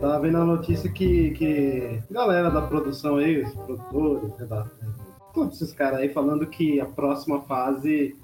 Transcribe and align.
Tava 0.00 0.20
vendo 0.20 0.38
a 0.38 0.44
notícia 0.44 0.90
que, 0.90 1.30
que 1.32 2.02
galera 2.10 2.50
da 2.50 2.62
produção 2.62 3.16
aí, 3.18 3.42
os 3.42 3.52
produtores, 3.54 4.36
redatores, 4.36 4.96
todos 5.32 5.60
esses 5.60 5.72
caras 5.74 6.00
aí 6.00 6.08
falando 6.08 6.46
que 6.46 6.80
a 6.80 6.86
próxima 6.86 7.40
fase 7.42 8.16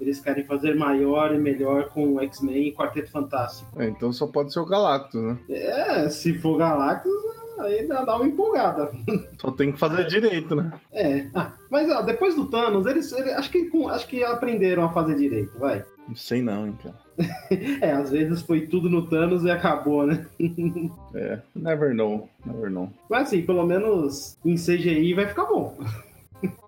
eles 0.00 0.20
querem 0.20 0.44
fazer 0.44 0.74
maior 0.74 1.34
e 1.34 1.38
melhor 1.38 1.88
com 1.88 2.14
o 2.14 2.20
X-Men 2.20 2.68
e 2.68 2.72
Quarteto 2.74 3.10
Fantástico. 3.10 3.70
É, 3.80 3.86
então 3.88 4.12
só 4.12 4.26
pode 4.26 4.52
ser 4.52 4.60
o 4.60 4.66
Galactus, 4.66 5.22
né? 5.22 5.38
É, 5.48 6.08
se 6.08 6.34
for 6.38 6.56
Galactus, 6.58 7.12
aí 7.60 7.86
dá 7.86 8.04
dá 8.04 8.16
uma 8.16 8.26
empolgada. 8.26 8.90
Só 9.40 9.50
tem 9.50 9.72
que 9.72 9.78
fazer 9.78 10.06
direito, 10.06 10.54
né? 10.54 10.70
É, 10.92 11.26
ah, 11.34 11.52
mas 11.70 11.90
ó, 11.90 12.02
depois 12.02 12.34
do 12.34 12.46
Thanos, 12.46 12.84
eles, 12.86 13.10
eles- 13.12 13.32
acho, 13.34 13.50
que, 13.50 13.70
acho 13.90 14.06
que 14.08 14.22
aprenderam 14.24 14.84
a 14.84 14.90
fazer 14.92 15.14
direito, 15.16 15.58
vai. 15.58 15.82
Não 16.06 16.14
sei 16.16 16.42
não, 16.42 16.66
hein, 16.66 16.78
cara. 16.82 17.05
É, 17.80 17.92
às 17.92 18.10
vezes 18.10 18.42
foi 18.42 18.66
tudo 18.66 18.90
no 18.90 19.06
Thanos 19.06 19.44
e 19.44 19.50
acabou, 19.50 20.06
né? 20.06 20.26
É, 21.14 21.40
never 21.54 21.94
know, 21.94 22.28
never 22.44 22.70
know. 22.70 22.92
Mas 23.08 23.28
assim, 23.28 23.42
pelo 23.42 23.64
menos 23.64 24.36
em 24.44 24.54
CGI 24.54 25.14
vai 25.14 25.26
ficar 25.26 25.46
bom. 25.46 25.78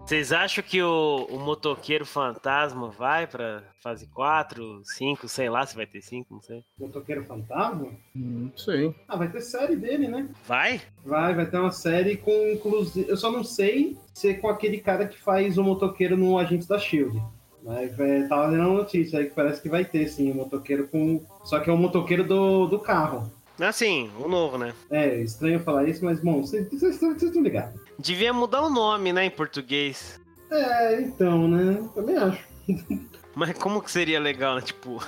Vocês 0.01 0.33
acham 0.33 0.65
que 0.65 0.83
o, 0.83 1.27
o 1.29 1.39
motoqueiro 1.39 2.06
fantasma 2.06 2.89
vai 2.89 3.27
pra 3.27 3.62
fase 3.83 4.06
4, 4.06 4.80
5, 4.83 5.29
sei 5.29 5.51
lá 5.51 5.66
se 5.66 5.77
vai 5.77 5.87
ter 5.87 6.01
5, 6.01 6.33
não 6.33 6.41
sei. 6.41 6.65
Motoqueiro 6.78 7.23
Fantasma? 7.27 7.89
Não 8.15 8.51
sei. 8.56 8.95
Ah, 9.06 9.17
vai 9.17 9.30
ter 9.30 9.42
série 9.42 9.77
dele, 9.77 10.09
né? 10.09 10.27
Vai? 10.47 10.80
Vai, 11.05 11.34
vai 11.34 11.45
ter 11.45 11.59
uma 11.59 11.70
série 11.70 12.17
com 12.17 12.33
inclusive. 12.51 13.06
Eu 13.06 13.19
só 13.19 13.30
não 13.30 13.45
sei 13.45 13.98
se 14.15 14.30
é 14.30 14.34
com 14.34 14.48
aquele 14.48 14.78
cara 14.78 15.06
que 15.06 15.20
faz 15.20 15.59
o 15.59 15.62
motoqueiro 15.62 16.17
no 16.17 16.39
Agente 16.39 16.67
da 16.67 16.78
Shield. 16.78 17.23
Mas 17.62 17.98
é, 17.98 18.27
tava 18.27 18.47
lendo 18.47 18.69
uma 18.69 18.79
notícia 18.79 19.19
aí 19.19 19.27
que 19.27 19.35
parece 19.35 19.61
que 19.61 19.69
vai 19.69 19.85
ter, 19.85 20.09
sim, 20.09 20.30
o 20.30 20.35
motoqueiro 20.35 20.89
com. 20.89 21.21
Só 21.45 21.61
que 21.61 21.69
é 21.69 21.73
o 21.73 21.77
motoqueiro 21.77 22.25
do, 22.25 22.67
do 22.67 22.79
carro. 22.79 23.31
Assim, 23.61 24.11
o 24.21 24.29
novo, 24.29 24.57
né? 24.57 24.73
É, 24.89 25.20
estranho 25.20 25.61
falar 25.61 25.89
isso, 25.89 26.05
mas 26.05 26.20
bom, 26.20 26.42
vocês 26.42 26.69
vocês 26.69 26.95
estão 26.95 27.11
vocês 27.11 27.25
estão 27.25 27.42
ligados. 27.42 27.81
Devia 27.98 28.33
mudar 28.33 28.62
o 28.62 28.70
nome, 28.70 29.12
né, 29.12 29.25
em 29.25 29.31
português. 29.31 30.20
É, 30.51 31.01
então, 31.01 31.48
né? 31.48 31.89
Também 31.95 32.17
acho. 32.17 32.47
Mas 33.34 33.56
como 33.56 33.83
que 33.83 33.91
seria 33.91 34.19
legal, 34.19 34.56
né? 34.56 34.62
Tipo, 34.62 34.98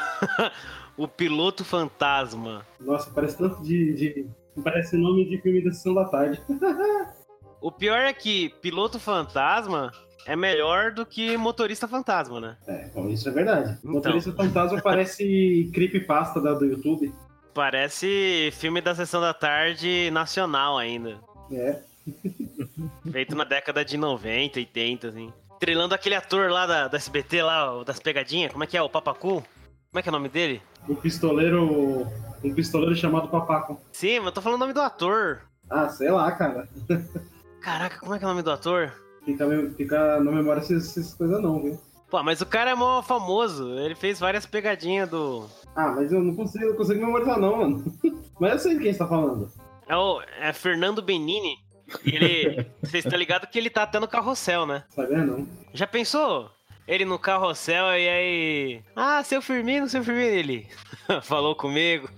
o 0.96 1.08
piloto 1.08 1.64
fantasma. 1.64 2.64
Nossa, 2.78 3.10
parece 3.10 3.38
tanto 3.38 3.62
de. 3.62 3.92
de... 3.94 4.26
Parece 4.62 4.96
nome 4.96 5.24
de 5.24 5.40
filme 5.40 5.64
da 5.64 5.72
sessão 5.72 5.94
da 5.94 6.04
tarde. 6.04 6.40
O 7.62 7.70
pior 7.70 7.98
é 7.98 8.12
que 8.14 8.48
piloto 8.62 8.98
fantasma 8.98 9.92
é 10.26 10.36
melhor 10.36 10.92
do 10.92 11.04
que 11.04 11.36
motorista 11.36 11.88
fantasma, 11.88 12.40
né? 12.40 12.56
É, 12.66 12.88
bom, 12.94 13.08
isso 13.08 13.28
é 13.28 13.32
verdade. 13.32 13.78
Então. 13.80 13.92
Motorista 13.92 14.32
Fantasma 14.32 14.80
parece 14.80 15.70
creepypasta 15.74 16.40
da, 16.40 16.54
do 16.54 16.66
YouTube. 16.66 17.12
Parece 17.54 18.50
filme 18.52 18.80
da 18.80 18.94
sessão 18.94 19.20
da 19.20 19.34
tarde 19.34 20.10
nacional 20.12 20.78
ainda. 20.78 21.18
É. 21.52 21.80
Feito 23.10 23.34
na 23.34 23.44
década 23.44 23.84
de 23.84 23.96
90, 23.96 24.58
80, 24.58 25.08
assim. 25.08 25.32
Trelando 25.58 25.94
aquele 25.94 26.14
ator 26.14 26.50
lá 26.50 26.66
da, 26.66 26.88
da 26.88 26.96
SBT, 26.96 27.42
lá, 27.42 27.76
o 27.76 27.84
das 27.84 27.98
pegadinhas. 28.00 28.52
Como 28.52 28.64
é 28.64 28.66
que 28.66 28.76
é? 28.76 28.82
O 28.82 28.88
Papacu? 28.88 29.42
Como 29.90 29.98
é 29.98 30.02
que 30.02 30.08
é 30.08 30.12
o 30.12 30.12
nome 30.12 30.28
dele? 30.28 30.62
Um 30.88 30.94
pistoleiro. 30.94 32.06
Um 32.42 32.54
pistoleiro 32.54 32.94
chamado 32.94 33.28
Papaco. 33.28 33.80
Sim, 33.92 34.20
mas 34.20 34.26
eu 34.26 34.32
tô 34.32 34.40
falando 34.40 34.56
o 34.58 34.60
nome 34.60 34.72
do 34.72 34.80
ator. 34.80 35.42
Ah, 35.68 35.88
sei 35.88 36.10
lá, 36.10 36.30
cara. 36.32 36.68
Caraca, 37.60 37.98
como 37.98 38.14
é 38.14 38.18
que 38.18 38.24
é 38.24 38.26
o 38.26 38.30
nome 38.30 38.42
do 38.42 38.50
ator? 38.50 38.92
Fica, 39.24 39.46
me- 39.46 39.70
fica 39.70 40.20
na 40.20 40.30
memória 40.32 40.60
essas, 40.60 40.96
essas 40.96 41.14
coisas 41.14 41.40
não, 41.42 41.62
viu? 41.62 41.80
Pô, 42.10 42.22
mas 42.22 42.40
o 42.40 42.46
cara 42.46 42.70
é 42.70 42.74
mó 42.74 43.02
famoso. 43.02 43.78
Ele 43.78 43.94
fez 43.94 44.18
várias 44.18 44.44
pegadinhas 44.44 45.08
do. 45.08 45.46
Ah, 45.76 45.92
mas 45.92 46.10
eu 46.12 46.20
não 46.20 46.34
consigo, 46.34 46.66
não 46.66 46.74
consigo 46.76 47.00
memorizar 47.00 47.38
não, 47.38 47.56
mano. 47.58 47.84
Mas 48.40 48.52
eu 48.52 48.58
sei 48.58 48.74
de 48.74 48.82
quem 48.82 48.92
você 48.92 48.98
tá 48.98 49.06
falando. 49.06 49.48
É 49.86 49.94
o 49.96 50.20
é 50.40 50.52
Fernando 50.52 51.00
Benini. 51.02 51.56
Ele. 52.04 52.66
Vocês 52.82 53.04
estão 53.04 53.18
ligados 53.18 53.48
que 53.50 53.58
ele 53.58 53.68
tá 53.70 53.82
até 53.82 54.00
no 54.00 54.08
carrossel, 54.08 54.64
né? 54.66 54.82
Sabia 54.88 55.18
não. 55.18 55.46
Já 55.74 55.86
pensou? 55.86 56.50
Ele 56.88 57.04
no 57.04 57.18
carrossel 57.18 57.86
e 57.96 58.08
aí. 58.08 58.82
Ah, 58.96 59.22
seu 59.22 59.40
Firmino, 59.42 59.88
seu 59.88 60.02
Firmino. 60.02 60.26
Ele 60.26 60.66
falou 61.22 61.54
comigo. 61.54 62.08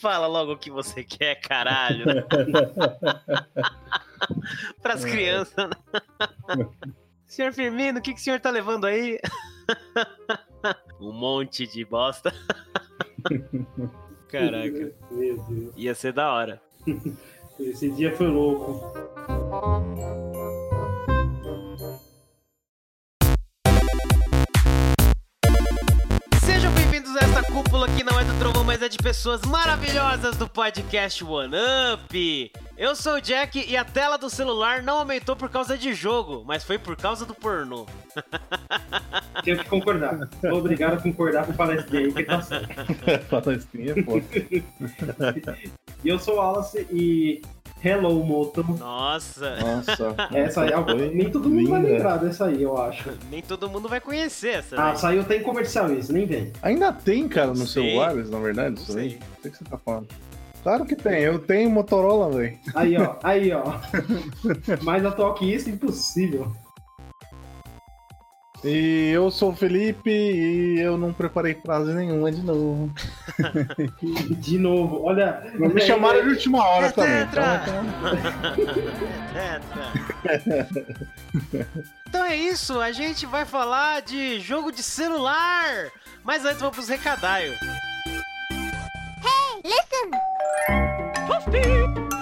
Fala 0.00 0.26
logo 0.26 0.52
o 0.52 0.58
que 0.58 0.70
você 0.70 1.02
quer, 1.04 1.36
caralho. 1.36 2.04
Pras 4.82 5.04
crianças, 5.04 5.68
né? 5.68 5.76
Senhor 7.26 7.52
Firmino, 7.52 7.98
o 7.98 8.02
que, 8.02 8.12
que 8.12 8.20
o 8.20 8.22
senhor 8.22 8.38
tá 8.40 8.50
levando 8.50 8.84
aí? 8.84 9.18
um 11.00 11.12
monte 11.12 11.66
de 11.66 11.82
bosta. 11.82 12.30
Caraca, 14.28 14.92
ia 15.74 15.94
ser 15.94 16.12
da 16.12 16.30
hora. 16.30 16.60
Esse 17.58 17.90
dia 17.90 18.14
foi 18.14 18.26
louco. 18.26 18.82
Sejam 26.44 26.72
bem-vindos 26.74 27.16
a 27.16 27.20
esta 27.20 27.42
cúpula 27.50 27.88
que 27.88 28.04
não 28.04 28.20
é 28.20 28.24
do 28.24 28.38
trovão, 28.38 28.62
mas 28.62 28.82
é 28.82 28.90
de 28.90 28.98
pessoas 28.98 29.40
maravilhosas 29.42 30.36
do 30.36 30.46
podcast 30.46 31.24
One 31.24 31.54
Up. 31.94 32.52
Eu 32.82 32.96
sou 32.96 33.14
o 33.14 33.20
Jack 33.20 33.64
e 33.70 33.76
a 33.76 33.84
tela 33.84 34.18
do 34.18 34.28
celular 34.28 34.82
não 34.82 34.98
aumentou 34.98 35.36
por 35.36 35.48
causa 35.48 35.78
de 35.78 35.94
jogo, 35.94 36.42
mas 36.44 36.64
foi 36.64 36.80
por 36.80 36.96
causa 36.96 37.24
do 37.24 37.32
pornô. 37.32 37.86
Tenho 39.44 39.58
que 39.58 39.68
concordar. 39.68 40.28
Obrigado 40.52 40.94
a 40.94 41.00
concordar 41.00 41.46
com 41.46 41.52
o 41.52 41.54
palestrinha 41.54 42.06
aí 42.06 42.12
que 42.12 42.24
tá 42.24 42.42
certo. 42.42 42.74
Palestrinha, 43.30 43.94
pô. 44.04 44.20
E 46.04 46.08
eu 46.08 46.18
sou 46.18 46.34
o 46.34 46.36
Wallace 46.38 46.84
e. 46.90 47.40
Hello, 47.84 48.24
Moto. 48.24 48.64
Nossa, 48.76 49.56
Nossa. 49.60 50.16
Essa 50.32 50.62
aí, 50.62 50.72
Foi 50.72 51.08
nem 51.14 51.30
todo 51.30 51.48
mundo 51.48 51.70
vai 51.70 51.80
linda. 51.82 51.92
lembrar 51.92 52.16
dessa 52.16 52.46
aí, 52.46 52.64
eu 52.64 52.76
acho. 52.82 53.10
nem 53.30 53.42
todo 53.42 53.70
mundo 53.70 53.88
vai 53.88 54.00
conhecer 54.00 54.54
essa. 54.56 54.74
Ah, 54.76 54.90
né? 54.90 54.96
saiu 54.96 55.22
até 55.22 55.36
em 55.36 55.42
comercial 55.44 55.92
isso, 55.92 56.12
nem 56.12 56.26
vem. 56.26 56.52
Ainda 56.62 56.92
tem, 56.92 57.28
cara, 57.28 57.48
nos 57.48 57.72
celulares, 57.72 58.28
na 58.28 58.40
verdade, 58.40 58.80
isso 58.80 58.92
Não 58.92 59.00
aí? 59.02 59.10
sei. 59.10 59.18
O 59.38 59.50
que 59.52 59.56
você 59.56 59.64
tá 59.64 59.78
falando? 59.78 60.08
Claro 60.62 60.84
que 60.84 60.94
tem, 60.94 61.20
eu 61.22 61.38
tenho 61.40 61.68
Motorola, 61.70 62.30
velho. 62.36 62.58
Aí, 62.74 62.96
ó, 62.96 63.16
aí, 63.24 63.52
ó. 63.52 63.64
Mais 64.82 65.04
atual 65.04 65.34
que 65.34 65.52
isso, 65.52 65.68
impossível. 65.68 66.52
E 68.64 69.10
eu 69.10 69.28
sou 69.28 69.50
o 69.50 69.56
Felipe 69.56 70.08
e 70.08 70.78
eu 70.78 70.96
não 70.96 71.12
preparei 71.12 71.54
frase 71.56 71.92
nenhuma 71.92 72.30
de 72.30 72.42
novo. 72.42 72.92
De 74.38 74.56
novo, 74.56 75.02
olha. 75.02 75.42
Me 75.58 75.80
chamaram 75.80 76.22
de 76.22 76.28
última 76.28 76.64
hora 76.64 76.86
É 76.86 76.92
também. 76.92 77.26
tetra. 77.26 77.64
Então, 77.64 77.84
É, 79.34 79.58
tá. 79.58 79.92
então 82.08 82.24
é 82.24 82.36
isso, 82.36 82.78
a 82.80 82.92
gente 82.92 83.26
vai 83.26 83.44
falar 83.44 84.00
de 84.02 84.38
jogo 84.38 84.70
de 84.70 84.82
celular. 84.84 85.88
Mas 86.22 86.44
antes 86.44 86.60
vamos 86.60 86.76
pros 86.76 86.88
Listen. 89.64 90.10
Toasty. 91.28 91.62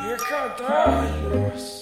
Here 0.04 0.16
come 0.18 0.52
the 0.58 0.64
ah, 0.68 1.79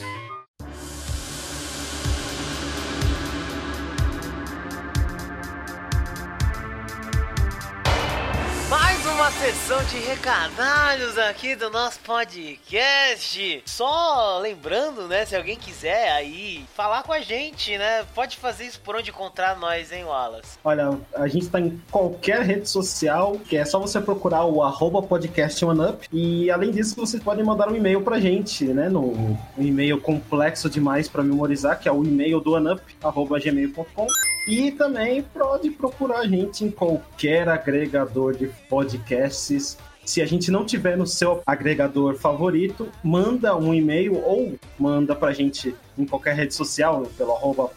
Mais 8.69 9.07
uma 9.07 9.31
sessão 9.31 9.83
de 9.85 9.97
recadalhos 9.97 11.17
aqui 11.17 11.57
do 11.57 11.71
nosso 11.71 11.99
podcast. 12.01 13.63
Só 13.65 14.39
lembrando, 14.43 15.09
né, 15.09 15.25
se 15.25 15.35
alguém 15.35 15.57
quiser 15.57 16.13
aí 16.13 16.67
falar 16.75 17.03
com 17.03 17.15
a 17.15 17.21
gente, 17.21 17.79
né, 17.79 18.05
pode 18.15 18.37
fazer 18.37 18.67
isso 18.67 18.79
por 18.83 18.95
onde 18.95 19.09
encontrar 19.09 19.59
nós, 19.59 19.91
hein, 19.91 20.05
Wallace? 20.05 20.59
Olha, 20.63 20.99
a 21.15 21.27
gente 21.27 21.49
tá 21.49 21.59
em 21.59 21.81
qualquer 21.91 22.43
rede 22.43 22.69
social, 22.69 23.39
que 23.39 23.57
é 23.57 23.65
só 23.65 23.81
você 23.81 24.03
procurar 24.03 24.45
o 24.45 24.63
arroba 24.63 25.01
podcast 25.01 25.65
OneUp. 25.65 26.07
E 26.13 26.51
além 26.51 26.71
disso, 26.71 26.95
vocês 26.95 27.23
podem 27.23 27.43
mandar 27.43 27.71
um 27.71 27.75
e-mail 27.75 28.03
pra 28.03 28.21
gente, 28.21 28.65
né? 28.65 28.91
No 28.91 29.01
um 29.01 29.39
e-mail 29.57 29.99
complexo 29.99 30.69
demais 30.69 31.09
pra 31.09 31.23
memorizar, 31.23 31.81
que 31.81 31.89
é 31.89 31.93
o 31.93 32.05
e-mail 32.05 32.39
do 32.39 32.53
OneUp, 32.53 32.83
arroba 33.03 33.41
gmail.com. 33.41 34.07
E 34.49 34.71
também 34.71 35.23
pode 35.23 35.69
procurar 35.69 36.21
a 36.21 36.27
gente 36.27 36.65
em 36.65 36.71
qualquer 36.71 37.47
agregador 37.51 38.35
de 38.35 38.47
podcasts. 38.67 39.77
Se 40.07 40.23
a 40.23 40.27
gente 40.27 40.51
não 40.51 40.65
tiver 40.65 40.97
no 40.97 41.07
seu 41.07 41.43
agregador 41.45 42.15
favorito, 42.15 42.89
manda 43.05 43.55
um 43.55 43.75
e-mail 43.75 44.17
ou 44.25 44.59
manda 44.79 45.15
pra 45.15 45.35
gente 45.35 45.77
em 45.99 46.07
qualquer 46.07 46.35
rede 46.35 46.55
social, 46.55 47.03
pelo 47.19 47.33
arroba 47.33 47.71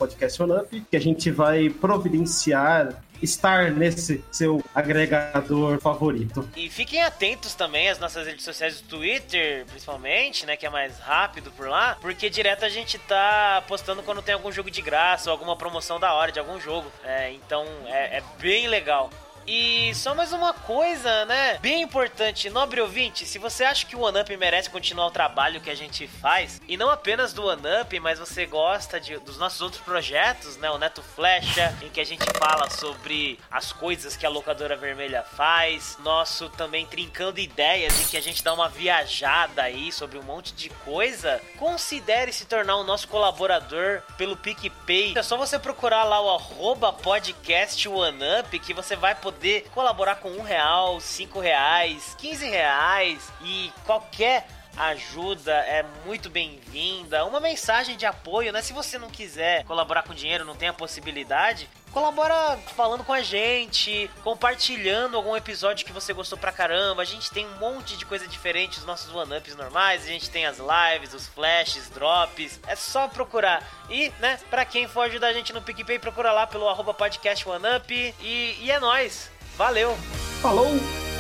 que 0.90 0.96
a 0.96 1.02
gente 1.02 1.30
vai 1.30 1.70
providenciar 1.70 3.04
estar 3.22 3.72
nesse 3.72 4.24
seu 4.32 4.64
agregador 4.74 5.80
favorito. 5.80 6.48
E 6.56 6.70
fiquem 6.70 7.02
atentos 7.02 7.54
também 7.54 7.90
às 7.90 8.00
nossas 8.00 8.26
redes 8.26 8.44
sociais 8.44 8.82
do 8.82 8.88
Twitter, 8.88 9.66
principalmente, 9.66 10.46
né, 10.46 10.56
que 10.56 10.66
é 10.66 10.70
mais 10.70 11.00
rápido 11.00 11.52
por 11.52 11.68
lá, 11.68 11.98
porque 12.02 12.30
direto 12.30 12.66
a 12.66 12.70
gente 12.70 12.98
tá 13.00 13.64
postando 13.68 14.04
quando 14.04 14.22
tem 14.22 14.34
algum 14.34 14.52
jogo 14.52 14.72
de 14.72 14.82
graça 14.82 15.30
ou 15.30 15.32
alguma 15.32 15.56
promoção 15.56 16.00
da 16.00 16.14
hora 16.14 16.32
de 16.32 16.40
algum 16.40 16.60
jogo. 16.60 16.92
É, 17.04 17.32
então 17.32 17.66
é, 17.86 18.18
é 18.18 18.24
bem 18.40 18.68
legal. 18.68 19.10
E 19.48 19.94
só 19.96 20.14
mais 20.14 20.32
uma 20.32 20.54
coisa, 20.54 21.26
né? 21.26 21.58
Bem 21.62 21.82
importante, 21.82 22.50
nobre 22.50 22.80
ouvinte, 22.80 23.26
se 23.26 23.40
você 23.40 23.64
acha 23.64 23.86
que 23.86 23.96
o 23.96 24.02
OneUp 24.02 24.30
merece 24.38 24.70
continuar 24.70 25.08
o 25.08 25.12
trabalho 25.12 25.60
que 25.60 25.70
a 25.70 25.76
gente 25.76 26.08
faz, 26.08 26.62
e 26.68 26.78
não 26.78 26.90
apenas 26.90 27.34
do 27.34 27.46
OneUp, 27.46 28.00
mas 28.00 28.20
você 28.20 28.46
gosta 28.46 29.00
de, 29.00 29.18
dos 29.20 29.38
nossos 29.38 29.62
outros 29.62 29.82
projetos, 29.82 30.58
né? 30.58 30.70
O 30.70 30.78
Neto 30.78 31.02
Flecha, 31.02 31.76
em 31.82 31.90
que 31.90 32.00
a 32.00 32.06
gente 32.06 32.26
fala 32.38 32.70
sobre 32.70 33.40
as 33.50 33.72
coisas 33.74 34.16
que 34.16 34.26
a 34.26 34.30
locadora 34.30 34.78
vermelha 34.78 35.24
faz, 35.24 35.98
nosso 36.04 36.50
também 36.50 36.86
Trincando 36.86 37.40
Ideias, 37.40 38.00
em 38.00 38.06
que 38.06 38.18
a 38.18 38.22
gente 38.22 38.44
dá 38.44 38.54
uma 38.54 38.70
viajada 38.70 39.64
aí 39.64 39.92
sobre 39.92 40.18
um 40.18 40.24
monte 40.24 40.54
de 40.54 40.70
coisa, 40.70 41.42
considere 41.58 42.32
se 42.32 42.46
tornar 42.46 42.78
o 42.78 42.84
nosso 42.84 43.08
colaborador 43.08 44.02
pelo 44.18 44.38
PicPay. 44.38 45.14
É 45.18 45.24
só 45.24 45.36
você 45.36 45.58
procurar 45.58 46.04
lá 46.04 46.22
o 46.22 46.30
arroba 46.30 46.94
podcast 46.94 47.88
OneUp 47.90 48.60
que 48.60 48.74
você 48.74 48.96
vai 48.96 49.16
poder 49.16 49.31
colaborar 49.74 50.16
com 50.16 50.30
um 50.30 50.42
real, 50.42 51.00
cinco 51.00 51.40
reais, 51.40 52.16
quinze 52.18 52.48
reais 52.50 53.32
e 53.44 53.72
qualquer 53.86 54.48
ajuda 54.78 55.54
é 55.54 55.86
muito 56.06 56.30
bem-vinda. 56.30 57.26
Uma 57.26 57.40
mensagem 57.40 57.98
de 57.98 58.06
apoio, 58.06 58.52
né? 58.52 58.62
Se 58.62 58.74
você 58.74 58.98
não 58.98 59.10
quiser 59.10 59.64
colaborar 59.66 60.04
com 60.04 60.14
dinheiro, 60.14 60.46
não 60.46 60.56
tem 60.56 60.70
a 60.70 60.74
possibilidade, 60.74 61.70
colabora 61.92 62.58
falando 62.76 63.04
com 63.04 63.14
a 63.14 63.22
gente, 63.22 64.10
compartilhando 64.24 65.18
algum 65.18 65.36
episódio 65.36 65.86
que 65.86 65.92
você 65.92 66.14
gostou 66.14 66.38
pra 66.38 66.52
caramba. 66.52 67.02
A 67.02 67.06
gente 67.06 67.30
tem 67.32 67.46
um 67.46 67.58
monte 67.58 67.98
de 67.98 68.06
coisa 68.06 68.28
diferente, 68.28 68.80
os 68.80 68.86
nossos 68.86 69.14
one-ups 69.14 69.56
normais, 69.56 70.04
a 70.04 70.08
gente 70.08 70.30
tem 70.30 70.46
as 70.46 70.58
lives, 70.58 71.14
os 71.14 71.28
flashes, 71.28 71.90
drops. 71.90 72.60
É 72.68 72.76
só 72.76 73.08
procurar. 73.08 73.68
E, 73.90 74.12
né, 74.20 74.40
pra 74.50 74.66
quem 74.66 74.88
for 74.88 75.02
ajudar 75.02 75.28
a 75.28 75.34
gente 75.34 75.54
no 75.54 75.62
PicPay, 75.62 76.00
procura 76.00 76.32
lá 76.32 76.48
pelo 76.48 76.68
arroba 76.68 76.94
podcast 76.94 77.48
OneUp. 77.48 77.92
E, 77.92 78.58
e 78.60 78.72
é 78.72 78.80
nóis. 78.80 79.30
Valeu! 79.58 79.98
Falou! 80.42 81.11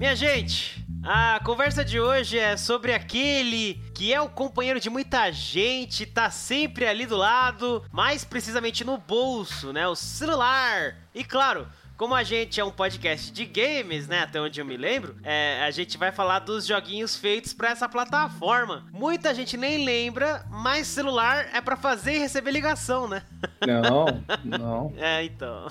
Minha 0.00 0.16
gente, 0.16 0.82
a 1.04 1.38
conversa 1.44 1.84
de 1.84 2.00
hoje 2.00 2.38
é 2.38 2.56
sobre 2.56 2.94
aquele 2.94 3.74
que 3.94 4.14
é 4.14 4.18
o 4.18 4.30
companheiro 4.30 4.80
de 4.80 4.88
muita 4.88 5.30
gente, 5.30 6.06
tá 6.06 6.30
sempre 6.30 6.86
ali 6.86 7.04
do 7.04 7.18
lado, 7.18 7.84
mais 7.92 8.24
precisamente 8.24 8.82
no 8.82 8.96
bolso, 8.96 9.74
né? 9.74 9.86
O 9.86 9.94
celular. 9.94 10.96
E 11.14 11.22
claro, 11.22 11.68
como 11.98 12.14
a 12.14 12.22
gente 12.22 12.58
é 12.58 12.64
um 12.64 12.70
podcast 12.70 13.30
de 13.30 13.44
games, 13.44 14.08
né? 14.08 14.20
Até 14.20 14.40
onde 14.40 14.58
eu 14.58 14.64
me 14.64 14.74
lembro, 14.74 15.18
é, 15.22 15.62
a 15.62 15.70
gente 15.70 15.98
vai 15.98 16.10
falar 16.10 16.38
dos 16.38 16.66
joguinhos 16.66 17.14
feitos 17.14 17.52
para 17.52 17.68
essa 17.68 17.86
plataforma. 17.86 18.86
Muita 18.90 19.34
gente 19.34 19.54
nem 19.58 19.84
lembra, 19.84 20.46
mas 20.48 20.86
celular 20.86 21.50
é 21.52 21.60
para 21.60 21.76
fazer 21.76 22.14
e 22.14 22.18
receber 22.20 22.52
ligação, 22.52 23.06
né? 23.06 23.22
Não, 23.66 24.22
não. 24.44 24.92
É, 24.98 25.24
então. 25.24 25.66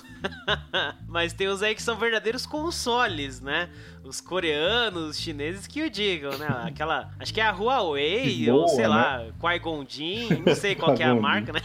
mas 1.08 1.34
tem 1.34 1.48
os 1.48 1.62
aí 1.62 1.76
que 1.76 1.82
são 1.82 1.96
verdadeiros 1.96 2.46
consoles, 2.46 3.40
né? 3.42 3.70
Os 4.04 4.22
coreanos, 4.22 5.12
os 5.12 5.20
chineses 5.20 5.68
que 5.68 5.84
o 5.84 5.90
digam, 5.90 6.38
né? 6.38 6.48
Aquela. 6.66 7.12
Acho 7.20 7.34
que 7.34 7.42
é 7.42 7.46
a 7.46 7.52
Huawei, 7.52 8.46
Boa, 8.46 8.62
ou 8.62 8.68
sei 8.70 8.84
né? 8.84 8.88
lá, 8.88 9.26
Qui-Gon 9.40 9.86
Jinn, 9.88 10.44
não 10.46 10.56
sei 10.56 10.76
qual 10.76 10.96
que 10.96 11.04
é 11.04 11.08
a 11.08 11.16
marca, 11.16 11.54
né? 11.54 11.62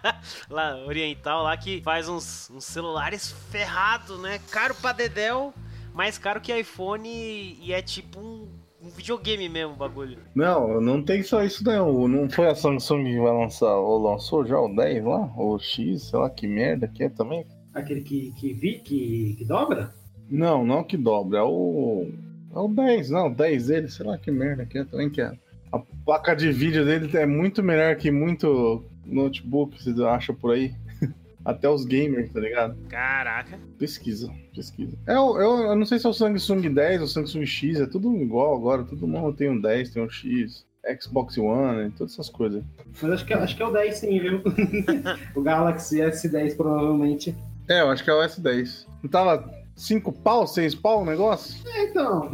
lá, 0.50 0.76
oriental, 0.84 1.42
lá 1.42 1.56
que 1.56 1.80
faz 1.82 2.08
uns, 2.08 2.50
uns 2.50 2.64
celulares 2.64 3.34
ferrados, 3.50 4.18
né? 4.20 4.40
Caro 4.50 4.74
pra 4.74 4.92
Dedel, 4.92 5.54
mais 5.94 6.18
caro 6.18 6.40
que 6.40 6.54
iPhone 6.54 7.08
e 7.08 7.72
é 7.72 7.80
tipo 7.80 8.20
um, 8.20 8.48
um 8.86 8.90
videogame 8.90 9.48
mesmo 9.48 9.74
o 9.74 9.76
bagulho. 9.76 10.18
Não, 10.34 10.80
não 10.80 11.02
tem 11.02 11.22
só 11.22 11.42
isso 11.42 11.64
não. 11.64 12.06
Não 12.06 12.30
foi 12.30 12.46
a 12.46 12.54
Samsung 12.54 13.04
que 13.04 13.18
vai 13.18 13.32
lançar, 13.32 13.74
ou 13.74 14.02
lançou 14.02 14.46
já 14.46 14.58
o 14.58 14.74
10 14.74 15.04
lá? 15.04 15.32
O 15.36 15.58
X, 15.58 16.04
sei 16.04 16.18
lá 16.18 16.30
que 16.30 16.46
merda 16.46 16.86
que 16.86 17.04
é 17.04 17.08
também? 17.08 17.44
Aquele 17.74 18.00
que, 18.00 18.32
que 18.32 18.52
vi, 18.54 18.78
que, 18.78 19.34
que 19.36 19.44
dobra? 19.44 19.92
Não, 20.30 20.64
não 20.64 20.84
que 20.84 20.96
dobra, 20.96 21.40
é 21.40 21.42
o. 21.42 22.10
É 22.54 22.58
o 22.58 22.68
10, 22.68 23.10
não, 23.10 23.26
o 23.26 23.34
10 23.34 23.66
dele, 23.66 23.88
sei 23.88 24.06
lá 24.06 24.16
que 24.16 24.30
merda 24.30 24.64
que 24.64 24.78
é 24.78 24.84
também 24.84 25.10
que 25.10 25.20
é. 25.20 25.32
A 25.72 25.78
placa 26.04 26.34
de 26.34 26.50
vídeo 26.52 26.84
dele 26.84 27.14
é 27.16 27.26
muito 27.26 27.62
melhor 27.62 27.96
que 27.96 28.10
muito 28.10 28.84
notebook 29.04 29.76
que 29.76 29.92
você 29.92 30.04
acha 30.04 30.32
por 30.32 30.54
aí. 30.54 30.74
Até 31.46 31.70
os 31.70 31.84
gamers, 31.84 32.32
tá 32.32 32.40
ligado? 32.40 32.76
Caraca. 32.88 33.56
Pesquisa, 33.78 34.28
pesquisa. 34.52 34.98
É, 35.06 35.14
eu, 35.14 35.38
eu 35.38 35.76
não 35.76 35.86
sei 35.86 36.00
se 36.00 36.04
é 36.04 36.08
o 36.10 36.12
Samsung 36.12 36.74
10 36.74 36.98
ou 36.98 37.06
o 37.06 37.08
Samsung 37.08 37.46
X, 37.46 37.80
é 37.80 37.86
tudo 37.86 38.16
igual 38.16 38.56
agora. 38.56 38.82
Todo 38.82 39.06
mundo 39.06 39.32
tem 39.32 39.48
um 39.48 39.60
10, 39.60 39.90
tem 39.90 40.02
um 40.02 40.10
X, 40.10 40.66
Xbox 41.00 41.38
One, 41.38 41.92
todas 41.92 42.14
essas 42.14 42.28
coisas. 42.28 42.64
Mas 43.00 43.12
acho 43.12 43.24
que, 43.24 43.32
acho 43.32 43.56
que 43.56 43.62
é 43.62 43.66
o 43.66 43.72
10 43.72 43.94
sim, 43.96 44.18
viu? 44.18 44.42
o 45.36 45.40
Galaxy 45.40 45.98
S10 45.98 46.56
provavelmente. 46.56 47.32
É, 47.68 47.80
eu 47.80 47.90
acho 47.90 48.02
que 48.02 48.10
é 48.10 48.14
o 48.14 48.20
S10. 48.20 48.84
Não 49.04 49.08
tava 49.08 49.48
5 49.76 50.10
pau, 50.10 50.46
6 50.46 50.74
pau 50.74 51.02
o 51.02 51.04
negócio? 51.04 51.54
É, 51.68 51.84
então. 51.84 52.30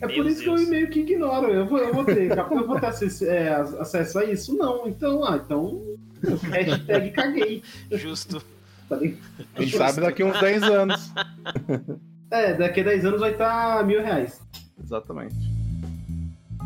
É 0.00 0.06
Meu 0.06 0.16
por 0.16 0.26
isso 0.26 0.40
que 0.40 0.46
Deus. 0.46 0.62
eu 0.62 0.68
meio 0.68 0.90
que 0.90 1.00
ignoro. 1.00 1.48
Eu 1.52 1.66
vou, 1.66 1.78
eu 1.78 1.94
vou 1.94 2.04
ter, 2.04 2.30
eu 2.36 2.66
vou 2.66 2.80
ter 2.80 2.86
acesso, 2.86 3.24
é, 3.26 3.54
acesso 3.54 4.18
a 4.18 4.24
isso? 4.24 4.56
Não. 4.56 4.88
Então, 4.88 5.24
ah, 5.24 5.40
então. 5.42 5.80
Hashtag 6.50 7.10
caguei. 7.12 7.62
Justo. 7.92 8.42
Tá? 8.88 8.98
Quem 9.54 9.68
sabe 9.68 10.00
daqui 10.00 10.24
uns 10.24 10.38
10 10.40 10.62
anos. 10.64 11.12
É, 12.30 12.54
daqui 12.54 12.80
a 12.80 12.84
10 12.84 13.04
anos 13.06 13.20
vai 13.20 13.32
estar 13.32 13.84
mil 13.86 14.02
reais. 14.02 14.40
Exatamente. 14.82 15.34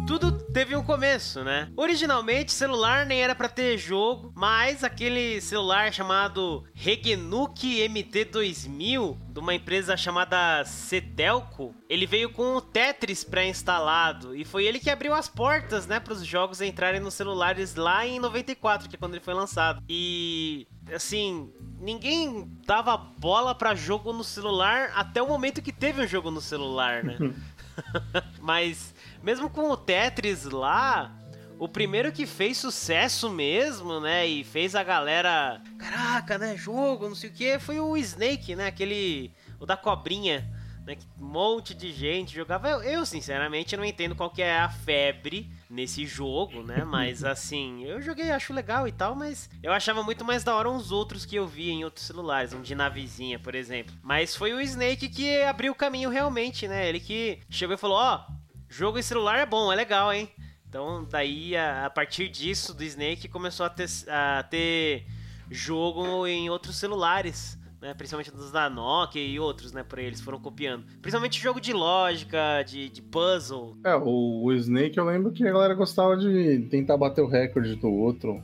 Tudo 0.07 0.33
teve 0.33 0.77
um 0.77 0.85
começo, 0.85 1.43
né? 1.43 1.71
Originalmente, 1.75 2.53
celular 2.53 3.07
nem 3.07 3.23
era 3.23 3.35
pra 3.35 3.49
ter 3.49 3.79
jogo, 3.79 4.31
mas 4.37 4.85
aquele 4.85 5.41
celular 5.41 5.93
chamado 5.93 6.63
Regenuk 6.75 7.89
MT2000, 7.89 9.17
de 9.33 9.39
uma 9.41 9.55
empresa 9.55 9.97
chamada 9.97 10.63
Cetelco, 10.67 11.75
ele 11.89 12.07
veio 12.07 12.31
com 12.31 12.55
o 12.55 12.61
Tetris 12.61 13.25
pré-instalado 13.25 14.37
e 14.37 14.45
foi 14.45 14.67
ele 14.67 14.79
que 14.79 14.91
abriu 14.91 15.15
as 15.15 15.27
portas, 15.27 15.87
né, 15.87 15.99
para 15.99 16.13
os 16.13 16.25
jogos 16.25 16.61
entrarem 16.61 17.01
nos 17.01 17.15
celulares 17.15 17.75
lá 17.75 18.07
em 18.07 18.21
94, 18.21 18.89
que 18.89 18.97
é 18.97 18.99
quando 18.99 19.15
ele 19.15 19.25
foi 19.25 19.35
lançado. 19.35 19.83
E 19.89 20.67
assim, 20.93 21.51
ninguém 21.81 22.47
dava 22.67 22.97
bola 22.97 23.55
pra 23.55 23.75
jogo 23.75 24.13
no 24.13 24.23
celular 24.23 24.93
até 24.95 25.23
o 25.23 25.27
momento 25.27 25.63
que 25.63 25.73
teve 25.73 26.03
um 26.03 26.07
jogo 26.07 26.31
no 26.31 26.43
celular, 26.43 27.03
né? 27.03 27.17
Mas 28.41 28.94
mesmo 29.25 29.49
com 29.49 29.71
o 29.71 29.77
Tetris 29.77 30.45
lá, 30.45 31.11
o 31.59 31.67
primeiro 31.67 32.13
que 32.13 32.27
fez 32.27 32.59
sucesso 32.59 33.31
mesmo, 33.31 33.99
né? 33.99 34.27
E 34.27 34.45
fez 34.45 34.75
a 34.75 34.85
galera. 34.85 35.63
Caraca, 35.79 36.37
né? 36.37 36.57
Jogo, 36.59 37.09
não 37.09 37.15
sei 37.15 37.31
o 37.31 37.33
que, 37.33 37.59
foi 37.59 37.81
o 37.81 37.97
Snake, 37.97 38.55
né? 38.55 38.67
Aquele. 38.67 39.33
O 39.59 39.65
da 39.65 39.77
cobrinha. 39.77 40.49
Né, 40.87 40.97
que 40.97 41.07
um 41.19 41.25
monte 41.25 41.75
de 41.75 41.91
gente 41.91 42.35
jogava. 42.35 42.69
Eu, 42.69 42.83
eu, 42.83 43.07
sinceramente, 43.07 43.75
não 43.75 43.87
entendo 43.87 44.15
qual 44.15 44.29
que 44.29 44.43
é 44.43 44.59
a 44.59 44.69
febre 44.69 45.51
nesse 45.71 46.05
jogo, 46.05 46.63
né? 46.63 46.85
Mas 46.87 47.25
assim, 47.25 47.83
eu 47.85 48.03
joguei, 48.03 48.31
acho 48.31 48.53
legal 48.53 48.87
e 48.87 48.93
tal, 48.93 49.15
mas 49.15 49.49
eu 49.63 49.73
achava 49.73 50.03
muito 50.03 50.27
mais 50.27 50.45
da 50.45 50.55
hora 50.55 50.71
uns 50.71 50.93
outros 50.93 51.25
que 51.25 51.37
eu 51.37 51.47
via 51.47 51.73
em 51.73 51.85
outros 51.85 52.05
celulares, 52.05 52.53
um 52.53 52.61
de 52.61 52.75
navezinha, 52.75 53.39
por 53.39 53.55
exemplo. 53.55 53.95
Mas 54.03 54.37
foi 54.37 54.53
o 54.53 54.61
Snake 54.61 55.09
que 55.09 55.41
abriu 55.45 55.73
o 55.73 55.75
caminho 55.75 56.11
realmente, 56.11 56.69
né? 56.69 56.87
Ele 56.87 57.01
que 57.01 57.39
chegou 57.49 57.75
e 57.75 57.79
falou: 57.79 57.97
Ó, 57.97 58.27
jogo 58.75 58.99
em 58.99 59.03
celular 59.03 59.39
é 59.39 59.47
bom, 59.47 59.73
é 59.73 59.77
legal, 59.77 60.13
hein? 60.13 60.29
Então, 60.69 61.07
daí, 61.09 61.57
a, 61.57 61.87
a 61.87 61.91
partir 61.91 62.29
disso, 62.29 62.75
do 62.75 62.83
Snake 62.83 63.29
começou 63.29 63.65
a 63.65 63.71
ter, 63.71 63.87
a 64.09 64.43
ter 64.43 65.07
jogo 65.49 66.27
em 66.27 66.51
outros 66.51 66.77
celulares. 66.77 67.57
Né, 67.81 67.93
principalmente 67.93 68.31
dos 68.31 68.51
da 68.51 68.71
Nokia 68.71 69.23
e 69.23 69.39
outros, 69.39 69.71
né, 69.71 69.83
por 69.83 69.99
aí, 69.99 70.07
eles 70.07 70.21
foram 70.21 70.41
copiando. 70.41 70.87
Principalmente 71.03 71.39
jogo 71.39 71.61
de 71.61 71.73
lógica, 71.75 72.63
de, 72.67 72.89
de 72.89 73.03
puzzle. 73.03 73.77
É, 73.85 73.95
o, 73.95 74.43
o 74.43 74.53
Snake 74.55 74.97
eu 74.97 75.05
lembro 75.05 75.31
que 75.31 75.47
a 75.47 75.53
galera 75.53 75.75
gostava 75.75 76.17
de 76.17 76.67
tentar 76.71 76.97
bater 76.97 77.21
o 77.21 77.29
recorde 77.29 77.77
do 77.77 77.93
outro. 77.93 78.43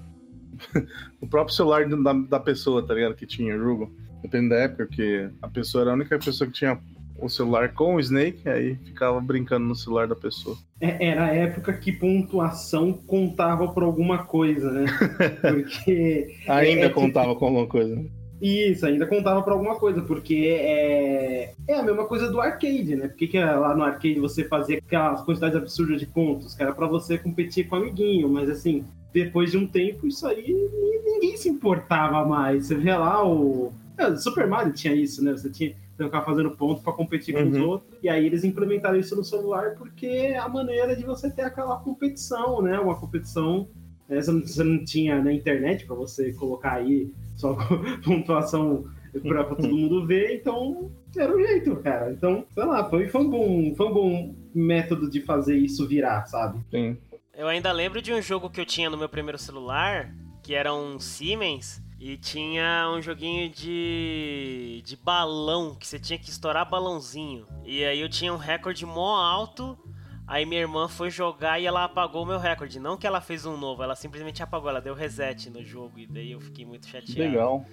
o 1.22 1.26
próprio 1.26 1.56
celular 1.56 1.88
da, 1.88 2.12
da 2.12 2.38
pessoa, 2.38 2.86
tá 2.86 2.92
ligado? 2.92 3.14
Que 3.14 3.26
tinha 3.26 3.56
jogo. 3.56 3.90
Depende 4.22 4.50
da 4.50 4.56
época, 4.56 4.86
porque 4.86 5.30
a 5.40 5.48
pessoa 5.48 5.82
era 5.82 5.90
a 5.92 5.94
única 5.94 6.18
pessoa 6.18 6.46
que 6.46 6.52
tinha 6.52 6.78
o 7.20 7.28
celular 7.28 7.72
com 7.72 7.96
o 7.96 8.00
Snake, 8.00 8.48
aí 8.48 8.76
ficava 8.84 9.20
brincando 9.20 9.66
no 9.66 9.74
celular 9.74 10.06
da 10.06 10.16
pessoa. 10.16 10.56
É, 10.80 11.08
era 11.08 11.24
a 11.26 11.34
época 11.34 11.72
que 11.72 11.92
pontuação 11.92 12.92
contava 12.92 13.68
por 13.68 13.82
alguma 13.82 14.24
coisa, 14.24 14.70
né? 14.70 14.86
Porque. 15.40 16.36
Ainda 16.48 16.82
É, 16.82 16.84
é 16.86 16.88
contava 16.88 17.34
com 17.34 17.46
alguma 17.46 17.66
coisa. 17.66 18.02
Isso, 18.40 18.86
ainda 18.86 19.06
contava 19.06 19.42
pra 19.42 19.52
alguma 19.52 19.78
coisa, 19.78 20.00
porque 20.00 20.58
é, 20.58 21.52
é 21.68 21.74
a 21.74 21.82
mesma 21.82 22.06
coisa 22.06 22.30
do 22.30 22.40
arcade, 22.40 22.96
né? 22.96 23.06
Por 23.08 23.16
que, 23.18 23.28
que 23.28 23.38
lá 23.38 23.76
no 23.76 23.82
arcade 23.82 24.18
você 24.18 24.44
fazia 24.44 24.78
aquelas 24.78 25.22
quantidades 25.22 25.56
absurdas 25.56 26.00
de 26.00 26.06
pontos? 26.06 26.54
Que 26.54 26.62
era 26.62 26.72
pra 26.72 26.86
você 26.86 27.18
competir 27.18 27.68
com 27.68 27.76
o 27.76 27.78
amiguinho, 27.80 28.30
mas 28.30 28.48
assim, 28.48 28.82
depois 29.12 29.50
de 29.50 29.58
um 29.58 29.66
tempo, 29.66 30.06
isso 30.06 30.26
aí 30.26 30.56
ninguém 31.04 31.36
se 31.36 31.50
importava 31.50 32.24
mais. 32.26 32.66
Você 32.66 32.76
vê 32.76 32.96
lá 32.96 33.26
o. 33.26 33.72
É, 34.00 34.16
Super 34.16 34.46
Mario 34.46 34.72
tinha 34.72 34.94
isso, 34.94 35.22
né? 35.22 35.32
Você 35.32 35.50
tinha 35.50 35.70
que 35.70 35.76
ficar 36.04 36.22
fazendo 36.22 36.50
ponto 36.52 36.82
para 36.82 36.92
competir 36.92 37.34
com 37.34 37.48
os 37.48 37.56
Uhum. 37.56 37.68
outros. 37.68 37.98
E 38.02 38.08
aí 38.08 38.24
eles 38.24 38.42
implementaram 38.44 38.98
isso 38.98 39.14
no 39.14 39.22
celular 39.24 39.74
porque 39.76 40.06
é 40.06 40.38
a 40.38 40.48
maneira 40.48 40.96
de 40.96 41.04
você 41.04 41.30
ter 41.30 41.42
aquela 41.42 41.76
competição, 41.78 42.62
né? 42.62 42.78
Uma 42.78 42.98
competição. 42.98 43.68
né? 44.08 44.20
Você, 44.20 44.32
não, 44.32 44.40
você 44.40 44.64
não 44.64 44.84
tinha 44.84 45.22
na 45.22 45.32
internet 45.32 45.86
para 45.86 45.94
você 45.94 46.32
colocar 46.32 46.72
aí 46.74 47.12
só 47.36 47.56
pontuação 48.04 48.84
para 49.22 49.44
todo 49.44 49.68
mundo 49.68 50.06
ver, 50.06 50.36
então 50.36 50.90
era 51.16 51.34
o 51.34 51.40
jeito, 51.40 51.74
cara. 51.76 52.12
Então, 52.12 52.44
sei 52.54 52.64
lá, 52.64 52.88
foi, 52.88 53.08
foi, 53.08 53.20
um 53.22 53.28
bom, 53.30 53.74
foi 53.76 53.86
um 53.86 53.92
bom 53.92 54.34
método 54.54 55.10
de 55.10 55.20
fazer 55.20 55.56
isso 55.56 55.86
virar, 55.86 56.26
sabe? 56.26 56.60
Sim. 56.70 56.96
Eu 57.36 57.48
ainda 57.48 57.72
lembro 57.72 58.00
de 58.02 58.12
um 58.12 58.20
jogo 58.22 58.48
que 58.50 58.60
eu 58.60 58.66
tinha 58.66 58.88
no 58.90 58.96
meu 58.96 59.08
primeiro 59.08 59.38
celular, 59.38 60.14
que 60.42 60.54
era 60.54 60.72
um 60.74 60.98
Siemens, 61.00 61.82
e 62.00 62.16
tinha 62.16 62.90
um 62.96 63.02
joguinho 63.02 63.50
de, 63.50 64.82
de 64.84 64.96
balão, 64.96 65.74
que 65.74 65.86
você 65.86 65.98
tinha 65.98 66.18
que 66.18 66.30
estourar 66.30 66.68
balãozinho. 66.68 67.46
E 67.64 67.84
aí 67.84 68.00
eu 68.00 68.08
tinha 68.08 68.32
um 68.32 68.38
recorde 68.38 68.86
mó 68.86 69.16
alto, 69.16 69.78
aí 70.26 70.46
minha 70.46 70.62
irmã 70.62 70.88
foi 70.88 71.10
jogar 71.10 71.60
e 71.60 71.66
ela 71.66 71.84
apagou 71.84 72.22
o 72.22 72.26
meu 72.26 72.38
recorde. 72.38 72.80
Não 72.80 72.96
que 72.96 73.06
ela 73.06 73.20
fez 73.20 73.44
um 73.44 73.56
novo, 73.56 73.82
ela 73.82 73.94
simplesmente 73.94 74.42
apagou, 74.42 74.70
ela 74.70 74.80
deu 74.80 74.94
reset 74.94 75.50
no 75.50 75.62
jogo, 75.62 75.98
e 75.98 76.06
daí 76.06 76.32
eu 76.32 76.40
fiquei 76.40 76.64
muito 76.64 76.86
chateado. 76.88 77.20
Legal. 77.20 77.66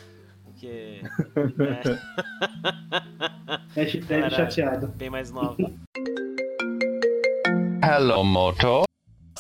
Porque 0.44 1.02
é, 3.76 3.82
Hashtag 3.82 4.14
Era- 4.14 4.30
chateado. 4.30 4.88
bem 4.90 5.10
mais 5.10 5.32
nova. 5.32 5.56
Hello, 7.84 8.24
Moto. 8.26 8.84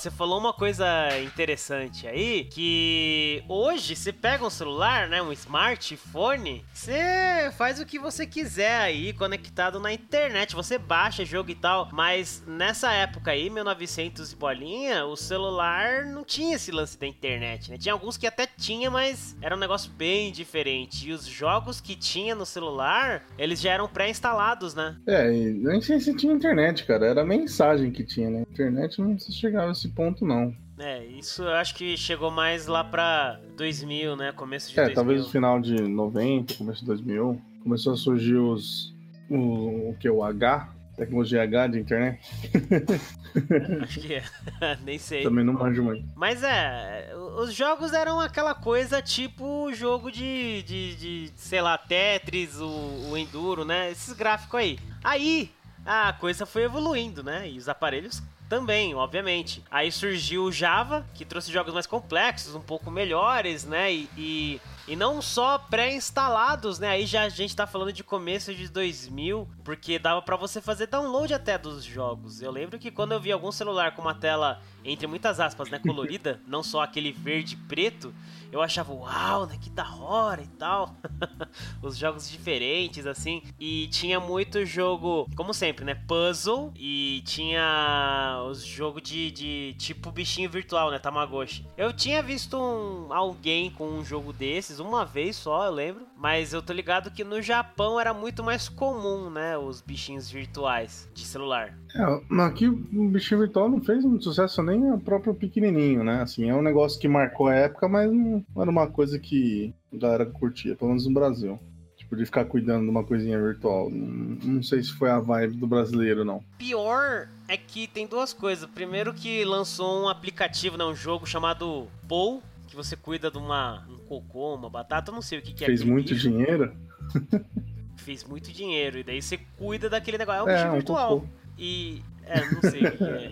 Você 0.07 0.11
falou 0.11 0.39
uma 0.39 0.53
coisa 0.53 0.85
interessante 1.21 2.07
aí, 2.07 2.45
que 2.45 3.43
hoje 3.49 3.93
você 3.93 4.13
pega 4.13 4.45
um 4.45 4.49
celular, 4.49 5.09
né, 5.09 5.21
um 5.21 5.33
smartphone, 5.33 6.63
você 6.73 7.51
faz 7.57 7.81
o 7.81 7.85
que 7.85 7.99
você 7.99 8.25
quiser 8.25 8.79
aí, 8.79 9.11
conectado 9.11 9.81
na 9.81 9.91
internet, 9.91 10.55
você 10.55 10.77
baixa 10.77 11.25
jogo 11.25 11.51
e 11.51 11.55
tal, 11.55 11.89
mas 11.91 12.41
nessa 12.47 12.89
época 12.93 13.31
aí, 13.31 13.49
1900 13.49 14.31
e 14.31 14.35
bolinha, 14.37 15.05
o 15.05 15.17
celular 15.17 16.05
não 16.05 16.23
tinha 16.23 16.55
esse 16.55 16.71
lance 16.71 16.97
da 16.97 17.05
internet, 17.05 17.69
né? 17.69 17.77
Tinha 17.77 17.91
alguns 17.91 18.15
que 18.15 18.25
até 18.25 18.47
tinha, 18.47 18.89
mas 18.89 19.35
era 19.41 19.57
um 19.57 19.59
negócio 19.59 19.91
bem 19.91 20.31
diferente. 20.31 21.09
E 21.09 21.11
os 21.11 21.25
jogos 21.25 21.81
que 21.81 21.97
tinha 21.97 22.33
no 22.33 22.45
celular, 22.45 23.25
eles 23.37 23.59
já 23.59 23.73
eram 23.73 23.89
pré-instalados, 23.89 24.73
né? 24.73 24.95
É, 25.05 25.29
nem 25.29 25.81
sei 25.81 25.99
se 25.99 26.15
tinha 26.15 26.31
internet, 26.31 26.85
cara. 26.85 27.07
Era 27.07 27.25
mensagem 27.25 27.91
que 27.91 28.05
tinha, 28.05 28.29
né? 28.29 28.45
Internet 28.49 29.01
não 29.01 29.19
se 29.19 29.33
chegava 29.33 29.67
a 29.67 29.71
esse 29.73 29.96
ponto, 29.97 30.23
não. 30.25 30.53
É, 30.79 31.03
isso 31.05 31.41
eu 31.41 31.53
acho 31.55 31.73
que 31.73 31.97
chegou 31.97 32.29
mais 32.29 32.67
lá 32.67 32.83
pra 32.83 33.39
2000, 33.57 34.15
né? 34.15 34.31
Começo 34.31 34.69
de 34.71 34.79
É, 34.79 34.83
2000. 34.83 34.95
talvez 34.95 35.23
no 35.23 35.29
final 35.31 35.59
de 35.59 35.81
90, 35.81 36.53
começo 36.53 36.81
de 36.81 36.85
2000, 36.85 37.41
começou 37.63 37.93
a 37.93 37.97
surgir 37.97 38.35
os. 38.35 38.93
O, 39.29 39.89
o 39.89 39.97
que? 39.99 40.07
O 40.09 40.23
H? 40.23 40.69
Tecnologia 40.95 41.43
H 41.43 41.67
de 41.67 41.79
internet? 41.79 42.19
Acho 43.83 43.99
que 43.99 44.13
é. 44.15 44.23
Nem 44.83 44.97
sei. 44.97 45.23
Também 45.23 45.43
não 45.43 45.53
manjo 45.53 45.83
muito. 45.83 46.03
Mas 46.15 46.43
é, 46.43 47.11
os 47.39 47.53
jogos 47.53 47.93
eram 47.93 48.19
aquela 48.19 48.53
coisa 48.55 49.01
tipo 49.01 49.71
jogo 49.73 50.11
de, 50.11 50.63
de, 50.63 50.95
de, 50.95 51.31
sei 51.35 51.61
lá, 51.61 51.77
Tetris, 51.77 52.59
o, 52.59 52.67
o 53.11 53.17
Enduro, 53.17 53.63
né? 53.65 53.91
Esses 53.91 54.13
gráficos 54.13 54.59
aí. 54.59 54.79
Aí 55.03 55.51
a 55.85 56.13
coisa 56.13 56.45
foi 56.45 56.63
evoluindo, 56.63 57.23
né? 57.23 57.47
E 57.49 57.57
os 57.57 57.69
aparelhos 57.69 58.21
também, 58.47 58.95
obviamente. 58.95 59.63
Aí 59.69 59.91
surgiu 59.91 60.43
o 60.43 60.51
Java, 60.51 61.05
que 61.13 61.25
trouxe 61.25 61.51
jogos 61.51 61.73
mais 61.73 61.85
complexos, 61.85 62.55
um 62.55 62.61
pouco 62.61 62.89
melhores, 62.89 63.65
né? 63.65 63.93
E, 63.93 64.09
e, 64.17 64.61
e 64.87 64.95
não 64.95 65.21
só 65.21 65.57
pré-instalados, 65.57 66.79
né? 66.79 66.89
Aí 66.89 67.05
já 67.05 67.23
a 67.23 67.29
gente 67.29 67.55
tá 67.55 67.67
falando 67.67 67.93
de 67.93 68.03
começo 68.03 68.53
de 68.53 68.67
2000, 68.69 69.47
porque 69.63 69.99
dava 69.99 70.21
pra 70.21 70.35
você 70.35 70.61
fazer 70.61 70.87
download 70.87 71.33
até 71.33 71.57
dos 71.57 71.83
jogos. 71.83 72.41
Eu 72.41 72.51
lembro 72.51 72.79
que 72.79 72.91
quando 72.91 73.11
eu 73.11 73.19
vi 73.19 73.31
algum 73.31 73.51
celular 73.51 73.95
com 73.95 74.01
uma 74.01 74.15
tela, 74.15 74.61
entre 74.87 75.05
muitas 75.05 75.39
aspas, 75.39 75.69
né, 75.69 75.79
colorida, 75.79 76.39
não 76.47 76.63
só 76.63 76.81
aquele 76.81 77.11
verde 77.11 77.55
e 77.55 77.67
preto, 77.67 78.13
eu 78.51 78.61
achava, 78.61 78.93
uau, 78.93 79.45
né, 79.45 79.57
que 79.61 79.69
da 79.69 79.93
hora 79.95 80.41
e 80.41 80.47
tal. 80.47 80.95
Os 81.81 81.97
jogos 81.97 82.29
diferentes, 82.29 83.05
assim. 83.05 83.43
E 83.59 83.87
tinha 83.87 84.19
muito 84.19 84.65
jogo, 84.65 85.27
como 85.35 85.53
sempre, 85.53 85.83
né, 85.83 85.95
puzzle. 85.95 86.71
E 86.75 87.21
tinha 87.25 88.41
os 88.47 88.63
jogos 88.63 89.01
de, 89.03 89.31
de 89.31 89.75
tipo 89.77 90.11
bichinho 90.11 90.49
virtual, 90.49 90.91
né, 90.91 90.99
Tamagotchi. 90.99 91.65
Eu 91.77 91.91
tinha 91.91 92.21
visto 92.23 92.57
um, 92.57 93.13
alguém 93.13 93.69
com 93.69 93.89
um 93.89 94.03
jogo 94.03 94.31
desses, 94.31 94.79
uma 94.79 95.05
vez 95.05 95.35
só, 95.35 95.65
eu 95.65 95.71
lembro. 95.71 96.07
Mas 96.15 96.53
eu 96.53 96.61
tô 96.61 96.73
ligado 96.73 97.11
que 97.11 97.23
no 97.23 97.41
Japão 97.41 97.99
era 97.99 98.13
muito 98.13 98.43
mais 98.43 98.69
comum, 98.69 99.29
né, 99.29 99.57
os 99.57 99.81
bichinhos 99.81 100.29
virtuais 100.29 101.09
de 101.13 101.25
celular. 101.25 101.77
É, 101.95 102.21
mas 102.29 102.51
aqui 102.51 102.67
o 102.67 103.09
bichinho 103.09 103.39
virtual 103.41 103.69
não 103.69 103.81
fez 103.81 104.03
muito 104.03 104.23
sucesso 104.25 104.61
nem 104.61 104.91
o 104.91 104.99
próprio 104.99 105.33
pequenininho, 105.33 106.03
né? 106.03 106.21
Assim, 106.21 106.49
é 106.49 106.55
um 106.55 106.61
negócio 106.61 106.99
que 106.99 107.07
marcou 107.07 107.47
a 107.47 107.55
época, 107.55 107.87
mas 107.87 108.11
não 108.11 108.43
era 108.57 108.69
uma 108.69 108.87
coisa 108.87 109.17
que 109.17 109.73
a 109.93 109.97
galera 109.97 110.25
curtia, 110.25 110.75
pelo 110.75 110.89
menos 110.89 111.07
no 111.07 111.13
Brasil. 111.13 111.59
Tipo, 111.95 112.15
de 112.15 112.25
ficar 112.25 112.45
cuidando 112.45 112.83
de 112.83 112.89
uma 112.89 113.03
coisinha 113.03 113.41
virtual. 113.41 113.89
Não, 113.89 114.53
não 114.55 114.63
sei 114.63 114.81
se 114.83 114.93
foi 114.93 115.09
a 115.09 115.19
vibe 115.19 115.57
do 115.57 115.67
brasileiro, 115.67 116.23
não. 116.23 116.43
Pior 116.57 117.27
é 117.47 117.57
que 117.57 117.87
tem 117.87 118.05
duas 118.07 118.31
coisas. 118.33 118.69
Primeiro 118.69 119.13
que 119.13 119.43
lançou 119.43 120.03
um 120.03 120.07
aplicativo, 120.07 120.77
né, 120.77 120.85
um 120.85 120.95
jogo 120.95 121.25
chamado 121.25 121.87
Pou, 122.07 122.41
que 122.67 122.75
você 122.75 122.95
cuida 122.95 123.31
de 123.31 123.37
uma, 123.37 123.83
um 123.89 123.97
cocô, 124.05 124.55
uma 124.55 124.69
batata, 124.69 125.11
não 125.11 125.21
sei 125.21 125.39
o 125.39 125.41
que, 125.41 125.53
que 125.53 125.63
é. 125.63 125.67
Fez 125.67 125.83
muito 125.83 126.13
bicho. 126.13 126.29
dinheiro. 126.29 126.71
Fez 127.97 128.23
muito 128.23 128.51
dinheiro. 128.53 128.99
E 128.99 129.03
daí 129.03 129.21
você 129.21 129.37
cuida 129.57 129.89
daquele 129.89 130.17
negócio. 130.17 130.41
É 130.41 130.43
um 130.43 130.49
É, 130.49 130.55
bicho 130.55 130.67
um 130.69 130.73
virtual. 130.75 131.09
cocô. 131.21 131.27
E. 131.57 132.01
É, 132.23 132.41
não 132.51 132.61
sei. 132.61 132.81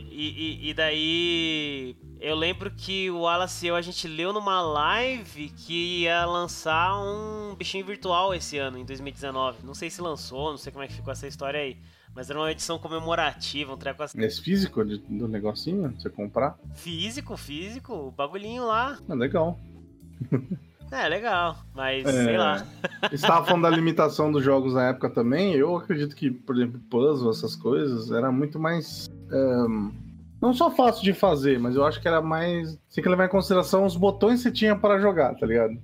E, 0.10 0.30
e, 0.66 0.70
e 0.70 0.74
daí. 0.74 1.96
Eu 2.22 2.34
lembro 2.36 2.72
que 2.72 3.10
o 3.12 3.20
Wallace 3.22 3.66
e 3.66 3.70
eu 3.70 3.76
a 3.76 3.82
gente 3.82 4.08
leu 4.08 4.32
numa 4.34 4.62
live 4.62 5.50
que 5.50 6.02
ia 6.04 6.26
lançar 6.26 6.98
um 6.98 7.54
bichinho 7.56 7.86
virtual 7.86 8.34
esse 8.34 8.58
ano, 8.58 8.78
em 8.80 8.86
2019. 8.86 9.60
Não 9.66 9.74
sei 9.76 9.90
se 9.90 10.02
lançou, 10.02 10.50
não 10.52 10.58
sei 10.58 10.72
como 10.72 10.84
é 10.84 10.88
que 10.88 10.94
ficou 10.94 11.12
essa 11.12 11.28
história 11.28 11.60
aí. 11.60 11.78
Mas 12.16 12.30
era 12.30 12.40
uma 12.40 12.50
edição 12.50 12.80
comemorativa, 12.80 13.74
um 13.74 13.78
treco 13.78 14.02
assim. 14.02 14.20
Esse 14.24 14.42
físico 14.42 14.84
de- 14.86 14.98
do 15.00 15.28
negocinho, 15.28 15.94
você 16.00 16.10
comprar, 16.10 16.58
Físico, 16.74 17.36
físico, 17.36 17.94
o 17.94 18.12
bagulhinho 18.12 18.66
lá. 18.66 18.98
é 19.10 19.14
legal. 19.14 19.60
É, 20.92 21.08
legal. 21.08 21.58
Mas, 21.74 22.06
É. 22.06 22.24
sei 22.26 22.38
lá. 22.38 22.66
Estava 23.12 23.46
falando 23.46 23.64
da 23.64 23.70
limitação 23.70 24.32
dos 24.32 24.44
jogos 24.44 24.74
na 24.74 24.90
época 24.90 25.10
também. 25.10 25.54
Eu 25.56 25.76
acredito 25.76 26.16
que, 26.16 26.30
por 26.32 26.56
exemplo, 26.56 26.80
puzzle, 26.90 27.30
essas 27.32 27.56
coisas, 27.56 28.12
era 28.12 28.32
muito 28.32 28.60
mais. 28.60 29.08
ehm, 29.32 29.92
não 30.42 30.54
só 30.54 30.70
fácil 30.70 31.04
de 31.04 31.12
fazer, 31.14 31.60
mas 31.60 31.76
eu 31.76 31.84
acho 31.84 32.00
que 32.00 32.08
era 32.08 32.22
mais. 32.22 32.72
Você 32.88 32.96
tem 32.96 33.04
que 33.04 33.10
levar 33.10 33.26
em 33.26 33.30
consideração 33.30 33.86
os 33.86 33.96
botões 33.96 34.40
que 34.44 34.50
você 34.50 34.52
tinha 34.52 34.76
para 34.76 35.00
jogar, 35.00 35.34
tá 35.36 35.46
ligado? 35.46 35.76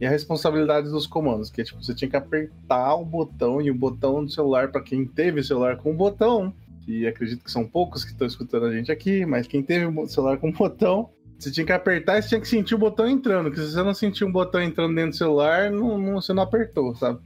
E 0.00 0.06
a 0.06 0.10
responsabilidade 0.10 0.88
dos 0.90 1.06
comandos, 1.06 1.50
que 1.50 1.60
é 1.60 1.64
tipo, 1.64 1.82
você 1.82 1.94
tinha 1.94 2.08
que 2.10 2.16
apertar 2.16 2.94
o 2.96 3.04
botão 3.04 3.60
e 3.62 3.70
o 3.70 3.74
botão 3.74 4.24
do 4.24 4.30
celular, 4.30 4.68
para 4.70 4.80
quem 4.82 5.06
teve 5.06 5.42
celular 5.42 5.76
com 5.76 5.94
botão, 5.94 6.52
e 6.86 7.06
acredito 7.06 7.42
que 7.44 7.50
são 7.50 7.66
poucos 7.66 8.04
que 8.04 8.12
estão 8.12 8.26
escutando 8.26 8.66
a 8.66 8.72
gente 8.72 8.92
aqui, 8.92 9.24
mas 9.26 9.46
quem 9.46 9.62
teve 9.62 9.86
o 9.86 10.06
celular 10.06 10.36
com 10.38 10.52
botão, 10.52 11.10
você 11.38 11.50
tinha 11.50 11.66
que 11.66 11.72
apertar 11.72 12.18
e 12.18 12.22
você 12.22 12.28
tinha 12.30 12.40
que 12.40 12.48
sentir 12.48 12.74
o 12.74 12.78
botão 12.78 13.08
entrando, 13.08 13.46
porque 13.50 13.60
se 13.60 13.72
você 13.72 13.82
não 13.82 13.94
sentir 13.94 14.24
um 14.24 14.32
botão 14.32 14.62
entrando 14.62 14.94
dentro 14.94 15.10
do 15.10 15.16
celular, 15.16 15.70
não, 15.70 15.98
não- 15.98 16.20
você 16.20 16.32
não 16.32 16.42
apertou, 16.42 16.94
sabe? 16.94 17.18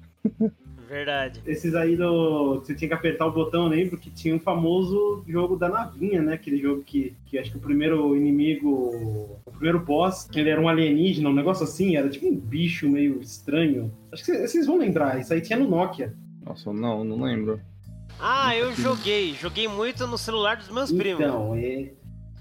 Verdade. 0.88 1.40
Esses 1.46 1.72
aí 1.76 1.96
do. 1.96 2.56
Você 2.56 2.74
tinha 2.74 2.88
que 2.88 2.94
apertar 2.94 3.24
o 3.24 3.30
botão, 3.30 3.62
eu 3.62 3.68
lembro 3.68 3.96
que 3.96 4.10
tinha 4.10 4.34
um 4.34 4.40
famoso 4.40 5.22
jogo 5.28 5.56
da 5.56 5.68
navinha, 5.68 6.20
né? 6.20 6.34
Aquele 6.34 6.60
jogo 6.60 6.82
que, 6.82 7.14
que 7.26 7.38
acho 7.38 7.52
que 7.52 7.58
o 7.58 7.60
primeiro 7.60 8.16
inimigo. 8.16 9.38
O 9.46 9.50
primeiro 9.52 9.78
boss, 9.78 10.28
ele 10.34 10.50
era 10.50 10.60
um 10.60 10.68
alienígena, 10.68 11.28
um 11.28 11.32
negócio 11.32 11.62
assim, 11.62 11.94
era 11.94 12.08
tipo 12.08 12.26
um 12.26 12.34
bicho 12.36 12.88
meio 12.88 13.20
estranho. 13.20 13.92
Acho 14.12 14.24
que 14.24 14.36
vocês 14.48 14.66
vão 14.66 14.78
lembrar, 14.78 15.20
isso 15.20 15.32
aí 15.32 15.40
tinha 15.40 15.56
no 15.56 15.68
Nokia. 15.68 16.12
Nossa, 16.44 16.72
não, 16.72 17.04
não 17.04 17.22
lembro. 17.22 17.60
Ah, 18.18 18.56
eu 18.56 18.72
joguei. 18.74 19.32
Joguei 19.34 19.68
muito 19.68 20.08
no 20.08 20.18
celular 20.18 20.56
dos 20.56 20.70
meus 20.70 20.90
primos. 20.90 21.24
Então, 21.24 21.54
é. 21.54 21.92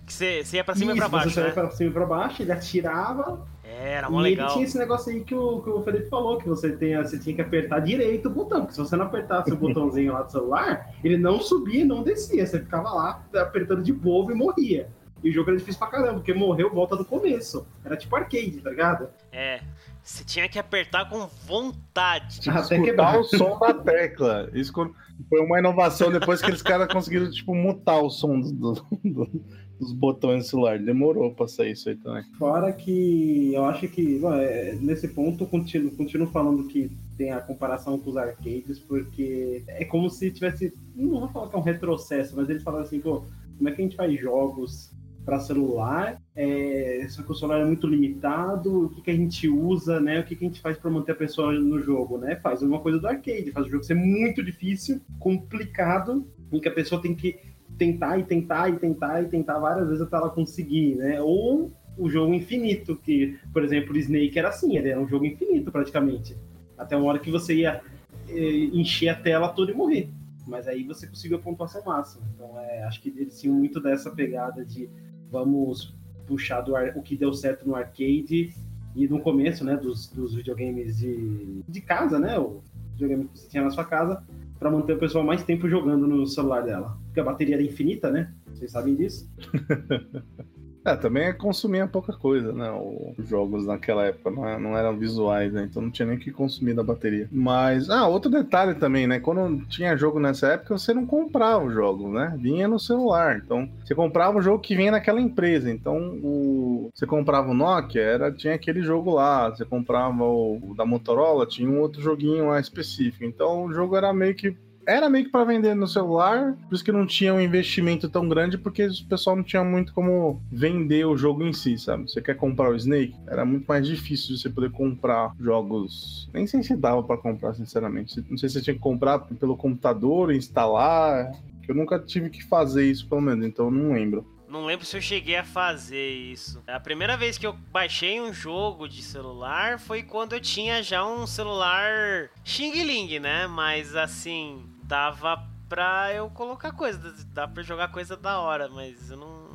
Que 0.09 0.43
você 0.43 0.57
ia 0.57 0.63
pra 0.63 0.73
cima 0.73 0.91
Isso, 0.91 0.97
e 0.97 0.99
pra 1.01 1.07
baixo, 1.07 1.29
você 1.29 1.43
né? 1.43 1.51
pra 1.51 1.69
cima 1.69 1.89
e 1.91 1.93
pra 1.93 2.05
baixo, 2.07 2.41
ele 2.41 2.51
atirava. 2.51 3.45
É, 3.63 3.93
Era 3.93 4.09
mó 4.09 4.19
e 4.21 4.23
legal. 4.23 4.47
ele 4.47 4.53
tinha 4.53 4.65
esse 4.65 4.77
negócio 4.79 5.11
aí 5.13 5.23
que 5.23 5.35
o, 5.35 5.61
que 5.61 5.69
o 5.69 5.83
Felipe 5.83 6.09
falou, 6.09 6.39
que 6.39 6.49
você, 6.49 6.71
tem, 6.71 6.97
você 6.97 7.19
tinha 7.19 7.35
que 7.35 7.41
apertar 7.41 7.79
direito 7.79 8.25
o 8.27 8.31
botão, 8.31 8.61
porque 8.61 8.73
se 8.73 8.79
você 8.79 8.95
não 8.95 9.05
apertasse 9.05 9.51
o 9.51 9.55
botãozinho 9.57 10.11
lá 10.13 10.23
do 10.23 10.31
celular, 10.31 10.91
ele 11.03 11.15
não 11.17 11.39
subia 11.39 11.81
e 11.81 11.85
não 11.85 12.01
descia. 12.01 12.43
Você 12.45 12.59
ficava 12.59 12.89
lá 12.89 13.23
apertando 13.35 13.83
de 13.83 13.93
bobo 13.93 14.31
e 14.31 14.35
morria. 14.35 14.89
E 15.23 15.29
o 15.29 15.33
jogo 15.33 15.49
era 15.51 15.59
difícil 15.59 15.77
pra 15.77 15.89
caramba, 15.89 16.13
porque 16.15 16.33
morreu 16.33 16.73
volta 16.73 16.95
do 16.97 17.05
começo. 17.05 17.67
Era 17.85 17.95
tipo 17.95 18.15
arcade, 18.15 18.61
tá 18.61 18.69
ligado? 18.71 19.09
É. 19.31 19.59
Você 20.01 20.23
tinha 20.23 20.49
que 20.49 20.57
apertar 20.57 21.07
com 21.09 21.27
vontade. 21.45 22.39
Tinha 22.39 22.55
que 22.55 22.61
Até 22.61 22.75
escutar 22.77 23.11
quebrar. 23.13 23.19
o 23.19 23.23
som 23.37 23.59
da 23.59 23.73
tecla. 23.73 24.49
Isso 24.53 24.71
foi 24.73 25.39
uma 25.41 25.59
inovação 25.59 26.09
depois 26.11 26.41
que 26.41 26.49
eles 26.49 26.61
caras 26.63 26.87
conseguiram, 26.91 27.29
tipo, 27.29 27.53
mutar 27.53 28.01
o 28.01 28.09
som 28.09 28.39
do- 28.39 28.51
do- 28.51 28.85
do- 29.03 29.43
dos 29.79 29.93
botões 29.93 30.43
do 30.43 30.49
celular. 30.49 30.77
Demorou 30.77 31.33
pra 31.33 31.47
sair 31.47 31.71
isso 31.71 31.89
aí 31.89 31.95
também. 31.95 32.23
Fora 32.37 32.71
que 32.71 33.53
eu 33.53 33.63
acho 33.65 33.87
que, 33.87 34.19
bom, 34.19 34.33
é, 34.33 34.75
nesse 34.75 35.07
ponto, 35.07 35.45
continuo, 35.45 35.91
continuo 35.91 36.27
falando 36.27 36.67
que 36.67 36.91
tem 37.17 37.31
a 37.31 37.39
comparação 37.39 37.97
com 37.97 38.09
os 38.09 38.17
arcades, 38.17 38.79
porque 38.79 39.63
é 39.67 39.85
como 39.85 40.09
se 40.09 40.29
tivesse. 40.31 40.73
Não 40.95 41.21
vou 41.21 41.29
falar 41.29 41.49
que 41.49 41.55
é 41.55 41.59
um 41.59 41.63
retrocesso, 41.63 42.35
mas 42.35 42.49
eles 42.49 42.63
falam 42.63 42.81
assim, 42.81 42.99
pô, 42.99 43.23
como 43.57 43.69
é 43.69 43.71
que 43.71 43.81
a 43.81 43.85
gente 43.85 43.95
faz 43.95 44.19
jogos 44.19 44.91
para 45.25 45.39
celular? 45.39 46.21
É, 46.35 47.05
só 47.09 47.21
que 47.21 47.31
o 47.31 47.35
celular 47.35 47.61
é 47.61 47.65
muito 47.65 47.87
limitado, 47.87 48.85
o 48.85 48.89
que, 48.89 49.01
que 49.01 49.11
a 49.11 49.15
gente 49.15 49.47
usa, 49.47 49.99
né? 49.99 50.19
O 50.19 50.23
que, 50.23 50.35
que 50.35 50.45
a 50.45 50.47
gente 50.47 50.61
faz 50.61 50.77
para 50.77 50.91
manter 50.91 51.11
a 51.13 51.15
pessoa 51.15 51.53
no 51.53 51.81
jogo, 51.81 52.17
né? 52.17 52.35
Faz 52.37 52.61
uma 52.61 52.79
coisa 52.79 52.99
do 52.99 53.07
arcade, 53.07 53.51
faz 53.51 53.67
o 53.67 53.69
jogo 53.69 53.83
ser 53.83 53.95
muito 53.95 54.43
difícil, 54.43 54.99
complicado, 55.19 56.25
e 56.51 56.59
que 56.59 56.67
a 56.67 56.73
pessoa 56.73 57.01
tem 57.01 57.13
que 57.13 57.37
tentar 57.79 58.19
e 58.19 58.23
tentar 58.23 58.69
e 58.69 58.77
tentar 58.77 59.23
e 59.23 59.27
tentar 59.27 59.57
várias 59.57 59.87
vezes 59.87 60.01
até 60.01 60.17
ela 60.17 60.29
conseguir, 60.29 60.95
né? 60.95 61.21
Ou 61.21 61.71
o 61.97 62.09
jogo 62.09 62.33
infinito, 62.33 62.95
que, 62.97 63.39
por 63.51 63.63
exemplo, 63.63 63.97
Snake 63.97 64.37
era 64.37 64.49
assim, 64.49 64.77
era 64.77 64.99
um 64.99 65.07
jogo 65.07 65.25
infinito 65.25 65.71
praticamente. 65.71 66.35
Até 66.77 66.95
uma 66.95 67.07
hora 67.07 67.19
que 67.19 67.31
você 67.31 67.55
ia 67.55 67.81
eh, 68.27 68.69
encher 68.73 69.09
a 69.09 69.15
tela 69.15 69.49
toda 69.49 69.71
e 69.71 69.75
morrer. 69.75 70.09
Mas 70.45 70.67
aí 70.67 70.83
você 70.83 71.07
conseguiu 71.07 71.37
a 71.37 71.41
pontuação 71.41 71.81
máxima. 71.85 72.23
Então, 72.35 72.59
é, 72.59 72.83
acho 72.83 73.01
que 73.01 73.09
eles 73.09 73.39
tinham 73.39 73.55
muito 73.55 73.79
dessa 73.79 74.11
pegada 74.11 74.63
de 74.63 74.89
vamos 75.31 75.95
puxar 76.27 76.61
do 76.61 76.75
ar, 76.75 76.95
o 76.95 77.01
que 77.01 77.15
deu 77.15 77.33
certo 77.33 77.67
no 77.67 77.75
arcade 77.75 78.53
e 78.95 79.07
no 79.07 79.19
começo, 79.19 79.63
né, 79.63 79.75
dos, 79.75 80.09
dos 80.09 80.35
videogames 80.35 80.97
de, 80.97 81.63
de 81.67 81.81
casa, 81.81 82.19
né, 82.19 82.37
o 82.37 82.61
videogame 82.93 83.27
que 83.27 83.39
você 83.39 83.49
tinha 83.49 83.63
na 83.63 83.71
sua 83.71 83.85
casa, 83.85 84.23
para 84.59 84.69
manter 84.69 84.93
o 84.93 84.99
pessoal 84.99 85.23
mais 85.23 85.43
tempo 85.43 85.69
jogando 85.69 86.05
no 86.05 86.27
celular 86.27 86.61
dela. 86.61 86.97
Porque 87.05 87.19
a 87.19 87.23
bateria 87.23 87.55
era 87.55 87.63
infinita, 87.63 88.11
né? 88.11 88.33
Vocês 88.47 88.71
sabem 88.71 88.95
disso? 88.95 89.31
É, 90.85 90.95
também 90.95 91.33
consumia 91.33 91.87
pouca 91.87 92.13
coisa, 92.13 92.53
né? 92.53 92.71
Os 93.17 93.27
jogos 93.27 93.65
naquela 93.65 94.05
época 94.05 94.31
não, 94.31 94.47
é, 94.47 94.59
não 94.59 94.77
eram 94.77 94.97
visuais, 94.97 95.51
né? 95.51 95.67
Então 95.69 95.81
não 95.81 95.91
tinha 95.91 96.07
nem 96.07 96.17
que 96.17 96.31
consumir 96.31 96.73
da 96.73 96.83
bateria. 96.83 97.27
Mas, 97.31 97.89
ah, 97.89 98.07
outro 98.07 98.31
detalhe 98.31 98.73
também, 98.75 99.05
né? 99.05 99.19
Quando 99.19 99.65
tinha 99.67 99.97
jogo 99.97 100.19
nessa 100.19 100.47
época, 100.53 100.77
você 100.77 100.93
não 100.93 101.05
comprava 101.05 101.65
o 101.65 101.71
jogo, 101.71 102.09
né? 102.11 102.35
Vinha 102.39 102.67
no 102.67 102.79
celular. 102.79 103.41
Então, 103.43 103.69
você 103.83 103.93
comprava 103.93 104.37
o 104.37 104.41
jogo 104.41 104.59
que 104.59 104.75
vinha 104.75 104.91
naquela 104.91 105.19
empresa. 105.19 105.69
Então, 105.69 105.97
o... 106.23 106.89
você 106.93 107.05
comprava 107.05 107.51
o 107.51 107.53
Nokia, 107.53 108.01
era... 108.01 108.31
tinha 108.31 108.55
aquele 108.55 108.81
jogo 108.81 109.13
lá. 109.13 109.49
Você 109.49 109.65
comprava 109.65 110.23
o 110.23 110.73
da 110.77 110.85
Motorola, 110.85 111.45
tinha 111.45 111.69
um 111.69 111.79
outro 111.79 112.01
joguinho 112.01 112.47
lá 112.47 112.59
específico. 112.59 113.25
Então, 113.25 113.65
o 113.65 113.73
jogo 113.73 113.95
era 113.95 114.13
meio 114.13 114.33
que 114.33 114.55
era 114.85 115.09
meio 115.09 115.25
que 115.25 115.31
para 115.31 115.43
vender 115.43 115.75
no 115.75 115.87
celular, 115.87 116.57
por 116.67 116.75
isso 116.75 116.83
que 116.83 116.91
não 116.91 117.05
tinha 117.05 117.33
um 117.33 117.39
investimento 117.39 118.09
tão 118.09 118.27
grande, 118.27 118.57
porque 118.57 118.85
o 118.85 119.05
pessoal 119.07 119.35
não 119.35 119.43
tinha 119.43 119.63
muito 119.63 119.93
como 119.93 120.41
vender 120.51 121.05
o 121.05 121.17
jogo 121.17 121.43
em 121.43 121.53
si, 121.53 121.77
sabe? 121.77 122.09
Você 122.09 122.21
quer 122.21 122.35
comprar 122.35 122.71
o 122.71 122.75
Snake? 122.75 123.15
Era 123.27 123.45
muito 123.45 123.65
mais 123.65 123.85
difícil 123.85 124.35
de 124.35 124.41
você 124.41 124.49
poder 124.49 124.71
comprar 124.71 125.33
jogos. 125.39 126.29
Nem 126.33 126.47
sei 126.47 126.63
se 126.63 126.75
dava 126.75 127.03
para 127.03 127.17
comprar, 127.17 127.53
sinceramente. 127.53 128.23
Não 128.29 128.37
sei 128.37 128.49
se 128.49 128.55
você 128.55 128.61
tinha 128.61 128.73
que 128.73 128.79
comprar 128.79 129.19
pelo 129.19 129.55
computador, 129.55 130.33
instalar. 130.33 131.31
Eu 131.67 131.75
nunca 131.75 131.99
tive 131.99 132.29
que 132.29 132.43
fazer 132.43 132.89
isso, 132.89 133.07
pelo 133.07 133.21
menos, 133.21 133.45
então 133.45 133.65
eu 133.65 133.71
não 133.71 133.93
lembro. 133.93 134.25
Não 134.49 134.65
lembro 134.65 134.83
se 134.83 134.97
eu 134.97 135.01
cheguei 135.01 135.35
a 135.35 135.43
fazer 135.43 136.09
isso. 136.09 136.63
A 136.65 136.79
primeira 136.79 137.15
vez 137.15 137.37
que 137.37 137.45
eu 137.45 137.53
baixei 137.53 138.19
um 138.19 138.33
jogo 138.33 138.87
de 138.87 139.03
celular 139.03 139.79
foi 139.79 140.01
quando 140.01 140.33
eu 140.33 140.41
tinha 140.41 140.81
já 140.81 141.05
um 141.05 141.27
celular 141.27 142.31
Xing 142.43 142.83
Ling, 142.83 143.19
né? 143.19 143.45
Mas 143.45 143.95
assim, 143.95 144.65
dava 144.89 145.47
pra 145.69 146.11
eu 146.15 146.31
colocar 146.31 146.71
coisa, 146.71 147.13
dá 147.27 147.47
pra 147.47 147.61
jogar 147.61 147.91
coisa 147.91 148.17
da 148.17 148.39
hora, 148.39 148.67
mas 148.67 149.11
eu 149.11 149.17
não. 149.17 149.48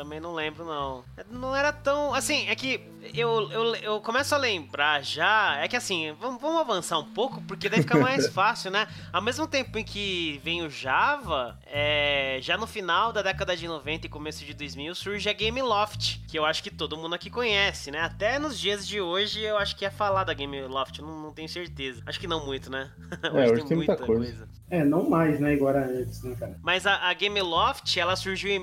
Também 0.00 0.18
não 0.18 0.32
lembro, 0.32 0.64
não. 0.64 1.04
Não 1.30 1.54
era 1.54 1.74
tão. 1.74 2.14
Assim, 2.14 2.48
é 2.48 2.54
que 2.54 2.80
eu, 3.12 3.50
eu, 3.52 3.74
eu 3.76 4.00
começo 4.00 4.34
a 4.34 4.38
lembrar 4.38 5.04
já. 5.04 5.58
É 5.58 5.68
que 5.68 5.76
assim, 5.76 6.16
vamos, 6.18 6.40
vamos 6.40 6.58
avançar 6.58 6.98
um 6.98 7.04
pouco, 7.04 7.42
porque 7.42 7.68
daí 7.68 7.82
fica 7.82 7.98
mais 7.98 8.26
fácil, 8.32 8.70
né? 8.70 8.88
Ao 9.12 9.20
mesmo 9.20 9.46
tempo 9.46 9.78
em 9.78 9.84
que 9.84 10.40
vem 10.42 10.62
o 10.62 10.70
Java, 10.70 11.58
é, 11.66 12.38
já 12.40 12.56
no 12.56 12.66
final 12.66 13.12
da 13.12 13.20
década 13.20 13.54
de 13.54 13.68
90 13.68 14.06
e 14.06 14.08
começo 14.08 14.42
de 14.42 14.54
2000 14.54 14.94
surge 14.94 15.28
a 15.28 15.34
Game 15.34 15.60
Loft, 15.60 16.22
que 16.26 16.38
eu 16.38 16.46
acho 16.46 16.62
que 16.62 16.70
todo 16.70 16.96
mundo 16.96 17.14
aqui 17.14 17.28
conhece, 17.28 17.90
né? 17.90 18.00
Até 18.00 18.38
nos 18.38 18.58
dias 18.58 18.88
de 18.88 19.02
hoje 19.02 19.42
eu 19.42 19.58
acho 19.58 19.76
que 19.76 19.84
é 19.84 19.90
falar 19.90 20.24
da 20.24 20.32
Game 20.32 20.62
Loft, 20.62 21.00
não, 21.00 21.24
não 21.24 21.30
tenho 21.30 21.48
certeza. 21.50 22.02
Acho 22.06 22.18
que 22.18 22.26
não 22.26 22.46
muito, 22.46 22.70
né? 22.70 22.90
hoje, 23.34 23.36
é, 23.36 23.52
hoje 23.52 23.66
tem, 23.66 23.76
muita, 23.76 23.92
muita 23.92 24.06
coisa. 24.06 24.46
coisa. 24.46 24.60
É, 24.70 24.84
não 24.84 25.10
mais, 25.10 25.40
né? 25.40 25.54
Igual 25.54 25.76
antes, 25.76 26.22
né, 26.22 26.36
cara? 26.38 26.56
Mas 26.62 26.86
a, 26.86 27.08
a 27.08 27.12
Game 27.12 27.40
Loft, 27.40 27.96
ela 27.96 28.14
surgiu 28.14 28.52
em 28.52 28.58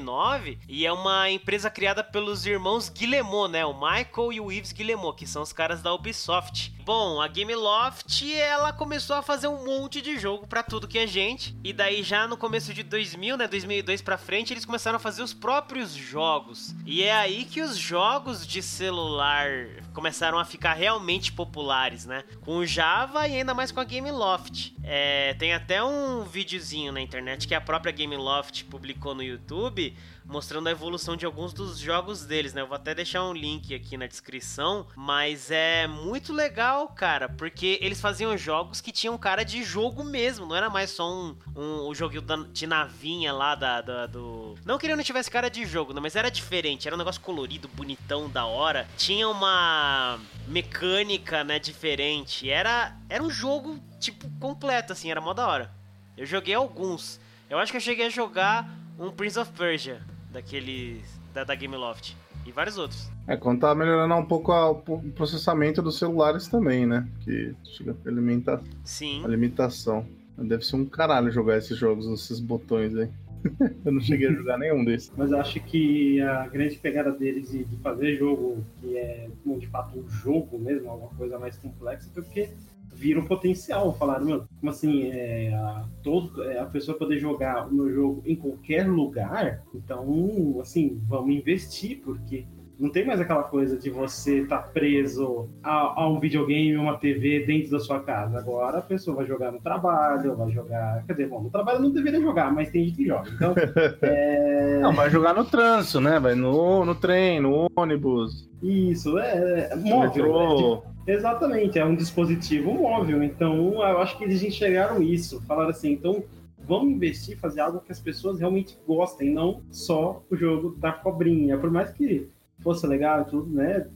1999 0.00 0.58
e 0.68 0.86
é 0.86 0.92
uma 0.92 1.30
empresa 1.30 1.70
criada 1.70 2.02
pelos 2.02 2.46
irmãos 2.46 2.88
Guillemot, 2.88 3.50
né? 3.50 3.64
O 3.64 3.74
Michael 3.74 4.32
e 4.32 4.40
o 4.40 4.50
Yves 4.50 4.72
Guillemot, 4.72 5.16
que 5.16 5.26
são 5.26 5.42
os 5.42 5.52
caras 5.52 5.82
da 5.82 5.92
Ubisoft. 5.92 6.72
Bom, 6.88 7.20
a 7.20 7.28
Game 7.28 7.54
Loft, 7.54 8.32
ela 8.34 8.72
começou 8.72 9.14
a 9.14 9.20
fazer 9.20 9.46
um 9.46 9.62
monte 9.62 10.00
de 10.00 10.18
jogo 10.18 10.46
para 10.46 10.62
tudo 10.62 10.88
que 10.88 10.98
é 10.98 11.06
gente. 11.06 11.54
E 11.62 11.70
daí 11.70 12.02
já 12.02 12.26
no 12.26 12.34
começo 12.34 12.72
de 12.72 12.82
2000, 12.82 13.36
né, 13.36 13.46
2002 13.46 14.00
para 14.00 14.16
frente, 14.16 14.54
eles 14.54 14.64
começaram 14.64 14.96
a 14.96 14.98
fazer 14.98 15.22
os 15.22 15.34
próprios 15.34 15.92
jogos. 15.92 16.74
E 16.86 17.02
é 17.02 17.12
aí 17.12 17.44
que 17.44 17.60
os 17.60 17.76
jogos 17.76 18.46
de 18.46 18.62
celular 18.62 19.50
começaram 19.92 20.38
a 20.38 20.46
ficar 20.46 20.72
realmente 20.72 21.30
populares, 21.30 22.06
né? 22.06 22.24
Com 22.40 22.56
o 22.56 22.64
Java 22.64 23.28
e 23.28 23.36
ainda 23.36 23.52
mais 23.52 23.70
com 23.70 23.80
a 23.80 23.84
Game 23.84 24.10
Loft. 24.10 24.72
É, 24.82 25.34
tem 25.34 25.52
até 25.52 25.84
um 25.84 26.24
videozinho 26.24 26.90
na 26.90 27.02
internet 27.02 27.46
que 27.46 27.54
a 27.54 27.60
própria 27.60 27.92
Game 27.92 28.16
Loft 28.16 28.64
publicou 28.64 29.14
no 29.14 29.22
YouTube 29.22 29.94
mostrando 30.28 30.68
a 30.68 30.70
evolução 30.70 31.16
de 31.16 31.24
alguns 31.24 31.54
dos 31.54 31.78
jogos 31.78 32.24
deles, 32.26 32.52
né? 32.52 32.60
Eu 32.60 32.66
vou 32.66 32.76
até 32.76 32.94
deixar 32.94 33.24
um 33.24 33.32
link 33.32 33.74
aqui 33.74 33.96
na 33.96 34.06
descrição, 34.06 34.86
mas 34.94 35.50
é 35.50 35.86
muito 35.86 36.32
legal, 36.32 36.88
cara, 36.88 37.30
porque 37.30 37.78
eles 37.80 38.00
faziam 38.00 38.36
jogos 38.36 38.80
que 38.80 38.92
tinham 38.92 39.16
cara 39.16 39.42
de 39.42 39.62
jogo 39.64 40.04
mesmo, 40.04 40.44
não 40.44 40.54
era 40.54 40.68
mais 40.68 40.90
só 40.90 41.10
um, 41.10 41.34
um, 41.56 41.88
um 41.88 41.94
joguinho 41.94 42.22
de 42.52 42.66
navinha 42.66 43.32
lá 43.32 43.54
da, 43.54 43.80
da, 43.80 44.06
do... 44.06 44.54
Não 44.66 44.76
que 44.76 44.86
ele 44.86 44.96
não 44.96 45.02
tivesse 45.02 45.30
cara 45.30 45.48
de 45.48 45.64
jogo, 45.64 45.94
né? 45.94 46.00
mas 46.00 46.14
era 46.14 46.30
diferente, 46.30 46.86
era 46.86 46.94
um 46.94 46.98
negócio 46.98 47.20
colorido, 47.22 47.66
bonitão, 47.68 48.28
da 48.28 48.44
hora. 48.44 48.86
Tinha 48.98 49.28
uma 49.28 50.18
mecânica, 50.46 51.42
né, 51.42 51.58
diferente. 51.58 52.50
Era, 52.50 52.96
era 53.08 53.22
um 53.22 53.30
jogo, 53.30 53.80
tipo, 53.98 54.28
completo, 54.38 54.92
assim, 54.92 55.10
era 55.10 55.20
mó 55.20 55.32
da 55.32 55.46
hora. 55.46 55.72
Eu 56.16 56.26
joguei 56.26 56.54
alguns. 56.54 57.18
Eu 57.48 57.58
acho 57.58 57.72
que 57.72 57.78
eu 57.78 57.80
cheguei 57.80 58.06
a 58.06 58.10
jogar 58.10 58.68
um 58.98 59.10
Prince 59.10 59.38
of 59.38 59.52
Persia 59.52 60.02
daqueles 60.32 61.02
da, 61.32 61.44
da 61.44 61.54
Gameloft 61.54 62.14
e 62.46 62.52
vários 62.52 62.78
outros. 62.78 63.10
É, 63.26 63.36
quando 63.36 63.60
tá 63.60 63.74
melhorando 63.74 64.14
um 64.14 64.24
pouco 64.24 64.52
a, 64.52 64.70
o 64.70 65.12
processamento 65.14 65.82
dos 65.82 65.98
celulares 65.98 66.48
também, 66.48 66.86
né? 66.86 67.06
Que 67.20 67.54
chega 67.64 67.96
a 68.06 68.10
limita, 68.10 68.60
Sim. 68.84 69.24
a 69.24 69.28
limitação. 69.28 70.06
Deve 70.36 70.64
ser 70.64 70.76
um 70.76 70.84
caralho 70.84 71.30
jogar 71.30 71.58
esses 71.58 71.76
jogos 71.76 72.08
nesses 72.08 72.40
botões 72.40 72.94
aí. 72.96 73.10
eu 73.84 73.92
não 73.92 74.00
cheguei 74.00 74.28
a 74.28 74.32
jogar 74.32 74.58
nenhum 74.58 74.84
desses. 74.84 75.12
Mas 75.16 75.30
eu 75.30 75.38
acho 75.38 75.60
que 75.60 76.20
a 76.20 76.46
grande 76.46 76.76
pegada 76.76 77.12
deles 77.12 77.50
de, 77.50 77.64
de 77.64 77.76
fazer 77.78 78.16
jogo 78.16 78.64
que 78.80 78.96
é 78.96 79.28
de 79.58 79.66
fato 79.66 79.98
um 79.98 80.08
jogo 80.08 80.58
mesmo, 80.58 80.90
alguma 80.90 81.10
coisa 81.10 81.38
mais 81.38 81.56
complexa, 81.56 82.08
foi 82.12 82.22
porque 82.22 82.50
viram 82.92 83.24
potencial. 83.24 83.94
Falaram, 83.94 84.26
mano, 84.26 84.48
como 84.58 84.70
assim, 84.70 85.10
é, 85.10 85.52
a, 85.54 85.84
todo, 86.02 86.42
é, 86.44 86.58
a 86.58 86.66
pessoa 86.66 86.98
poder 86.98 87.18
jogar 87.18 87.68
o 87.68 87.74
meu 87.74 87.92
jogo 87.92 88.22
em 88.26 88.36
qualquer 88.36 88.88
lugar, 88.88 89.62
então, 89.74 90.58
assim, 90.60 91.00
vamos 91.08 91.34
investir, 91.34 92.00
porque 92.02 92.46
não 92.78 92.90
tem 92.90 93.04
mais 93.04 93.20
aquela 93.20 93.42
coisa 93.42 93.76
de 93.76 93.90
você 93.90 94.42
estar 94.42 94.58
tá 94.58 94.68
preso 94.68 95.48
a, 95.62 96.00
a, 96.00 96.08
um 96.08 96.20
videogame, 96.20 96.76
uma 96.76 96.96
TV 96.96 97.44
dentro 97.44 97.72
da 97.72 97.80
sua 97.80 97.98
casa. 98.00 98.38
Agora 98.38 98.78
a 98.78 98.82
pessoa 98.82 99.16
vai 99.16 99.26
jogar 99.26 99.50
no 99.50 99.60
trabalho, 99.60 100.36
vai 100.36 100.50
jogar. 100.52 101.04
Quer 101.04 101.12
dizer, 101.14 101.28
bom, 101.28 101.42
no 101.42 101.50
trabalho 101.50 101.80
não 101.80 101.90
deveria 101.90 102.20
jogar, 102.20 102.52
mas 102.52 102.70
tem 102.70 102.84
gente 102.84 102.96
que 102.96 103.06
joga. 103.06 103.28
Então. 103.30 103.54
é... 104.02 104.78
Não, 104.80 104.92
vai 104.92 105.10
jogar 105.10 105.34
no 105.34 105.44
trânsito, 105.44 106.00
né? 106.00 106.20
Vai 106.20 106.36
no, 106.36 106.84
no 106.84 106.94
trem, 106.94 107.40
no 107.40 107.66
ônibus. 107.76 108.47
Isso, 108.62 109.18
é. 109.18 109.68
é 109.70 109.76
móvel, 109.76 110.84
é, 111.06 111.12
exatamente, 111.12 111.78
é 111.78 111.84
um 111.84 111.94
dispositivo 111.94 112.72
móvel. 112.74 113.22
Então, 113.22 113.74
eu 113.74 113.98
acho 114.00 114.16
que 114.18 114.24
eles 114.24 114.42
enxergaram 114.42 115.02
isso. 115.02 115.40
Falaram 115.42 115.70
assim, 115.70 115.92
então 115.92 116.24
vamos 116.58 116.92
investir, 116.92 117.38
fazer 117.38 117.60
algo 117.60 117.80
que 117.80 117.92
as 117.92 118.00
pessoas 118.00 118.38
realmente 118.38 118.76
gostem, 118.86 119.30
não 119.30 119.62
só 119.70 120.22
o 120.30 120.36
jogo 120.36 120.76
da 120.76 120.92
cobrinha. 120.92 121.56
Por 121.56 121.70
mais 121.70 121.90
que 121.90 122.28
fosse 122.62 122.86
legal 122.86 123.22
e 123.22 123.24
tudo, 123.24 123.48
né? 123.50 123.86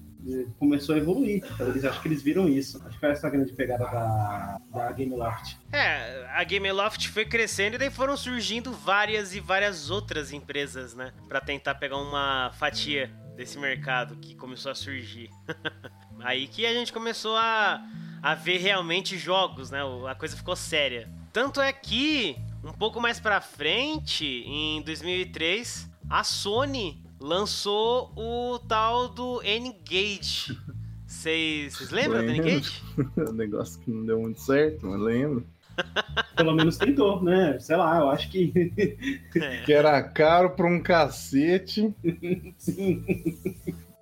Começou 0.59 0.95
a 0.95 0.99
evoluir. 0.99 1.45
Então, 1.53 1.69
eles 1.69 1.85
acho 1.85 2.01
que 2.01 2.07
eles 2.07 2.23
viram 2.23 2.49
isso. 2.49 2.81
Acho 2.87 2.95
que 2.95 3.01
foi 3.01 3.11
essa 3.11 3.27
a 3.27 3.31
grande 3.31 3.53
pegada 3.53 3.85
da, 3.85 4.59
da 4.73 4.93
Gameloft. 4.93 5.59
É, 5.73 6.25
a 6.29 6.45
Gameloft 6.45 7.09
foi 7.09 7.25
crescendo 7.25 7.75
e 7.75 7.79
daí 7.79 7.91
foram 7.91 8.17
surgindo 8.17 8.73
várias 8.73 9.35
e 9.35 9.41
várias 9.41 9.91
outras 9.91 10.33
empresas, 10.33 10.95
né? 10.95 11.13
Pra 11.29 11.41
tentar 11.41 11.75
pegar 11.75 11.97
uma 11.97 12.53
fatia 12.55 13.11
desse 13.37 13.59
mercado 13.59 14.17
que 14.17 14.35
começou 14.35 14.71
a 14.73 14.75
surgir. 14.75 15.31
Aí 16.21 16.47
que 16.47 16.65
a 16.67 16.73
gente 16.73 16.93
começou 16.93 17.37
a, 17.37 17.85
a 18.23 18.35
ver 18.35 18.59
realmente 18.59 19.19
jogos, 19.19 19.71
né? 19.71 19.81
A 20.09 20.15
coisa 20.15 20.37
ficou 20.37 20.55
séria. 20.55 21.11
Tanto 21.33 21.61
é 21.61 21.73
que, 21.73 22.37
um 22.63 22.73
pouco 22.73 23.01
mais 23.01 23.19
pra 23.19 23.41
frente, 23.41 24.25
em 24.47 24.83
2003, 24.83 25.91
a 26.09 26.23
Sony 26.23 27.03
lançou 27.19 28.13
o 28.17 28.59
tal 28.59 29.09
do 29.09 29.43
N-Gage. 29.43 30.59
Vocês 31.07 31.91
lembram 31.91 32.25
do 32.25 32.31
N-Gage? 32.31 32.83
um 33.29 33.33
negócio 33.33 33.81
que 33.81 33.91
não 33.91 34.05
deu 34.05 34.21
muito 34.21 34.41
certo, 34.41 34.87
mas 34.87 35.01
lembro. 35.01 35.47
Pelo 36.37 36.55
menos 36.55 36.77
tentou, 36.77 37.23
né? 37.23 37.59
Sei 37.61 37.77
lá, 37.77 37.99
eu 37.99 38.11
acho 38.11 38.31
que. 38.31 38.73
É. 39.37 39.63
que 39.65 39.73
era 39.73 40.03
caro 40.03 40.51
pra 40.51 40.67
um 40.67 40.81
cacete. 40.81 41.95
Sim. 42.59 43.05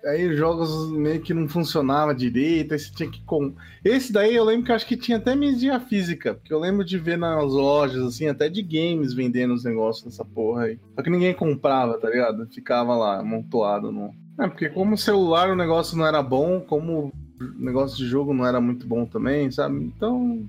Aí 0.03 0.27
os 0.27 0.37
jogos 0.37 0.91
meio 0.91 1.21
que 1.21 1.33
não 1.33 1.47
funcionava 1.47 2.15
direito, 2.15 2.73
aí 2.73 2.79
você 2.79 2.91
tinha 2.91 3.09
que. 3.09 3.21
Com... 3.21 3.53
Esse 3.85 4.11
daí 4.11 4.35
eu 4.35 4.43
lembro 4.43 4.65
que 4.65 4.71
acho 4.71 4.87
que 4.87 4.97
tinha 4.97 5.17
até 5.17 5.35
mídia 5.35 5.79
física, 5.79 6.33
porque 6.33 6.51
eu 6.51 6.59
lembro 6.59 6.83
de 6.83 6.97
ver 6.97 7.17
nas 7.17 7.43
lojas, 7.43 8.03
assim, 8.03 8.27
até 8.27 8.49
de 8.49 8.63
games 8.63 9.13
vendendo 9.13 9.53
os 9.53 9.63
negócios 9.63 10.03
dessa 10.03 10.25
porra 10.25 10.63
aí. 10.63 10.79
Só 10.95 11.03
que 11.03 11.09
ninguém 11.09 11.33
comprava, 11.33 11.99
tá 11.99 12.09
ligado? 12.09 12.47
Ficava 12.47 12.95
lá, 12.95 13.19
amontoado 13.19 13.91
no. 13.91 14.11
É, 14.39 14.47
porque 14.47 14.69
como 14.69 14.97
celular 14.97 15.51
o 15.51 15.55
negócio 15.55 15.95
não 15.95 16.07
era 16.07 16.23
bom, 16.23 16.59
como 16.61 17.13
o 17.39 17.63
negócio 17.63 17.95
de 17.97 18.07
jogo 18.07 18.33
não 18.33 18.45
era 18.45 18.59
muito 18.59 18.87
bom 18.87 19.05
também, 19.05 19.51
sabe? 19.51 19.75
Então, 19.83 20.43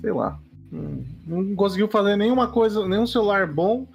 sei 0.00 0.12
lá. 0.12 0.38
Não, 1.26 1.54
conseguiu 1.54 1.88
fazer 1.88 2.16
nenhuma 2.16 2.48
coisa, 2.48 2.86
nenhum 2.86 3.06
celular 3.06 3.46
bom, 3.46 3.86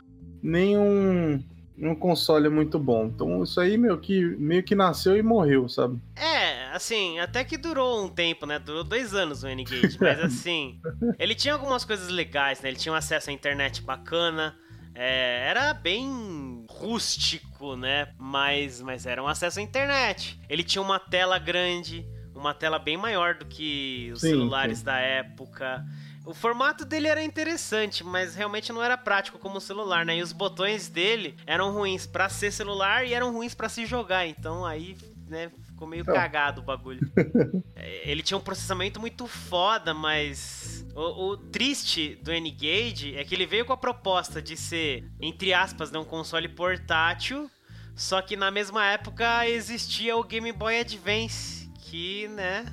nenhum 0.42 1.42
um 1.90 1.96
console 1.96 2.48
muito 2.50 2.78
bom. 2.78 3.06
Então 3.06 3.44
isso 3.44 3.60
aí 3.60 3.78
meio 3.78 3.98
que, 3.98 4.24
meio 4.38 4.64
que 4.64 4.76
nasceu 4.76 5.18
e 5.18 5.24
morreu, 5.24 5.68
sabe? 5.68 6.00
É, 6.16 6.68
assim, 6.74 7.20
até 7.20 7.44
que 7.44 7.58
durou 7.58 8.06
um 8.06 8.10
tempo, 8.10 8.46
né? 8.46 8.60
Durou 8.60 8.84
dois 8.84 9.14
anos 9.14 9.44
o 9.44 9.48
N-Gage, 9.48 9.98
mas 10.00 10.20
assim, 10.22 10.80
ele 11.18 11.34
tinha 11.34 11.54
algumas 11.54 11.84
coisas 11.84 12.10
legais, 12.10 12.62
né? 12.62 12.70
Ele 12.70 12.78
tinha 12.78 12.94
um 12.94 12.96
acesso 12.96 13.30
à 13.30 13.34
internet 13.34 13.82
bacana. 13.82 14.56
É, 14.94 15.48
era 15.50 15.74
bem 15.74 16.66
rústico, 16.70 17.76
né? 17.76 18.10
Mas, 18.20 18.82
mas 18.82 19.06
era 19.06 19.24
um 19.24 19.28
acesso 19.28 19.60
à 19.60 19.62
internet. 19.62 20.40
Ele 20.50 20.64
tinha 20.64 20.82
uma 20.82 21.00
tela 21.00 21.40
grande, 21.40 22.06
uma 22.36 22.54
tela 22.54 22.78
bem 22.78 22.98
maior 22.98 23.36
do 23.36 23.46
que 23.46 24.12
os 24.14 24.22
sim, 24.22 24.30
celulares 24.30 24.80
sim. 24.80 24.86
da 24.86 25.00
época. 25.00 25.84
O 26.26 26.34
formato 26.34 26.86
dele 26.86 27.08
era 27.08 27.24
interessante, 27.24 28.04
mas 28.04 28.36
realmente 28.36 28.72
não 28.72 28.84
era 28.84 28.98
prático 28.98 29.40
como 29.40 29.60
celular, 29.60 30.06
né? 30.06 30.18
E 30.18 30.22
os 30.22 30.32
botões 30.32 30.88
dele 30.88 31.36
eram 31.48 31.74
ruins 31.74 32.06
para 32.06 32.30
ser 32.30 32.52
celular 32.52 33.06
e 33.06 33.14
eram 33.14 33.34
ruins 33.34 33.56
para 33.56 33.68
se 33.68 33.86
jogar. 33.86 34.28
Então 34.28 34.64
aí, 34.64 34.96
né, 35.28 35.52
ficou 35.66 35.88
meio 35.88 36.04
oh. 36.08 36.14
cagado 36.14 36.62
o 36.62 36.64
bagulho. 36.64 37.02
É, 37.84 38.12
ele 38.12 38.22
tinha 38.22 38.38
um 38.38 38.42
processamento 38.42 39.00
muito 39.00 39.26
foda, 39.26 39.92
mas 39.92 40.86
o, 40.94 41.30
o, 41.30 41.38
triste 41.38 42.14
do 42.22 42.32
N-Gage 42.32 43.16
é 43.18 43.24
que 43.24 43.34
ele 43.34 43.48
veio 43.48 43.66
com 43.66 43.74
a 43.74 43.78
proposta 43.78 44.40
de 44.40 44.56
ser, 44.56 45.10
entre 45.20 45.52
aspas, 45.52 45.90
né, 45.90 45.98
um 45.98 46.06
console 46.06 46.48
portátil, 46.48 47.50
só 47.96 48.22
que 48.22 48.36
na 48.36 48.52
mesma 48.52 48.86
época 48.86 49.48
existia 49.48 50.16
o 50.16 50.24
Game 50.24 50.52
Boy 50.52 50.80
Advance, 50.80 51.72
que, 51.80 52.28
né, 52.28 52.66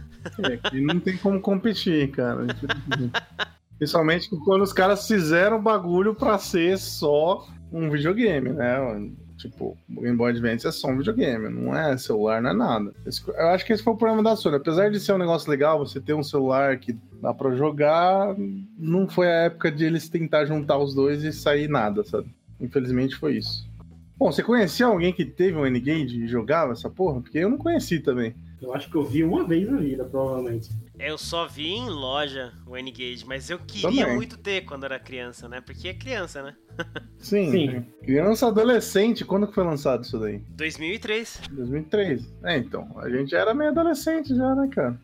é, 0.72 0.80
não 0.80 1.00
tem 1.00 1.16
como 1.16 1.40
competir, 1.40 2.10
cara. 2.10 2.46
Principalmente 3.78 4.28
quando 4.44 4.62
os 4.62 4.72
caras 4.72 5.06
fizeram 5.06 5.62
bagulho 5.62 6.14
pra 6.14 6.36
ser 6.38 6.76
só 6.78 7.46
um 7.72 7.88
videogame, 7.90 8.50
né? 8.50 9.10
Tipo, 9.36 9.78
o 9.88 10.00
Game 10.00 10.16
Boy 10.16 10.32
Advance 10.32 10.66
é 10.66 10.72
só 10.72 10.88
um 10.88 10.98
videogame, 10.98 11.48
não 11.48 11.76
é 11.76 11.96
celular, 11.96 12.42
não 12.42 12.50
é 12.50 12.54
nada. 12.54 12.92
Eu 13.36 13.48
acho 13.48 13.64
que 13.64 13.72
esse 13.72 13.84
foi 13.84 13.92
o 13.92 13.96
problema 13.96 14.20
da 14.20 14.34
Sony. 14.34 14.56
Apesar 14.56 14.90
de 14.90 14.98
ser 14.98 15.12
um 15.12 15.18
negócio 15.18 15.48
legal, 15.48 15.78
você 15.78 16.00
ter 16.00 16.12
um 16.12 16.24
celular 16.24 16.76
que 16.78 16.96
dá 17.22 17.32
pra 17.32 17.54
jogar, 17.54 18.34
não 18.76 19.06
foi 19.08 19.28
a 19.28 19.44
época 19.44 19.70
de 19.70 19.84
eles 19.84 20.08
tentar 20.08 20.44
juntar 20.44 20.78
os 20.78 20.92
dois 20.92 21.22
e 21.22 21.32
sair 21.32 21.68
nada, 21.68 22.02
sabe? 22.02 22.34
Infelizmente 22.60 23.14
foi 23.14 23.36
isso. 23.36 23.68
Bom, 24.18 24.32
você 24.32 24.42
conhecia 24.42 24.86
alguém 24.86 25.12
que 25.12 25.24
teve 25.24 25.56
um 25.56 25.64
N-Gage 25.64 26.24
e 26.24 26.26
jogava 26.26 26.72
essa 26.72 26.90
porra? 26.90 27.20
Porque 27.20 27.38
eu 27.38 27.48
não 27.48 27.58
conheci 27.58 28.00
também. 28.00 28.34
Eu 28.60 28.74
acho 28.74 28.90
que 28.90 28.96
eu 28.96 29.04
vi 29.04 29.22
uma 29.22 29.44
vez 29.44 29.70
na 29.70 29.78
vida, 29.78 30.04
provavelmente. 30.04 30.68
Eu 30.98 31.16
só 31.16 31.46
vi 31.46 31.68
em 31.68 31.88
loja 31.88 32.52
o 32.66 32.76
N-Gage, 32.76 33.24
mas 33.24 33.50
eu 33.50 33.58
queria 33.58 34.02
Também. 34.02 34.16
muito 34.16 34.36
ter 34.36 34.62
quando 34.62 34.84
era 34.84 34.98
criança, 34.98 35.48
né? 35.48 35.60
Porque 35.60 35.88
é 35.88 35.94
criança, 35.94 36.42
né? 36.42 36.56
Sim, 37.18 37.50
Sim. 37.50 37.86
Criança 38.02 38.48
adolescente, 38.48 39.24
quando 39.24 39.46
que 39.46 39.54
foi 39.54 39.64
lançado 39.64 40.02
isso 40.02 40.18
daí? 40.18 40.38
2003. 40.50 41.42
2003. 41.52 42.34
É, 42.44 42.56
então, 42.56 42.88
a 42.96 43.08
gente 43.08 43.34
era 43.34 43.54
meio 43.54 43.70
adolescente 43.70 44.34
já, 44.34 44.54
né, 44.56 44.68
cara? 44.72 45.00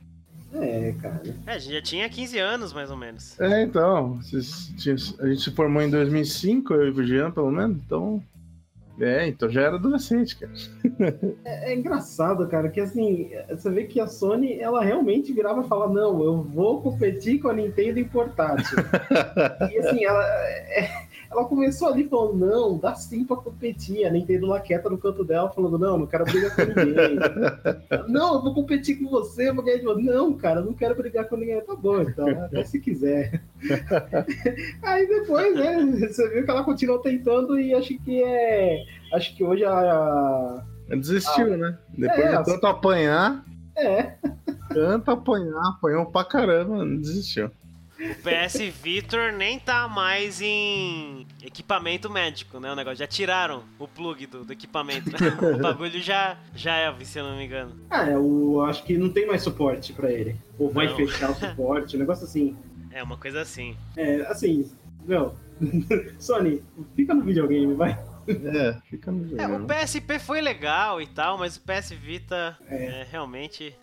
É, 0.53 0.93
cara. 1.01 1.23
É, 1.47 1.53
a 1.53 1.59
gente 1.59 1.75
já 1.75 1.83
tinha 1.83 2.09
15 2.09 2.39
anos, 2.39 2.73
mais 2.73 2.91
ou 2.91 2.97
menos. 2.97 3.39
É, 3.41 3.63
então. 3.63 4.19
A 4.21 5.27
gente 5.29 5.43
se 5.43 5.51
formou 5.53 5.83
em 5.83 5.91
2005, 5.91 6.75
eu 6.75 6.89
e 6.89 6.91
o 6.91 7.05
Jean, 7.05 7.31
pelo 7.31 7.51
menos, 7.51 7.77
então 7.77 8.23
é, 9.01 9.27
então 9.27 9.49
já 9.49 9.63
era 9.63 9.77
adolescente, 9.77 10.37
cara. 10.37 10.53
É, 11.45 11.73
é, 11.73 11.75
engraçado, 11.75 12.47
cara, 12.49 12.69
que 12.69 12.81
assim, 12.81 13.31
você 13.49 13.71
vê 13.71 13.85
que 13.85 14.01
a 14.01 14.07
Sony, 14.07 14.59
ela 14.59 14.83
realmente 14.83 15.33
virava 15.33 15.63
e 15.63 15.69
falava, 15.69 15.93
não, 15.93 16.23
eu 16.23 16.43
vou 16.43 16.81
competir 16.81 17.41
com 17.41 17.49
a 17.49 17.53
Nintendo 17.53 17.99
em 17.99 18.05
portátil. 18.05 18.79
e 19.73 19.79
assim, 19.79 20.05
ela, 20.05 20.25
é, 20.25 21.07
ela 21.35 21.45
começou 21.49 21.89
ali 21.89 22.09
falando, 22.09 22.47
não, 22.47 22.79
dá 22.79 22.95
sim 22.95 23.25
pra 23.25 23.37
competir. 23.37 24.05
A 24.05 24.11
Nintendo 24.11 24.47
lá 24.47 24.61
quieta 24.61 24.89
no 24.89 24.99
canto 24.99 25.25
dela, 25.25 25.51
falando, 25.51 25.79
não, 25.79 25.99
não 25.99 26.07
quero 26.07 26.25
brigar 26.25 26.55
com 26.55 26.63
ninguém. 26.63 27.19
não, 28.09 28.35
eu 28.35 28.43
vou 28.43 28.55
competir 28.55 28.99
com 28.99 29.11
você, 29.11 29.53
vou 29.53 29.65
ganhar 29.65 29.79
de 29.79 29.85
você. 29.85 30.03
Não, 30.03 30.33
cara, 30.35 30.61
não 30.61 30.73
quero 30.73 30.95
brigar 30.95 31.29
com 31.29 31.37
ninguém. 31.37 31.61
Tá 31.61 31.75
bom, 31.75 32.03
então, 32.03 32.29
até 32.29 32.65
se 32.65 32.79
quiser. 32.79 33.43
Aí 34.83 35.07
depois, 35.09 35.55
né, 35.55 35.85
você 36.09 36.29
viu 36.31 36.45
que 36.45 36.51
ela 36.51 36.65
continuou 36.65 37.01
tentando 37.01 37.59
e 37.59 37.75
acho 37.75 37.99
que 37.99 38.23
é. 38.23 38.85
Acho 39.13 39.37
que 39.37 39.45
hoje 39.45 39.65
a. 39.65 40.65
Desistiu, 40.89 41.55
a... 41.55 41.57
né? 41.57 41.79
Depois 41.97 42.27
é, 42.27 42.37
de 42.37 42.45
tanto 42.45 42.67
apanhar. 42.67 43.45
É. 43.77 44.15
Tanto 44.73 45.11
apanhar, 45.11 45.69
apanhou 45.69 46.07
pra 46.07 46.25
caramba, 46.25 46.85
desistiu. 47.01 47.51
O 47.99 48.15
PS 48.23 48.59
Vitor 48.83 49.33
nem 49.33 49.59
tá 49.59 49.87
mais 49.87 50.41
em 50.41 51.27
equipamento 51.43 52.11
médico, 52.11 52.59
né? 52.59 52.73
O 52.73 52.77
negócio. 52.77 52.99
Já 52.99 53.07
tiraram 53.07 53.63
o 53.79 53.87
plug 53.87 54.27
do, 54.27 54.45
do 54.45 54.53
equipamento. 54.53 55.11
o 55.55 55.59
bagulho 55.59 56.01
já, 56.01 56.37
já 56.55 56.77
é, 56.77 57.05
se 57.05 57.19
eu 57.19 57.25
não 57.25 57.37
me 57.37 57.45
engano. 57.45 57.73
Ah, 57.89 58.09
é, 58.09 58.15
eu 58.15 58.63
acho 58.63 58.83
que 58.85 58.99
não 58.99 59.11
tem 59.11 59.27
mais 59.27 59.43
suporte 59.43 59.93
pra 59.93 60.11
ele. 60.11 60.37
Ou 60.59 60.71
vai 60.71 60.87
não. 60.87 60.97
fechar 60.97 61.31
o 61.31 61.35
suporte, 61.39 61.97
um 61.97 62.01
negócio 62.01 62.25
assim. 62.25 62.57
É, 62.91 63.03
uma 63.03 63.17
coisa 63.17 63.41
assim. 63.41 63.77
É, 63.97 64.23
assim, 64.23 64.71
meu. 65.05 65.35
Sony, 66.19 66.63
fica 66.97 67.15
no 67.15 67.23
videogame, 67.23 67.75
vai. 67.75 67.93
É, 68.29 68.77
fica 68.89 69.13
no 69.13 69.23
videogame. 69.23 69.55
É, 69.55 69.57
o 69.57 69.67
PSP 69.67 70.19
foi 70.19 70.41
legal 70.41 71.01
e 71.01 71.07
tal, 71.07 71.39
mas 71.39 71.57
o 71.57 71.61
PS 71.61 71.91
Vita 71.91 72.59
é, 72.69 73.03
é 73.03 73.07
realmente. 73.11 73.75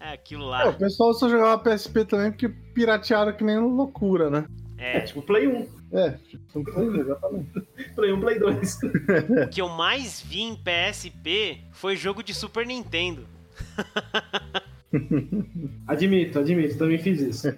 É 0.00 0.12
aquilo 0.12 0.46
lá. 0.46 0.62
É, 0.62 0.68
o 0.68 0.74
pessoal 0.74 1.12
só 1.14 1.28
jogava 1.28 1.58
PSP 1.62 2.04
também 2.04 2.30
porque 2.30 2.48
piratearam 2.48 3.32
que 3.32 3.42
nem 3.42 3.58
loucura, 3.58 4.30
né? 4.30 4.46
É, 4.76 4.98
é 4.98 5.00
tipo 5.00 5.20
Play 5.22 5.48
1. 5.48 5.66
É, 5.92 6.10
tipo 6.28 6.64
Play 6.64 6.88
1, 6.88 7.00
exatamente. 7.00 7.60
Play 7.96 8.12
1, 8.12 8.20
Play 8.20 8.38
2. 8.38 8.78
o 9.46 9.48
que 9.48 9.60
eu 9.60 9.68
mais 9.68 10.22
vi 10.22 10.42
em 10.42 10.56
PSP 10.56 11.60
foi 11.72 11.96
jogo 11.96 12.22
de 12.22 12.32
Super 12.32 12.64
Nintendo. 12.64 13.26
admito, 15.86 16.38
admito, 16.38 16.78
também 16.78 16.98
fiz 16.98 17.20
isso. 17.20 17.48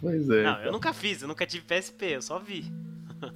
pois 0.00 0.28
é. 0.30 0.42
Não, 0.42 0.60
eu 0.62 0.72
nunca 0.72 0.94
fiz, 0.94 1.20
eu 1.20 1.28
nunca 1.28 1.46
tive 1.46 1.64
PSP, 1.66 2.06
eu 2.06 2.22
só 2.22 2.38
vi. 2.38 2.64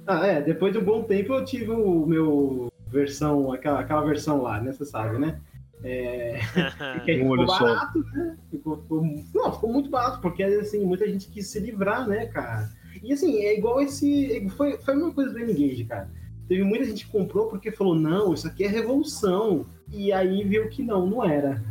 ah, 0.07 0.25
é, 0.25 0.41
depois 0.41 0.73
de 0.73 0.79
um 0.79 0.83
bom 0.83 1.03
tempo 1.03 1.33
eu 1.33 1.45
tive 1.45 1.69
o 1.69 2.05
meu 2.05 2.71
versão, 2.87 3.51
aquela, 3.51 3.79
aquela 3.79 4.01
versão 4.01 4.41
lá, 4.41 4.59
né, 4.59 4.71
você 4.71 4.85
sabe, 4.85 5.17
né? 5.19 5.39
É, 5.83 6.39
que 7.03 7.17
ficou 7.17 7.45
barato, 7.45 7.99
né? 8.13 8.37
Ficou, 8.49 8.77
ficou, 8.77 9.03
não, 9.33 9.51
ficou 9.51 9.71
muito 9.71 9.89
barato, 9.89 10.21
porque 10.21 10.43
assim, 10.43 10.85
muita 10.85 11.07
gente 11.07 11.27
quis 11.29 11.47
se 11.47 11.59
livrar, 11.59 12.07
né, 12.07 12.27
cara? 12.27 12.69
E 13.03 13.11
assim, 13.11 13.39
é 13.39 13.57
igual 13.57 13.81
esse. 13.81 14.47
Foi, 14.55 14.77
foi 14.77 14.95
uma 14.95 15.11
coisa 15.11 15.31
do 15.31 15.39
N-Gage, 15.39 15.83
cara. 15.85 16.09
Teve 16.47 16.63
muita 16.63 16.85
gente 16.85 17.05
que 17.05 17.11
comprou 17.11 17.47
porque 17.47 17.71
falou, 17.71 17.95
não, 17.95 18.33
isso 18.33 18.47
aqui 18.47 18.63
é 18.63 18.67
revolução. 18.67 19.65
E 19.91 20.11
aí 20.11 20.43
viu 20.43 20.69
que 20.69 20.81
não, 20.81 21.05
não 21.05 21.23
era. 21.23 21.61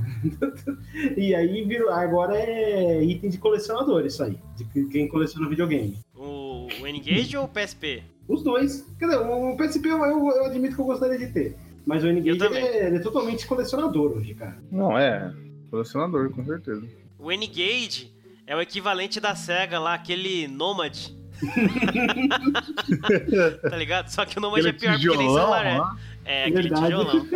e 1.16 1.34
aí 1.34 1.64
viu, 1.64 1.90
agora 1.90 2.36
é 2.36 3.02
item 3.02 3.30
de 3.30 3.38
colecionador 3.38 4.04
isso 4.06 4.22
aí. 4.22 4.38
De 4.56 4.86
quem 4.86 5.08
coleciona 5.08 5.48
videogame. 5.48 5.98
O, 6.14 6.68
o 6.80 6.86
N-Gage 6.86 7.36
ou 7.36 7.44
o 7.44 7.48
PSP? 7.48 8.02
Os 8.28 8.42
dois. 8.42 8.86
Quer 8.98 9.06
dizer, 9.06 9.18
o 9.18 9.56
PSP 9.56 9.88
eu, 9.88 9.98
eu 9.98 10.44
admito 10.46 10.76
que 10.76 10.80
eu 10.80 10.86
gostaria 10.86 11.18
de 11.18 11.32
ter. 11.32 11.56
Mas 11.84 12.04
o 12.04 12.08
N-Gage 12.08 12.56
é, 12.56 12.86
ele 12.86 12.96
é 12.96 13.00
totalmente 13.00 13.46
colecionador 13.46 14.16
hoje, 14.16 14.34
cara. 14.34 14.56
Não, 14.70 14.96
é. 14.96 15.32
Colecionador, 15.70 16.30
com 16.30 16.44
certeza. 16.44 16.86
O 17.18 17.32
N-Gage 17.32 18.12
é 18.46 18.54
o 18.54 18.60
equivalente 18.60 19.18
da 19.20 19.34
SEGA 19.34 19.78
lá, 19.78 19.94
aquele 19.94 20.46
Nomad. 20.46 20.96
tá 23.68 23.76
ligado? 23.76 24.08
Só 24.08 24.24
que 24.24 24.38
o 24.38 24.40
Nomad 24.40 24.64
é 24.64 24.72
pior 24.72 24.96
tijolão, 24.96 25.16
porque 25.16 25.26
nem 25.26 25.34
celular 25.34 25.66
é. 25.66 25.80
É, 26.24 26.44
aquele 26.44 26.68
Verdade. 26.68 26.86
tijolão. 26.86 27.26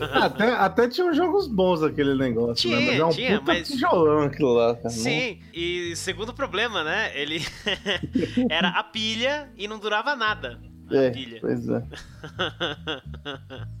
até, 0.22 0.52
até 0.52 0.88
tinha 0.88 1.12
jogos 1.12 1.48
bons 1.48 1.82
aquele 1.82 2.14
negócio, 2.14 2.70
tinha, 2.70 2.78
né? 2.78 2.86
Mas 2.86 3.00
é 3.00 3.04
um 3.04 3.10
tinha, 3.10 3.42
mas... 3.44 3.68
tijolão 3.68 4.22
aquilo 4.22 4.54
lá. 4.54 4.76
Cara. 4.76 4.90
Sim, 4.90 5.40
e 5.52 5.96
segundo 5.96 6.32
problema, 6.32 6.84
né? 6.84 7.10
Ele 7.18 7.44
era 8.48 8.68
a 8.68 8.84
pilha 8.84 9.50
e 9.56 9.66
não 9.66 9.78
durava 9.78 10.14
nada. 10.14 10.60
É, 10.90 11.10
pilha. 11.10 11.38
pois 11.40 11.68
é. 11.68 11.82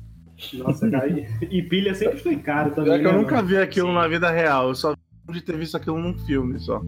Nossa, 0.54 0.90
cara, 0.90 1.06
e, 1.08 1.26
e 1.50 1.62
pilha 1.62 1.94
sempre 1.94 2.18
foi 2.18 2.36
caro 2.36 2.74
também. 2.74 2.94
É 2.94 2.98
que 2.98 3.06
eu 3.06 3.12
né, 3.12 3.18
nunca 3.18 3.36
mano? 3.36 3.48
vi 3.48 3.56
aquilo 3.56 3.88
Sim. 3.88 3.94
na 3.94 4.08
vida 4.08 4.30
real, 4.30 4.68
eu 4.68 4.74
só 4.74 4.94
vi 5.28 5.34
de 5.34 5.40
ter 5.42 5.56
visto 5.56 5.76
aquilo 5.76 5.98
num 5.98 6.18
filme 6.26 6.58
só. 6.58 6.80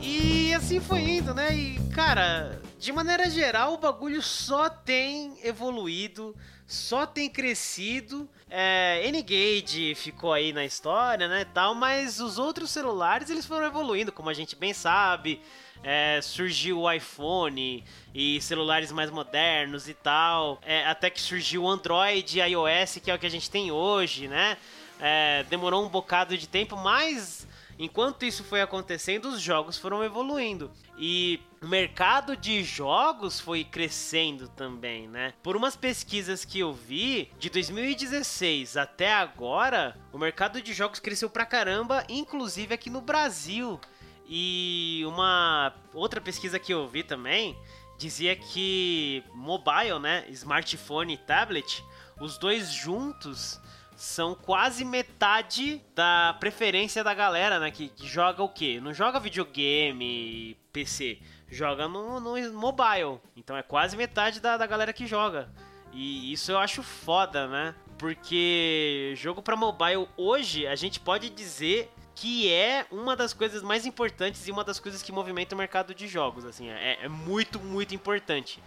E 0.00 0.52
assim 0.54 0.80
foi 0.80 1.00
indo, 1.00 1.32
né? 1.32 1.56
E, 1.56 1.78
cara, 1.90 2.58
de 2.82 2.92
maneira 2.92 3.30
geral, 3.30 3.74
o 3.74 3.78
bagulho 3.78 4.20
só 4.20 4.68
tem 4.68 5.38
evoluído, 5.44 6.34
só 6.66 7.06
tem 7.06 7.30
crescido. 7.30 8.28
É, 8.50 9.06
N-Gage 9.06 9.94
ficou 9.94 10.32
aí 10.32 10.52
na 10.52 10.64
história, 10.64 11.28
né, 11.28 11.44
tal, 11.44 11.76
mas 11.76 12.18
os 12.18 12.40
outros 12.40 12.70
celulares, 12.70 13.30
eles 13.30 13.46
foram 13.46 13.68
evoluindo, 13.68 14.10
como 14.10 14.28
a 14.28 14.34
gente 14.34 14.56
bem 14.56 14.74
sabe. 14.74 15.40
É, 15.84 16.18
surgiu 16.22 16.80
o 16.80 16.92
iPhone 16.92 17.84
e 18.12 18.40
celulares 18.40 18.90
mais 18.90 19.10
modernos 19.10 19.88
e 19.88 19.94
tal. 19.94 20.60
É, 20.62 20.84
até 20.84 21.08
que 21.08 21.20
surgiu 21.20 21.62
o 21.62 21.68
Android 21.68 22.40
e 22.40 22.42
iOS, 22.42 22.98
que 23.00 23.12
é 23.12 23.14
o 23.14 23.18
que 23.18 23.26
a 23.26 23.30
gente 23.30 23.48
tem 23.48 23.70
hoje, 23.70 24.26
né? 24.26 24.56
É, 24.98 25.44
demorou 25.48 25.86
um 25.86 25.88
bocado 25.88 26.36
de 26.36 26.48
tempo, 26.48 26.76
mas 26.76 27.46
enquanto 27.84 28.24
isso 28.24 28.44
foi 28.44 28.62
acontecendo, 28.62 29.26
os 29.26 29.40
jogos 29.40 29.76
foram 29.76 30.04
evoluindo. 30.04 30.70
E 30.96 31.40
o 31.60 31.66
mercado 31.66 32.36
de 32.36 32.62
jogos 32.62 33.40
foi 33.40 33.64
crescendo 33.64 34.46
também, 34.48 35.08
né? 35.08 35.34
Por 35.42 35.56
umas 35.56 35.74
pesquisas 35.74 36.44
que 36.44 36.60
eu 36.60 36.72
vi, 36.72 37.28
de 37.40 37.50
2016 37.50 38.76
até 38.76 39.12
agora, 39.12 39.98
o 40.12 40.18
mercado 40.18 40.62
de 40.62 40.72
jogos 40.72 41.00
cresceu 41.00 41.28
pra 41.28 41.44
caramba, 41.44 42.04
inclusive 42.08 42.72
aqui 42.72 42.88
no 42.88 43.00
Brasil. 43.00 43.80
E 44.28 45.02
uma 45.04 45.74
outra 45.92 46.20
pesquisa 46.20 46.60
que 46.60 46.72
eu 46.72 46.86
vi 46.86 47.02
também 47.02 47.58
dizia 47.98 48.36
que 48.36 49.24
mobile, 49.34 49.98
né, 50.00 50.24
smartphone 50.28 51.14
e 51.14 51.18
tablet, 51.18 51.84
os 52.20 52.38
dois 52.38 52.72
juntos 52.72 53.60
são 54.02 54.34
quase 54.34 54.84
metade 54.84 55.80
da 55.94 56.36
preferência 56.40 57.04
da 57.04 57.14
galera, 57.14 57.60
né? 57.60 57.70
Que, 57.70 57.88
que 57.88 58.04
joga 58.04 58.42
o 58.42 58.48
quê? 58.48 58.80
Não 58.82 58.92
joga 58.92 59.20
videogame, 59.20 60.56
PC, 60.72 61.20
joga 61.48 61.86
no, 61.86 62.18
no 62.18 62.52
mobile. 62.52 63.20
Então 63.36 63.56
é 63.56 63.62
quase 63.62 63.96
metade 63.96 64.40
da, 64.40 64.56
da 64.56 64.66
galera 64.66 64.92
que 64.92 65.06
joga. 65.06 65.48
E 65.92 66.32
isso 66.32 66.50
eu 66.50 66.58
acho 66.58 66.82
foda, 66.82 67.46
né? 67.46 67.76
Porque 67.96 69.14
jogo 69.16 69.40
pra 69.40 69.54
mobile 69.54 70.08
hoje 70.16 70.66
a 70.66 70.74
gente 70.74 70.98
pode 70.98 71.30
dizer 71.30 71.88
que 72.12 72.52
é 72.52 72.84
uma 72.90 73.14
das 73.14 73.32
coisas 73.32 73.62
mais 73.62 73.86
importantes 73.86 74.48
e 74.48 74.50
uma 74.50 74.64
das 74.64 74.80
coisas 74.80 75.00
que 75.00 75.12
movimenta 75.12 75.54
o 75.54 75.58
mercado 75.58 75.94
de 75.94 76.08
jogos, 76.08 76.44
assim, 76.44 76.68
é, 76.68 76.98
é 77.04 77.08
muito, 77.08 77.60
muito 77.60 77.94
importante. 77.94 78.60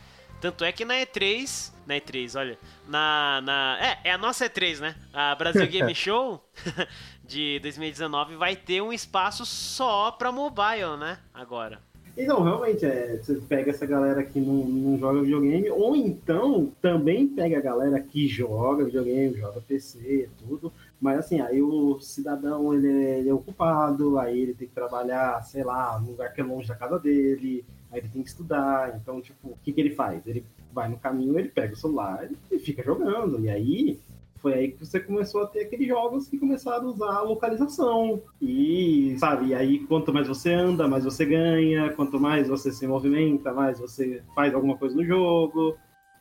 Tanto 0.46 0.64
é 0.64 0.72
que 0.72 0.86
na 0.86 0.94
E3, 0.94 1.72
na 1.88 1.96
E3, 1.96 2.40
olha, 2.40 2.60
na, 2.88 3.42
na 3.44 3.80
é, 3.82 4.10
é 4.10 4.12
a 4.12 4.18
nossa 4.18 4.48
E3, 4.48 4.80
né? 4.80 4.96
A 5.12 5.34
Brasil 5.34 5.66
Game 5.66 5.90
Show 5.96 6.40
de 7.26 7.58
2019 7.64 8.36
vai 8.36 8.56
ter 8.56 8.80
um 8.80 8.94
espaço 8.94 9.44
só 9.44 10.12
pra 10.12 10.32
mobile, 10.32 10.98
né? 11.00 11.18
Agora. 11.34 11.80
Então, 12.16 12.44
realmente, 12.44 12.86
é, 12.86 13.18
você 13.18 13.42
pega 13.50 13.72
essa 13.72 13.88
galera 13.88 14.24
que 14.24 14.40
não, 14.40 14.54
não 14.66 15.00
joga 15.00 15.22
videogame, 15.24 15.68
ou 15.72 15.96
então 15.96 16.72
também 16.80 17.28
pega 17.28 17.58
a 17.58 17.62
galera 17.62 18.00
que 18.00 18.28
joga 18.28 18.86
videogame, 18.86 19.40
joga 19.40 19.60
PC, 19.62 20.30
tudo, 20.38 20.72
mas 21.00 21.20
assim, 21.20 21.42
aí 21.42 21.62
o 21.62 22.00
cidadão 22.00 22.74
ele 22.74 22.88
é, 22.88 23.20
ele 23.20 23.30
é 23.30 23.34
ocupado, 23.34 24.18
aí 24.18 24.40
ele 24.40 24.54
tem 24.54 24.68
que 24.68 24.74
trabalhar, 24.74 25.42
sei 25.44 25.64
lá, 25.64 26.00
num 26.00 26.12
lugar 26.12 26.34
que 26.34 26.42
é 26.42 26.44
longe 26.44 26.68
da 26.68 26.76
casa 26.76 26.98
dele, 27.00 27.66
aí 27.92 28.00
ele 28.00 28.10
tem 28.10 28.24
que 28.24 28.30
estudar, 28.30 28.96
então, 28.96 29.22
tipo, 29.22 29.50
o 29.50 29.58
que, 29.64 29.72
que 29.74 29.82
ele 29.82 29.96
faz? 29.96 30.26
Ele 30.26 30.46
vai 30.74 30.90
no 30.90 30.98
caminho, 30.98 31.38
ele 31.38 31.50
pega 31.50 31.74
o 31.74 31.78
celular 31.78 32.30
e 32.52 32.60
fica 32.60 32.84
jogando, 32.84 33.40
e 33.40 33.50
aí 33.50 34.00
foi 34.46 34.54
aí 34.54 34.72
que 34.72 34.86
você 34.86 35.00
começou 35.00 35.42
a 35.42 35.48
ter 35.48 35.62
aqueles 35.62 35.88
jogos 35.88 36.28
que 36.28 36.38
começaram 36.38 36.86
a 36.86 36.92
usar 36.92 37.16
a 37.16 37.22
localização. 37.24 38.22
E, 38.40 39.16
sabe, 39.18 39.48
e 39.48 39.56
aí 39.56 39.80
quanto 39.88 40.14
mais 40.14 40.28
você 40.28 40.54
anda, 40.54 40.88
mais 40.88 41.04
você 41.04 41.26
ganha, 41.26 41.92
quanto 41.94 42.20
mais 42.20 42.48
você 42.48 42.72
se 42.72 42.86
movimenta, 42.86 43.52
mais 43.52 43.80
você 43.80 44.22
faz 44.36 44.54
alguma 44.54 44.78
coisa 44.78 44.96
no 44.96 45.04
jogo. 45.04 45.76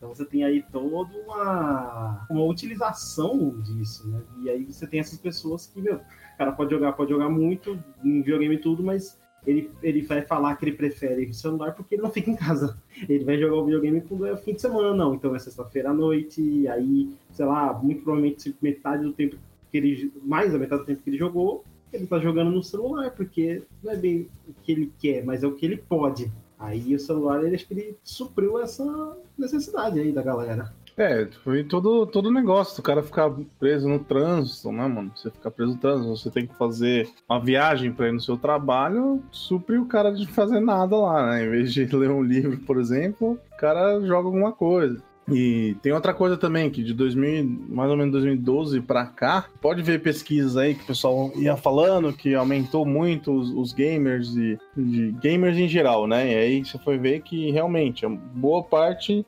Então 0.04 0.14
você 0.14 0.26
tem 0.26 0.44
aí 0.44 0.62
toda 0.70 1.16
uma, 1.16 2.26
uma 2.28 2.44
utilização 2.44 3.58
disso, 3.62 4.06
né? 4.06 4.20
E 4.42 4.50
aí 4.50 4.64
você 4.70 4.86
tem 4.86 5.00
essas 5.00 5.18
pessoas 5.18 5.66
que, 5.66 5.80
meu, 5.80 5.96
o 5.96 6.36
cara 6.36 6.52
pode 6.52 6.70
jogar, 6.70 6.92
pode 6.92 7.10
jogar 7.10 7.30
muito, 7.30 7.82
em 8.04 8.20
videogame 8.20 8.56
e 8.56 8.58
tudo, 8.58 8.82
mas 8.82 9.18
ele, 9.46 9.70
ele 9.82 10.02
vai 10.02 10.20
falar 10.20 10.56
que 10.56 10.66
ele 10.66 10.76
prefere 10.76 11.24
o 11.24 11.32
celular 11.32 11.72
porque 11.72 11.94
ele 11.94 12.02
não 12.02 12.10
fica 12.10 12.30
em 12.30 12.36
casa. 12.36 12.76
Ele 13.08 13.24
vai 13.24 13.38
jogar 13.38 13.56
o 13.56 13.64
videogame 13.64 14.02
quando 14.02 14.26
é 14.26 14.36
fim 14.36 14.52
de 14.52 14.60
semana, 14.60 14.94
não. 14.94 15.14
Então 15.14 15.34
é 15.34 15.38
sexta-feira 15.38 15.88
à 15.88 15.94
noite, 15.94 16.68
aí, 16.68 17.10
sei 17.30 17.46
lá, 17.46 17.72
muito 17.72 18.02
provavelmente 18.02 18.54
metade 18.60 19.04
do 19.04 19.12
tempo 19.14 19.36
que 19.70 19.78
ele. 19.78 20.12
Mais 20.22 20.52
da 20.52 20.58
metade 20.58 20.82
do 20.82 20.86
tempo 20.86 21.02
que 21.02 21.08
ele 21.08 21.16
jogou, 21.16 21.64
ele 21.90 22.06
tá 22.06 22.18
jogando 22.18 22.50
no 22.50 22.62
celular, 22.62 23.10
porque 23.12 23.62
não 23.82 23.92
é 23.92 23.96
bem 23.96 24.28
o 24.46 24.52
que 24.62 24.70
ele 24.70 24.92
quer, 24.98 25.24
mas 25.24 25.42
é 25.42 25.46
o 25.46 25.54
que 25.54 25.64
ele 25.64 25.78
pode. 25.78 26.30
Aí 26.58 26.94
o 26.94 27.00
celular, 27.00 27.42
ele 27.44 27.54
acho 27.54 27.66
que 27.66 27.74
ele 27.74 27.96
supriu 28.02 28.58
essa 28.58 29.16
necessidade 29.36 29.98
aí 29.98 30.12
da 30.12 30.22
galera. 30.22 30.72
É, 30.96 31.26
foi 31.42 31.64
todo 31.64 32.06
todo 32.06 32.26
o 32.26 32.32
negócio 32.32 32.76
do 32.76 32.82
cara 32.82 33.02
ficar 33.02 33.28
preso 33.58 33.88
no 33.88 33.98
trânsito, 33.98 34.70
né, 34.70 34.86
mano? 34.86 35.10
Você 35.16 35.28
ficar 35.28 35.50
preso 35.50 35.72
no 35.72 35.78
trânsito, 35.78 36.16
você 36.16 36.30
tem 36.30 36.46
que 36.46 36.54
fazer 36.54 37.08
uma 37.28 37.40
viagem 37.40 37.92
pra 37.92 38.08
ir 38.08 38.12
no 38.12 38.20
seu 38.20 38.36
trabalho, 38.36 39.20
supre 39.32 39.76
o 39.76 39.86
cara 39.86 40.12
de 40.12 40.24
fazer 40.28 40.60
nada 40.60 40.96
lá, 40.96 41.30
né? 41.30 41.44
Em 41.44 41.50
vez 41.50 41.72
de 41.72 41.84
ler 41.96 42.10
um 42.10 42.22
livro, 42.22 42.58
por 42.58 42.78
exemplo, 42.78 43.32
o 43.52 43.56
cara 43.56 44.00
joga 44.02 44.28
alguma 44.28 44.52
coisa. 44.52 45.02
E 45.28 45.76
tem 45.82 45.92
outra 45.92 46.12
coisa 46.12 46.36
também, 46.36 46.70
que 46.70 46.82
de 46.82 46.92
2000, 46.92 47.44
mais 47.68 47.90
ou 47.90 47.96
menos 47.96 48.12
2012 48.12 48.80
pra 48.82 49.06
cá, 49.06 49.46
pode 49.60 49.82
ver 49.82 50.02
pesquisas 50.02 50.56
aí 50.56 50.74
que 50.74 50.84
o 50.84 50.86
pessoal 50.86 51.32
ia 51.36 51.56
falando 51.56 52.12
que 52.12 52.34
aumentou 52.34 52.84
muito 52.84 53.32
os, 53.32 53.50
os 53.50 53.72
gamers 53.72 54.36
e 54.36 54.58
de 54.76 55.12
gamers 55.12 55.56
em 55.56 55.68
geral, 55.68 56.06
né? 56.06 56.30
E 56.30 56.34
aí 56.34 56.64
você 56.64 56.78
foi 56.78 56.98
ver 56.98 57.22
que 57.22 57.50
realmente 57.50 58.06
boa 58.06 58.62
parte 58.62 59.24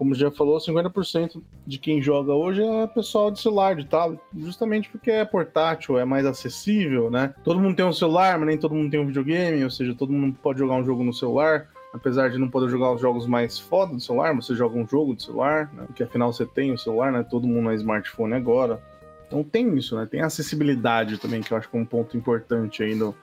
como 0.00 0.14
já 0.14 0.30
falou, 0.30 0.56
50% 0.56 1.42
de 1.66 1.78
quem 1.78 2.00
joga 2.00 2.32
hoje 2.32 2.62
é 2.62 2.86
pessoal 2.86 3.30
de 3.30 3.38
celular, 3.38 3.76
de 3.76 3.84
tablet, 3.84 4.18
justamente 4.34 4.88
porque 4.88 5.10
é 5.10 5.26
portátil, 5.26 5.98
é 5.98 6.06
mais 6.06 6.24
acessível, 6.24 7.10
né? 7.10 7.34
Todo 7.44 7.60
mundo 7.60 7.76
tem 7.76 7.84
um 7.84 7.92
celular, 7.92 8.38
mas 8.38 8.48
nem 8.48 8.56
todo 8.56 8.74
mundo 8.74 8.90
tem 8.90 8.98
um 8.98 9.04
videogame, 9.04 9.62
ou 9.62 9.68
seja, 9.68 9.94
todo 9.94 10.10
mundo 10.10 10.38
pode 10.42 10.58
jogar 10.58 10.76
um 10.76 10.84
jogo 10.86 11.04
no 11.04 11.12
celular. 11.12 11.68
Apesar 11.92 12.30
de 12.30 12.38
não 12.38 12.48
poder 12.48 12.68
jogar 12.68 12.92
os 12.92 13.00
jogos 13.00 13.26
mais 13.26 13.58
foda 13.58 13.94
do 13.94 14.00
celular, 14.00 14.34
você 14.34 14.54
joga 14.54 14.78
um 14.78 14.86
jogo 14.86 15.14
do 15.14 15.22
celular, 15.22 15.72
né? 15.72 15.84
Porque 15.86 16.02
afinal 16.02 16.32
você 16.32 16.46
tem 16.46 16.72
o 16.72 16.78
celular, 16.78 17.10
né? 17.10 17.24
Todo 17.28 17.48
mundo 17.48 17.70
é 17.70 17.74
smartphone 17.74 18.34
agora. 18.34 18.80
Então 19.26 19.42
tem 19.42 19.76
isso, 19.76 19.96
né? 19.96 20.06
Tem 20.06 20.22
acessibilidade 20.22 21.18
também, 21.18 21.40
que 21.40 21.52
eu 21.52 21.58
acho 21.58 21.68
que 21.68 21.76
é 21.76 21.80
um 21.80 21.84
ponto 21.84 22.16
importante 22.16 22.82
aí 22.82 22.94
no, 22.94 23.14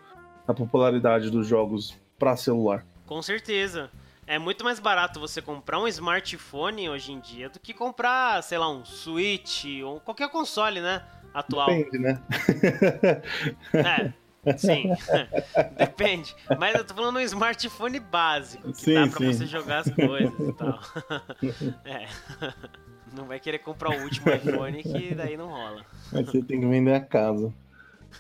na 0.48 0.54
popularidade 0.54 1.30
dos 1.30 1.48
jogos 1.48 1.98
para 2.20 2.36
celular. 2.36 2.86
Com 3.06 3.22
certeza. 3.22 3.90
É 4.26 4.38
muito 4.38 4.66
mais 4.66 4.78
barato 4.78 5.22
você 5.22 5.42
comprar 5.42 5.80
um 5.80 5.88
smartphone 5.88 6.90
hoje 6.90 7.14
em 7.14 7.20
dia 7.22 7.48
do 7.48 7.60
que 7.60 7.74
comprar, 7.74 8.44
sei 8.44 8.58
lá, 8.58 8.70
um 8.70 8.84
Switch 8.84 9.64
ou 9.86 10.02
qualquer 10.02 10.30
console, 10.30 10.82
né? 10.82 11.02
Atual. 11.34 11.68
Depende, 11.68 12.00
né? 12.00 12.22
É, 13.74 14.12
sim. 14.58 14.92
Depende. 15.78 16.36
Mas 16.60 16.76
eu 16.76 16.84
tô 16.86 16.94
falando 16.94 17.18
um 17.18 17.22
smartphone 17.22 18.00
básico, 18.00 18.72
que 18.74 18.82
Sim, 18.82 18.94
dá 18.94 19.08
pra 19.08 19.18
sim. 19.20 19.34
você 19.34 19.46
jogar 19.46 19.80
as 19.80 19.90
coisas 19.92 20.40
e 20.40 20.54
tal. 20.54 20.80
É. 21.86 22.08
Não 23.16 23.26
vai 23.26 23.40
querer 23.40 23.60
comprar 23.60 23.90
o 23.90 24.04
último 24.04 24.32
iPhone 24.32 24.84
que 24.84 25.16
daí 25.16 25.38
não 25.38 25.48
rola. 25.48 25.86
Aí 26.14 26.24
você 26.24 26.42
tem 26.42 26.60
que 26.60 26.68
vender 26.68 26.94
a 26.94 27.00
casa. 27.00 27.54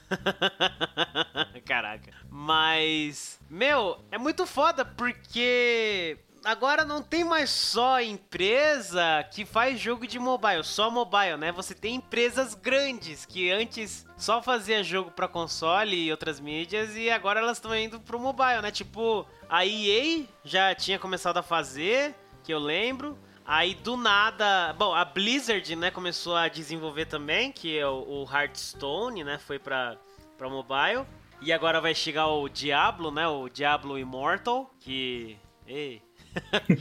Caraca. 1.66 2.12
Mas, 2.30 3.40
meu, 3.50 4.00
é 4.12 4.18
muito 4.18 4.46
foda 4.46 4.86
porque 4.86 6.18
agora 6.48 6.86
não 6.86 7.04
tem 7.04 7.26
mais 7.26 7.50
só 7.50 8.02
empresa 8.02 9.22
que 9.34 9.46
faz 9.46 9.78
jogo 9.78 10.08
de 10.08 10.18
mobile, 10.18 10.64
só 10.64 10.90
mobile, 10.90 11.36
né? 11.36 11.52
Você 11.52 11.76
tem 11.76 11.96
empresas 11.96 12.56
grandes 12.56 13.26
que 13.26 13.52
antes 13.52 14.08
só 14.16 14.42
fazia 14.42 14.82
jogo 14.82 15.12
pra 15.12 15.28
console 15.28 16.06
e 16.06 16.10
outras 16.10 16.40
mídias 16.40 16.96
e 16.96 17.10
agora 17.10 17.42
elas 17.42 17.58
estão 17.58 17.76
indo 17.76 18.00
pro 18.00 18.18
mobile, 18.18 18.62
né? 18.62 18.72
Tipo, 18.72 19.28
a 19.50 19.66
EA 19.66 20.24
já 20.46 20.74
tinha 20.74 20.98
começado 20.98 21.36
a 21.36 21.44
fazer, 21.44 22.16
que 22.46 22.54
eu 22.54 22.60
lembro. 22.60 23.20
Aí 23.46 23.76
do 23.76 23.98
nada, 23.98 24.74
bom, 24.78 24.94
a 24.94 25.04
Blizzard, 25.04 25.76
né, 25.76 25.92
começou 25.92 26.36
a 26.36 26.48
desenvolver 26.48 27.08
também, 27.08 27.52
que 27.52 27.78
é 27.78 27.88
o, 27.88 28.26
Hearthstone, 28.30 29.24
né, 29.24 29.38
foi 29.38 29.60
pra, 29.60 29.98
pra 30.38 30.50
mobile. 30.50 31.06
E 31.42 31.52
agora 31.52 31.82
vai 31.82 31.94
chegar 31.94 32.28
o 32.28 32.48
Diablo, 32.48 33.12
né, 33.12 33.28
o 33.28 33.50
Diablo 33.50 34.00
Immortal, 34.00 34.74
que... 34.80 35.38
Ei... 35.66 36.07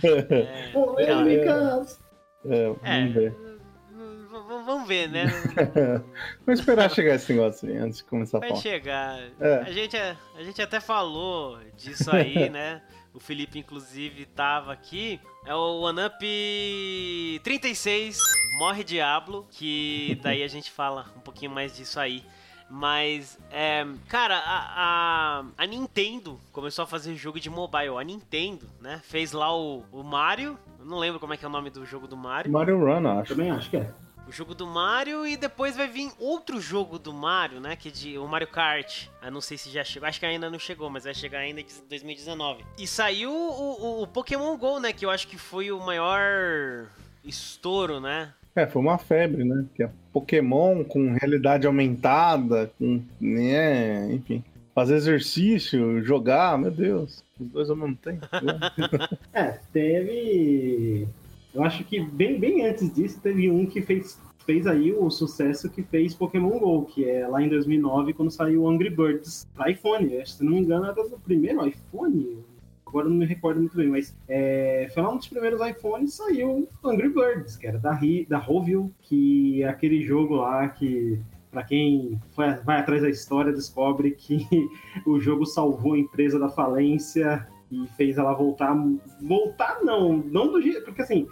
é, 0.05 0.71
Polêmicas! 0.73 2.01
É, 2.45 2.65
vamos 2.67 2.81
É. 2.85 3.07
ver. 3.09 3.31
v- 3.33 3.57
v- 3.57 4.39
vamos 4.49 4.67
vamos 4.67 4.89
ver, 4.89 5.09
né? 5.09 5.25
Vamos 6.47 6.61
esperar 6.61 6.91
chegar 6.91 7.15
esse 7.17 7.33
negócio 7.33 7.69
aí, 7.69 7.77
antes 7.77 7.99
de 7.99 8.05
começar 8.05 8.39
a 8.39 8.41
Vai 8.41 8.49
falar. 8.51 8.61
chegar. 8.63 9.19
É. 9.41 9.55
A, 9.67 9.73
gente, 9.73 9.97
a 9.97 10.43
gente 10.43 10.61
até 10.63 10.79
falou 10.81 11.59
disso 11.77 12.15
aí, 12.15 12.49
né? 12.51 12.83
O 13.15 13.19
Felipe, 13.21 13.59
inclusive, 13.59 14.27
tava 14.27 14.73
aqui. 14.73 15.19
É 15.47 15.55
o 15.55 15.81
One 15.81 16.01
Up 16.05 17.41
36, 17.43 18.19
Morre 18.59 18.85
Diablo, 18.85 19.47
que 19.51 20.19
daí 20.23 20.43
a 20.43 20.49
gente 20.49 20.71
fala 20.71 21.07
um 21.17 21.21
pouquinho 21.21 21.51
mais 21.51 21.75
disso 21.77 21.99
aí. 21.99 22.23
Mas, 22.69 23.39
é, 23.51 23.87
cara, 24.09 24.37
a, 24.39 25.41
a, 25.41 25.45
a 25.57 25.67
Nintendo 25.67 26.41
começou 26.53 26.83
a 26.83 26.87
fazer 26.87 27.15
jogo 27.15 27.39
de 27.39 27.49
mobile. 27.49 27.97
A 27.99 28.03
Nintendo, 28.03 28.67
né? 28.81 29.01
Fez 29.05 29.33
lá 29.33 29.57
o, 29.57 29.85
o 29.93 30.03
Mario. 30.03 30.59
Eu 30.79 30.85
não 30.85 30.99
lembro 30.99 31.21
como 31.21 31.33
é 31.33 31.37
que 31.37 31.45
é 31.45 31.49
o 31.49 31.51
nome 31.51 31.71
do 31.71 31.87
jogo 31.87 32.07
do 32.09 32.17
Mario. 32.17 32.51
Mario 32.53 32.79
Run, 32.79 33.07
acho. 33.21 33.35
Também 33.35 33.51
acho 33.53 33.71
que 33.71 33.77
é. 33.77 33.89
o 34.27 34.33
jogo 34.33 34.53
do 34.53 34.67
Mario 34.67 35.25
e 35.25 35.37
depois 35.37 35.77
vai 35.77 35.87
vir 35.87 36.11
outro 36.19 36.61
jogo 36.61 36.99
do 36.99 37.13
Mario, 37.15 37.61
né? 37.61 37.77
Que 37.77 37.89
é 37.89 37.93
de, 37.93 38.19
o 38.19 38.27
Mario 38.27 38.49
Kart. 38.49 39.07
Eu 39.23 39.31
não 39.31 39.41
sei 39.41 39.57
se 39.57 39.71
já 39.71 39.85
chegou, 39.85 40.09
acho 40.09 40.19
que 40.19 40.27
ainda 40.27 40.51
não 40.51 40.59
chegou, 40.59 40.91
mas 40.91 41.05
vai 41.05 41.15
chegar 41.15 41.39
ainda 41.39 41.61
em 41.61 41.67
2019. 41.89 42.65
E 42.79 42.87
saiu 42.87 43.31
o, 43.33 44.01
o- 44.01 44.03
o 44.03 44.07
Pokémon 44.09 44.57
GO, 44.57 44.81
né? 44.81 44.93
Que 44.93 45.07
eu 45.07 45.11
acho 45.11 45.29
que 45.29 45.39
foi 45.39 45.71
o 45.71 45.79
maior 45.81 46.87
estouro, 47.25 48.01
né? 48.01 48.33
É, 48.57 48.67
foi 48.67 48.81
uma 48.81 48.97
febre, 48.97 49.45
né? 49.45 49.67
Que 49.75 49.83
é 49.83 49.91
Pokémon 50.15 50.83
com 50.83 51.13
realidade 51.13 51.67
aumentada, 51.67 52.73
com, 52.79 53.03
né, 53.21 54.11
enfim. 54.15 54.43
Fazer 54.75 54.97
exercício, 54.97 56.03
jogar, 56.03 56.59
meu 56.59 56.71
Deus. 56.71 57.23
Os 57.39 57.47
dois 57.49 57.71
ao 57.71 57.77
mesmo 57.77 57.97
tempo. 57.97 58.27
né? 58.33 58.59
É, 59.33 59.59
teve. 59.73 61.07
Eu 61.55 61.63
acho 61.63 61.85
que 61.85 62.01
bem, 62.01 62.41
bem 62.41 62.67
antes 62.67 62.93
disso 62.95 63.21
teve 63.23 63.51
um 63.51 63.67
que 63.67 63.83
fez, 63.83 64.19
fez 64.47 64.67
aí 64.67 64.91
o 64.93 65.11
sucesso 65.11 65.69
que 65.69 65.83
fez 65.83 66.15
Pokémon 66.15 66.59
GO, 66.59 66.87
que 66.87 67.09
é 67.09 67.27
lá 67.29 67.43
em 67.43 67.49
2009, 67.51 68.15
quando 68.15 68.31
saiu 68.31 68.63
o 68.63 68.69
Angry 68.69 68.91
Birds 68.91 69.47
para 69.55 69.71
iPhone. 69.71 70.27
Se 70.27 70.43
não 70.43 70.53
me 70.53 70.61
engano, 70.61 70.87
era 70.87 70.99
o 70.99 71.21
primeiro 71.21 71.67
iPhone. 71.67 72.39
Agora 72.87 73.09
não 73.09 73.17
me 73.17 73.27
recordo 73.27 73.59
muito 73.59 73.77
bem, 73.77 73.89
mas 73.89 74.17
é, 74.29 74.89
foi 74.95 75.03
lá 75.03 75.13
um 75.13 75.17
dos 75.17 75.27
primeiros 75.27 75.61
iPhones 75.61 76.15
saiu 76.15 76.69
Angry 76.85 77.09
Birds, 77.09 77.57
que 77.57 77.67
era 77.67 77.79
da, 77.79 77.99
da 78.29 78.39
Rovio, 78.39 78.95
que 79.03 79.63
é 79.63 79.69
aquele 79.69 80.01
jogo 80.03 80.37
lá 80.37 80.69
que, 80.69 81.21
para 81.51 81.65
quem 81.65 82.21
vai 82.37 82.79
atrás 82.79 83.03
da 83.03 83.11
história, 83.11 83.53
descobre 83.53 84.13
que 84.13 84.47
o 85.05 85.19
jogo 85.19 85.45
salvou 85.45 85.95
a 85.95 85.99
empresa 85.99 86.39
da 86.39 86.49
falência 86.49 87.47
e 87.73 87.87
fez 87.97 88.19
ela 88.19 88.33
voltar. 88.35 88.77
Voltar 89.21 89.83
não, 89.83 90.19
não 90.19 90.53
do 90.53 90.63
jeito. 90.63 90.85
Porque 90.85 91.03
assim, 91.03 91.27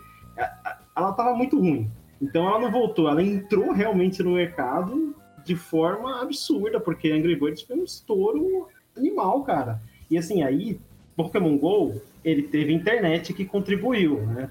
ela 0.96 1.12
tava 1.12 1.34
muito 1.34 1.58
ruim. 1.58 1.90
Então 2.20 2.48
ela 2.48 2.58
não 2.58 2.70
voltou, 2.70 3.08
ela 3.08 3.22
entrou 3.22 3.72
realmente 3.72 4.22
no 4.22 4.32
mercado 4.32 5.14
de 5.44 5.54
forma 5.54 6.22
absurda, 6.22 6.80
porque 6.80 7.10
Angry 7.10 7.36
Birds 7.36 7.62
foi 7.62 7.76
um 7.76 7.84
estouro 7.84 8.68
animal, 8.96 9.42
cara. 9.42 9.80
E 10.10 10.16
assim, 10.16 10.42
aí, 10.42 10.80
Pokémon 11.16 11.56
GO, 11.56 12.00
ele 12.24 12.42
teve 12.42 12.72
internet 12.72 13.32
que 13.32 13.44
contribuiu, 13.44 14.20
né? 14.26 14.50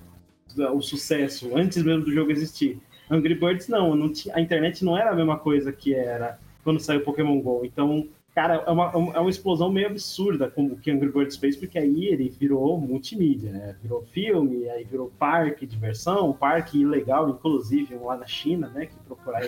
O 0.74 0.82
sucesso, 0.82 1.56
antes 1.56 1.82
mesmo 1.84 2.06
do 2.06 2.14
jogo 2.14 2.32
existir. 2.32 2.80
Angry 3.10 3.36
Birds 3.36 3.68
não, 3.68 3.96
não 3.96 4.12
tinha, 4.12 4.36
a 4.36 4.42
internet 4.42 4.86
não 4.86 4.98
era 4.98 5.12
a 5.12 5.16
mesma 5.16 5.38
coisa 5.38 5.72
que 5.72 5.94
era 5.94 6.40
quando 6.64 6.80
saiu 6.80 7.02
Pokémon 7.02 7.40
GO. 7.42 7.66
Então, 7.66 8.08
cara, 8.34 8.64
é 8.66 8.72
uma, 8.72 8.92
é 9.14 9.20
uma 9.20 9.30
explosão 9.30 9.72
meio 9.72 9.88
absurda 9.88 10.50
como 10.50 10.74
o 10.74 10.78
que 10.78 10.90
Angry 10.90 11.12
Birds 11.12 11.38
fez, 11.38 11.56
porque 11.56 11.78
aí 11.78 12.06
ele 12.06 12.30
virou 12.30 12.80
multimídia, 12.80 13.52
né? 13.52 13.76
Virou 13.82 14.04
filme, 14.12 14.68
aí 14.70 14.84
virou 14.84 15.12
parque, 15.20 15.66
diversão, 15.66 16.34
parque 16.34 16.82
ilegal, 16.82 17.30
inclusive, 17.30 17.96
lá 17.96 18.18
na 18.18 18.26
China, 18.26 18.70
né? 18.70 18.88
Que 18.88 18.96
procurar 19.06 19.48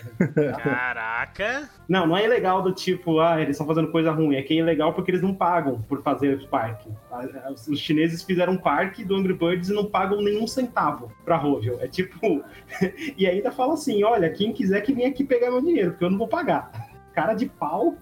Caraca! 0.61 1.69
não, 1.87 2.07
não 2.07 2.17
é 2.17 2.25
ilegal 2.25 2.61
do 2.61 2.71
tipo, 2.71 3.19
ah, 3.19 3.41
eles 3.41 3.55
estão 3.55 3.65
fazendo 3.65 3.91
coisa 3.91 4.11
ruim. 4.11 4.35
É 4.35 4.41
que 4.41 4.53
é 4.53 4.57
ilegal 4.57 4.93
porque 4.93 5.11
eles 5.11 5.21
não 5.21 5.33
pagam 5.33 5.81
por 5.83 6.01
fazer 6.03 6.37
o 6.37 6.47
parque. 6.47 6.89
Ah, 7.11 7.51
Os 7.51 7.79
chineses 7.79 8.21
fizeram 8.21 8.53
um 8.53 8.57
parque 8.57 9.03
do 9.03 9.15
Angry 9.15 9.33
Birds 9.33 9.69
e 9.69 9.73
não 9.73 9.85
pagam 9.85 10.21
nenhum 10.21 10.45
centavo 10.45 11.11
pra 11.23 11.37
Rovio. 11.37 11.79
É 11.79 11.87
tipo. 11.87 12.43
e 13.17 13.25
ainda 13.27 13.51
fala 13.51 13.73
assim: 13.73 14.03
olha, 14.03 14.29
quem 14.29 14.53
quiser 14.53 14.81
que 14.81 14.93
venha 14.93 15.09
aqui 15.09 15.23
pegar 15.23 15.49
meu 15.49 15.61
dinheiro, 15.61 15.91
porque 15.91 16.05
eu 16.05 16.09
não 16.09 16.17
vou 16.17 16.27
pagar. 16.27 16.71
Cara 17.13 17.33
de 17.33 17.45
pau 17.45 17.97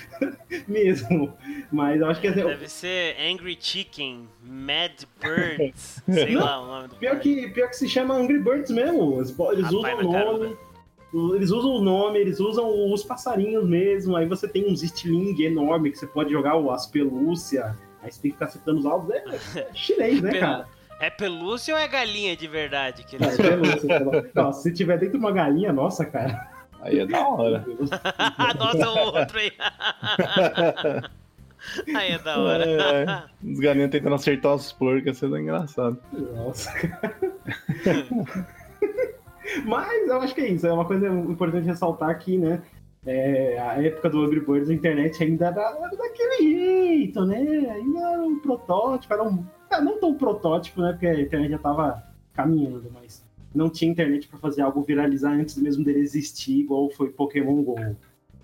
mesmo. 0.68 1.32
Mas 1.70 2.00
eu 2.00 2.08
acho 2.08 2.20
que. 2.20 2.28
assim, 2.28 2.42
Deve 2.44 2.68
ser 2.68 3.16
Angry 3.20 3.56
Chicken, 3.60 4.28
Mad 4.42 4.92
Birds, 5.20 6.02
sei 6.08 6.34
lá 6.34 6.60
o 6.60 6.66
nome 6.66 6.88
do 6.88 6.96
Pior 6.96 7.18
que, 7.18 7.48
pior 7.50 7.68
que 7.68 7.76
se 7.76 7.88
chama 7.88 8.14
Angry 8.14 8.38
Birds 8.38 8.70
mesmo. 8.70 9.14
Eles, 9.16 9.30
eles 9.52 9.64
Rapaz, 9.64 9.72
usam 9.72 10.08
o 10.08 10.12
nome. 10.12 10.56
Eles 11.36 11.50
usam 11.50 11.70
o 11.72 11.80
nome, 11.82 12.18
eles 12.18 12.40
usam 12.40 12.90
os 12.92 13.04
passarinhos 13.04 13.68
mesmo. 13.68 14.16
Aí 14.16 14.26
você 14.26 14.48
tem 14.48 14.66
uns 14.70 14.82
estilingue 14.82 15.44
enorme 15.44 15.90
que 15.90 15.98
você 15.98 16.06
pode 16.06 16.30
jogar 16.32 16.56
as 16.72 16.86
pelúcia. 16.86 17.76
Aí 18.02 18.10
você 18.10 18.20
tem 18.22 18.30
que 18.30 18.36
ficar 18.38 18.48
citando 18.48 18.78
os 18.80 18.86
alvos. 18.86 19.10
É, 19.10 19.18
é 19.58 19.68
chinês, 19.74 20.22
né, 20.22 20.38
cara? 20.38 20.66
É 20.98 21.10
pelúcia 21.10 21.74
ou 21.74 21.80
é 21.80 21.86
galinha 21.88 22.36
de 22.36 22.46
verdade? 22.46 23.04
Que 23.04 23.16
É, 23.16 23.18
eles... 23.18 23.36
pelúcia, 23.36 23.98
pelo- 23.98 24.26
Não, 24.34 24.52
se 24.52 24.72
tiver 24.72 24.98
dentro 24.98 25.14
de 25.14 25.18
uma 25.18 25.32
galinha, 25.32 25.72
nossa, 25.72 26.04
cara. 26.04 26.48
Aí 26.82 26.98
é 26.98 27.06
da 27.06 27.28
hora. 27.28 27.64
Nossa, 28.58 28.90
o 28.90 28.98
outro 29.14 29.38
aí. 29.38 29.52
aí 31.96 32.12
é 32.12 32.18
da 32.18 32.38
hora. 32.38 32.64
É, 32.64 33.04
é. 33.04 33.22
Os 33.42 33.60
galinhos 33.60 33.90
tentando 33.90 34.16
acertar 34.16 34.54
os 34.54 34.72
porcos, 34.72 35.16
sendo 35.16 35.38
engraçado. 35.38 35.96
Nossa, 36.12 36.72
cara. 36.72 37.16
Mas 39.64 40.08
eu 40.08 40.20
acho 40.20 40.34
que 40.34 40.40
é 40.40 40.48
isso. 40.48 40.66
É 40.66 40.72
uma 40.72 40.84
coisa 40.84 41.06
importante 41.08 41.66
ressaltar 41.66 42.10
aqui, 42.10 42.36
né? 42.36 42.60
É, 43.06 43.58
a 43.60 43.82
época 43.82 44.10
do 44.10 44.24
Angry 44.24 44.40
Birds, 44.40 44.70
a 44.70 44.74
internet 44.74 45.22
ainda 45.22 45.46
era, 45.46 45.76
era 45.76 45.96
daquele 45.96 46.36
jeito, 46.38 47.24
né? 47.24 47.36
Ainda 47.36 48.00
era 48.00 48.22
um 48.22 48.38
protótipo, 48.40 49.14
era 49.14 49.22
um. 49.22 49.44
ah, 49.70 49.80
Não 49.80 50.00
tão 50.00 50.14
protótipo, 50.14 50.80
né? 50.80 50.92
Porque 50.92 51.06
a 51.06 51.20
internet 51.20 51.50
já 51.50 51.58
tava 51.58 52.02
caminhando, 52.32 52.90
mas 52.92 53.24
não 53.54 53.70
tinha 53.70 53.90
internet 53.90 54.28
pra 54.28 54.38
fazer 54.38 54.62
algo 54.62 54.82
viralizar 54.82 55.32
antes 55.32 55.56
mesmo 55.56 55.84
dele 55.84 56.00
existir, 56.00 56.60
igual 56.60 56.90
foi 56.90 57.10
Pokémon 57.10 57.62
GO. 57.62 57.76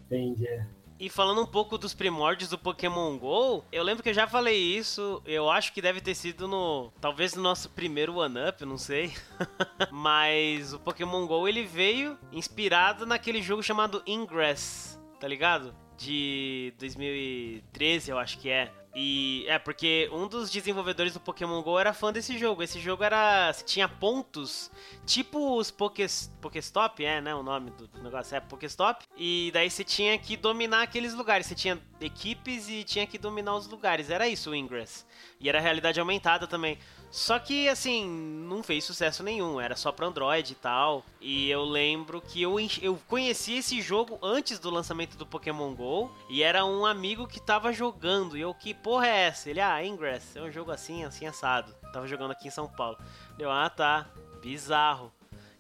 Entende? 0.07 0.47
É. 0.47 0.66
E 1.01 1.09
falando 1.09 1.42
um 1.42 1.47
pouco 1.47 1.79
dos 1.79 1.94
primórdios 1.94 2.51
do 2.51 2.59
Pokémon 2.59 3.16
GO, 3.16 3.64
eu 3.71 3.85
lembro 3.85 4.03
que 4.03 4.09
eu 4.09 4.14
já 4.14 4.27
falei 4.27 4.59
isso, 4.59 5.23
eu 5.25 5.49
acho 5.49 5.73
que 5.73 5.81
deve 5.81 6.01
ter 6.01 6.14
sido 6.14 6.49
no. 6.49 6.90
Talvez 7.01 7.35
no 7.35 7.42
nosso 7.42 7.71
primeiro 7.71 8.16
One-Up, 8.16 8.64
não 8.64 8.77
sei. 8.77 9.12
Mas 9.92 10.73
o 10.73 10.81
Pokémon 10.81 11.25
GO 11.25 11.47
ele 11.47 11.64
veio 11.64 12.18
inspirado 12.33 13.07
naquele 13.07 13.40
jogo 13.40 13.62
chamado 13.62 14.03
Ingress, 14.05 14.99
tá 15.21 15.29
ligado? 15.29 15.73
De 15.97 16.75
2013, 16.81 18.11
eu 18.11 18.18
acho 18.18 18.38
que 18.38 18.49
é. 18.51 18.73
E 19.01 19.45
é 19.47 19.61
porque 19.61 20.11
um 20.13 20.27
dos 20.27 20.51
desenvolvedores 20.51 21.13
do 21.13 21.21
Pokémon 21.21 21.63
GO 21.63 21.79
era 21.79 21.93
fã 21.93 22.13
desse 22.13 22.37
jogo. 22.37 22.65
Esse 22.65 22.81
jogo 22.81 23.05
era. 23.05 23.53
tinha 23.65 23.89
pontos, 23.89 24.73
tipo 25.07 25.57
os 25.57 25.71
Pokés, 25.71 26.35
Pokéstop, 26.41 27.05
é, 27.05 27.21
né? 27.21 27.33
O 27.33 27.41
nome 27.41 27.71
do 27.71 27.89
negócio 28.03 28.35
é 28.35 28.41
Pokéstop. 28.41 29.05
E 29.17 29.53
daí 29.55 29.71
você 29.71 29.85
tinha 29.85 30.19
que 30.19 30.37
dominar 30.37 30.83
aqueles 30.83 31.15
lugares. 31.15 31.47
Você 31.47 31.55
tinha 31.55 31.81
equipes 32.01 32.69
e 32.69 32.83
tinha 32.83 33.07
que 33.07 33.19
dominar 33.19 33.55
os 33.55 33.69
lugares. 33.69 34.11
Era 34.11 34.27
isso 34.27 34.51
o 34.51 34.55
Ingress. 34.55 35.07
E 35.39 35.49
era 35.49 35.61
realidade 35.61 36.01
aumentada 36.01 36.49
também. 36.49 36.77
Só 37.11 37.38
que, 37.38 37.68
assim, 37.68 38.07
não 38.07 38.62
fez 38.62 38.85
sucesso 38.85 39.23
nenhum. 39.23 39.61
Era 39.61 39.75
só 39.75 39.90
pra 39.90 40.07
Android 40.07 40.53
e 40.53 40.57
tal. 40.57 41.05
E 41.21 41.51
eu 41.51 41.64
lembro 41.64 42.21
que 42.21 42.42
eu, 42.42 42.57
eu 42.83 43.01
conheci 43.09 43.55
esse 43.55 43.81
jogo 43.81 44.18
antes 44.23 44.59
do 44.59 44.71
lançamento 44.71 45.16
do 45.16 45.27
Pokémon 45.27 45.75
GO. 45.75 46.11
E 46.29 46.42
era 46.42 46.64
um 46.64 46.85
amigo 46.85 47.27
que 47.27 47.40
tava 47.40 47.73
jogando. 47.73 48.37
E 48.37 48.40
eu, 48.40 48.53
que 48.53 48.75
porra 48.75 49.07
é 49.07 49.21
essa? 49.27 49.49
Ele, 49.49 49.61
ah, 49.61 49.83
Ingress. 49.83 50.37
É 50.37 50.42
um 50.42 50.53
jogo 50.53 50.71
assim, 50.71 51.05
assim, 51.05 51.27
assado. 51.27 51.75
Tava 51.92 52.07
jogando 52.07 52.33
aqui 52.33 52.49
em 52.49 52.51
São 52.51 52.68
Paulo. 52.68 52.99
Deu, 53.38 53.51
ah, 53.51 53.71
tá. 53.71 54.07
Bizarro. 54.42 55.11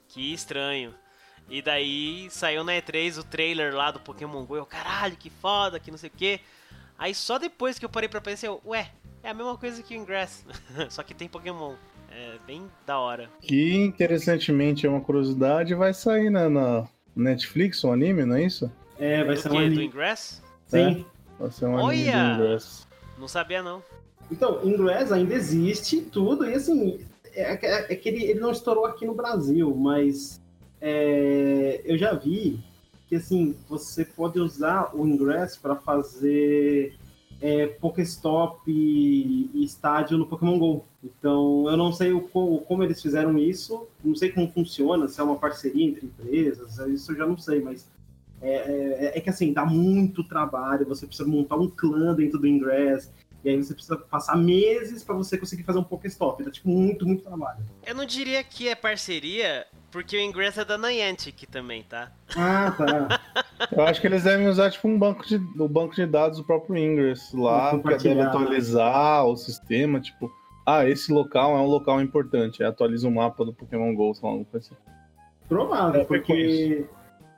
Que 0.06 0.32
estranho. 0.32 0.94
E 1.48 1.62
daí 1.62 2.28
saiu 2.30 2.62
na 2.62 2.72
E3 2.72 3.18
o 3.18 3.24
trailer 3.24 3.74
lá 3.74 3.90
do 3.90 4.00
Pokémon 4.00 4.44
GO. 4.44 4.56
Eu, 4.56 4.66
caralho, 4.66 5.16
que 5.16 5.30
foda, 5.30 5.80
que 5.80 5.90
não 5.90 5.96
sei 5.96 6.10
o 6.10 6.12
que. 6.12 6.40
Aí 6.98 7.14
só 7.14 7.38
depois 7.38 7.78
que 7.78 7.84
eu 7.84 7.88
parei 7.88 8.08
pra 8.08 8.20
pensar, 8.20 8.48
eu, 8.48 8.60
ué, 8.66 8.90
é 9.22 9.30
a 9.30 9.34
mesma 9.34 9.56
coisa 9.56 9.82
que 9.82 9.94
o 9.94 10.00
Ingress. 10.00 10.44
só 10.90 11.02
que 11.02 11.14
tem 11.14 11.28
Pokémon. 11.28 11.74
É 12.10 12.38
bem 12.46 12.64
da 12.86 12.98
hora. 12.98 13.28
Que 13.42 13.74
interessantemente 13.76 14.86
é 14.86 14.88
uma 14.88 15.00
curiosidade, 15.00 15.74
vai 15.74 15.92
sair 15.92 16.30
né, 16.30 16.48
na 16.48 16.88
Netflix, 17.14 17.84
um 17.84 17.92
anime, 17.92 18.24
não 18.24 18.36
é 18.36 18.44
isso? 18.44 18.70
É, 18.98 19.22
vai 19.24 19.34
do 19.34 19.40
ser 19.40 19.48
que? 19.50 19.54
um 19.54 19.58
Do 19.58 19.66
anime. 19.66 19.84
Ingress? 19.84 20.42
Sim. 20.66 21.04
Vai 21.38 21.50
ser 21.50 21.66
um 21.66 21.78
anime 21.78 22.08
Olha! 22.10 22.12
do 22.36 22.42
Ingress. 22.42 22.86
Não 23.18 23.28
sabia 23.28 23.62
não. 23.62 23.82
Então, 24.30 24.60
inglês 24.64 25.12
ainda 25.12 25.34
existe 25.34 26.00
tudo, 26.00 26.48
e 26.48 26.54
assim, 26.54 27.00
é, 27.34 27.52
é- 27.66 27.92
é 27.92 27.96
que 27.96 28.08
ele, 28.08 28.24
ele 28.24 28.40
não 28.40 28.50
estourou 28.50 28.86
aqui 28.86 29.04
no 29.06 29.14
Brasil, 29.14 29.74
mas 29.76 30.40
é, 30.80 31.80
eu 31.84 31.96
já 31.98 32.14
vi 32.14 32.58
que 33.08 33.16
assim, 33.16 33.54
você 33.68 34.04
pode 34.04 34.38
usar 34.38 34.90
o 34.94 35.06
Ingress 35.06 35.58
para 35.58 35.76
fazer 35.76 36.94
é, 37.40 37.66
Pokéstop 37.66 38.60
e, 38.66 39.50
estádio 39.64 40.18
no 40.18 40.26
Pokémon 40.26 40.58
GO. 40.58 40.84
Então, 41.02 41.68
eu 41.68 41.76
não 41.76 41.92
sei 41.92 42.12
o, 42.12 42.20
como 42.20 42.82
eles 42.82 43.00
fizeram 43.00 43.38
isso, 43.38 43.86
não 44.04 44.14
sei 44.14 44.30
como 44.30 44.50
funciona, 44.50 45.06
se 45.06 45.20
é 45.20 45.24
uma 45.24 45.36
parceria 45.36 45.86
entre 45.86 46.06
empresas, 46.06 46.78
isso 46.88 47.12
eu 47.12 47.16
já 47.16 47.26
não 47.26 47.38
sei, 47.38 47.60
mas 47.60 47.86
é, 48.40 49.12
é, 49.14 49.18
é 49.18 49.20
que 49.20 49.30
assim, 49.30 49.52
dá 49.52 49.64
muito 49.64 50.24
trabalho, 50.24 50.86
você 50.86 51.06
precisa 51.06 51.28
montar 51.28 51.56
um 51.56 51.68
clã 51.68 52.14
dentro 52.14 52.38
do 52.38 52.46
Ingress, 52.46 53.10
e 53.44 53.50
aí 53.50 53.56
você 53.56 53.72
precisa 53.72 53.96
passar 53.96 54.36
meses 54.36 55.04
para 55.04 55.14
você 55.14 55.38
conseguir 55.38 55.62
fazer 55.62 55.78
um 55.78 55.84
Pokéstop. 55.84 56.42
Dá 56.42 56.50
tipo 56.50 56.68
muito, 56.68 57.06
muito 57.06 57.22
trabalho. 57.22 57.58
Eu 57.86 57.94
não 57.94 58.04
diria 58.04 58.42
que 58.42 58.68
é 58.68 58.74
parceria, 58.74 59.66
porque 59.90 60.16
o 60.16 60.20
Ingress 60.20 60.58
é 60.58 60.64
da 60.64 60.76
Niantic 60.76 61.46
também, 61.46 61.82
tá? 61.84 62.10
Ah, 62.36 62.72
tá. 62.72 63.20
Eu 63.70 63.82
acho 63.82 64.00
que 64.00 64.06
eles 64.06 64.24
devem 64.24 64.48
usar 64.48 64.70
tipo 64.70 64.88
um 64.88 64.98
banco 64.98 65.26
de, 65.26 65.36
o 65.36 65.68
banco 65.68 65.94
de 65.94 66.06
dados 66.06 66.38
do 66.38 66.44
próprio 66.44 66.76
Ingress 66.76 67.34
lá, 67.34 67.78
que 67.78 68.04
deve 68.04 68.20
atualizar 68.20 69.24
o 69.24 69.36
sistema, 69.36 70.00
tipo, 70.00 70.30
ah, 70.66 70.88
esse 70.88 71.12
local 71.12 71.56
é 71.56 71.60
um 71.60 71.66
local 71.66 72.00
importante, 72.00 72.62
aí 72.62 72.68
atualiza 72.68 73.08
o 73.08 73.10
mapa 73.10 73.44
do 73.44 73.52
Pokémon 73.52 73.94
GO, 73.94 74.14
sei 74.14 74.28
lá, 74.28 74.34
algo 74.34 74.46
assim. 74.54 74.74
Provável, 75.48 76.02
é, 76.02 76.04
porque 76.04 76.86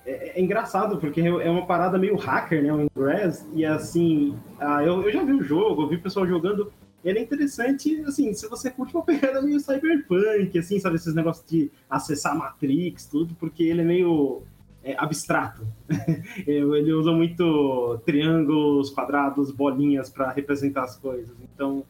é, 0.05 0.38
é, 0.38 0.40
engraçado, 0.40 0.98
porque 0.98 1.20
é 1.20 1.51
uma 1.51 1.66
parada 1.66 1.98
meio 1.98 2.16
hacker, 2.16 2.62
né? 2.62 2.72
O 2.72 2.80
Ingress. 2.80 3.46
E 3.53 3.64
assim, 3.64 4.36
ah, 4.59 4.82
eu, 4.82 5.03
eu 5.03 5.12
já 5.12 5.22
vi 5.22 5.32
o 5.32 5.42
jogo, 5.42 5.82
eu 5.82 5.88
vi 5.88 5.96
o 5.96 6.03
pessoal 6.03 6.26
jogando. 6.26 6.72
Ele 7.03 7.18
é 7.18 7.22
interessante, 7.22 8.03
assim, 8.07 8.32
se 8.34 8.46
você 8.46 8.70
curte 8.70 8.94
uma 8.94 9.03
pegada 9.03 9.40
meio 9.40 9.59
cyberpunk, 9.59 10.59
assim, 10.59 10.78
sabe? 10.78 10.96
Esses 10.96 11.14
negócios 11.14 11.46
de 11.48 11.70
acessar 11.88 12.36
Matrix, 12.36 13.07
tudo, 13.07 13.34
porque 13.34 13.62
ele 13.62 13.80
é 13.80 13.84
meio 13.84 14.42
é, 14.82 14.94
abstrato. 14.98 15.66
ele 16.46 16.92
usa 16.92 17.12
muito 17.12 17.98
triângulos, 18.05 18.90
quadrados, 18.90 19.51
bolinhas 19.51 20.11
para 20.11 20.30
representar 20.30 20.84
as 20.84 20.96
coisas. 20.96 21.34
Então, 21.55 21.84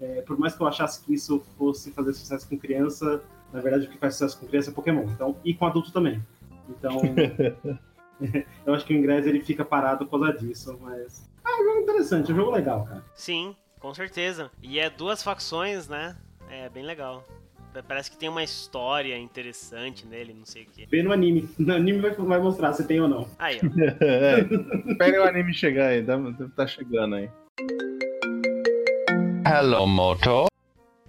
é, 0.00 0.22
por 0.22 0.38
mais 0.38 0.54
que 0.54 0.62
eu 0.62 0.66
achasse 0.66 1.02
que 1.04 1.14
isso 1.14 1.42
fosse 1.58 1.90
fazer 1.90 2.12
sucesso 2.12 2.48
com 2.48 2.58
criança, 2.58 3.22
na 3.52 3.60
verdade 3.60 3.86
o 3.86 3.90
que 3.90 3.98
faz 3.98 4.14
sucesso 4.14 4.38
com 4.38 4.46
criança 4.46 4.70
é 4.70 4.74
Pokémon. 4.74 5.04
Então, 5.04 5.36
e 5.44 5.54
com 5.54 5.66
adulto 5.66 5.92
também. 5.92 6.22
Então, 6.68 7.00
eu 8.66 8.74
acho 8.74 8.84
que 8.84 8.94
o 8.94 8.96
Ingress 8.96 9.28
ele 9.28 9.40
fica 9.40 9.64
parado 9.64 10.06
por 10.06 10.20
causa 10.20 10.38
disso, 10.38 10.78
mas. 10.80 11.28
Ah, 11.44 11.50
é 11.50 11.62
um 11.62 11.64
jogo 11.64 11.80
interessante, 11.80 12.30
é 12.30 12.34
um 12.34 12.36
jogo 12.36 12.50
legal, 12.50 12.84
cara. 12.84 13.04
Sim, 13.14 13.54
com 13.78 13.94
certeza. 13.94 14.50
E 14.62 14.78
é 14.78 14.90
duas 14.90 15.22
facções, 15.22 15.88
né? 15.88 16.16
É 16.50 16.68
bem 16.68 16.84
legal. 16.84 17.24
Parece 17.86 18.10
que 18.10 18.16
tem 18.16 18.28
uma 18.28 18.42
história 18.42 19.18
interessante 19.18 20.06
nele, 20.06 20.32
não 20.32 20.46
sei 20.46 20.62
o 20.62 20.66
quê. 20.66 20.86
Vê 20.90 21.02
no 21.02 21.12
anime. 21.12 21.46
No 21.58 21.74
anime 21.74 22.00
vai, 22.00 22.10
vai 22.12 22.38
mostrar 22.38 22.72
se 22.72 22.86
tem 22.86 23.00
ou 23.00 23.08
não. 23.08 23.28
Aí, 23.38 23.60
ó. 23.62 23.66
é, 24.02 24.40
espere 24.90 25.18
o 25.18 25.24
anime 25.24 25.52
chegar 25.52 25.88
aí, 25.88 26.02
tá, 26.02 26.18
tá 26.56 26.66
chegando 26.66 27.16
aí. 27.16 27.28
Hello, 29.46 29.86
Moto 29.86 30.46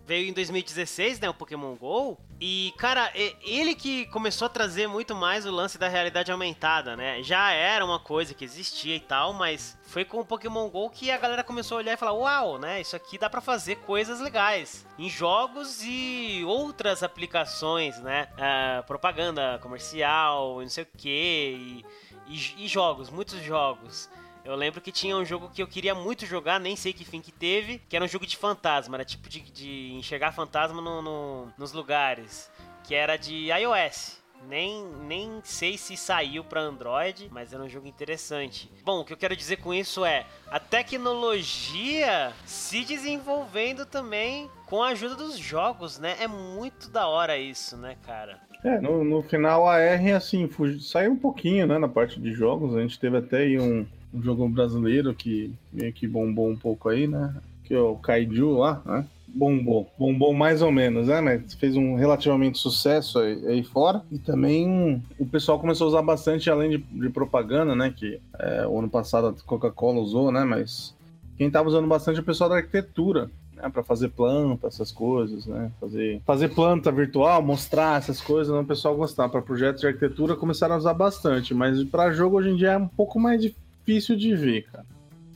veio 0.08 0.30
em 0.30 0.32
2016, 0.34 1.20
né, 1.20 1.30
o 1.30 1.34
Pokémon 1.34 1.76
GO, 1.76 2.18
e, 2.40 2.74
cara, 2.78 3.12
ele 3.44 3.76
que 3.76 4.06
começou 4.06 4.46
a 4.46 4.50
trazer 4.50 4.88
muito 4.88 5.14
mais 5.14 5.46
o 5.46 5.52
lance 5.52 5.78
da 5.78 5.90
realidade 5.90 6.32
aumentada, 6.32 6.96
né, 6.96 7.22
já 7.22 7.52
era 7.52 7.84
uma 7.84 8.00
coisa 8.00 8.34
que 8.34 8.46
existia 8.46 8.96
e 8.96 9.02
tal, 9.02 9.34
mas 9.34 9.78
foi 9.84 10.06
com 10.06 10.22
o 10.22 10.26
Pokémon 10.26 10.70
GO 10.70 10.90
que 10.90 11.12
a 11.12 11.18
galera 11.18 11.44
começou 11.44 11.76
a 11.76 11.80
olhar 11.80 11.94
e 11.94 11.98
falar, 11.98 12.14
uau, 12.14 12.58
né, 12.58 12.80
isso 12.80 12.96
aqui 12.96 13.18
dá 13.18 13.30
para 13.30 13.42
fazer 13.42 13.76
coisas 13.80 14.22
legais, 14.22 14.88
em 14.98 15.10
jogos 15.10 15.82
e 15.84 16.42
outras 16.48 17.04
aplicações, 17.04 18.00
né, 18.00 18.30
uh, 18.34 18.88
propaganda 18.88 19.60
comercial, 19.62 20.62
não 20.62 20.70
sei 20.70 20.86
o 20.86 20.88
que, 20.98 21.84
e, 22.30 22.64
e 22.64 22.68
jogos, 22.68 23.10
muitos 23.10 23.44
jogos. 23.44 24.10
Eu 24.48 24.56
lembro 24.56 24.80
que 24.80 24.94
tinha 24.94 25.14
um 25.18 25.26
jogo 25.26 25.50
que 25.54 25.62
eu 25.62 25.68
queria 25.68 25.94
muito 25.94 26.26
jogar, 26.26 26.58
nem 26.58 26.74
sei 26.74 26.94
que 26.94 27.04
fim 27.04 27.20
que 27.20 27.34
teve, 27.34 27.82
que 27.90 27.98
era 27.98 28.06
um 28.06 28.08
jogo 28.08 28.26
de 28.26 28.38
fantasma, 28.38 28.96
era 28.96 29.04
tipo 29.04 29.28
de, 29.28 29.42
de 29.42 29.92
enxergar 29.92 30.32
fantasma 30.32 30.82
no, 30.82 31.02
no, 31.02 31.54
nos 31.58 31.74
lugares, 31.74 32.50
que 32.86 32.96
era 32.96 33.18
de 33.18 33.50
iOS. 33.52 34.26
Nem, 34.48 34.86
nem 35.06 35.42
sei 35.44 35.78
se 35.78 35.98
saiu 35.98 36.46
para 36.46 36.62
Android, 36.62 37.28
mas 37.30 37.52
era 37.52 37.62
um 37.62 37.68
jogo 37.68 37.88
interessante. 37.88 38.72
Bom, 38.86 39.02
o 39.02 39.04
que 39.04 39.12
eu 39.12 39.18
quero 39.18 39.36
dizer 39.36 39.58
com 39.58 39.74
isso 39.74 40.06
é 40.06 40.26
a 40.50 40.62
tecnologia 40.62 42.32
se 42.46 42.86
desenvolvendo 42.86 43.86
também 43.86 44.50
com 44.66 44.82
a 44.82 44.90
ajuda 44.90 45.16
dos 45.16 45.38
jogos, 45.38 46.00
né? 46.00 46.16
É 46.22 46.28
muito 46.28 46.90
da 46.90 47.08
hora 47.08 47.38
isso, 47.38 47.76
né, 47.76 47.98
cara? 48.06 48.40
É, 48.64 48.80
no, 48.80 49.04
no 49.04 49.22
final 49.24 49.68
a 49.68 49.80
R, 49.80 50.14
assim, 50.14 50.48
fugiu, 50.48 50.80
saiu 50.80 51.12
um 51.12 51.18
pouquinho, 51.18 51.68
né, 51.68 51.78
na 51.78 51.90
parte 51.90 52.18
de 52.18 52.32
jogos. 52.32 52.74
A 52.76 52.82
gente 52.82 52.98
teve 52.98 53.18
até 53.18 53.40
aí 53.40 53.60
um, 53.60 53.86
um 54.18 54.24
jogo 54.24 54.48
brasileiro 54.50 55.14
que 55.14 55.54
meio 55.72 55.94
que 55.94 56.08
bombou 56.08 56.50
um 56.50 56.56
pouco 56.56 56.90
aí, 56.90 57.08
né? 57.08 57.36
Que 57.64 57.74
é 57.74 57.80
o 57.80 57.96
Kaiju 57.96 58.58
lá, 58.58 58.82
né? 58.86 59.06
Bombou. 59.28 59.92
Bombou 60.00 60.34
mais 60.34 60.62
ou 60.62 60.72
menos, 60.72 61.08
né? 61.08 61.22
Mas 61.22 61.54
fez 61.54 61.76
um 61.76 61.96
relativamente 61.96 62.58
sucesso 62.58 63.20
aí, 63.20 63.46
aí 63.48 63.64
fora. 63.64 64.02
E 64.12 64.18
também 64.18 65.04
o 65.20 65.26
pessoal 65.26 65.60
começou 65.60 65.86
a 65.86 65.90
usar 65.90 66.02
bastante, 66.02 66.50
além 66.50 66.72
de, 66.72 66.78
de 66.78 67.10
propaganda, 67.10 67.76
né? 67.76 67.94
Que 67.96 68.20
é, 68.40 68.66
o 68.66 68.80
ano 68.80 68.90
passado 68.90 69.28
a 69.28 69.34
Coca-Cola 69.46 70.00
usou, 70.00 70.32
né? 70.32 70.44
Mas 70.44 70.96
quem 71.38 71.52
tava 71.52 71.68
usando 71.68 71.88
bastante 71.88 72.18
é 72.18 72.22
o 72.22 72.26
pessoal 72.26 72.50
da 72.50 72.58
arquitetura. 72.58 73.30
Né, 73.54 73.68
para 73.70 73.84
fazer 73.84 74.10
planta, 74.10 74.68
essas 74.68 74.92
coisas, 74.92 75.48
né? 75.48 75.72
Fazer, 75.82 76.22
fazer 76.24 76.50
planta 76.50 76.92
virtual, 76.92 77.42
mostrar 77.42 77.98
essas 77.98 78.22
coisas, 78.22 78.54
né? 78.54 78.62
o 78.62 78.66
pessoal 78.66 78.96
gostar. 78.96 79.30
Para 79.30 79.42
projetos 79.42 79.82
de 79.82 79.88
arquitetura 79.88 80.36
começaram 80.36 80.76
a 80.76 80.78
usar 80.78 80.94
bastante, 80.94 81.56
mas 81.56 81.84
para 81.86 82.12
jogo 82.12 82.38
hoje 82.38 82.52
em 82.52 82.56
dia 82.56 82.74
é 82.74 82.78
um 82.78 82.88
pouco 82.88 83.20
mais 83.20 83.42
difícil 83.42 83.67
difícil 83.88 84.18
de 84.18 84.36
ver, 84.36 84.64
cara. 84.64 84.86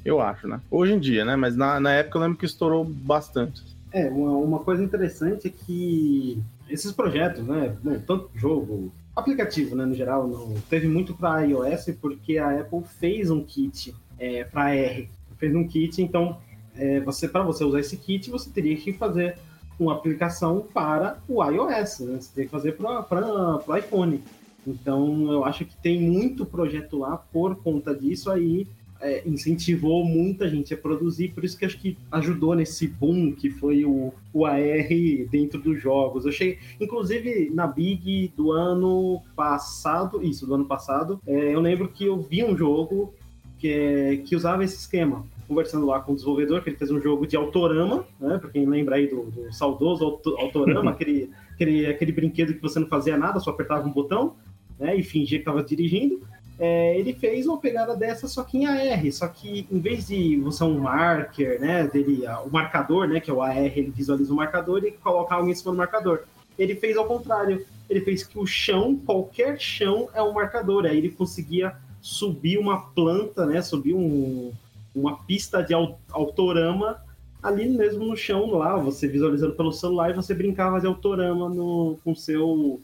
Eu 0.04 0.20
acho, 0.20 0.48
né? 0.48 0.60
Hoje 0.70 0.94
em 0.94 1.00
dia, 1.00 1.24
né? 1.24 1.36
Mas 1.36 1.56
na, 1.56 1.80
na 1.80 1.94
época 1.94 2.18
eu 2.18 2.22
lembro 2.22 2.38
que 2.38 2.46
estourou 2.46 2.84
bastante. 2.84 3.64
É, 3.94 4.10
uma, 4.10 4.32
uma 4.32 4.60
coisa 4.60 4.84
interessante 4.84 5.48
é 5.48 5.50
que 5.50 6.42
esses 6.70 6.92
projetos, 6.92 7.46
né? 7.46 7.76
Tanto 8.06 8.30
jogo, 8.36 8.92
aplicativo, 9.16 9.76
né, 9.76 9.86
no 9.86 9.94
geral, 9.94 10.28
não 10.28 10.56
teve 10.70 10.88
muito 10.88 11.14
para 11.14 11.42
iOS 11.42 11.92
porque 12.00 12.38
a 12.38 12.62
Apple 12.62 12.82
fez 13.00 13.30
um 13.30 13.44
kit 13.44 13.94
é, 14.18 14.44
para 14.44 14.74
R, 14.74 15.10
fez 15.38 15.54
um 15.54 15.68
kit, 15.68 16.02
então 16.02 16.38
é, 16.76 17.02
você 17.02 17.28
para 17.28 17.44
você 17.44 17.64
usar 17.66 17.82
esse 17.82 17.98
kit 17.98 18.30
você 18.30 18.50
teria 18.50 18.78
que 18.78 18.94
fazer 18.94 19.36
uma 19.78 19.94
aplicação 19.94 20.66
para 20.74 21.18
o 21.28 21.44
iOS, 21.44 22.00
né? 22.00 22.22
Você 22.22 22.32
tem 22.34 22.46
que 22.46 22.52
fazer 22.52 22.74
para 22.74 23.62
o 23.68 23.78
iPhone. 23.78 24.24
Então, 24.66 25.32
eu 25.32 25.44
acho 25.44 25.66
que 25.66 25.76
tem 25.78 26.00
muito 26.02 26.46
projeto 26.46 26.98
lá 26.98 27.18
por 27.18 27.56
conta 27.56 27.96
disso 27.96 28.30
aí. 28.30 28.68
É, 29.04 29.28
incentivou 29.28 30.06
muita 30.06 30.48
gente 30.48 30.76
a 30.76 30.78
produzir, 30.78 31.30
por 31.30 31.44
isso 31.44 31.58
que 31.58 31.66
acho 31.66 31.80
que 31.80 31.98
ajudou 32.12 32.54
nesse 32.54 32.88
boom 32.88 33.32
que 33.32 33.50
foi 33.50 33.84
o, 33.84 34.14
o 34.32 34.46
AR 34.46 34.88
dentro 35.32 35.60
dos 35.60 35.82
jogos. 35.82 36.26
Eu 36.26 36.30
achei, 36.30 36.60
inclusive, 36.80 37.50
na 37.50 37.66
Big 37.66 38.32
do 38.38 38.52
ano 38.52 39.20
passado, 39.36 40.24
isso, 40.24 40.46
do 40.46 40.54
ano 40.54 40.66
passado, 40.66 41.20
é, 41.26 41.56
eu 41.56 41.60
lembro 41.60 41.88
que 41.88 42.06
eu 42.06 42.22
vi 42.22 42.44
um 42.44 42.56
jogo 42.56 43.12
que, 43.58 43.70
é, 43.70 44.18
que 44.18 44.36
usava 44.36 44.64
esse 44.64 44.76
esquema 44.76 45.26
conversando 45.48 45.86
lá 45.86 46.00
com 46.00 46.14
o 46.14 46.16
desenvolvedor, 46.16 46.64
que 46.64 46.70
ele 46.70 46.78
fez 46.78 46.90
um 46.92 47.02
jogo 47.02 47.28
de 47.28 47.36
autorama, 47.36 48.06
né? 48.20 48.38
Pra 48.38 48.50
quem 48.50 48.66
lembra 48.66 48.96
aí 48.96 49.08
do, 49.08 49.24
do 49.24 49.52
saudoso 49.52 50.22
autorama, 50.38 50.92
aquele, 50.92 51.30
aquele, 51.54 51.88
aquele 51.88 52.12
brinquedo 52.14 52.54
que 52.54 52.62
você 52.62 52.80
não 52.80 52.88
fazia 52.88 53.18
nada, 53.18 53.40
só 53.40 53.50
apertava 53.50 53.86
um 53.86 53.92
botão 53.92 54.36
né, 54.82 54.96
e 54.96 55.04
fingia 55.04 55.38
que 55.38 55.44
estava 55.44 55.64
dirigindo. 55.64 56.20
É, 56.60 57.00
ele 57.00 57.14
fez 57.14 57.48
uma 57.48 57.58
pegada 57.58 57.96
dessa 57.96 58.28
só 58.28 58.44
que 58.44 58.58
em 58.58 58.66
AR, 58.66 59.12
só 59.12 59.28
que 59.28 59.66
em 59.72 59.80
vez 59.80 60.08
de 60.08 60.38
você 60.38 60.64
um 60.64 60.80
marker, 60.80 61.60
né, 61.60 61.88
dele, 61.88 62.24
o 62.46 62.50
marcador, 62.50 63.08
né, 63.08 63.20
que 63.20 63.32
é 63.32 63.34
o 63.34 63.42
AR, 63.42 63.58
ele 63.58 63.92
visualiza 63.96 64.34
o 64.34 64.36
marcador 64.36 64.84
e 64.84 64.92
coloca 64.92 65.36
algo 65.36 65.50
em 65.50 65.56
cima 65.56 65.72
do 65.72 65.78
marcador. 65.78 66.24
Ele 66.58 66.76
fez 66.76 66.98
ao 66.98 67.06
contrário, 67.06 67.66
ele 67.90 68.02
fez 68.02 68.24
que 68.24 68.38
o 68.38 68.46
chão, 68.46 68.96
qualquer 69.06 69.60
chão 69.60 70.10
é 70.14 70.22
um 70.22 70.34
marcador, 70.34 70.86
aí 70.86 70.98
ele 70.98 71.10
conseguia 71.10 71.76
subir 72.02 72.58
uma 72.58 72.82
planta, 72.92 73.46
né, 73.46 73.62
subir 73.62 73.94
um, 73.94 74.52
uma 74.94 75.18
pista 75.24 75.64
de 75.64 75.74
autorama 76.12 77.02
ali 77.42 77.68
mesmo 77.70 78.06
no 78.06 78.16
chão 78.16 78.52
lá, 78.52 78.78
você 78.78 79.08
visualizando 79.08 79.54
pelo 79.54 79.72
celular 79.72 80.12
e 80.12 80.16
você 80.16 80.34
brincava 80.34 80.80
de 80.80 80.86
autorama 80.86 81.50
no, 81.50 81.98
com 82.04 82.14
seu 82.14 82.80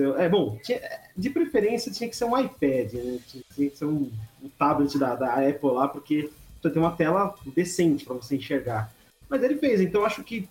é 0.00 0.28
bom, 0.28 0.58
tinha, 0.62 0.80
de 1.16 1.30
preferência 1.30 1.92
tinha 1.92 2.08
que 2.08 2.16
ser 2.16 2.24
um 2.24 2.38
iPad, 2.38 2.92
né? 2.94 3.18
Tinha 3.26 3.70
que 3.70 3.76
ser 3.76 3.84
um, 3.84 4.10
um 4.42 4.48
tablet 4.58 4.98
da, 4.98 5.14
da 5.14 5.34
Apple 5.34 5.70
lá, 5.70 5.88
porque 5.88 6.30
você 6.60 6.70
tem 6.70 6.80
uma 6.80 6.92
tela 6.92 7.34
decente 7.54 8.04
para 8.04 8.14
você 8.14 8.36
enxergar. 8.36 8.92
Mas 9.28 9.42
ele 9.42 9.56
fez, 9.56 9.80
então 9.80 10.04
acho 10.04 10.22
que 10.22 10.48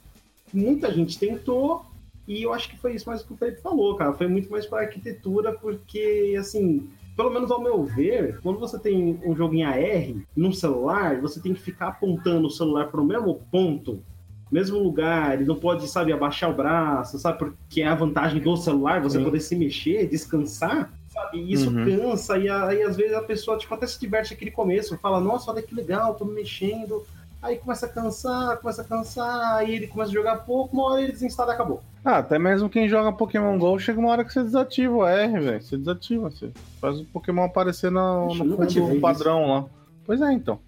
muita 0.53 0.91
gente 0.91 1.17
tentou 1.17 1.85
e 2.27 2.43
eu 2.43 2.53
acho 2.53 2.69
que 2.69 2.77
foi 2.77 2.95
isso 2.95 3.09
mais 3.09 3.23
que 3.23 3.33
o 3.33 3.37
Felipe 3.37 3.61
falou, 3.61 3.95
cara. 3.95 4.13
Foi 4.13 4.27
muito 4.27 4.49
mais 4.51 4.65
para 4.65 4.81
arquitetura, 4.81 5.53
porque 5.53 6.35
assim, 6.39 6.89
pelo 7.15 7.29
menos 7.29 7.51
ao 7.51 7.61
meu 7.61 7.83
ver, 7.83 8.39
quando 8.41 8.59
você 8.59 8.77
tem 8.77 9.19
um 9.23 9.35
jogo 9.35 9.53
em 9.53 9.63
AR 9.63 10.15
no 10.35 10.53
celular, 10.53 11.19
você 11.19 11.39
tem 11.39 11.53
que 11.53 11.61
ficar 11.61 11.89
apontando 11.89 12.47
o 12.47 12.51
celular 12.51 12.87
para 12.87 13.01
o 13.01 13.05
mesmo 13.05 13.41
ponto 13.51 14.03
mesmo 14.51 14.79
lugar, 14.79 15.33
ele 15.33 15.45
não 15.45 15.55
pode, 15.55 15.87
sabe, 15.87 16.11
abaixar 16.11 16.49
o 16.49 16.53
braço, 16.53 17.17
sabe? 17.19 17.39
Porque 17.39 17.81
é 17.81 17.87
a 17.87 17.95
vantagem 17.95 18.41
do 18.41 18.57
celular, 18.57 19.01
você 19.01 19.17
Sim. 19.17 19.23
poder 19.23 19.39
se 19.39 19.55
mexer, 19.55 20.07
descansar, 20.07 20.91
sabe? 21.09 21.39
E 21.39 21.53
isso 21.53 21.69
uhum. 21.69 21.85
cansa, 21.85 22.37
e 22.37 22.49
aí 22.49 22.83
às 22.83 22.95
vezes 22.95 23.13
a 23.13 23.21
pessoa, 23.21 23.57
tipo, 23.57 23.73
até 23.73 23.87
se 23.87 23.99
diverte 23.99 24.33
aquele 24.33 24.51
começo, 24.51 24.97
fala, 24.97 25.19
nossa, 25.19 25.51
olha 25.51 25.61
que 25.61 25.73
legal, 25.73 26.15
tô 26.15 26.25
me 26.25 26.33
mexendo, 26.33 27.05
aí 27.41 27.57
começa 27.57 27.85
a 27.85 27.89
cansar, 27.89 28.57
começa 28.57 28.81
a 28.81 28.85
cansar, 28.85 29.55
aí 29.55 29.75
ele 29.75 29.87
começa 29.87 30.11
a 30.11 30.13
jogar 30.13 30.37
pouco, 30.37 30.75
uma 30.75 30.91
hora 30.91 31.01
ele 31.01 31.11
desinstala 31.11 31.51
e 31.51 31.55
acabou. 31.55 31.81
Ah, 32.03 32.17
até 32.17 32.39
mesmo 32.39 32.69
quem 32.69 32.89
joga 32.89 33.11
Pokémon 33.11 33.57
GO 33.57 33.77
chega 33.79 33.99
uma 33.99 34.09
hora 34.09 34.25
que 34.25 34.33
você 34.33 34.43
desativa 34.43 34.93
o 34.93 35.05
R, 35.05 35.39
velho. 35.39 35.61
Você 35.61 35.77
desativa, 35.77 36.29
você 36.29 36.51
faz 36.79 36.99
o 36.99 37.05
Pokémon 37.05 37.43
aparecer 37.43 37.91
no, 37.91 38.27
padrão 38.99 39.47
lá. 39.47 39.65
Pois 40.05 40.19
é, 40.19 40.31
então. 40.33 40.59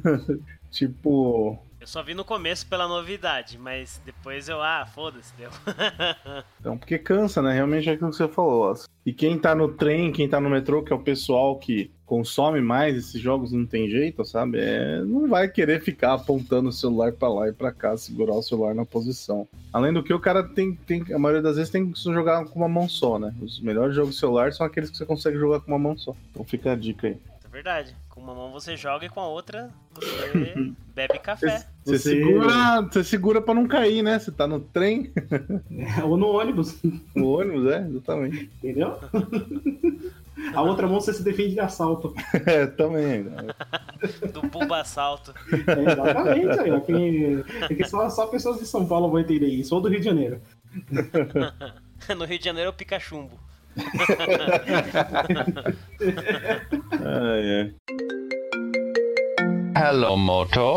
tipo. 0.70 1.58
Só 1.88 2.02
vi 2.02 2.12
no 2.12 2.22
começo 2.22 2.66
pela 2.66 2.86
novidade, 2.86 3.56
mas 3.56 3.98
depois 4.04 4.46
eu, 4.46 4.60
ah, 4.60 4.84
foda-se, 4.84 5.32
deu. 5.38 5.48
Então, 6.60 6.76
porque 6.76 6.98
cansa, 6.98 7.40
né? 7.40 7.54
Realmente 7.54 7.88
é 7.88 7.92
aquilo 7.92 8.10
que 8.10 8.16
você 8.16 8.28
falou. 8.28 8.74
E 9.06 9.12
quem 9.12 9.38
tá 9.38 9.54
no 9.54 9.68
trem, 9.68 10.12
quem 10.12 10.28
tá 10.28 10.38
no 10.38 10.50
metrô, 10.50 10.82
que 10.82 10.92
é 10.92 10.96
o 10.96 10.98
pessoal 10.98 11.56
que 11.56 11.90
consome 12.04 12.60
mais 12.60 12.94
esses 12.94 13.18
jogos, 13.18 13.52
não 13.52 13.64
tem 13.64 13.88
jeito, 13.88 14.22
sabe? 14.22 14.58
É, 14.58 15.00
não 15.02 15.28
vai 15.28 15.48
querer 15.48 15.80
ficar 15.80 16.12
apontando 16.12 16.68
o 16.68 16.72
celular 16.72 17.12
pra 17.12 17.28
lá 17.30 17.48
e 17.48 17.52
pra 17.54 17.72
cá, 17.72 17.96
segurar 17.96 18.34
o 18.34 18.42
celular 18.42 18.74
na 18.74 18.84
posição. 18.84 19.48
Além 19.72 19.90
do 19.90 20.02
que, 20.02 20.12
o 20.12 20.20
cara 20.20 20.42
tem, 20.42 20.74
tem 20.74 21.02
a 21.14 21.18
maioria 21.18 21.42
das 21.42 21.56
vezes 21.56 21.72
tem 21.72 21.90
que 21.90 21.98
jogar 22.02 22.44
com 22.44 22.58
uma 22.58 22.68
mão 22.68 22.86
só, 22.86 23.18
né? 23.18 23.34
Os 23.40 23.60
melhores 23.60 23.94
jogos 23.94 24.12
de 24.12 24.20
celular 24.20 24.52
são 24.52 24.66
aqueles 24.66 24.90
que 24.90 24.98
você 24.98 25.06
consegue 25.06 25.38
jogar 25.38 25.60
com 25.60 25.72
uma 25.72 25.78
mão 25.78 25.96
só. 25.96 26.14
Então 26.30 26.44
fica 26.44 26.72
a 26.72 26.76
dica 26.76 27.06
aí. 27.06 27.16
É 27.58 27.60
verdade. 27.60 27.96
Com 28.08 28.20
uma 28.20 28.32
mão 28.32 28.52
você 28.52 28.76
joga 28.76 29.04
e 29.04 29.08
com 29.08 29.18
a 29.18 29.26
outra 29.26 29.68
você 29.92 30.54
bebe 30.94 31.18
café. 31.18 31.66
Você, 31.84 31.98
Você- 31.98 31.98
segura, 31.98 32.82
você 32.82 33.02
segura 33.02 33.40
pra 33.40 33.52
não 33.52 33.66
cair, 33.66 34.00
né? 34.00 34.16
Você 34.16 34.30
tá 34.30 34.46
no 34.46 34.60
trem, 34.60 35.12
Ou 36.04 36.16
no 36.16 36.28
ônibus, 36.28 36.80
no 37.16 37.26
ônibus, 37.32 37.66
é, 37.72 37.80
exatamente. 37.80 38.48
entendeu? 38.62 38.96
A 40.54 40.62
outra 40.62 40.86
mão 40.86 41.00
você 41.00 41.12
se 41.12 41.24
defende 41.24 41.54
de 41.54 41.60
assalto. 41.60 42.14
É, 42.46 42.64
também. 42.66 43.24
Do 44.32 44.42
Bumba 44.42 44.80
Assalto. 44.80 45.34
É, 45.52 45.92
exatamente, 45.92 46.60
aí, 46.60 47.44
é 47.68 47.74
que 47.74 47.84
só, 47.84 48.08
só 48.08 48.28
pessoas 48.28 48.60
de 48.60 48.66
São 48.66 48.86
Paulo 48.86 49.10
vão 49.10 49.18
entender 49.18 49.48
isso, 49.48 49.74
ou 49.74 49.80
do 49.80 49.88
Rio 49.88 49.98
de 49.98 50.04
Janeiro. 50.04 50.40
No 52.16 52.24
Rio 52.24 52.38
de 52.38 52.44
Janeiro 52.44 52.68
é 52.68 52.70
o 52.70 52.76
pica-chumbo. 52.76 53.47
Ai, 57.04 57.60
ai. 57.60 57.74
Hello, 59.76 60.16
Moto. 60.16 60.76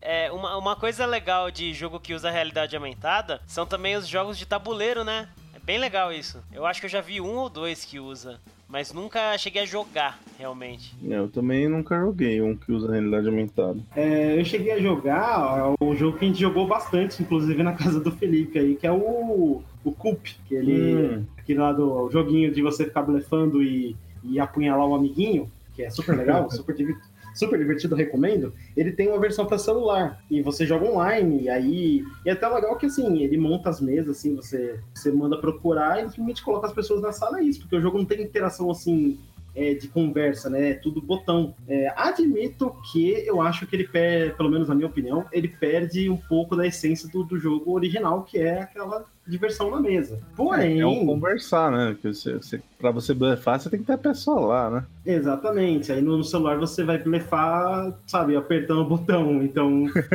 É, 0.00 0.30
uma, 0.32 0.56
uma 0.58 0.76
coisa 0.76 1.06
legal 1.06 1.50
de 1.50 1.72
jogo 1.72 2.00
que 2.00 2.12
usa 2.12 2.30
realidade 2.30 2.76
aumentada 2.76 3.40
são 3.46 3.64
também 3.64 3.96
os 3.96 4.06
jogos 4.06 4.36
de 4.36 4.44
tabuleiro, 4.46 5.04
né? 5.04 5.28
É 5.54 5.58
bem 5.64 5.78
legal 5.78 6.12
isso. 6.12 6.42
Eu 6.52 6.66
acho 6.66 6.80
que 6.80 6.86
eu 6.86 6.90
já 6.90 7.00
vi 7.00 7.20
um 7.20 7.36
ou 7.36 7.48
dois 7.48 7.84
que 7.84 8.00
usa, 8.00 8.38
mas 8.68 8.92
nunca 8.92 9.36
cheguei 9.38 9.62
a 9.62 9.66
jogar, 9.66 10.18
realmente. 10.38 10.94
É, 11.08 11.18
Eu 11.18 11.28
também 11.28 11.68
nunca 11.68 11.98
joguei 11.98 12.42
um 12.42 12.56
que 12.56 12.72
usa 12.72 12.90
realidade 12.92 13.28
aumentada. 13.28 13.78
É, 13.94 14.38
eu 14.38 14.44
cheguei 14.44 14.72
a 14.72 14.80
jogar 14.80 15.74
o 15.80 15.94
jogo 15.94 16.18
que 16.18 16.24
a 16.24 16.28
gente 16.28 16.40
jogou 16.40 16.66
bastante, 16.66 17.22
inclusive 17.22 17.62
na 17.62 17.74
casa 17.74 18.00
do 18.00 18.10
Felipe 18.10 18.58
aí, 18.58 18.74
que 18.74 18.86
é 18.86 18.92
o, 18.92 19.62
o 19.84 19.92
Coop, 19.92 20.34
que 20.48 20.54
ele. 20.54 20.94
Hum. 21.18 21.24
Aquele 21.42 21.58
lá 21.58 21.72
do 21.72 22.08
joguinho 22.10 22.52
de 22.52 22.62
você 22.62 22.84
ficar 22.84 23.02
blefando 23.02 23.62
e, 23.62 23.96
e 24.24 24.38
apunhalar 24.38 24.86
o 24.86 24.94
amiguinho, 24.94 25.50
que 25.74 25.82
é 25.82 25.90
super 25.90 26.16
legal, 26.16 26.48
super, 26.52 26.74
divi- 26.74 26.96
super 27.34 27.58
divertido, 27.58 27.94
recomendo. 27.94 28.52
Ele 28.76 28.92
tem 28.92 29.08
uma 29.08 29.18
versão 29.18 29.44
para 29.44 29.58
celular 29.58 30.22
e 30.30 30.40
você 30.40 30.64
joga 30.64 30.86
online, 30.86 31.42
e 31.42 31.48
aí. 31.48 32.04
E 32.24 32.28
é 32.28 32.32
até 32.32 32.48
legal 32.48 32.76
que 32.76 32.86
assim, 32.86 33.22
ele 33.22 33.36
monta 33.36 33.70
as 33.70 33.80
mesas, 33.80 34.18
assim, 34.18 34.36
você, 34.36 34.78
você 34.94 35.10
manda 35.10 35.36
procurar 35.38 35.98
e 36.00 36.08
simplesmente 36.08 36.42
coloca 36.44 36.66
as 36.66 36.72
pessoas 36.72 37.02
na 37.02 37.12
sala, 37.12 37.40
é 37.40 37.42
isso, 37.42 37.60
porque 37.60 37.76
o 37.76 37.80
jogo 37.80 37.98
não 37.98 38.04
tem 38.04 38.22
interação 38.22 38.70
assim. 38.70 39.18
É, 39.54 39.74
de 39.74 39.88
conversa, 39.88 40.48
né? 40.48 40.70
É 40.70 40.74
tudo 40.74 41.00
botão. 41.00 41.54
É, 41.68 41.92
admito 41.96 42.74
que 42.90 43.10
eu 43.26 43.40
acho 43.40 43.66
que 43.66 43.76
ele 43.76 43.86
perde, 43.86 44.34
pelo 44.36 44.50
menos 44.50 44.68
na 44.68 44.74
minha 44.74 44.86
opinião, 44.86 45.24
ele 45.32 45.48
perde 45.48 46.08
um 46.08 46.16
pouco 46.16 46.56
da 46.56 46.66
essência 46.66 47.08
do, 47.08 47.22
do 47.22 47.38
jogo 47.38 47.72
original, 47.72 48.22
que 48.22 48.38
é 48.38 48.62
aquela 48.62 49.04
diversão 49.26 49.70
na 49.70 49.80
mesa. 49.80 50.18
Porém, 50.36 50.80
É 50.80 50.86
um 50.86 51.06
conversar, 51.06 51.70
né? 51.70 51.96
Que 52.00 52.12
você, 52.12 52.34
você, 52.34 52.60
pra 52.78 52.90
você 52.90 53.14
blefar, 53.14 53.60
você 53.60 53.70
tem 53.70 53.80
que 53.80 53.86
ter 53.86 53.92
a 53.92 53.98
pessoa 53.98 54.40
lá, 54.40 54.70
né? 54.70 54.84
Exatamente. 55.06 55.92
Aí 55.92 56.02
no, 56.02 56.16
no 56.16 56.24
celular 56.24 56.58
você 56.58 56.82
vai 56.82 56.98
blefar, 56.98 57.96
sabe, 58.06 58.36
apertando 58.36 58.80
o 58.80 58.88
botão. 58.88 59.42
Então, 59.42 59.84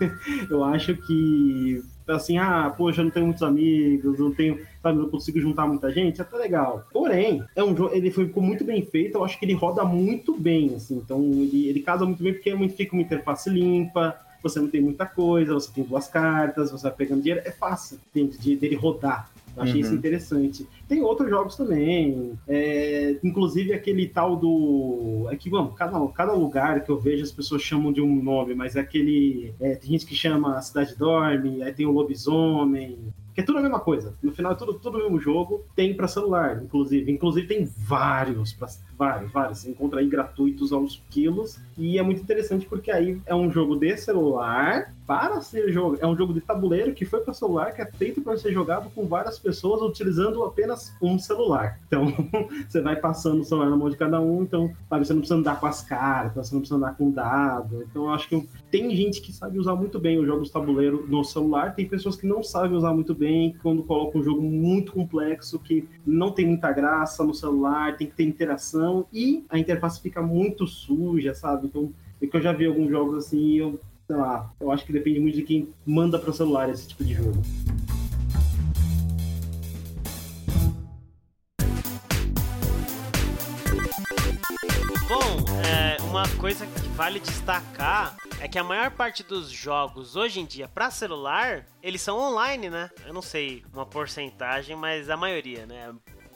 é, 0.00 0.10
eu 0.50 0.64
acho 0.64 0.96
que, 0.96 1.82
assim, 2.10 2.38
ah, 2.38 2.72
poxa, 2.76 3.00
eu 3.00 3.04
não 3.04 3.10
tenho 3.10 3.26
muitos 3.26 3.42
amigos, 3.42 4.18
não 4.18 4.32
tenho, 4.32 4.58
sabe, 4.82 4.98
não 4.98 5.08
consigo 5.08 5.40
juntar 5.40 5.66
muita 5.66 5.90
gente, 5.90 6.20
é 6.20 6.22
até 6.22 6.36
legal. 6.36 6.84
Porém, 6.92 7.42
é 7.54 7.62
um 7.64 7.76
jogo, 7.76 7.94
ele 7.94 8.10
ficou 8.10 8.42
muito 8.42 8.64
bem 8.64 8.82
feito, 8.84 9.16
eu 9.18 9.24
acho 9.24 9.38
que 9.38 9.44
ele 9.44 9.54
roda 9.54 9.84
muito 9.84 10.36
bem, 10.36 10.74
assim. 10.74 10.96
Então, 10.96 11.20
ele, 11.20 11.68
ele 11.68 11.80
casa 11.80 12.04
muito 12.04 12.22
bem 12.22 12.32
porque 12.32 12.50
é 12.50 12.68
fica 12.68 12.94
uma 12.94 13.02
interface 13.02 13.48
limpa, 13.50 14.16
você 14.42 14.58
não 14.58 14.68
tem 14.68 14.80
muita 14.80 15.04
coisa, 15.04 15.52
você 15.52 15.70
tem 15.70 15.84
duas 15.84 16.08
cartas, 16.08 16.70
você 16.70 16.84
vai 16.84 16.92
pegando 16.92 17.22
dinheiro, 17.22 17.42
é 17.44 17.50
fácil 17.50 17.98
de, 18.14 18.26
de- 18.26 18.56
dele 18.56 18.74
rodar. 18.74 19.28
Achei 19.56 19.80
isso 19.80 19.90
Uhum. 19.90 19.96
interessante. 19.98 20.66
Tem 20.88 21.02
outros 21.02 21.28
jogos 21.28 21.56
também. 21.56 22.32
é, 22.48 23.16
inclusive 23.22 23.72
aquele 23.72 24.06
tal 24.08 24.36
do. 24.36 25.26
É 25.30 25.36
que, 25.36 25.48
vamos, 25.50 25.74
cada, 25.76 25.98
cada 26.08 26.32
lugar 26.32 26.82
que 26.84 26.90
eu 26.90 26.98
vejo 26.98 27.22
as 27.22 27.32
pessoas 27.32 27.62
chamam 27.62 27.92
de 27.92 28.00
um 28.00 28.22
nome, 28.22 28.54
mas 28.54 28.76
é 28.76 28.80
aquele. 28.80 29.52
é, 29.60 29.74
tem 29.74 29.90
gente 29.90 30.06
que 30.06 30.14
chama 30.14 30.56
a 30.56 30.62
Cidade 30.62 30.96
Dorme, 30.96 31.62
aí 31.62 31.72
tem 31.72 31.86
o 31.86 31.90
Lobisomem. 31.92 32.98
Que 33.32 33.40
é 33.42 33.44
tudo 33.44 33.58
a 33.58 33.62
mesma 33.62 33.78
coisa. 33.78 34.12
No 34.20 34.32
final 34.32 34.50
é 34.52 34.54
tudo, 34.56 34.74
tudo 34.74 34.98
o 34.98 35.02
mesmo 35.02 35.20
jogo. 35.20 35.64
Tem 35.76 35.94
pra 35.94 36.08
celular, 36.08 36.60
inclusive. 36.64 37.10
Inclusive 37.12 37.46
tem 37.46 37.64
vários, 37.64 38.52
pra, 38.52 38.66
vários, 38.98 39.30
vários. 39.30 39.58
Você 39.60 39.70
encontra 39.70 40.00
aí 40.00 40.08
gratuitos 40.08 40.72
aos 40.72 41.00
quilos. 41.10 41.56
E 41.78 41.96
é 41.96 42.02
muito 42.02 42.20
interessante 42.20 42.66
porque 42.66 42.90
aí 42.90 43.20
é 43.24 43.34
um 43.34 43.48
jogo 43.48 43.76
de 43.76 43.96
celular 43.96 44.92
para 45.10 45.40
ser 45.40 45.72
jogo. 45.72 45.98
É 46.00 46.06
um 46.06 46.16
jogo 46.16 46.32
de 46.32 46.40
tabuleiro 46.40 46.94
que 46.94 47.04
foi 47.04 47.18
para 47.18 47.34
celular, 47.34 47.74
que 47.74 47.82
é 47.82 47.84
feito 47.84 48.20
para 48.20 48.36
ser 48.36 48.52
jogado 48.52 48.88
com 48.90 49.08
várias 49.08 49.40
pessoas 49.40 49.82
utilizando 49.82 50.44
apenas 50.44 50.94
um 51.02 51.18
celular. 51.18 51.80
Então, 51.84 52.14
você 52.68 52.80
vai 52.80 52.94
passando 52.94 53.40
o 53.40 53.44
celular 53.44 53.68
na 53.68 53.76
mão 53.76 53.90
de 53.90 53.96
cada 53.96 54.20
um, 54.20 54.44
então, 54.44 54.72
sabe, 54.88 55.04
você 55.04 55.12
não 55.12 55.18
precisa 55.18 55.40
andar 55.40 55.58
com 55.58 55.66
as 55.66 55.82
cartas, 55.82 56.46
você 56.46 56.54
não 56.54 56.60
precisa 56.60 56.76
andar 56.76 56.96
com 56.96 57.10
dado. 57.10 57.84
Então, 57.90 58.04
eu 58.04 58.10
acho 58.10 58.28
que 58.28 58.48
tem 58.70 58.94
gente 58.94 59.20
que 59.20 59.32
sabe 59.32 59.58
usar 59.58 59.74
muito 59.74 59.98
bem 59.98 60.20
os 60.20 60.26
jogos 60.28 60.46
de 60.46 60.52
tabuleiro 60.52 61.04
no 61.08 61.24
celular, 61.24 61.74
tem 61.74 61.88
pessoas 61.88 62.14
que 62.14 62.24
não 62.24 62.40
sabem 62.40 62.76
usar 62.76 62.94
muito 62.94 63.12
bem, 63.12 63.56
quando 63.64 63.82
colocam 63.82 64.20
um 64.20 64.24
jogo 64.24 64.40
muito 64.40 64.92
complexo, 64.92 65.58
que 65.58 65.88
não 66.06 66.30
tem 66.30 66.46
muita 66.46 66.70
graça 66.70 67.24
no 67.24 67.34
celular, 67.34 67.96
tem 67.96 68.06
que 68.06 68.14
ter 68.14 68.22
interação, 68.22 69.04
e 69.12 69.44
a 69.50 69.58
interface 69.58 70.00
fica 70.00 70.22
muito 70.22 70.68
suja, 70.68 71.34
sabe? 71.34 71.66
Então, 71.66 71.92
é 72.22 72.28
que 72.28 72.36
eu 72.36 72.42
já 72.42 72.52
vi 72.52 72.66
alguns 72.66 72.88
jogos 72.88 73.16
assim, 73.16 73.54
eu 73.54 73.80
sei 74.10 74.16
lá, 74.16 74.52
eu 74.58 74.72
acho 74.72 74.84
que 74.84 74.92
depende 74.92 75.20
muito 75.20 75.36
de 75.36 75.44
quem 75.44 75.72
manda 75.86 76.18
para 76.18 76.30
o 76.30 76.32
celular 76.32 76.68
esse 76.68 76.88
tipo 76.88 77.04
de 77.04 77.14
jogo. 77.14 77.40
Bom, 85.08 85.44
é, 85.64 86.02
uma 86.02 86.26
coisa 86.40 86.66
que 86.66 86.88
vale 86.88 87.20
destacar 87.20 88.16
é 88.40 88.48
que 88.48 88.58
a 88.58 88.64
maior 88.64 88.90
parte 88.90 89.22
dos 89.22 89.48
jogos 89.48 90.16
hoje 90.16 90.40
em 90.40 90.44
dia 90.44 90.66
para 90.66 90.90
celular, 90.90 91.64
eles 91.80 92.00
são 92.00 92.18
online, 92.18 92.68
né? 92.68 92.90
Eu 93.06 93.14
não 93.14 93.22
sei 93.22 93.62
uma 93.72 93.86
porcentagem, 93.86 94.74
mas 94.74 95.08
a 95.08 95.16
maioria, 95.16 95.66
né? 95.66 95.94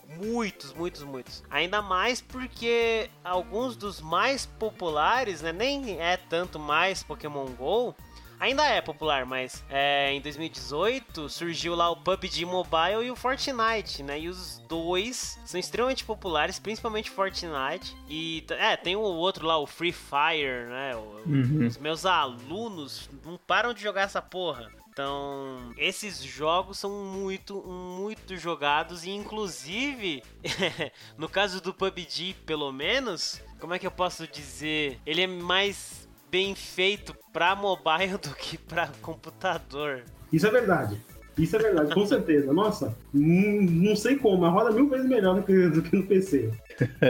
Muitos, 0.08 0.72
muitos, 0.74 1.02
muitos. 1.02 1.42
Ainda 1.50 1.80
mais 1.82 2.20
porque 2.20 3.10
alguns 3.24 3.76
dos 3.76 4.00
mais 4.00 4.46
populares, 4.46 5.42
né? 5.42 5.52
Nem 5.52 6.00
é 6.00 6.16
tanto 6.16 6.58
mais 6.58 7.02
Pokémon 7.02 7.46
GO. 7.46 7.94
Ainda 8.40 8.66
é 8.66 8.80
popular, 8.82 9.24
mas 9.24 9.64
é, 9.70 10.12
em 10.12 10.20
2018 10.20 11.28
surgiu 11.30 11.74
lá 11.74 11.88
o 11.88 11.96
PUBG 11.96 12.44
Mobile 12.44 13.04
e 13.06 13.10
o 13.10 13.16
Fortnite, 13.16 14.02
né? 14.02 14.18
E 14.20 14.28
os 14.28 14.58
dois 14.68 15.38
são 15.46 15.58
extremamente 15.58 16.04
populares, 16.04 16.58
principalmente 16.58 17.10
Fortnite. 17.10 17.96
E 18.08 18.44
é, 18.50 18.76
tem 18.76 18.96
o 18.96 19.00
outro 19.00 19.46
lá, 19.46 19.56
o 19.56 19.66
Free 19.66 19.92
Fire, 19.92 20.66
né? 20.68 20.96
O- 20.96 21.14
Uhum. 21.26 21.66
Os 21.66 21.78
meus 21.78 22.04
alunos 22.04 23.08
não 23.24 23.38
param 23.38 23.72
de 23.72 23.82
jogar 23.82 24.02
essa 24.02 24.20
porra. 24.20 24.70
Então, 24.94 25.72
esses 25.76 26.22
jogos 26.22 26.78
são 26.78 27.04
muito, 27.04 27.60
muito 27.66 28.36
jogados 28.36 29.04
e 29.04 29.10
inclusive, 29.10 30.22
no 31.18 31.28
caso 31.28 31.60
do 31.60 31.74
PUBG, 31.74 32.36
pelo 32.46 32.70
menos, 32.70 33.42
como 33.58 33.74
é 33.74 33.78
que 33.80 33.88
eu 33.88 33.90
posso 33.90 34.24
dizer? 34.28 35.00
Ele 35.04 35.22
é 35.22 35.26
mais 35.26 36.08
bem 36.30 36.54
feito 36.54 37.12
pra 37.32 37.56
mobile 37.56 38.16
do 38.22 38.32
que 38.36 38.56
pra 38.56 38.88
computador. 39.02 40.04
Isso 40.32 40.46
é 40.46 40.50
verdade. 40.52 40.96
Isso 41.36 41.56
é 41.56 41.58
verdade, 41.58 41.92
com 41.92 42.06
certeza. 42.06 42.52
Nossa, 42.52 42.96
não, 43.12 43.62
não 43.62 43.96
sei 43.96 44.16
como, 44.16 44.42
mas 44.42 44.52
roda 44.52 44.70
mil 44.70 44.88
vezes 44.88 45.08
melhor 45.08 45.34
do 45.34 45.42
que, 45.42 45.68
do 45.70 45.82
que 45.82 45.96
no 45.96 46.06
PC. 46.06 46.52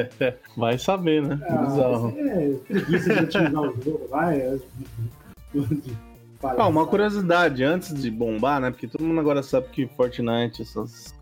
Vai 0.57 0.79
saber, 0.79 1.23
né? 1.23 1.39
Ah. 1.43 2.11
É 2.17 2.55
preguiça 2.67 3.15
de 3.15 3.25
otimizar 3.25 3.61
o 3.61 3.83
jogo, 3.83 4.09
vai. 4.09 4.39
é- 4.41 4.59
Ah, 6.45 6.69
uma 6.69 6.87
curiosidade, 6.87 7.65
antes 7.65 7.95
de 7.95 8.11
bombar, 8.11 8.61
né? 8.61 8.71
Porque 8.71 8.87
todo 8.87 9.05
mundo 9.05 9.19
agora 9.21 9.43
sabe 9.43 9.69
que 9.69 9.87
Fortnite, 9.87 10.63
essas 10.63 11.15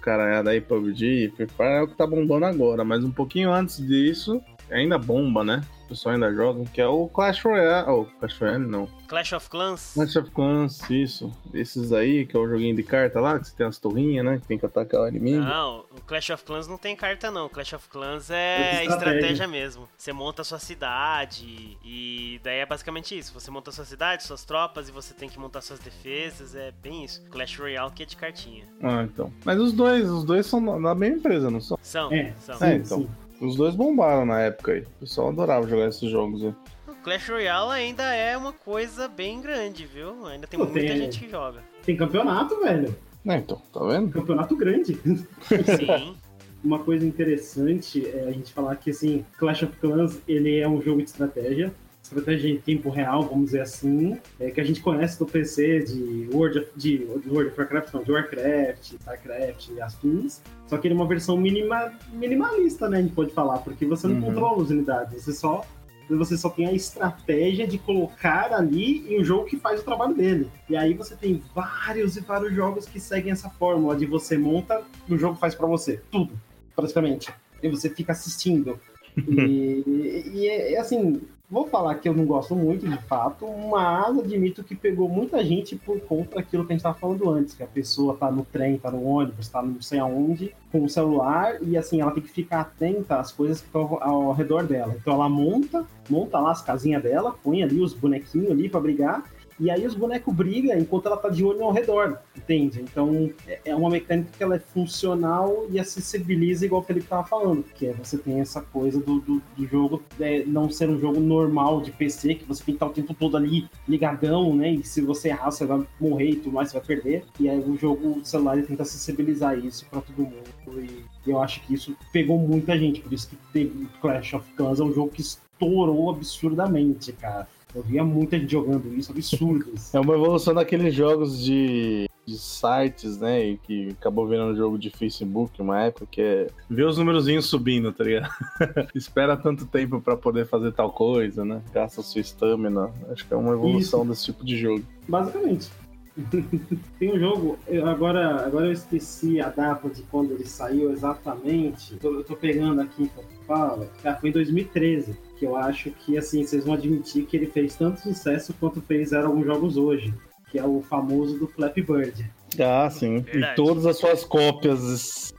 caralhada 0.00 0.50
aí, 0.50 0.60
PUBG, 0.60 1.32
Free 1.36 1.46
Fire 1.46 1.68
é 1.68 1.82
o 1.82 1.88
que 1.88 1.96
tá 1.96 2.06
bombando 2.06 2.46
agora. 2.46 2.84
Mas 2.84 3.04
um 3.04 3.10
pouquinho 3.10 3.52
antes 3.52 3.76
disso, 3.86 4.40
ainda 4.70 4.98
bomba, 4.98 5.44
né? 5.44 5.60
Pessoal 5.90 6.14
ainda 6.14 6.32
joga, 6.32 6.64
que 6.72 6.80
é 6.80 6.86
o 6.86 7.08
Clash 7.08 7.42
Royale. 7.42 7.90
Oh, 7.90 8.04
Clash 8.18 8.38
Royale 8.38 8.66
não. 8.66 8.88
Clash 9.08 9.32
of 9.32 9.50
Clans? 9.50 9.92
Clash 9.94 10.16
of 10.16 10.30
Clans, 10.30 10.88
isso. 10.88 11.32
Esses 11.52 11.92
aí, 11.92 12.24
que 12.24 12.36
é 12.36 12.38
o 12.38 12.48
joguinho 12.48 12.76
de 12.76 12.82
carta 12.84 13.20
lá, 13.20 13.38
que 13.38 13.48
você 13.48 13.56
tem 13.56 13.66
as 13.66 13.76
torrinhas, 13.76 14.24
né? 14.24 14.38
Que 14.38 14.46
tem 14.46 14.58
que 14.58 14.64
atacar 14.64 15.00
o 15.02 15.08
inimigo. 15.08 15.40
Não, 15.40 15.84
o 15.90 16.00
Clash 16.06 16.30
of 16.30 16.44
Clans 16.44 16.68
não 16.68 16.78
tem 16.78 16.94
carta, 16.94 17.30
não. 17.30 17.46
O 17.46 17.50
Clash 17.50 17.72
of 17.72 17.88
Clans 17.88 18.30
é 18.30 18.84
estratégia. 18.84 18.94
estratégia 18.94 19.48
mesmo. 19.48 19.88
Você 19.98 20.12
monta 20.12 20.42
a 20.42 20.44
sua 20.44 20.60
cidade 20.60 21.76
e 21.84 22.40
daí 22.44 22.58
é 22.58 22.66
basicamente 22.66 23.18
isso. 23.18 23.34
Você 23.34 23.50
monta 23.50 23.70
a 23.70 23.72
sua 23.72 23.84
cidade, 23.84 24.22
suas 24.22 24.44
tropas 24.44 24.88
e 24.88 24.92
você 24.92 25.12
tem 25.12 25.28
que 25.28 25.38
montar 25.40 25.60
suas 25.60 25.80
defesas. 25.80 26.54
É 26.54 26.72
bem 26.80 27.04
isso. 27.04 27.20
Clash 27.30 27.58
Royale 27.58 27.90
que 27.92 28.04
é 28.04 28.06
de 28.06 28.16
cartinha. 28.16 28.64
Ah, 28.80 29.02
então. 29.02 29.32
Mas 29.44 29.58
os 29.58 29.72
dois, 29.72 30.08
os 30.08 30.24
dois 30.24 30.46
são 30.46 30.64
da 30.80 30.94
mesma 30.94 31.18
empresa, 31.18 31.50
não 31.50 31.60
são? 31.60 31.76
São, 31.82 32.12
é, 32.12 32.32
são. 32.38 32.64
É, 32.64 32.76
então. 32.76 32.98
Sim. 33.00 33.10
Os 33.40 33.56
dois 33.56 33.74
bombaram 33.74 34.26
na 34.26 34.40
época 34.40 34.72
aí. 34.72 34.80
O 34.82 35.00
pessoal 35.00 35.28
adorava 35.28 35.66
jogar 35.66 35.88
esses 35.88 36.10
jogos 36.10 36.44
aí. 36.44 36.54
Clash 37.02 37.28
Royale 37.28 37.72
ainda 37.72 38.14
é 38.14 38.36
uma 38.36 38.52
coisa 38.52 39.08
bem 39.08 39.40
grande, 39.40 39.86
viu? 39.86 40.26
Ainda 40.26 40.46
tem 40.46 40.58
Pô, 40.58 40.66
muita 40.66 40.80
tem, 40.80 40.96
gente 40.96 41.20
que 41.20 41.30
joga. 41.30 41.62
Tem 41.82 41.96
campeonato, 41.96 42.60
velho. 42.60 42.94
É, 43.26 43.36
então, 43.36 43.60
tá 43.72 43.84
vendo? 43.84 44.10
Campeonato 44.10 44.54
grande. 44.56 44.94
Sim. 44.94 46.16
uma 46.62 46.78
coisa 46.78 47.06
interessante 47.06 48.06
é 48.06 48.24
a 48.28 48.32
gente 48.32 48.52
falar 48.52 48.76
que, 48.76 48.90
assim, 48.90 49.24
Clash 49.38 49.62
of 49.62 49.76
Clans, 49.76 50.20
ele 50.28 50.58
é 50.58 50.68
um 50.68 50.80
jogo 50.80 50.98
de 50.98 51.08
estratégia. 51.08 51.72
Estratégia 52.10 52.50
em 52.50 52.58
tempo 52.58 52.90
real, 52.90 53.22
vamos 53.22 53.46
dizer 53.46 53.60
assim, 53.60 54.18
é, 54.40 54.50
que 54.50 54.60
a 54.60 54.64
gente 54.64 54.80
conhece 54.80 55.16
do 55.16 55.26
PC 55.26 55.84
de 55.84 56.28
World 56.32 56.58
of, 56.58 56.70
de, 56.74 57.04
World 57.04 57.50
of 57.50 57.60
Warcraft, 57.60 57.94
não, 57.94 58.02
de 58.02 58.10
Warcraft, 58.10 58.94
Starcraft 58.94 59.68
e 59.68 59.80
afins. 59.80 60.42
Só 60.66 60.76
que 60.76 60.88
ele 60.88 60.94
é 60.94 60.96
uma 60.96 61.06
versão 61.06 61.36
minima, 61.36 61.92
minimalista, 62.12 62.88
né, 62.88 62.98
a 62.98 63.02
gente 63.02 63.14
pode 63.14 63.32
falar, 63.32 63.58
porque 63.58 63.86
você 63.86 64.08
não 64.08 64.16
uhum. 64.16 64.22
controla 64.22 64.60
as 64.60 64.70
unidades, 64.70 65.22
você 65.22 65.32
só 65.32 65.64
você 66.08 66.36
só 66.36 66.50
tem 66.50 66.66
a 66.66 66.72
estratégia 66.72 67.68
de 67.68 67.78
colocar 67.78 68.52
ali 68.52 69.06
e 69.08 69.16
o 69.16 69.24
jogo 69.24 69.44
que 69.44 69.56
faz 69.56 69.80
o 69.80 69.84
trabalho 69.84 70.12
dele. 70.12 70.48
E 70.68 70.76
aí 70.76 70.92
você 70.92 71.14
tem 71.14 71.40
vários 71.54 72.16
e 72.16 72.20
vários 72.20 72.52
jogos 72.52 72.86
que 72.86 72.98
seguem 72.98 73.30
essa 73.30 73.48
fórmula 73.48 73.96
de 73.96 74.06
você 74.06 74.36
monta 74.36 74.82
e 75.08 75.14
o 75.14 75.16
jogo 75.16 75.36
faz 75.36 75.54
para 75.54 75.68
você. 75.68 76.00
Tudo, 76.10 76.34
praticamente. 76.74 77.32
E 77.62 77.68
você 77.68 77.88
fica 77.88 78.10
assistindo. 78.10 78.76
e, 79.16 79.84
e, 79.86 80.72
e 80.72 80.76
assim, 80.76 81.20
Vou 81.50 81.66
falar 81.66 81.96
que 81.96 82.08
eu 82.08 82.14
não 82.14 82.24
gosto 82.24 82.54
muito, 82.54 82.88
de 82.88 82.96
fato, 83.08 83.44
mas 83.68 84.16
admito 84.16 84.62
que 84.62 84.76
pegou 84.76 85.08
muita 85.08 85.44
gente 85.44 85.74
por 85.74 86.00
conta 86.00 86.36
daquilo 86.36 86.64
que 86.64 86.72
a 86.72 86.74
gente 86.74 86.80
estava 86.80 86.96
falando 86.96 87.28
antes, 87.28 87.54
que 87.54 87.62
a 87.64 87.66
pessoa 87.66 88.16
tá 88.16 88.30
no 88.30 88.44
trem, 88.44 88.78
tá 88.78 88.88
no 88.88 89.02
ônibus, 89.02 89.48
tá 89.48 89.60
não 89.60 89.82
sei 89.82 89.98
aonde, 89.98 90.54
com 90.70 90.84
o 90.84 90.88
celular, 90.88 91.60
e 91.60 91.76
assim, 91.76 92.00
ela 92.00 92.12
tem 92.12 92.22
que 92.22 92.30
ficar 92.30 92.60
atenta 92.60 93.16
às 93.16 93.32
coisas 93.32 93.60
que 93.60 93.66
estão 93.66 93.98
ao 94.00 94.32
redor 94.32 94.62
dela. 94.62 94.94
Então 94.96 95.14
ela 95.14 95.28
monta, 95.28 95.84
monta 96.08 96.38
lá 96.38 96.52
as 96.52 96.62
casinhas 96.62 97.02
dela, 97.02 97.34
põe 97.42 97.64
ali 97.64 97.80
os 97.80 97.92
bonequinhos 97.92 98.52
ali 98.52 98.68
para 98.68 98.78
brigar, 98.78 99.24
e 99.60 99.70
aí 99.70 99.86
os 99.86 99.94
bonecos 99.94 100.34
brigam 100.34 100.78
enquanto 100.78 101.06
ela 101.06 101.16
tá 101.18 101.28
de 101.28 101.44
olho 101.44 101.62
ao 101.62 101.72
redor, 101.72 102.18
entende? 102.36 102.80
Então 102.80 103.30
é, 103.46 103.60
é 103.66 103.76
uma 103.76 103.90
mecânica 103.90 104.30
que 104.36 104.42
ela 104.42 104.56
é 104.56 104.58
funcional 104.58 105.66
e 105.70 105.78
acessibiliza 105.78 106.64
igual 106.64 106.80
o 106.80 106.84
Felipe 106.84 107.06
tava 107.06 107.24
falando, 107.24 107.62
que 107.74 107.86
é 107.86 107.92
você 107.92 108.16
tem 108.16 108.40
essa 108.40 108.62
coisa 108.62 108.98
do, 108.98 109.20
do, 109.20 109.42
do 109.56 109.66
jogo 109.66 110.02
é, 110.18 110.44
não 110.44 110.70
ser 110.70 110.88
um 110.88 110.98
jogo 110.98 111.20
normal 111.20 111.82
de 111.82 111.92
PC, 111.92 112.36
que 112.36 112.44
você 112.44 112.64
tem 112.64 112.74
que 112.74 112.76
estar 112.76 112.86
o 112.86 112.90
tempo 112.90 113.12
todo 113.12 113.36
ali 113.36 113.68
ligadão, 113.86 114.56
né? 114.56 114.72
E 114.72 114.82
se 114.82 115.02
você 115.02 115.28
errar, 115.28 115.50
você 115.50 115.66
vai 115.66 115.86
morrer 116.00 116.30
e 116.30 116.36
tudo 116.36 116.54
mais, 116.54 116.70
você 116.70 116.78
vai 116.78 116.86
perder. 116.86 117.24
E 117.38 117.48
aí 117.48 117.58
o 117.58 117.76
jogo 117.76 118.24
celular 118.24 118.56
ele 118.56 118.66
tenta 118.66 118.82
acessibilizar 118.82 119.58
isso 119.58 119.84
para 119.90 120.00
todo 120.00 120.22
mundo. 120.22 120.50
E 120.80 121.04
eu 121.26 121.40
acho 121.40 121.60
que 121.66 121.74
isso 121.74 121.94
pegou 122.12 122.38
muita 122.38 122.78
gente, 122.78 123.00
por 123.00 123.12
isso 123.12 123.28
que 123.28 123.36
teve 123.52 123.86
Clash 124.00 124.34
of 124.34 124.50
Clans 124.54 124.80
é 124.80 124.84
um 124.84 124.92
jogo 124.92 125.10
que 125.10 125.20
estourou 125.20 126.10
absurdamente, 126.10 127.12
cara. 127.12 127.46
Eu 127.74 127.82
via 127.82 128.04
muita 128.04 128.38
gente 128.38 128.50
jogando 128.50 128.92
isso, 128.94 129.12
absurdos. 129.12 129.94
É 129.94 130.00
uma 130.00 130.14
evolução 130.14 130.52
daqueles 130.54 130.92
jogos 130.94 131.42
de, 131.42 132.08
de 132.26 132.38
sites, 132.38 133.18
né? 133.18 133.56
Que 133.62 133.90
acabou 133.90 134.26
virando 134.26 134.52
um 134.52 134.56
jogo 134.56 134.78
de 134.78 134.90
Facebook, 134.90 135.60
uma 135.62 135.82
época 135.82 136.06
que 136.10 136.20
é 136.20 136.46
ver 136.68 136.86
os 136.86 136.98
númerozinhos 136.98 137.46
subindo, 137.46 137.92
tá 137.92 138.04
ligado? 138.04 138.30
Espera 138.94 139.36
tanto 139.36 139.66
tempo 139.66 140.00
para 140.00 140.16
poder 140.16 140.46
fazer 140.46 140.72
tal 140.72 140.92
coisa, 140.92 141.44
né? 141.44 141.62
Gasta 141.72 142.02
sua 142.02 142.20
estamina. 142.20 142.90
Acho 143.10 143.26
que 143.26 143.32
é 143.32 143.36
uma 143.36 143.52
evolução 143.52 144.00
isso. 144.00 144.10
desse 144.10 144.24
tipo 144.26 144.44
de 144.44 144.56
jogo. 144.56 144.82
Basicamente. 145.08 145.70
Tem 146.98 147.14
um 147.14 147.18
jogo, 147.18 147.56
agora, 147.86 148.44
agora 148.44 148.66
eu 148.66 148.72
esqueci 148.72 149.40
a 149.40 149.48
data 149.48 149.88
de 149.88 150.02
quando 150.02 150.32
ele 150.32 150.44
saiu 150.44 150.92
exatamente. 150.92 151.92
Eu 151.92 151.98
tô, 151.98 152.14
eu 152.14 152.24
tô 152.24 152.36
pegando 152.36 152.80
aqui 152.80 153.04
enquanto 153.04 153.28
fala. 153.46 153.88
foi 154.20 154.30
em 154.30 154.32
2013 154.32 155.29
que 155.40 155.46
eu 155.46 155.56
acho 155.56 155.90
que, 155.90 156.18
assim, 156.18 156.44
vocês 156.44 156.66
vão 156.66 156.74
admitir 156.74 157.24
que 157.24 157.34
ele 157.34 157.46
fez 157.46 157.74
tanto 157.74 157.98
sucesso 157.98 158.54
quanto 158.60 158.82
fez 158.82 159.14
alguns 159.14 159.46
jogos 159.46 159.78
hoje, 159.78 160.12
que 160.50 160.58
é 160.58 160.64
o 160.64 160.82
famoso 160.82 161.38
do 161.38 161.46
Flappy 161.46 161.80
Bird. 161.80 162.30
Ah, 162.58 162.90
sim. 162.90 163.20
Verdade. 163.20 163.52
E 163.54 163.56
todas 163.56 163.86
as 163.86 163.96
suas 163.96 164.22
cópias. 164.22 165.32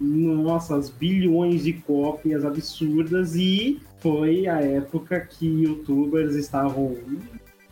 Nossa, 0.00 0.76
as 0.76 0.88
bilhões 0.90 1.64
de 1.64 1.72
cópias 1.72 2.44
absurdas 2.44 3.34
e 3.34 3.80
foi 3.98 4.46
a 4.46 4.60
época 4.60 5.20
que 5.20 5.44
youtubers 5.44 6.36
estavam 6.36 6.96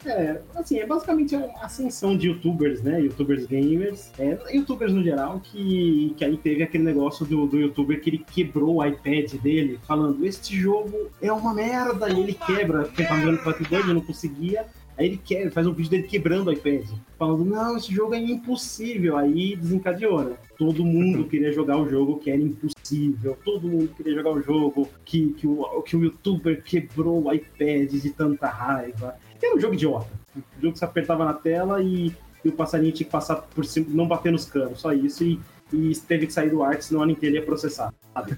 é, 0.07 0.41
assim, 0.55 0.79
é 0.79 0.87
basicamente 0.87 1.35
uma 1.35 1.65
ascensão 1.65 2.17
de 2.17 2.29
youtubers, 2.29 2.83
né? 2.83 3.01
Youtubers 3.01 3.47
gamers, 3.47 4.13
é, 4.19 4.39
youtubers 4.55 4.93
no 4.93 5.03
geral, 5.03 5.41
que, 5.41 6.15
que 6.17 6.25
aí 6.25 6.37
teve 6.37 6.63
aquele 6.63 6.85
negócio 6.85 7.27
do, 7.27 7.47
do 7.47 7.59
youtuber 7.59 8.01
que 8.01 8.11
ele 8.11 8.19
quebrou 8.19 8.77
o 8.77 8.85
iPad 8.85 9.35
dele, 9.35 9.79
falando: 9.87 10.25
Este 10.25 10.57
jogo 10.57 11.11
é 11.21 11.33
uma 11.33 11.53
merda, 11.55 12.09
e 12.11 12.21
ele 12.21 12.35
quebra, 12.35 12.85
porque 12.85 13.05
tava 13.05 13.21
jogando 13.21 13.39
Flappy 13.39 13.65
Bird, 13.69 13.93
não 13.93 14.01
conseguia. 14.01 14.67
Aí 14.99 15.07
ele 15.07 15.17
quer, 15.17 15.49
faz 15.53 15.65
um 15.65 15.73
vídeo 15.73 15.93
dele 15.93 16.03
quebrando 16.03 16.49
o 16.49 16.53
iPad, 16.53 16.85
falando, 17.17 17.45
não, 17.45 17.77
esse 17.77 17.95
jogo 17.95 18.15
é 18.15 18.19
impossível. 18.19 19.17
Aí 19.17 19.55
desencadeou, 19.55 20.25
né? 20.25 20.37
Todo 20.59 20.85
mundo 20.85 21.25
queria 21.29 21.53
jogar 21.53 21.79
o 21.79 21.89
jogo 21.89 22.19
que 22.19 22.29
era 22.29 22.43
impossível. 22.43 23.39
Todo 23.45 23.69
mundo 23.69 23.95
queria 23.97 24.15
jogar 24.17 24.31
o 24.31 24.43
jogo 24.43 24.89
que, 25.05 25.33
que, 25.35 25.47
o, 25.47 25.83
que 25.83 25.97
o 25.97 26.03
youtuber 26.03 26.65
quebrou 26.65 27.25
o 27.25 27.33
iPad 27.33 27.89
de 27.93 28.11
tanta 28.11 28.49
raiva. 28.49 29.17
Era 29.43 29.57
um 29.57 29.61
jogo 29.61 29.75
idiota. 29.75 30.09
Um 30.37 30.61
jogo 30.61 30.73
que 30.73 30.79
você 30.79 30.85
apertava 30.85 31.25
na 31.25 31.35
tela 31.35 31.83
e, 31.83 32.15
e 32.45 32.49
o 32.49 32.53
passarinho 32.53 32.93
tinha 32.93 33.07
que 33.07 33.13
passar 33.13 33.37
por 33.37 33.65
cima, 33.65 33.87
não 33.91 34.07
bater 34.07 34.33
nos 34.33 34.45
canos, 34.45 34.81
só 34.81 34.93
isso. 34.93 35.25
E, 35.25 35.41
e 35.73 35.93
teve 35.97 36.27
que 36.27 36.33
sair 36.33 36.51
do 36.51 36.63
ar, 36.63 36.81
senão 36.83 37.03
a 37.03 37.07
Nintendo 37.07 37.37
ia 37.37 37.45
processar. 37.45 37.93
Sabe? 38.15 38.37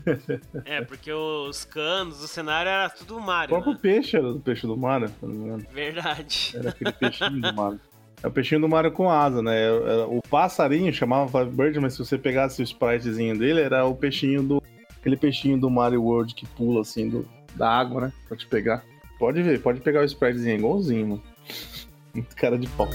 É, 0.64 0.82
porque 0.82 1.12
os 1.12 1.64
canos, 1.64 2.22
o 2.22 2.28
cenário 2.28 2.68
era 2.68 2.90
tudo 2.90 3.20
Mario. 3.20 3.56
O 3.56 3.62
próprio 3.62 3.72
né? 3.74 3.78
peixe 3.80 4.16
era 4.16 4.32
do 4.32 4.40
peixe 4.40 4.66
do 4.66 4.76
Mario. 4.76 5.10
Verdade. 5.72 6.52
Era 6.54 6.70
aquele 6.70 6.92
peixinho 6.92 7.40
do 7.40 7.54
Mario. 7.54 7.80
É 8.22 8.26
o 8.26 8.30
peixinho 8.30 8.60
do 8.60 8.68
Mario 8.68 8.92
com 8.92 9.10
asa, 9.10 9.42
né? 9.42 9.70
O 10.06 10.20
passarinho 10.28 10.92
chamava 10.92 11.44
Bird, 11.44 11.80
mas 11.80 11.94
se 11.94 12.00
você 12.00 12.18
pegasse 12.18 12.60
o 12.60 12.64
spritezinho 12.64 13.38
dele, 13.38 13.62
era 13.62 13.84
o 13.86 13.94
peixinho 13.94 14.42
do. 14.42 14.62
Aquele 14.98 15.16
peixinho 15.16 15.58
do 15.58 15.70
Mario 15.70 16.02
World 16.02 16.34
que 16.34 16.46
pula 16.46 16.82
assim 16.82 17.08
do, 17.08 17.26
da 17.54 17.70
água, 17.70 18.02
né? 18.02 18.12
Pra 18.28 18.36
te 18.36 18.46
pegar. 18.46 18.84
Pode 19.20 19.42
ver, 19.42 19.60
pode 19.60 19.80
pegar 19.80 20.00
o 20.00 20.04
spritezinho 20.04 20.56
igualzinho, 20.56 21.06
mano. 21.08 21.22
Muito 22.14 22.34
cara 22.40 22.58
de 22.58 22.66
pau. 22.68 22.88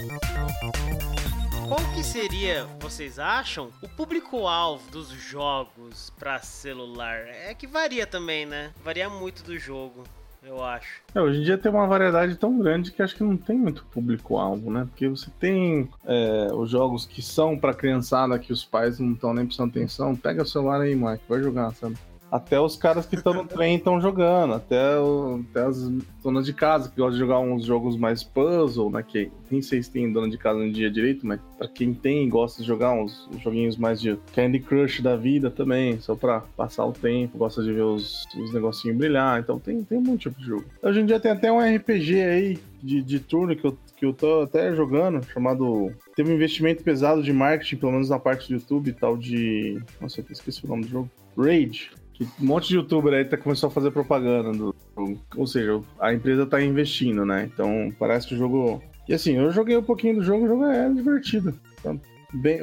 Qual 1.68 1.80
que 1.94 2.04
seria, 2.04 2.66
vocês 2.80 3.20
acham, 3.20 3.70
o 3.80 3.88
público-alvo 3.88 4.90
dos 4.90 5.10
jogos 5.10 6.12
para 6.18 6.40
celular? 6.40 7.28
É 7.28 7.54
que 7.54 7.68
varia 7.68 8.08
também, 8.08 8.44
né? 8.44 8.72
Varia 8.84 9.08
muito 9.08 9.44
do 9.44 9.56
jogo, 9.60 10.04
eu 10.42 10.64
acho. 10.64 11.00
É, 11.14 11.22
hoje 11.22 11.42
em 11.42 11.44
dia 11.44 11.60
tem 11.60 11.72
uma 11.72 11.86
variedade 11.86 12.36
tão 12.38 12.58
grande 12.58 12.92
que 12.92 13.04
acho 13.04 13.16
que 13.16 13.24
não 13.24 13.38
tem 13.38 13.56
muito 13.56 13.86
público-alvo, 13.86 14.72
né? 14.72 14.88
Porque 14.90 15.08
você 15.08 15.30
tem 15.40 15.88
é, 16.06 16.48
os 16.56 16.72
jogos 16.72 17.06
que 17.06 17.22
são 17.22 17.56
pra 17.56 17.72
criançada, 17.72 18.40
que 18.40 18.52
os 18.52 18.66
pais 18.66 19.00
não 19.00 19.14
estão 19.14 19.32
nem 19.32 19.46
prestando 19.46 19.70
atenção. 19.70 20.16
Pega 20.16 20.42
o 20.42 20.48
celular 20.48 20.82
aí, 20.82 20.96
Mike, 20.96 21.24
vai 21.30 21.40
jogar, 21.44 21.72
sabe? 21.76 21.96
Até 22.36 22.60
os 22.60 22.76
caras 22.76 23.06
que 23.06 23.16
estão 23.16 23.34
no 23.34 23.46
trem 23.46 23.78
estão 23.78 24.02
jogando, 24.02 24.56
até, 24.56 25.00
o, 25.00 25.42
até 25.50 25.66
as 25.66 25.90
donas 26.22 26.46
de 26.46 26.52
casa 26.52 26.90
que 26.90 26.98
gostam 26.98 27.14
de 27.14 27.20
jogar 27.20 27.40
uns 27.40 27.64
jogos 27.64 27.96
mais 27.96 28.26
puzzle, 28.26 28.92
né? 28.92 29.02
Que 29.08 29.32
nem 29.50 29.62
sei 29.62 29.82
se 29.82 29.90
tem 29.90 30.12
dona 30.12 30.30
de 30.30 30.38
casa 30.38 30.60
no 30.60 30.70
dia 30.70 30.92
direito, 30.92 31.26
mas 31.26 31.40
pra 31.58 31.66
quem 31.70 31.94
tem 31.94 32.28
gosta 32.28 32.62
de 32.62 32.68
jogar 32.68 32.92
uns 32.92 33.30
joguinhos 33.40 33.78
mais 33.78 34.02
de 34.02 34.20
Candy 34.34 34.60
Crush 34.60 35.02
da 35.02 35.16
vida 35.16 35.50
também, 35.50 35.98
só 36.02 36.14
pra 36.14 36.42
passar 36.58 36.86
o 36.86 36.92
tempo, 36.92 37.38
gosta 37.38 37.64
de 37.64 37.72
ver 37.72 37.84
os, 37.84 38.26
os 38.38 38.54
negocinhos 38.54 38.98
brilhar, 38.98 39.40
então 39.40 39.58
tem, 39.58 39.82
tem 39.84 40.02
monte 40.02 40.24
tipo 40.24 40.38
de 40.38 40.46
jogo. 40.46 40.66
Hoje 40.84 41.00
em 41.00 41.06
dia 41.06 41.22
tem 41.22 41.32
até 41.32 41.50
um 41.50 41.60
RPG 41.60 42.22
aí 42.22 42.60
de, 42.84 43.02
de 43.02 43.20
turno 43.22 43.56
que 43.56 43.66
eu, 43.66 43.78
que 43.96 44.06
eu 44.06 44.12
tô 44.12 44.42
até 44.42 44.76
jogando, 44.76 45.26
chamado. 45.26 45.90
Teve 46.18 46.34
um 46.34 46.36
investimento 46.36 46.84
pesado 46.84 47.24
de 47.24 47.32
marketing, 47.32 47.78
pelo 47.78 47.94
menos 47.94 48.10
na 48.10 48.20
parte 48.20 48.50
do 48.50 48.56
YouTube 48.56 48.90
e 48.90 48.94
tal, 48.94 49.16
de. 49.16 49.82
Nossa, 50.02 50.20
eu 50.20 50.26
esqueci 50.30 50.66
o 50.66 50.68
nome 50.68 50.84
do 50.84 50.90
jogo. 50.90 51.10
Rage. 51.38 51.92
Que 52.16 52.24
um 52.24 52.46
monte 52.46 52.70
de 52.70 52.78
youtuber 52.78 53.14
aí 53.14 53.26
tá, 53.26 53.36
começou 53.36 53.68
a 53.68 53.72
fazer 53.72 53.92
propaganda 53.92 54.52
do 54.52 54.74
jogo. 54.96 55.20
Ou 55.36 55.46
seja, 55.46 55.82
a 56.00 56.14
empresa 56.14 56.46
tá 56.46 56.62
investindo, 56.62 57.26
né? 57.26 57.50
Então 57.54 57.94
parece 58.00 58.28
que 58.28 58.36
o 58.36 58.38
jogo. 58.38 58.82
E 59.08 59.14
assim, 59.14 59.34
eu 59.34 59.52
joguei 59.52 59.76
um 59.76 59.84
pouquinho 59.84 60.16
do 60.16 60.24
jogo, 60.24 60.46
o 60.46 60.48
jogo 60.48 60.64
é 60.66 60.90
divertido. 60.90 61.54
Tá? 61.84 61.94
Bem, 62.34 62.60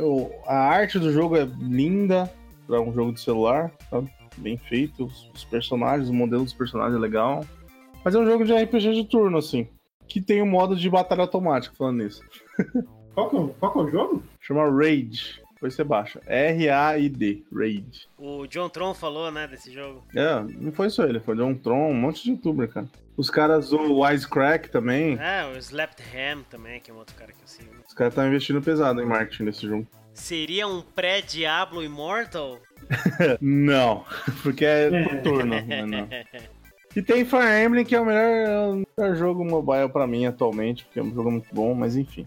a 0.46 0.56
arte 0.56 0.98
do 0.98 1.12
jogo 1.12 1.36
é 1.36 1.44
linda 1.60 2.32
para 2.66 2.80
um 2.80 2.92
jogo 2.94 3.12
de 3.12 3.20
celular, 3.20 3.70
tá? 3.90 4.02
bem 4.38 4.56
feito. 4.56 5.04
Os, 5.34 5.44
personagens, 5.44 6.08
o 6.08 6.14
modelo 6.14 6.44
dos 6.44 6.54
personagens 6.54 6.96
é 6.96 7.00
legal. 7.00 7.44
Mas 8.02 8.14
é 8.14 8.18
um 8.18 8.26
jogo 8.26 8.44
de 8.44 8.54
RPG 8.54 8.94
de 8.94 9.04
turno, 9.04 9.36
assim. 9.38 9.68
Que 10.08 10.20
tem 10.20 10.42
um 10.42 10.50
modo 10.50 10.74
de 10.74 10.88
batalha 10.88 11.22
automática, 11.22 11.74
falando 11.76 12.02
nisso. 12.02 12.22
Qual 13.14 13.28
que, 13.28 13.36
é, 13.36 13.48
qual 13.60 13.72
que 13.72 13.78
é 13.78 13.82
o 13.82 13.90
jogo? 13.90 14.22
Chama 14.40 14.70
Raid. 14.70 15.41
Depois 15.62 15.74
você 15.74 15.84
baixa. 15.84 16.20
R-A-I-D. 16.26 17.44
Raid. 17.52 18.08
O 18.18 18.48
John 18.48 18.68
Tron 18.68 18.92
falou, 18.92 19.30
né, 19.30 19.46
desse 19.46 19.70
jogo. 19.70 20.02
É, 20.12 20.42
não 20.58 20.72
foi 20.72 20.90
só 20.90 21.04
ele, 21.04 21.20
foi 21.20 21.36
John 21.36 21.54
Tron, 21.54 21.88
um 21.88 21.94
monte 21.94 22.24
de 22.24 22.30
youtuber, 22.32 22.68
cara. 22.68 22.88
Os 23.16 23.30
caras, 23.30 23.72
o 23.72 24.00
Wisecrack 24.00 24.70
também. 24.70 25.16
É, 25.20 25.46
o 25.46 25.56
Slapped 25.56 26.02
Ham 26.12 26.42
também, 26.50 26.80
que 26.80 26.90
é 26.90 26.94
um 26.94 26.96
outro 26.96 27.14
cara 27.14 27.30
que 27.30 27.40
eu 27.40 27.46
sigo. 27.46 27.70
Os 27.86 27.94
caras 27.94 28.12
estão 28.12 28.26
investindo 28.26 28.60
pesado 28.60 29.00
em 29.00 29.06
marketing 29.06 29.44
nesse 29.44 29.68
jogo. 29.68 29.86
Seria 30.12 30.66
um 30.66 30.82
pré-Diablo 30.82 31.84
Immortal? 31.84 32.58
não, 33.40 34.04
porque 34.42 34.64
é 34.64 35.04
por 35.04 35.22
turno. 35.22 35.54
Não, 35.64 35.86
não. 35.86 36.08
E 36.96 37.00
tem 37.00 37.24
Fire 37.24 37.64
Emblem, 37.64 37.84
que 37.84 37.94
é 37.94 38.00
o 38.00 38.04
melhor, 38.04 38.20
é 38.20 38.66
o 38.66 38.82
melhor 38.98 39.16
jogo 39.16 39.44
mobile 39.44 39.88
pra 39.88 40.08
mim 40.08 40.26
atualmente, 40.26 40.84
porque 40.84 40.98
é 40.98 41.02
um 41.04 41.14
jogo 41.14 41.30
muito 41.30 41.54
bom, 41.54 41.72
mas 41.72 41.94
enfim. 41.94 42.26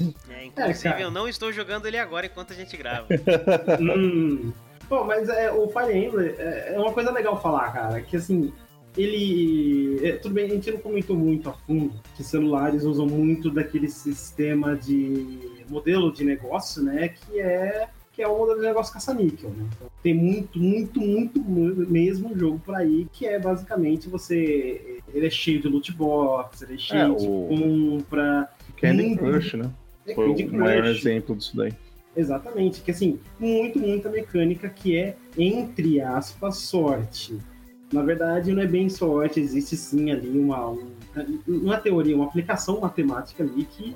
É, 0.28 0.44
inclusive 0.46 0.88
é, 0.88 1.02
eu 1.02 1.10
não 1.10 1.28
estou 1.28 1.52
jogando 1.52 1.86
ele 1.86 1.98
agora 1.98 2.26
enquanto 2.26 2.52
a 2.52 2.56
gente 2.56 2.76
grava. 2.76 3.06
hum. 3.80 4.52
Bom, 4.88 5.04
mas 5.04 5.28
é, 5.28 5.50
o 5.50 5.68
Fire 5.68 5.96
Emblem 5.96 6.34
é, 6.38 6.74
é 6.74 6.78
uma 6.78 6.92
coisa 6.92 7.10
legal 7.10 7.40
falar, 7.40 7.72
cara, 7.72 8.00
que 8.02 8.16
assim, 8.16 8.52
ele. 8.96 10.00
É, 10.02 10.12
tudo 10.12 10.34
bem, 10.34 10.46
a 10.46 10.48
gente 10.48 10.70
não 10.70 10.78
comentou 10.78 11.16
muito 11.16 11.48
a 11.48 11.52
fundo 11.52 12.00
que 12.16 12.22
celulares 12.22 12.84
usam 12.84 13.06
muito 13.06 13.50
daquele 13.50 13.88
sistema 13.88 14.76
de 14.76 15.64
modelo 15.68 16.12
de 16.12 16.24
negócio, 16.24 16.82
né? 16.82 17.08
Que 17.08 17.40
é 17.40 17.88
que 18.16 18.22
é 18.22 18.26
o 18.26 18.38
modelo 18.38 18.60
de 18.60 18.66
negócio 18.66 18.94
caça-níquel. 18.94 19.50
Né? 19.50 19.68
Então, 19.76 19.88
tem 20.02 20.14
muito, 20.14 20.58
muito, 20.58 20.98
muito 20.98 21.38
mesmo 21.90 22.36
jogo 22.36 22.58
por 22.64 22.74
aí 22.74 23.06
que 23.12 23.26
é 23.26 23.38
basicamente 23.38 24.08
você. 24.08 25.02
Ele 25.12 25.26
é 25.26 25.30
cheio 25.30 25.60
de 25.60 25.68
loot 25.68 25.92
box, 25.92 26.62
ele 26.62 26.74
é 26.74 26.78
cheio 26.78 27.12
é, 27.12 27.14
de 27.14 27.26
o... 27.26 27.48
compra. 27.48 28.50
Candy 28.80 29.02
muito... 29.04 29.18
Crush, 29.18 29.54
né? 29.54 29.70
É 30.06 30.14
Foi 30.14 30.28
Candy 30.28 30.44
o 30.44 30.48
Crush. 30.48 30.58
maior 30.60 30.84
exemplo 30.86 31.36
disso 31.36 31.56
daí. 31.56 31.72
Exatamente, 32.16 32.80
que 32.80 32.90
assim, 32.90 33.18
muito, 33.38 33.78
muita 33.78 34.08
mecânica 34.08 34.68
que 34.70 34.96
é, 34.96 35.16
entre 35.36 36.00
aspas, 36.00 36.56
sorte. 36.58 37.36
Na 37.92 38.02
verdade, 38.02 38.52
não 38.52 38.62
é 38.62 38.66
bem 38.66 38.88
sorte, 38.88 39.38
existe 39.38 39.76
sim 39.76 40.10
ali 40.10 40.38
uma, 40.38 40.76
uma 41.46 41.76
teoria, 41.78 42.16
uma 42.16 42.24
aplicação 42.24 42.80
matemática 42.80 43.44
ali 43.44 43.64
que 43.64 43.94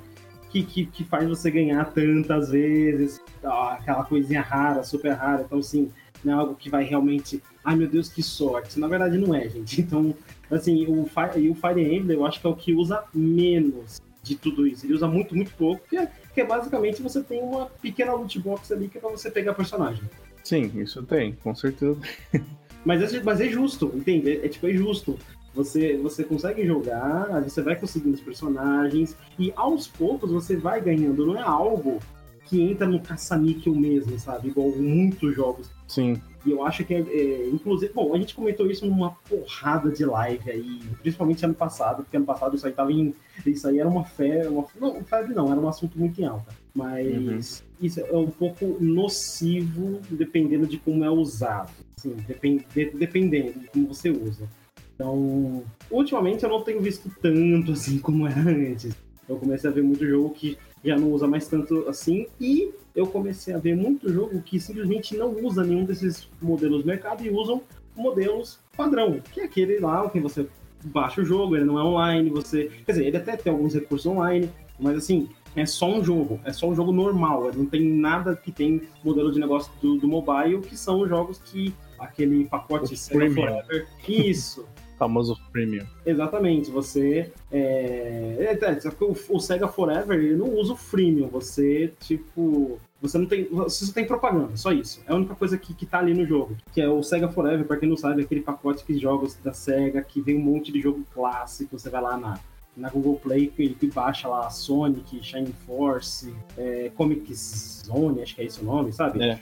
que, 0.51 0.63
que, 0.63 0.85
que 0.85 1.03
faz 1.05 1.27
você 1.29 1.49
ganhar 1.49 1.85
tantas 1.93 2.49
vezes, 2.49 3.21
aquela 3.41 4.03
coisinha 4.03 4.41
rara, 4.41 4.83
super 4.83 5.13
rara. 5.13 5.43
Então, 5.43 5.59
assim, 5.59 5.89
não 6.25 6.33
é 6.33 6.35
algo 6.35 6.55
que 6.55 6.69
vai 6.69 6.83
realmente. 6.83 7.41
Ai 7.63 7.75
meu 7.77 7.87
Deus, 7.87 8.09
que 8.09 8.21
sorte. 8.21 8.77
Na 8.77 8.87
verdade, 8.87 9.17
não 9.17 9.33
é, 9.33 9.47
gente. 9.47 9.79
Então, 9.81 10.13
assim, 10.49 10.85
o 10.87 11.05
Fire, 11.05 11.49
o 11.49 11.55
Fire 11.55 11.95
Emblem 11.95 12.17
eu 12.17 12.25
acho 12.25 12.41
que 12.41 12.45
é 12.45 12.49
o 12.49 12.55
que 12.55 12.73
usa 12.73 13.01
menos 13.13 14.01
de 14.23 14.35
tudo 14.35 14.67
isso. 14.67 14.85
Ele 14.85 14.93
usa 14.93 15.07
muito, 15.07 15.35
muito 15.35 15.51
pouco, 15.55 15.83
que 15.89 15.97
é, 15.97 16.11
que 16.33 16.41
é 16.41 16.45
basicamente 16.45 17.01
você 17.01 17.21
tem 17.21 17.41
uma 17.41 17.65
pequena 17.65 18.13
loot 18.13 18.39
box 18.39 18.71
ali 18.71 18.87
que 18.87 18.97
é 18.97 19.01
pra 19.01 19.09
você 19.09 19.31
pegar 19.31 19.53
personagem. 19.53 20.03
Sim, 20.43 20.71
isso 20.75 21.03
tem, 21.03 21.33
com 21.43 21.53
certeza. 21.55 21.99
mas, 22.85 23.13
é, 23.13 23.23
mas 23.23 23.41
é 23.41 23.47
justo, 23.47 23.91
entende? 23.95 24.29
É, 24.29 24.45
é 24.45 24.49
tipo, 24.49 24.67
é 24.67 24.73
justo. 24.73 25.17
Você, 25.53 25.97
você 25.97 26.23
consegue 26.23 26.65
jogar, 26.65 27.41
você 27.41 27.61
vai 27.61 27.75
conseguindo 27.75 28.15
os 28.15 28.21
personagens 28.21 29.17
e 29.37 29.51
aos 29.55 29.85
poucos 29.87 30.31
você 30.31 30.55
vai 30.55 30.79
ganhando. 30.79 31.25
Não 31.25 31.37
é 31.37 31.41
algo 31.41 31.99
que 32.45 32.61
entra 32.61 32.87
no 32.87 33.01
caça-níquel 33.01 33.75
mesmo, 33.75 34.17
sabe? 34.17 34.49
Igual 34.49 34.69
muitos 34.69 35.35
jogos. 35.35 35.69
Sim. 35.91 36.21
E 36.45 36.51
eu 36.51 36.65
acho 36.65 36.85
que, 36.85 36.93
é, 36.93 36.99
é, 36.99 37.49
inclusive, 37.49 37.93
bom, 37.93 38.13
a 38.13 38.17
gente 38.17 38.33
comentou 38.33 38.65
isso 38.71 38.85
numa 38.85 39.11
porrada 39.29 39.91
de 39.91 40.05
live 40.05 40.49
aí, 40.49 40.79
principalmente 41.01 41.43
ano 41.43 41.53
passado, 41.53 42.03
porque 42.03 42.15
ano 42.15 42.25
passado 42.25 42.55
isso 42.55 42.65
aí 42.65 42.71
tava 42.71 42.93
em. 42.93 43.13
Isso 43.45 43.67
aí 43.67 43.77
era 43.77 43.89
uma 43.89 44.05
febre. 44.05 44.47
Uma, 44.47 44.65
não, 44.79 45.03
febre 45.03 45.33
não, 45.33 45.51
era 45.51 45.59
um 45.59 45.67
assunto 45.67 45.99
muito 45.99 46.19
em 46.21 46.25
alta. 46.25 46.55
Mas 46.73 47.61
uhum. 47.77 47.85
isso 47.85 47.99
é 47.99 48.17
um 48.17 48.29
pouco 48.29 48.77
nocivo 48.79 49.99
dependendo 50.09 50.65
de 50.65 50.77
como 50.77 51.03
é 51.03 51.09
usado. 51.09 51.71
Assim, 51.97 52.15
depend, 52.25 52.65
dependendo 52.73 53.59
de 53.59 53.67
como 53.67 53.87
você 53.93 54.09
usa. 54.09 54.47
Então, 54.95 55.63
ultimamente 55.89 56.43
eu 56.43 56.49
não 56.49 56.61
tenho 56.61 56.79
visto 56.79 57.11
tanto 57.21 57.73
assim 57.73 57.99
como 57.99 58.25
era 58.25 58.39
antes. 58.39 58.95
Eu 59.27 59.35
comecei 59.35 59.69
a 59.69 59.73
ver 59.73 59.83
muito 59.83 60.07
jogo 60.07 60.29
que 60.29 60.57
já 60.83 60.97
não 60.97 61.11
usa 61.11 61.27
mais 61.27 61.47
tanto 61.47 61.87
assim 61.87 62.27
e 62.39 62.71
eu 62.95 63.07
comecei 63.07 63.53
a 63.53 63.57
ver 63.57 63.75
muito 63.75 64.11
jogo 64.11 64.41
que 64.41 64.59
simplesmente 64.59 65.15
não 65.15 65.31
usa 65.43 65.63
nenhum 65.63 65.85
desses 65.85 66.27
modelos 66.41 66.81
do 66.81 66.87
mercado 66.87 67.25
e 67.25 67.29
usam 67.29 67.61
modelos 67.95 68.59
padrão, 68.75 69.19
que 69.33 69.41
é 69.41 69.43
aquele 69.45 69.79
lá 69.79 70.09
que 70.09 70.19
você 70.19 70.47
baixa 70.83 71.21
o 71.21 71.25
jogo, 71.25 71.55
ele 71.55 71.65
não 71.65 71.79
é 71.79 71.83
online, 71.83 72.29
você, 72.29 72.71
quer 72.85 72.93
dizer, 72.93 73.05
ele 73.07 73.17
até 73.17 73.37
tem 73.37 73.51
alguns 73.51 73.73
recursos 73.73 74.05
online, 74.05 74.49
mas 74.79 74.97
assim, 74.97 75.29
é 75.55 75.65
só 75.65 75.89
um 75.89 76.03
jogo, 76.03 76.39
é 76.43 76.51
só 76.51 76.67
um 76.67 76.75
jogo 76.75 76.91
normal, 76.91 77.51
não 77.53 77.65
tem 77.65 77.85
nada 77.85 78.35
que 78.35 78.51
tem 78.51 78.81
modelo 79.03 79.31
de 79.31 79.39
negócio 79.39 79.71
do, 79.81 79.97
do 79.97 80.07
mobile, 80.07 80.61
que 80.61 80.77
são 80.77 81.01
os 81.01 81.09
jogos 81.09 81.39
que 81.39 81.73
aquele 81.99 82.45
pacote 82.45 82.95
Forever, 82.95 83.87
isso, 84.07 84.65
famoso 85.01 85.35
premium. 85.51 85.83
Exatamente, 86.05 86.69
você. 86.69 87.31
É... 87.51 88.35
é, 88.39 88.53
é 88.53 89.03
o, 89.03 89.15
o 89.35 89.39
Sega 89.39 89.67
Forever 89.67 90.19
ele 90.19 90.35
não 90.35 90.53
usa 90.53 90.73
o 90.73 90.77
freemium, 90.77 91.27
você, 91.27 91.91
tipo. 91.99 92.77
Você 93.01 93.17
não 93.17 93.25
tem. 93.25 93.45
Você 93.45 93.83
só 93.83 93.91
tem 93.91 94.05
propaganda, 94.05 94.55
só 94.55 94.71
isso. 94.71 95.01
É 95.07 95.11
a 95.11 95.15
única 95.15 95.33
coisa 95.33 95.57
que, 95.57 95.73
que 95.73 95.87
tá 95.87 95.97
ali 95.97 96.13
no 96.13 96.23
jogo. 96.23 96.55
Que 96.71 96.81
é 96.81 96.87
o 96.87 97.01
Sega 97.01 97.27
Forever, 97.27 97.65
pra 97.65 97.77
quem 97.77 97.89
não 97.89 97.97
sabe, 97.97 98.21
é 98.21 98.25
aquele 98.25 98.41
pacote 98.41 98.85
de 98.87 98.99
jogos 98.99 99.33
da 99.43 99.53
Sega 99.53 100.03
que 100.03 100.21
vem 100.21 100.37
um 100.37 100.41
monte 100.41 100.71
de 100.71 100.79
jogo 100.79 101.03
clássico. 101.11 101.79
Você 101.79 101.89
vai 101.89 101.99
lá 101.99 102.15
na, 102.15 102.39
na 102.77 102.89
Google 102.91 103.15
Play 103.15 103.47
que, 103.47 103.69
que 103.69 103.87
baixa 103.87 104.27
lá 104.27 104.47
Sonic, 104.51 105.23
Shining 105.23 105.55
Force, 105.65 106.31
é, 106.55 106.91
Comic 106.95 107.33
Zone, 107.33 108.21
acho 108.21 108.35
que 108.35 108.41
é 108.41 108.45
esse 108.45 108.61
o 108.61 108.65
nome, 108.65 108.93
sabe? 108.93 109.19
É, 109.23 109.39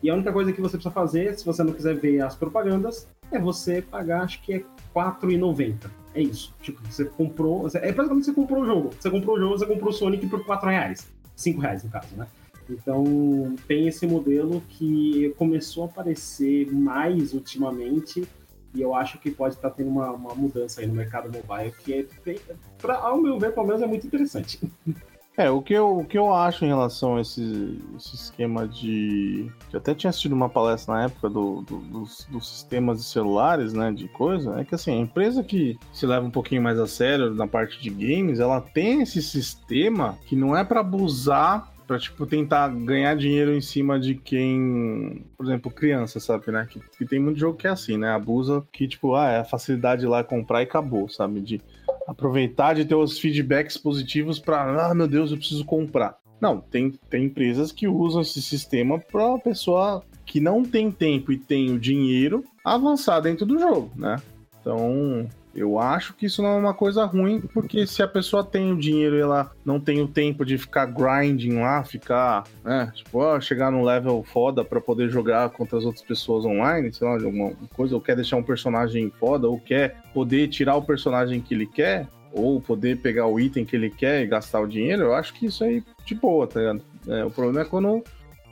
e 0.00 0.08
a 0.08 0.14
única 0.14 0.32
coisa 0.32 0.52
que 0.52 0.60
você 0.60 0.76
precisa 0.76 0.94
fazer, 0.94 1.36
se 1.36 1.44
você 1.44 1.64
não 1.64 1.72
quiser 1.72 1.96
ver 1.96 2.20
as 2.20 2.36
propagandas, 2.36 3.08
é 3.36 3.38
você 3.38 3.82
pagar, 3.82 4.22
acho 4.22 4.42
que 4.42 4.54
é 4.54 4.56
R$4,90. 4.94 5.90
É 6.14 6.22
isso. 6.22 6.54
Tipo, 6.60 6.80
você 6.86 7.04
comprou. 7.04 7.68
É 7.74 7.92
praticamente 7.92 8.26
você 8.26 8.32
comprou 8.32 8.62
o 8.62 8.66
jogo. 8.66 8.90
Você 8.98 9.10
comprou 9.10 9.36
o 9.36 9.40
jogo, 9.40 9.58
você 9.58 9.66
comprou 9.66 9.90
o 9.90 9.92
Sonic 9.92 10.26
por 10.26 10.44
4,00 10.44 10.70
reais. 10.70 11.12
5 11.34 11.60
reais, 11.60 11.82
no 11.82 11.90
caso, 11.90 12.14
né? 12.16 12.26
Então, 12.68 13.54
tem 13.66 13.88
esse 13.88 14.06
modelo 14.06 14.62
que 14.68 15.34
começou 15.36 15.84
a 15.84 15.86
aparecer 15.86 16.70
mais 16.72 17.32
ultimamente 17.32 18.26
e 18.74 18.80
eu 18.80 18.94
acho 18.94 19.18
que 19.18 19.30
pode 19.30 19.54
estar 19.54 19.70
tendo 19.70 19.90
uma, 19.90 20.10
uma 20.12 20.34
mudança 20.34 20.80
aí 20.80 20.86
no 20.86 20.94
mercado 20.94 21.30
mobile 21.30 21.72
que, 21.72 22.08
é, 22.26 22.38
pra, 22.78 22.96
ao 22.96 23.20
meu 23.20 23.38
ver, 23.38 23.52
pelo 23.52 23.66
menos, 23.66 23.82
é 23.82 23.86
muito 23.86 24.06
interessante. 24.06 24.60
É, 25.36 25.50
o 25.50 25.62
que 25.62 25.72
eu, 25.72 25.98
o 25.98 26.04
que 26.04 26.18
eu 26.18 26.32
acho 26.32 26.64
em 26.64 26.68
relação 26.68 27.16
a 27.16 27.22
esse, 27.22 27.80
esse 27.96 28.14
esquema 28.14 28.68
de. 28.68 29.50
Eu 29.72 29.78
até 29.78 29.94
tinha 29.94 30.10
assistido 30.10 30.32
uma 30.32 30.48
palestra 30.48 30.94
na 30.94 31.04
época 31.04 31.30
do, 31.30 31.62
do, 31.62 31.78
dos, 31.78 32.26
dos, 32.30 32.48
sistemas 32.48 32.98
de 32.98 33.04
celulares, 33.04 33.72
né? 33.72 33.90
De 33.90 34.08
coisa, 34.08 34.60
é 34.60 34.64
que 34.64 34.74
assim, 34.74 34.92
a 34.92 35.00
empresa 35.00 35.42
que 35.42 35.78
se 35.92 36.04
leva 36.04 36.26
um 36.26 36.30
pouquinho 36.30 36.60
mais 36.60 36.78
a 36.78 36.86
sério 36.86 37.34
na 37.34 37.46
parte 37.46 37.80
de 37.80 37.88
games, 37.88 38.40
ela 38.40 38.60
tem 38.60 39.00
esse 39.00 39.22
sistema 39.22 40.18
que 40.26 40.36
não 40.36 40.54
é 40.54 40.64
para 40.64 40.80
abusar 40.80 41.72
pra, 41.86 41.98
tipo, 41.98 42.26
tentar 42.26 42.68
ganhar 42.68 43.14
dinheiro 43.16 43.52
em 43.52 43.60
cima 43.60 43.98
de 43.98 44.14
quem, 44.14 45.24
por 45.36 45.44
exemplo, 45.44 45.70
criança, 45.70 46.20
sabe, 46.20 46.50
né? 46.50 46.66
Que, 46.68 46.80
que 46.80 47.04
tem 47.04 47.18
muito 47.18 47.38
jogo 47.38 47.58
que 47.58 47.66
é 47.66 47.70
assim, 47.70 47.96
né? 47.96 48.10
Abusa 48.10 48.64
que, 48.72 48.88
tipo, 48.88 49.14
ah, 49.14 49.28
é 49.28 49.38
a 49.40 49.44
facilidade 49.44 50.06
lá 50.06 50.24
comprar 50.24 50.60
e 50.60 50.64
acabou, 50.64 51.08
sabe? 51.08 51.40
De 51.40 51.60
aproveitar 52.06 52.74
de 52.74 52.84
ter 52.84 52.94
os 52.94 53.18
feedbacks 53.18 53.76
positivos 53.76 54.38
para, 54.38 54.90
ah, 54.90 54.94
meu 54.94 55.06
Deus, 55.06 55.30
eu 55.30 55.36
preciso 55.36 55.64
comprar. 55.64 56.18
Não, 56.40 56.60
tem, 56.60 56.90
tem 57.08 57.26
empresas 57.26 57.70
que 57.70 57.86
usam 57.86 58.20
esse 58.20 58.42
sistema 58.42 58.98
para 58.98 59.34
a 59.34 59.38
pessoa 59.38 60.02
que 60.26 60.40
não 60.40 60.64
tem 60.64 60.90
tempo 60.90 61.30
e 61.30 61.38
tem 61.38 61.70
o 61.70 61.78
dinheiro 61.78 62.44
avançar 62.64 63.20
dentro 63.20 63.46
do 63.46 63.58
jogo, 63.58 63.90
né? 63.94 64.20
Então, 64.60 65.28
eu 65.54 65.78
acho 65.78 66.14
que 66.14 66.26
isso 66.26 66.42
não 66.42 66.50
é 66.50 66.56
uma 66.56 66.74
coisa 66.74 67.04
ruim, 67.04 67.40
porque 67.40 67.86
se 67.86 68.02
a 68.02 68.08
pessoa 68.08 68.42
tem 68.42 68.72
o 68.72 68.76
dinheiro 68.76 69.16
e 69.16 69.20
ela 69.20 69.50
não 69.64 69.78
tem 69.78 70.00
o 70.00 70.08
tempo 70.08 70.44
de 70.44 70.56
ficar 70.56 70.86
grinding 70.86 71.60
lá, 71.60 71.84
ficar, 71.84 72.44
né, 72.64 72.90
tipo, 72.94 73.18
ó, 73.18 73.38
chegar 73.40 73.70
num 73.70 73.84
level 73.84 74.22
foda 74.22 74.64
para 74.64 74.80
poder 74.80 75.10
jogar 75.10 75.50
contra 75.50 75.78
as 75.78 75.84
outras 75.84 76.04
pessoas 76.04 76.44
online, 76.44 76.92
sei 76.92 77.06
lá, 77.06 77.14
alguma 77.14 77.52
coisa, 77.74 77.94
ou 77.94 78.00
quer 78.00 78.16
deixar 78.16 78.36
um 78.36 78.42
personagem 78.42 79.12
foda, 79.18 79.48
ou 79.48 79.60
quer 79.60 79.96
poder 80.14 80.48
tirar 80.48 80.76
o 80.76 80.82
personagem 80.82 81.40
que 81.40 81.54
ele 81.54 81.66
quer, 81.66 82.08
ou 82.32 82.60
poder 82.60 82.98
pegar 82.98 83.26
o 83.26 83.38
item 83.38 83.64
que 83.64 83.76
ele 83.76 83.90
quer 83.90 84.22
e 84.22 84.26
gastar 84.26 84.60
o 84.60 84.66
dinheiro, 84.66 85.02
eu 85.02 85.14
acho 85.14 85.34
que 85.34 85.46
isso 85.46 85.62
aí 85.62 85.84
de 86.04 86.14
boa, 86.14 86.46
tá 86.46 86.60
ligado? 86.60 86.82
É, 87.06 87.24
o 87.24 87.30
problema 87.30 87.60
é 87.60 87.64
quando, 87.64 88.02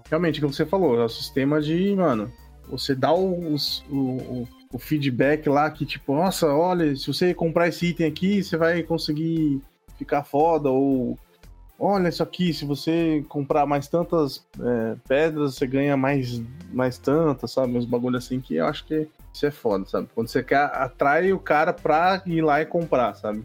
realmente, 0.08 0.40
como 0.40 0.52
você 0.52 0.66
falou, 0.66 1.00
é 1.00 1.04
o 1.04 1.08
sistema 1.08 1.62
de, 1.62 1.94
mano, 1.96 2.30
você 2.68 2.94
dá 2.94 3.12
o, 3.12 3.56
o, 3.90 4.48
o 4.72 4.78
feedback 4.78 5.48
lá 5.48 5.70
que, 5.70 5.84
tipo, 5.84 6.14
nossa, 6.14 6.46
olha, 6.46 6.94
se 6.94 7.06
você 7.06 7.34
comprar 7.34 7.68
esse 7.68 7.86
item 7.86 8.06
aqui, 8.06 8.42
você 8.42 8.56
vai 8.56 8.82
conseguir 8.82 9.60
ficar 9.98 10.22
foda, 10.22 10.70
ou 10.70 11.18
olha 11.78 12.08
isso 12.08 12.22
aqui, 12.22 12.52
se 12.52 12.64
você 12.64 13.24
comprar 13.28 13.66
mais 13.66 13.88
tantas 13.88 14.46
é, 14.60 14.96
pedras, 15.08 15.54
você 15.54 15.66
ganha 15.66 15.96
mais, 15.96 16.42
mais 16.72 16.98
tantas, 16.98 17.50
sabe? 17.50 17.76
Uns 17.76 17.86
bagulho 17.86 18.18
assim 18.18 18.40
que 18.40 18.56
eu 18.56 18.66
acho 18.66 18.84
que 18.84 19.08
Isso 19.32 19.46
é 19.46 19.50
foda, 19.50 19.86
sabe? 19.86 20.08
Quando 20.14 20.28
você 20.28 20.42
quer 20.42 20.70
atrai 20.74 21.32
o 21.32 21.38
cara 21.38 21.72
pra 21.72 22.22
ir 22.26 22.42
lá 22.42 22.60
e 22.60 22.66
comprar, 22.66 23.14
sabe? 23.14 23.42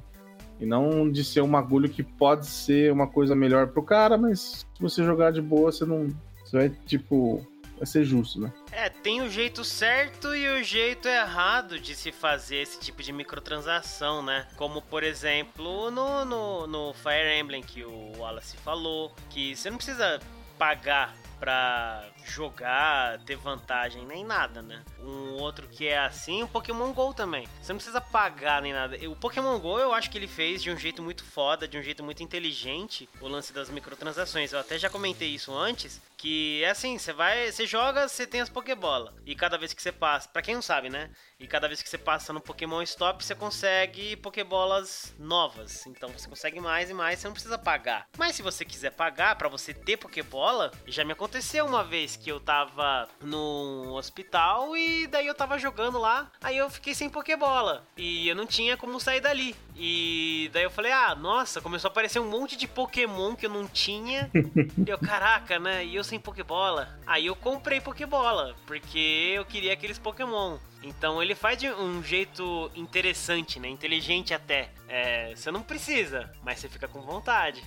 E 0.60 0.66
não 0.66 1.10
de 1.10 1.24
ser 1.24 1.42
um 1.42 1.56
agulho 1.56 1.90
que 1.90 2.04
pode 2.04 2.46
ser 2.46 2.92
uma 2.92 3.08
coisa 3.08 3.36
melhor 3.36 3.68
pro 3.68 3.84
cara, 3.84 4.18
mas 4.18 4.66
se 4.74 4.82
você 4.82 5.04
jogar 5.04 5.32
de 5.32 5.42
boa, 5.42 5.72
você 5.72 5.86
não. 5.86 6.08
Você 6.44 6.58
vai, 6.58 6.70
tipo, 6.70 7.46
vai 7.78 7.86
ser 7.86 8.04
justo, 8.04 8.40
né? 8.40 8.52
É, 8.72 8.90
tem 8.90 9.22
o 9.22 9.30
jeito 9.30 9.64
certo 9.64 10.36
e 10.36 10.48
o 10.48 10.64
jeito 10.64 11.08
errado 11.08 11.80
de 11.80 11.96
se 11.96 12.12
fazer 12.12 12.58
esse 12.58 12.80
tipo 12.80 13.02
de 13.04 13.12
microtransação, 13.12 14.24
né? 14.24 14.48
Como, 14.56 14.82
por 14.82 15.04
exemplo, 15.04 15.92
no, 15.92 16.26
no, 16.26 16.68
no 16.68 16.94
Fire 16.94 17.40
Emblem 17.40 17.62
que 17.62 17.84
o 17.84 18.14
Wallace 18.18 18.58
falou, 18.58 19.14
que 19.30 19.56
você 19.56 19.70
não 19.70 19.78
precisa 19.78 20.20
pagar 20.58 21.16
pra 21.40 22.04
jogar, 22.26 23.20
ter 23.20 23.36
vantagem, 23.36 24.06
nem 24.06 24.24
nada, 24.24 24.62
né? 24.62 24.84
Um 25.00 25.34
outro 25.34 25.68
que 25.68 25.88
é 25.88 26.00
assim, 26.00 26.44
o 26.44 26.48
Pokémon 26.48 26.92
GO 26.94 27.14
também. 27.14 27.48
Você 27.62 27.72
não 27.72 27.78
precisa 27.78 28.02
pagar 28.02 28.62
nem 28.62 28.74
nada. 28.74 28.98
O 29.10 29.16
Pokémon 29.16 29.60
GO 29.60 29.78
eu 29.78 29.94
acho 29.94 30.10
que 30.10 30.18
ele 30.18 30.28
fez 30.28 30.64
de 30.64 30.72
um 30.72 30.78
jeito 30.78 31.04
muito 31.04 31.24
foda, 31.24 31.68
de 31.68 31.78
um 31.78 31.82
jeito 31.82 32.04
muito 32.04 32.24
inteligente, 32.24 33.08
o 33.22 33.28
lance 33.28 33.54
das 33.54 33.70
microtransações. 33.70 34.54
Eu 34.54 34.60
até 34.60 34.78
já 34.78 34.90
comentei 34.90 35.30
isso 35.30 35.56
antes, 35.56 36.02
que 36.26 36.64
é 36.64 36.72
assim, 36.72 36.98
você 36.98 37.14
vai, 37.14 37.52
você 37.52 37.68
joga, 37.68 38.08
você 38.08 38.26
tem 38.26 38.42
as 38.42 38.50
Pokébola. 38.50 39.14
E 39.28 39.36
cada 39.36 39.60
vez 39.60 39.76
que 39.76 39.82
você 39.82 39.92
passa, 39.92 40.28
para 40.28 40.42
quem 40.42 40.56
não 40.56 40.62
sabe, 40.62 40.90
né? 40.90 41.12
E 41.40 41.46
cada 41.46 41.68
vez 41.68 41.84
que 41.84 41.88
você 41.88 42.00
passa 42.00 42.34
no 42.34 42.42
Pokémon 42.42 42.82
Stop, 42.82 43.24
você 43.24 43.36
consegue 43.36 44.16
Pokébolas 44.16 45.14
novas. 45.20 45.86
Então 45.86 46.10
você 46.10 46.28
consegue 46.28 46.60
mais 46.60 46.90
e 46.90 46.96
mais, 46.96 47.20
você 47.20 47.28
não 47.28 47.34
precisa 47.34 47.60
pagar. 47.60 48.08
Mas 48.18 48.36
se 48.36 48.42
você 48.42 48.66
quiser 48.66 48.90
pagar 48.90 49.36
para 49.36 49.48
você 49.48 49.72
ter 49.72 49.98
Pokébola, 49.98 50.72
já 50.88 51.06
me 51.06 51.12
aconteceu 51.12 51.64
uma 51.64 51.84
vez 51.84 52.16
que 52.16 52.32
eu 52.32 52.40
tava 52.40 53.08
no 53.22 53.94
hospital 53.96 54.76
e 54.76 55.06
daí 55.06 55.28
eu 55.28 55.36
tava 55.36 55.60
jogando 55.60 56.00
lá, 56.00 56.32
aí 56.42 56.58
eu 56.58 56.72
fiquei 56.72 56.96
sem 56.96 57.08
Pokébola 57.08 57.86
e 57.96 58.28
eu 58.28 58.36
não 58.36 58.48
tinha 58.48 58.76
como 58.76 59.00
sair 59.00 59.22
dali. 59.22 59.56
E 59.76 60.50
daí 60.54 60.64
eu 60.64 60.72
falei: 60.72 60.92
"Ah, 60.92 61.16
nossa, 61.16 61.62
começou 61.62 61.90
a 61.90 61.92
aparecer 61.92 62.20
um 62.20 62.30
monte 62.30 62.56
de 62.56 62.68
Pokémon 62.68 63.36
que 63.36 63.46
eu 63.46 63.50
não 63.50 63.68
tinha". 63.68 64.30
e 64.86 64.90
eu, 64.90 64.98
caraca, 64.98 65.60
né? 65.60 65.86
E 65.86 65.96
eu 65.96 66.04
sem 66.04 66.20
Pokébola. 66.20 66.98
Aí 67.06 67.26
eu 67.26 67.36
comprei 67.36 67.82
Pokébola, 67.82 68.56
porque 68.66 69.34
eu 69.36 69.46
queria 69.46 69.74
aqueles 69.74 70.00
Pokémon. 70.00 70.58
Então 70.84 71.22
ele 71.22 71.34
faz 71.34 71.58
de 71.58 71.68
um 71.68 72.04
jeito 72.04 72.72
interessante, 72.76 73.60
né? 73.60 73.68
Inteligente 73.68 74.34
até. 74.34 74.70
É, 74.88 75.34
você 75.36 75.50
não 75.50 75.62
precisa, 75.62 76.30
mas 76.44 76.60
você 76.60 76.70
fica 76.70 76.88
com 76.88 77.02
vontade. 77.02 77.64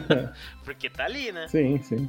porque 0.64 0.88
tá 0.88 1.04
ali, 1.04 1.32
né? 1.32 1.48
Sim, 1.48 1.82
sim. 1.82 2.08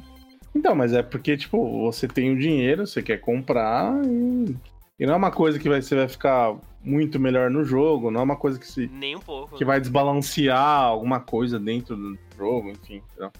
Então, 0.54 0.74
mas 0.74 0.92
é 0.92 1.02
porque, 1.02 1.36
tipo, 1.36 1.82
você 1.82 2.06
tem 2.06 2.32
o 2.32 2.38
dinheiro, 2.38 2.86
você 2.86 3.02
quer 3.02 3.18
comprar 3.18 3.92
e. 4.06 4.56
E 4.98 5.06
não 5.06 5.14
é 5.14 5.16
uma 5.16 5.30
coisa 5.30 5.58
que 5.58 5.68
vai, 5.68 5.82
você 5.82 5.94
vai 5.94 6.08
ficar 6.08 6.56
muito 6.82 7.18
melhor 7.18 7.50
no 7.50 7.64
jogo, 7.64 8.10
não 8.10 8.20
é 8.20 8.22
uma 8.22 8.36
coisa 8.36 8.58
que 8.58 8.66
se. 8.66 8.86
Nem 8.92 9.16
um 9.16 9.20
pouco. 9.20 9.56
Que 9.56 9.64
vai 9.64 9.80
desbalancear 9.80 10.82
alguma 10.82 11.20
coisa 11.20 11.58
dentro 11.58 11.96
do 11.96 12.18
jogo, 12.36 12.70
enfim. 12.70 13.02
Entendeu? 13.10 13.32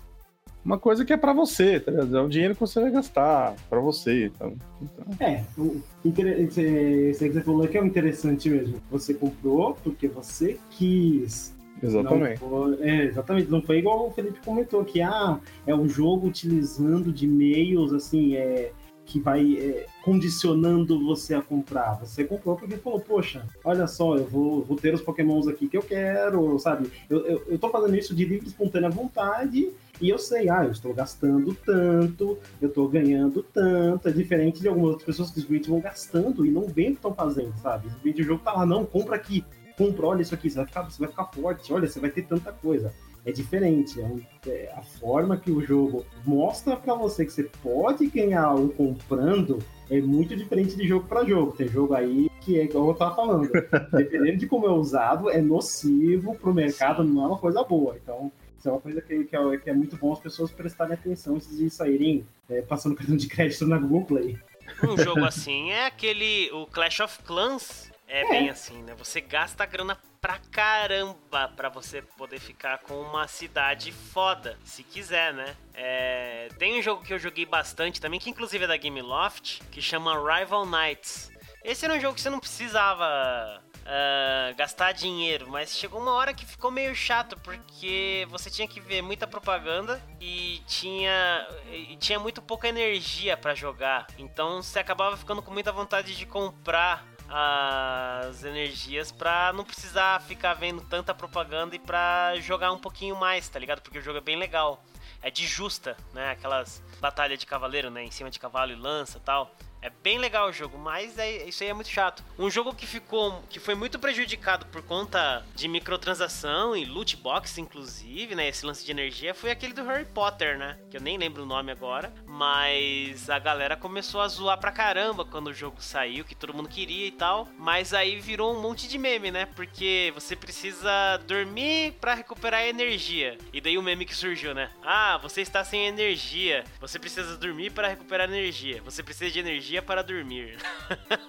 uma 0.64 0.78
coisa 0.78 1.04
que 1.04 1.12
é 1.12 1.16
para 1.16 1.32
você, 1.32 1.78
tá 1.78 1.90
ligado? 1.90 2.16
É 2.16 2.22
um 2.22 2.28
dinheiro 2.28 2.54
que 2.54 2.60
você 2.60 2.80
vai 2.80 2.90
gastar 2.90 3.54
para 3.68 3.80
você. 3.80 4.26
Então, 4.26 4.56
então... 4.80 5.04
É, 5.20 5.44
o 5.58 5.82
você, 6.02 7.12
você 7.12 7.40
falou 7.42 7.68
que 7.68 7.76
é 7.76 7.82
o 7.82 7.86
interessante 7.86 8.48
mesmo. 8.48 8.80
Você 8.90 9.12
comprou 9.12 9.76
porque 9.84 10.08
você 10.08 10.58
quis. 10.70 11.54
Exatamente. 11.82 12.40
Não 12.40 12.48
foi, 12.48 12.88
é, 12.88 13.04
exatamente. 13.04 13.50
Não 13.50 13.60
foi 13.60 13.78
igual 13.78 14.06
o 14.06 14.10
Felipe 14.10 14.40
comentou 14.42 14.82
que 14.84 15.02
ah, 15.02 15.38
é 15.66 15.74
um 15.74 15.86
jogo 15.86 16.28
utilizando 16.28 17.12
de 17.12 17.26
meios 17.26 17.92
assim, 17.92 18.34
é, 18.34 18.72
que 19.04 19.20
vai 19.20 19.56
é, 19.56 19.86
condicionando 20.02 21.04
você 21.04 21.34
a 21.34 21.42
comprar. 21.42 21.94
Você 22.00 22.24
comprou 22.24 22.56
porque 22.56 22.76
falou, 22.76 23.00
poxa, 23.00 23.46
olha 23.64 23.86
só, 23.86 24.16
eu 24.16 24.24
vou, 24.24 24.62
vou 24.62 24.76
ter 24.76 24.94
os 24.94 25.02
pokémons 25.02 25.46
aqui 25.46 25.68
que 25.68 25.76
eu 25.76 25.82
quero, 25.82 26.58
sabe? 26.58 26.90
Eu, 27.08 27.26
eu, 27.26 27.42
eu 27.48 27.58
tô 27.58 27.68
fazendo 27.68 27.96
isso 27.96 28.14
de 28.14 28.24
livre 28.24 28.46
espontânea 28.46 28.90
vontade 28.90 29.70
e 30.00 30.08
eu 30.08 30.18
sei, 30.18 30.48
ah, 30.48 30.64
eu 30.64 30.72
estou 30.72 30.92
gastando 30.92 31.54
tanto, 31.54 32.38
eu 32.60 32.68
estou 32.68 32.88
ganhando 32.88 33.42
tanto. 33.42 34.08
É 34.08 34.12
diferente 34.12 34.60
de 34.60 34.68
algumas 34.68 34.90
outras 34.90 35.06
pessoas 35.06 35.30
que 35.30 35.40
simplesmente 35.40 35.70
vão 35.70 35.80
gastando 35.80 36.44
e 36.44 36.50
não 36.50 36.66
veem 36.66 36.88
o 36.88 36.92
que 36.92 36.98
estão 36.98 37.14
fazendo, 37.14 37.54
sabe? 37.60 37.88
O 38.04 38.22
jogo 38.22 38.42
tá 38.42 38.52
lá, 38.52 38.66
não, 38.66 38.84
compra 38.84 39.16
aqui, 39.16 39.44
compra, 39.76 40.06
olha 40.06 40.22
isso 40.22 40.34
aqui, 40.34 40.50
você 40.50 40.56
vai 40.56 40.66
ficar, 40.66 40.82
você 40.82 40.98
vai 40.98 41.08
ficar 41.08 41.26
forte, 41.26 41.72
olha, 41.72 41.86
você 41.86 42.00
vai 42.00 42.10
ter 42.10 42.22
tanta 42.22 42.52
coisa. 42.52 42.92
É 43.24 43.32
diferente, 43.32 44.00
é, 44.00 44.04
um, 44.04 44.20
é 44.46 44.72
a 44.76 44.82
forma 44.82 45.36
que 45.36 45.50
o 45.50 45.60
jogo 45.60 46.04
mostra 46.26 46.76
para 46.76 46.94
você 46.94 47.24
que 47.24 47.32
você 47.32 47.44
pode 47.62 48.06
ganhar 48.06 48.44
algo 48.44 48.68
comprando 48.74 49.58
é 49.90 50.00
muito 50.00 50.36
diferente 50.36 50.76
de 50.76 50.86
jogo 50.86 51.06
para 51.06 51.24
jogo. 51.24 51.52
Tem 51.52 51.68
jogo 51.68 51.94
aí 51.94 52.30
que 52.40 52.58
é 52.58 52.64
igual 52.64 52.88
eu 52.88 52.94
tava 52.94 53.14
falando. 53.14 53.50
Dependendo 53.92 54.38
de 54.38 54.46
como 54.46 54.66
é 54.66 54.70
usado, 54.70 55.30
é 55.30 55.40
nocivo 55.40 56.34
pro 56.34 56.54
mercado, 56.54 57.02
não 57.02 57.24
é 57.24 57.26
uma 57.28 57.38
coisa 57.38 57.62
boa. 57.62 57.96
Então, 58.02 58.30
isso 58.58 58.68
é 58.68 58.72
uma 58.72 58.80
coisa 58.80 59.00
que, 59.00 59.24
que, 59.24 59.36
é, 59.36 59.56
que 59.58 59.70
é 59.70 59.74
muito 59.74 59.96
bom 59.96 60.12
as 60.12 60.20
pessoas 60.20 60.50
prestarem 60.50 60.94
atenção 60.94 61.36
antes 61.36 61.56
de 61.56 61.68
saírem 61.70 62.26
é, 62.48 62.62
passando 62.62 62.94
cartão 62.96 63.16
de 63.16 63.26
crédito 63.26 63.66
na 63.66 63.78
Google 63.78 64.04
Play. 64.04 64.38
Um 64.82 64.96
jogo 64.96 65.24
assim 65.24 65.70
é 65.70 65.86
aquele. 65.86 66.50
O 66.52 66.66
Clash 66.66 67.00
of 67.00 67.22
Clans 67.22 67.90
é, 68.06 68.22
é. 68.22 68.28
bem 68.28 68.50
assim, 68.50 68.82
né? 68.82 68.94
Você 68.96 69.20
gasta 69.20 69.64
grana 69.66 69.98
pra 70.24 70.38
caramba 70.50 71.52
pra 71.54 71.68
você 71.68 72.00
poder 72.00 72.40
ficar 72.40 72.78
com 72.78 72.98
uma 72.98 73.28
cidade 73.28 73.92
foda, 73.92 74.58
se 74.64 74.82
quiser, 74.82 75.34
né? 75.34 75.54
É, 75.74 76.48
tem 76.58 76.78
um 76.78 76.82
jogo 76.82 77.04
que 77.04 77.12
eu 77.12 77.18
joguei 77.18 77.44
bastante 77.44 78.00
também, 78.00 78.18
que 78.18 78.30
inclusive 78.30 78.64
é 78.64 78.66
da 78.66 78.78
Gameloft, 78.78 79.60
que 79.70 79.82
chama 79.82 80.14
Rival 80.14 80.64
Knights. 80.64 81.30
Esse 81.62 81.84
era 81.84 81.92
um 81.92 82.00
jogo 82.00 82.14
que 82.14 82.22
você 82.22 82.30
não 82.30 82.40
precisava 82.40 83.62
uh, 83.84 84.56
gastar 84.56 84.92
dinheiro, 84.92 85.46
mas 85.50 85.76
chegou 85.76 86.00
uma 86.00 86.14
hora 86.14 86.32
que 86.32 86.46
ficou 86.46 86.70
meio 86.70 86.94
chato 86.94 87.38
porque 87.40 88.26
você 88.30 88.48
tinha 88.48 88.66
que 88.66 88.80
ver 88.80 89.02
muita 89.02 89.26
propaganda 89.26 90.02
e 90.18 90.62
tinha, 90.66 91.46
e 91.70 91.98
tinha 91.98 92.18
muito 92.18 92.40
pouca 92.40 92.66
energia 92.66 93.36
para 93.36 93.54
jogar. 93.54 94.06
Então 94.16 94.62
você 94.62 94.78
acabava 94.78 95.18
ficando 95.18 95.42
com 95.42 95.52
muita 95.52 95.70
vontade 95.70 96.16
de 96.16 96.24
comprar 96.24 97.13
as 97.28 98.44
energias 98.44 99.10
pra 99.10 99.52
não 99.52 99.64
precisar 99.64 100.20
ficar 100.22 100.54
vendo 100.54 100.82
tanta 100.82 101.14
propaganda 101.14 101.74
e 101.74 101.78
pra 101.78 102.34
jogar 102.40 102.72
um 102.72 102.78
pouquinho 102.78 103.16
mais, 103.16 103.48
tá 103.48 103.58
ligado? 103.58 103.80
Porque 103.80 103.98
o 103.98 104.02
jogo 104.02 104.18
é 104.18 104.20
bem 104.20 104.36
legal. 104.36 104.82
É 105.22 105.30
de 105.30 105.46
justa, 105.46 105.96
né? 106.12 106.30
Aquelas 106.30 106.82
batalhas 107.00 107.38
de 107.38 107.46
cavaleiro, 107.46 107.90
né? 107.90 108.04
Em 108.04 108.10
cima 108.10 108.30
de 108.30 108.38
cavalo 108.38 108.72
e 108.72 108.76
lança 108.76 109.18
tal. 109.20 109.54
É 109.84 109.90
bem 110.02 110.16
legal 110.16 110.48
o 110.48 110.52
jogo, 110.52 110.78
mas 110.78 111.18
é, 111.18 111.46
isso 111.46 111.62
aí 111.62 111.68
é 111.68 111.74
muito 111.74 111.90
chato. 111.90 112.24
Um 112.38 112.48
jogo 112.48 112.74
que 112.74 112.86
ficou. 112.86 113.44
que 113.50 113.60
foi 113.60 113.74
muito 113.74 113.98
prejudicado 113.98 114.64
por 114.66 114.80
conta 114.82 115.44
de 115.54 115.68
microtransação 115.68 116.74
e 116.74 116.86
loot 116.86 117.18
box, 117.18 117.58
inclusive, 117.58 118.34
né? 118.34 118.48
Esse 118.48 118.64
lance 118.64 118.82
de 118.82 118.90
energia 118.90 119.34
foi 119.34 119.50
aquele 119.50 119.74
do 119.74 119.84
Harry 119.84 120.06
Potter, 120.06 120.56
né? 120.56 120.78
Que 120.90 120.96
eu 120.96 121.02
nem 121.02 121.18
lembro 121.18 121.42
o 121.42 121.46
nome 121.46 121.70
agora. 121.70 122.10
Mas 122.26 123.28
a 123.28 123.38
galera 123.38 123.76
começou 123.76 124.22
a 124.22 124.28
zoar 124.28 124.58
pra 124.58 124.72
caramba 124.72 125.22
quando 125.22 125.48
o 125.48 125.52
jogo 125.52 125.76
saiu, 125.82 126.24
que 126.24 126.34
todo 126.34 126.54
mundo 126.54 126.70
queria 126.70 127.06
e 127.06 127.12
tal. 127.12 127.46
Mas 127.58 127.92
aí 127.92 128.18
virou 128.18 128.56
um 128.56 128.62
monte 128.62 128.88
de 128.88 128.96
meme, 128.96 129.30
né? 129.30 129.44
Porque 129.54 130.10
você 130.14 130.34
precisa 130.34 131.18
dormir 131.26 131.92
para 132.00 132.14
recuperar 132.14 132.64
energia. 132.64 133.36
E 133.52 133.60
daí 133.60 133.76
o 133.76 133.82
meme 133.82 134.06
que 134.06 134.16
surgiu, 134.16 134.54
né? 134.54 134.70
Ah, 134.82 135.18
você 135.18 135.42
está 135.42 135.62
sem 135.62 135.86
energia. 135.86 136.64
Você 136.80 136.98
precisa 136.98 137.36
dormir 137.36 137.70
para 137.70 137.88
recuperar 137.88 138.30
energia. 138.30 138.80
Você 138.82 139.02
precisa 139.02 139.30
de 139.30 139.40
energia 139.40 139.73
dia 139.74 139.82
para 139.82 140.02
dormir. 140.02 140.56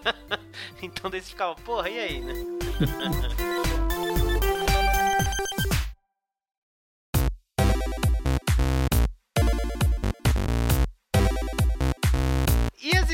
então 0.80 1.10
daí 1.10 1.20
você 1.20 1.30
ficava, 1.30 1.56
porra, 1.56 1.90
e 1.90 2.00
aí, 2.00 2.22
né? 2.22 2.34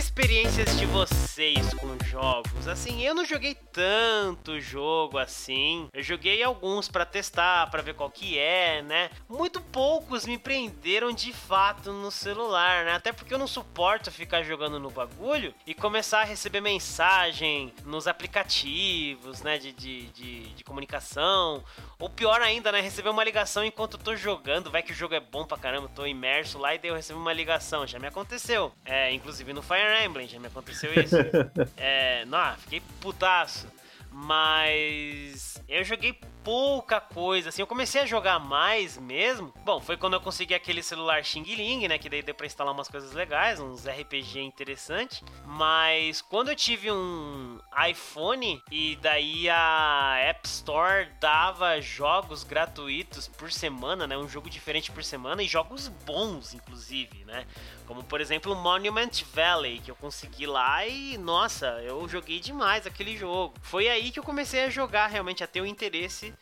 As 0.02 0.06
experiências 0.06 0.76
de 0.78 0.86
vocês 0.88 1.74
com 1.76 1.95
jogos? 2.06 2.68
Assim, 2.68 3.04
eu 3.04 3.14
não 3.14 3.24
joguei 3.24 3.54
tanto 3.54 4.60
jogo 4.60 5.20
assim. 5.20 5.88
Eu 5.93 6.02
joguei 6.02 6.41
alguns 6.41 6.89
para 6.89 7.06
testar, 7.06 7.70
para 7.70 7.84
ver 7.84 7.93
qual 7.93 8.10
que 8.10 8.38
é, 8.38 8.82
né? 8.82 9.12
Muito 9.30 9.62
poucos 9.62 10.26
me 10.26 10.39
prenderam 10.39 11.12
de 11.12 11.32
fato 11.32 11.93
no 11.93 12.10
celular, 12.10 12.84
né? 12.84 12.93
Até 12.93 13.14
porque 13.14 13.32
eu 13.32 13.38
não 13.38 13.45
suporto 13.45 14.12
ficar 14.12 14.41
jogando 14.41 14.80
no 14.80 14.89
bagulho 14.89 15.54
e 15.68 15.74
começar 15.76 16.22
a 16.22 16.26
receber 16.26 16.62
mensagem 16.62 17.72
nos 17.86 18.08
aplicativos, 18.08 19.43
né? 19.43 19.60
De, 19.60 19.72
de, 19.72 20.08
de, 20.08 20.41
de 20.56 20.64
comunicação. 20.64 21.64
Ou 21.99 22.10
pior 22.10 22.41
ainda, 22.41 22.72
né? 22.72 22.82
Receber 22.82 23.10
uma 23.10 23.24
ligação 23.24 23.64
enquanto 23.64 23.97
eu 23.97 24.04
tô 24.04 24.16
jogando. 24.16 24.72
Vai 24.72 24.82
que 24.82 24.91
o 24.93 24.95
jogo 24.95 25.14
é 25.14 25.20
bom 25.20 25.45
pra 25.45 25.60
caramba, 25.60 25.88
tô 25.93 26.08
imerso 26.08 26.58
lá 26.58 26.74
e 26.74 26.80
daí 26.80 26.89
eu 26.89 26.95
recebo 26.95 27.20
uma 27.20 27.32
ligação. 27.32 27.86
Já 27.86 27.99
me 27.99 28.08
aconteceu. 28.08 28.74
É, 28.84 29.14
inclusive 29.14 29.54
no 29.54 29.62
no 29.62 29.68
Fire 29.92 30.06
Emblem, 30.06 30.28
já 30.28 30.39
me 30.39 30.48
aconteceu 30.48 30.94
isso. 30.94 31.16
é, 31.76 32.24
não, 32.26 32.56
fiquei 32.58 32.82
putaço. 33.02 33.68
Mas 34.14 35.62
eu 35.70 35.86
joguei 35.86 36.20
pouca 36.44 37.00
coisa, 37.00 37.48
assim. 37.48 37.62
Eu 37.62 37.68
comecei 37.68 38.02
a 38.02 38.06
jogar 38.06 38.39
mais 38.39 38.98
mesmo. 38.98 39.54
Bom, 39.64 39.80
foi 39.80 39.96
quando 39.96 40.14
eu 40.14 40.22
consegui 40.22 40.54
aquele 40.54 40.84
celular 40.84 41.24
Xing 41.24 41.44
Ling, 41.44 41.88
né? 41.88 41.98
Que 41.98 42.10
daí 42.10 42.22
deu 42.22 42.36
pra 42.36 42.46
instalar 42.46 42.74
umas 42.74 42.89
coisas 42.89 43.14
legais, 43.14 43.60
uns 43.62 43.88
RPG 43.88 44.42
interessantes. 44.42 45.24
Mas 45.46 46.22
quando 46.22 46.50
eu 46.50 46.56
tive 46.58 46.92
um 46.92 47.58
iPhone 47.89 48.62
e 48.70 48.98
daí 48.98 49.50
a 49.50 50.18
App 50.18 50.46
Store 50.46 51.08
dava 51.22 51.80
jogos 51.80 52.44
gratuitos 52.44 53.30
por 53.30 53.50
semana, 53.50 54.06
né? 54.06 54.18
Um 54.18 54.28
jogo 54.28 54.50
diferente 54.50 54.92
por 54.92 55.06
semana 55.06 55.42
e 55.42 55.48
jogos 55.48 55.88
bons, 55.88 56.54
inclusive, 56.54 57.24
né? 57.24 57.46
Como 57.92 58.06
por 58.06 58.22
exemplo 58.22 58.56
Monument 58.56 59.22
Valley, 59.34 59.80
que 59.80 59.92
eu 59.92 59.96
consegui 59.98 60.46
lá 60.46 60.88
e 60.88 61.18
nossa, 61.18 61.66
eu 61.84 62.08
joguei 62.08 62.39
demais 62.39 62.88
aquele 62.88 63.18
jogo. 63.18 63.54
Foi 63.62 63.89
aí 63.89 64.12
que 64.12 64.18
eu 64.18 64.24
comecei 64.24 64.64
a 64.64 64.70
jogar 64.70 65.08
realmente 65.08 65.44
a 65.44 65.48
ter 65.48 65.60
o 65.60 65.66
interesse 65.66 66.34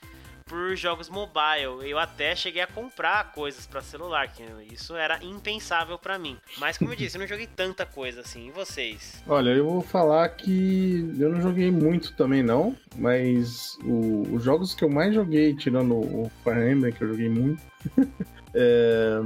por 0.45 0.76
jogos 0.76 1.10
mobile. 1.10 1.89
Eu 1.89 1.97
até 1.97 2.36
cheguei 2.36 2.62
a 2.62 2.68
comprar 2.68 3.32
coisas 3.32 3.66
para 3.66 3.82
celular, 3.82 4.28
que 4.28 4.43
isso 4.72 4.95
era 4.95 5.24
impensável 5.24 5.97
para 5.97 6.20
mim. 6.20 6.38
Mas 6.60 6.78
como 6.78 6.91
eu 6.91 6.95
disse, 6.95 7.18
eu 7.18 7.22
não 7.22 7.28
joguei 7.28 7.47
tanta 7.47 7.84
coisa 7.84 8.22
assim. 8.22 8.50
E 8.50 8.52
vocês? 8.52 9.24
Olha, 9.28 9.50
eu 9.50 9.66
vou 9.66 9.82
falar 9.82 10.30
que 10.30 11.16
eu 11.18 11.32
não 11.32 11.41
joguei 11.41 11.72
muito 11.72 12.14
também 12.16 12.43
não, 12.43 12.78
mas 12.95 13.76
o, 13.84 14.36
os 14.36 14.43
jogos 14.43 14.76
que 14.76 14.84
eu 14.84 14.89
mais 14.89 15.16
joguei, 15.16 15.56
tirando 15.56 15.95
o 15.95 16.32
Fire 16.43 16.72
Emblem, 16.72 16.93
que 16.93 17.04
eu 17.04 17.08
joguei 17.08 17.30
muito, 17.30 17.64
é, 18.54 19.20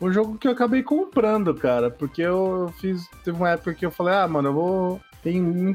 um 0.00 0.12
jogo 0.12 0.38
que 0.38 0.48
eu 0.48 0.52
acabei 0.52 0.82
comprando, 0.82 1.54
cara, 1.54 1.90
porque 1.90 2.22
eu 2.22 2.72
fiz. 2.80 3.06
Teve 3.24 3.36
uma 3.36 3.50
época 3.50 3.74
que 3.74 3.84
eu 3.84 3.90
falei, 3.90 4.14
ah, 4.14 4.28
mano, 4.28 4.48
eu 4.48 4.54
vou. 4.54 5.00
Tem 5.22 5.74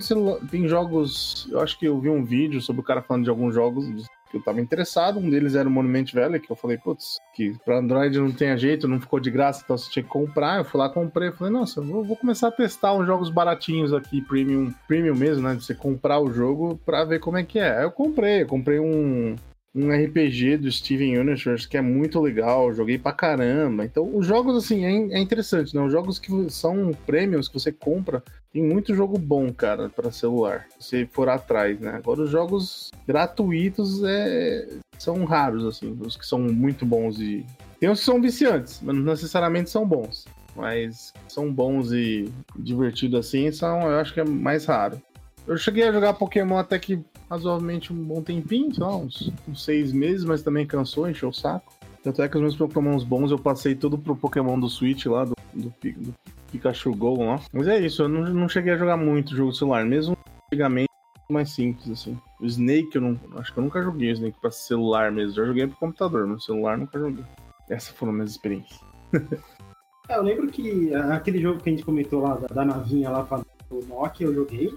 tem 0.49 0.67
jogos. 0.67 1.47
Eu 1.51 1.59
acho 1.59 1.77
que 1.77 1.85
eu 1.85 1.99
vi 1.99 2.09
um 2.09 2.23
vídeo 2.23 2.59
sobre 2.61 2.81
o 2.81 2.83
cara 2.83 3.01
falando 3.01 3.25
de 3.25 3.29
alguns 3.29 3.53
jogos 3.53 3.85
que 4.31 4.37
eu 4.37 4.41
tava 4.41 4.59
interessado. 4.59 5.19
Um 5.19 5.29
deles 5.29 5.53
era 5.53 5.69
o 5.69 5.71
Monument 5.71 6.05
Valley, 6.11 6.39
que 6.39 6.51
eu 6.51 6.55
falei, 6.55 6.77
putz, 6.79 7.17
que 7.35 7.55
pra 7.63 7.77
Android 7.77 8.19
não 8.19 8.31
tem 8.31 8.57
jeito, 8.57 8.87
não 8.87 8.99
ficou 8.99 9.19
de 9.19 9.29
graça, 9.29 9.61
então 9.63 9.77
você 9.77 9.91
tinha 9.91 10.01
que 10.01 10.09
comprar. 10.09 10.57
Eu 10.57 10.65
fui 10.65 10.79
lá, 10.79 10.89
comprei. 10.89 11.31
Falei, 11.31 11.53
nossa, 11.53 11.79
eu 11.79 12.03
vou 12.03 12.15
começar 12.15 12.47
a 12.47 12.51
testar 12.51 12.93
uns 12.93 13.05
jogos 13.05 13.29
baratinhos 13.29 13.93
aqui, 13.93 14.21
premium, 14.21 14.73
premium 14.87 15.15
mesmo, 15.15 15.47
né? 15.47 15.53
De 15.53 15.63
você 15.63 15.75
comprar 15.75 16.19
o 16.19 16.33
jogo 16.33 16.79
pra 16.83 17.03
ver 17.03 17.19
como 17.19 17.37
é 17.37 17.43
que 17.43 17.59
é. 17.59 17.77
Aí 17.77 17.83
eu 17.83 17.91
comprei, 17.91 18.41
eu 18.41 18.47
comprei 18.47 18.79
um 18.79 19.35
um 19.75 19.91
RPG 19.91 20.57
do 20.57 20.71
Steven 20.71 21.19
Universe 21.19 21.67
que 21.67 21.75
é 21.75 21.81
muito 21.81 22.21
legal, 22.21 22.73
joguei 22.73 22.97
pra 22.97 23.11
caramba. 23.11 23.83
Então, 23.83 24.09
os 24.15 24.25
jogos, 24.25 24.63
assim, 24.63 24.85
é, 24.85 25.17
é 25.17 25.19
interessante, 25.19 25.75
né? 25.75 25.81
Os 25.81 25.91
jogos 25.91 26.17
que 26.17 26.31
são 26.49 26.91
prêmios 27.05 27.49
que 27.49 27.55
você 27.55 27.73
compra, 27.73 28.23
tem 28.53 28.63
muito 28.63 28.95
jogo 28.95 29.17
bom, 29.17 29.51
cara, 29.51 29.89
para 29.89 30.11
celular, 30.11 30.65
se 30.79 31.05
for 31.07 31.27
atrás, 31.27 31.77
né? 31.77 31.91
Agora, 31.95 32.21
os 32.21 32.29
jogos 32.29 32.91
gratuitos 33.05 34.01
é, 34.05 34.69
são 34.97 35.25
raros, 35.25 35.65
assim, 35.65 35.97
os 35.99 36.15
que 36.15 36.25
são 36.25 36.39
muito 36.39 36.85
bons 36.85 37.19
e. 37.19 37.45
Tem 37.77 37.89
uns 37.89 37.99
que 37.99 38.05
são 38.05 38.21
viciantes, 38.21 38.79
mas 38.81 38.95
não 38.95 39.03
necessariamente 39.03 39.69
são 39.69 39.85
bons. 39.85 40.25
Mas 40.55 41.13
são 41.27 41.51
bons 41.51 41.91
e 41.91 42.31
divertidos 42.55 43.19
assim, 43.19 43.51
são, 43.51 43.81
eu 43.81 43.99
acho 43.99 44.13
que 44.13 44.21
é 44.21 44.23
mais 44.23 44.63
raro. 44.63 45.01
Eu 45.47 45.57
cheguei 45.57 45.87
a 45.87 45.91
jogar 45.91 46.13
Pokémon 46.13 46.57
até 46.57 46.79
que 46.79 47.03
razoavelmente 47.29 47.93
um 47.93 48.03
bom 48.03 48.21
tempinho, 48.21 48.73
sei 48.73 48.83
lá, 48.83 48.95
uns, 48.95 49.31
uns 49.47 49.63
seis 49.63 49.91
meses, 49.91 50.25
mas 50.25 50.41
também 50.41 50.65
cansou, 50.65 51.09
encheu 51.09 51.29
o 51.29 51.33
saco. 51.33 51.73
Tanto 52.03 52.21
é 52.21 52.29
que 52.29 52.35
os 52.35 52.41
meus 52.41 52.55
Pokémons 52.55 53.03
bons 53.03 53.31
eu 53.31 53.39
passei 53.39 53.75
tudo 53.75 53.97
pro 53.97 54.15
Pokémon 54.15 54.59
do 54.59 54.69
Switch 54.69 55.05
lá, 55.05 55.25
do, 55.25 55.35
do, 55.53 55.73
do 55.81 56.13
Pikachu 56.51 56.95
Go 56.95 57.23
lá. 57.23 57.39
Mas 57.51 57.67
é 57.67 57.79
isso, 57.79 58.03
eu 58.03 58.09
não, 58.09 58.21
não 58.31 58.49
cheguei 58.49 58.73
a 58.73 58.77
jogar 58.77 58.97
muito 58.97 59.35
jogo 59.35 59.53
celular, 59.53 59.85
mesmo 59.85 60.15
antigamente 60.51 60.89
mais 61.29 61.51
simples, 61.51 61.89
assim. 61.89 62.19
O 62.39 62.45
Snake, 62.45 62.95
eu 62.95 63.01
não. 63.01 63.19
Acho 63.37 63.51
que 63.51 63.59
eu 63.59 63.63
nunca 63.63 63.81
joguei 63.81 64.11
o 64.11 64.13
Snake 64.13 64.37
pra 64.39 64.51
celular 64.51 65.11
mesmo. 65.11 65.33
Já 65.33 65.45
joguei 65.45 65.65
pro 65.67 65.77
computador, 65.77 66.27
no 66.27 66.39
celular 66.39 66.77
nunca 66.77 66.99
joguei. 66.99 67.23
Essas 67.69 67.95
foram 67.95 68.13
minhas 68.13 68.31
experiências. 68.31 68.79
é, 70.07 70.15
eu 70.15 70.21
lembro 70.21 70.47
que 70.47 70.93
aquele 70.93 71.41
jogo 71.41 71.59
que 71.59 71.69
a 71.69 71.71
gente 71.71 71.83
comentou 71.83 72.21
lá, 72.21 72.35
da, 72.35 72.47
da 72.47 72.65
navinha 72.65 73.09
lá 73.09 73.23
pra 73.23 73.41
o 73.71 73.83
Nokia, 73.85 74.27
eu 74.27 74.33
joguei. 74.33 74.73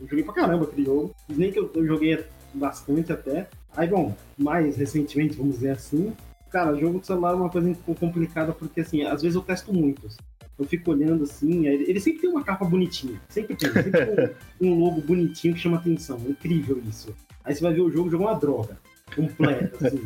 Eu 0.00 0.08
joguei 0.08 0.24
pra 0.24 0.34
caramba 0.34 0.64
aquele 0.64 0.84
jogo. 0.84 1.14
Snake 1.28 1.56
eu, 1.56 1.70
eu 1.74 1.86
joguei 1.86 2.24
bastante 2.52 3.12
até. 3.12 3.48
Aí, 3.76 3.88
bom, 3.88 4.14
mais 4.38 4.76
recentemente, 4.76 5.36
vamos 5.36 5.56
dizer 5.56 5.70
assim, 5.70 6.12
cara, 6.50 6.76
jogo 6.76 7.00
de 7.00 7.06
celular 7.06 7.32
é 7.32 7.34
uma 7.34 7.50
coisa 7.50 7.68
um 7.68 7.74
pouco 7.74 8.00
complicada, 8.00 8.52
porque 8.52 8.80
assim, 8.80 9.02
às 9.02 9.22
vezes 9.22 9.34
eu 9.34 9.42
testo 9.42 9.72
muitos. 9.72 10.16
Eu 10.56 10.64
fico 10.64 10.92
olhando 10.92 11.24
assim, 11.24 11.66
ele 11.66 11.98
sempre 11.98 12.20
tem 12.20 12.30
uma 12.30 12.44
capa 12.44 12.64
bonitinha. 12.64 13.20
Sempre 13.28 13.56
tem. 13.56 13.72
Sempre 13.72 13.90
tem 13.90 14.34
um, 14.62 14.78
logo 14.78 15.00
bonitinho 15.00 15.52
que 15.54 15.60
chama 15.60 15.78
atenção. 15.78 16.20
É 16.24 16.30
incrível 16.30 16.80
isso. 16.88 17.12
Aí 17.44 17.54
você 17.54 17.60
vai 17.60 17.74
ver 17.74 17.80
o 17.80 17.90
jogo, 17.90 18.06
o 18.06 18.10
jogo 18.10 18.24
é 18.24 18.26
uma 18.28 18.38
droga. 18.38 18.78
Completa, 19.14 19.88
assim. 19.88 20.02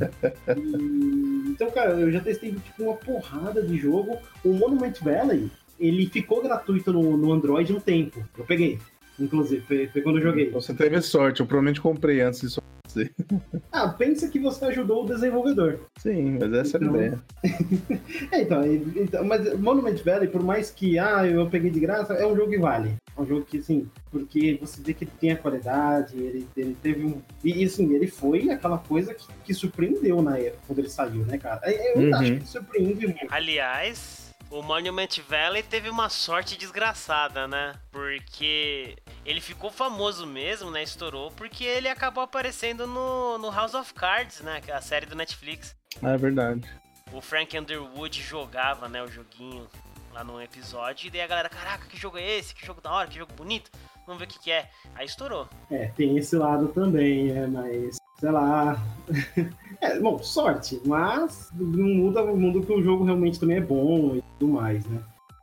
E... 0.57 1.51
Então, 1.51 1.71
cara, 1.71 1.93
eu 2.01 2.11
já 2.11 2.21
testei 2.21 2.53
tipo 2.53 2.83
uma 2.85 2.95
porrada 2.95 3.63
de 3.63 3.77
jogo. 3.77 4.17
O 4.43 4.55
Monument 4.55 4.95
Valley, 5.03 5.51
ele 5.79 6.07
ficou 6.07 6.43
gratuito 6.43 6.95
no, 6.95 7.17
no 7.17 7.31
Android 7.31 7.71
um 7.75 7.81
tempo. 7.81 8.27
Eu 8.39 8.45
peguei. 8.47 8.79
Inclusive, 9.19 9.63
foi, 9.63 9.87
foi 9.89 10.03
quando 10.03 10.19
eu 10.19 10.23
joguei. 10.23 10.51
Você 10.51 10.73
teve 10.75 11.01
sorte, 11.01 11.41
eu 11.41 11.47
provavelmente 11.47 11.81
comprei 11.81 12.21
antes 12.21 12.41
disso. 12.41 12.63
Ah, 13.71 13.89
pensa 13.89 14.29
que 14.29 14.39
você 14.39 14.65
ajudou 14.67 15.05
o 15.05 15.07
desenvolvedor. 15.07 15.79
Sim, 15.99 16.39
mas 16.41 16.53
essa 16.53 16.79
então... 16.79 16.97
era 16.97 17.05
a 17.05 17.07
ideia. 17.07 18.01
é, 18.33 18.43
então, 18.43 18.67
então, 18.67 19.25
mas 19.25 19.59
Monument 19.59 19.97
Valley, 20.03 20.27
por 20.27 20.43
mais 20.43 20.71
que 20.71 20.99
ah, 20.99 21.25
eu 21.27 21.49
peguei 21.49 21.71
de 21.71 21.79
graça, 21.79 22.15
é 22.15 22.27
um 22.27 22.35
jogo 22.35 22.51
que 22.51 22.59
vale. 22.59 22.97
É 23.17 23.21
um 23.21 23.27
jogo 23.27 23.45
que, 23.45 23.59
assim, 23.59 23.89
porque 24.11 24.59
você 24.61 24.81
vê 24.83 24.95
que 24.95 25.05
ele 25.05 25.13
tem 25.21 25.33
a 25.33 25.37
qualidade, 25.37 26.17
ele, 26.17 26.47
ele 26.57 26.77
teve 26.83 27.05
um. 27.05 27.21
E, 27.45 27.65
assim, 27.65 27.95
ele 27.95 28.07
foi 28.07 28.51
aquela 28.51 28.79
coisa 28.79 29.15
que, 29.15 29.27
que 29.45 29.55
surpreendeu 29.55 30.23
na 30.23 30.39
época, 30.39 30.63
quando 30.67 30.79
ele 30.81 30.91
saiu, 30.91 31.25
né, 31.25 31.39
cara? 31.39 31.61
Eu 31.71 32.03
uhum. 32.03 32.15
acho 32.15 32.37
que 32.37 32.49
surpreende 32.49 33.07
muito. 33.07 33.27
Aliás, 33.29 34.28
o 34.51 34.63
Monument 34.63 35.19
Valley 35.29 35.63
teve 35.63 35.91
uma 35.91 36.09
sorte 36.09 36.57
desgraçada, 36.57 37.47
né? 37.47 37.75
Porque 37.91 38.97
ele 39.25 39.41
ficou 39.41 39.71
famoso 39.71 40.27
mesmo, 40.27 40.71
né? 40.71 40.83
Estourou 40.83 41.31
porque 41.33 41.65
ele 41.65 41.89
acabou 41.89 42.25
aparecendo 42.25 42.87
no, 42.87 43.39
no 43.39 43.51
House 43.51 43.75
of 43.75 43.93
Cards, 43.93 44.41
né? 44.41 44.61
É 44.67 44.73
a 44.73 44.81
série 44.81 45.07
do 45.07 45.15
Netflix. 45.15 45.77
Ah, 46.03 46.13
é 46.13 46.17
verdade. 46.17 46.69
O 47.13 47.21
Frank 47.21 47.59
Underwood 47.59 48.23
jogava, 48.23 48.89
né? 48.89 49.03
O 49.03 49.09
joguinho 49.09 49.69
lá 50.13 50.25
num 50.25 50.41
episódio. 50.41 51.07
E 51.07 51.11
daí 51.11 51.21
a 51.21 51.27
galera, 51.27 51.49
caraca, 51.49 51.87
que 51.87 51.97
jogo 51.97 52.19
é 52.19 52.39
esse? 52.39 52.55
Que 52.55 52.65
jogo 52.65 52.81
da 52.81 52.91
hora, 52.91 53.09
que 53.09 53.19
jogo 53.19 53.33
bonito. 53.35 53.71
Vamos 54.09 54.21
ver 54.21 54.25
o 54.25 54.29
que, 54.29 54.39
que 54.39 54.51
é. 54.51 54.67
Aí 54.95 55.05
estourou. 55.05 55.47
É, 55.71 55.89
tem 55.89 56.17
esse 56.17 56.35
lado 56.35 56.69
também, 56.69 57.31
é, 57.31 57.47
mas 57.47 57.99
sei 58.19 58.31
lá. 58.31 58.83
é, 59.83 60.01
bom, 60.01 60.19
sorte, 60.19 60.81
mas 60.87 61.51
não 61.55 61.89
muda 61.89 62.25
o 62.25 62.35
mundo 62.35 62.63
que 62.63 62.73
o 62.73 62.83
jogo 62.83 63.05
realmente 63.05 63.39
também 63.39 63.59
é 63.59 63.61
bom 63.61 64.17
e 64.17 64.25
tudo 64.39 64.55
mais, 64.55 64.87
né? 64.87 64.99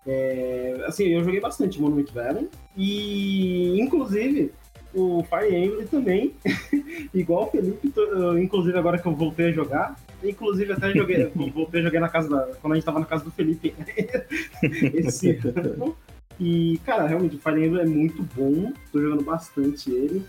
É, 0.07 0.84
assim, 0.88 1.05
eu 1.05 1.24
joguei 1.24 1.39
bastante 1.39 1.80
Monument 1.80 2.11
Valley 2.11 2.49
e, 2.76 3.80
inclusive, 3.80 4.51
o 4.95 5.24
Fire 5.24 5.55
Emblem 5.55 5.86
também, 5.86 6.34
igual 7.13 7.43
o 7.43 7.51
Felipe, 7.51 7.93
inclusive 8.41 8.78
agora 8.80 8.97
que 8.97 9.07
eu 9.07 9.16
voltei 9.16 9.49
a 9.49 9.51
jogar, 9.51 9.95
inclusive 10.24 10.74
até 10.74 10.91
joguei, 10.91 11.32
voltei 11.53 11.82
a 11.82 11.84
jogar 11.84 11.99
na 11.99 12.09
casa 12.09 12.30
da, 12.30 12.55
quando 12.55 12.74
a 12.74 12.76
gente 12.78 12.86
tava 12.86 12.99
na 12.99 13.05
casa 13.05 13.24
do 13.24 13.32
Felipe 13.32 13.76
esse 14.63 15.39
ano. 15.43 15.95
E, 16.39 16.79
cara, 16.86 17.07
realmente 17.07 17.36
o 17.36 17.39
Fire 17.39 17.65
Emblem 17.65 17.83
é 17.83 17.88
muito 17.88 18.23
bom, 18.36 18.73
tô 18.91 19.01
jogando 19.01 19.23
bastante 19.23 19.91
ele. 19.91 20.25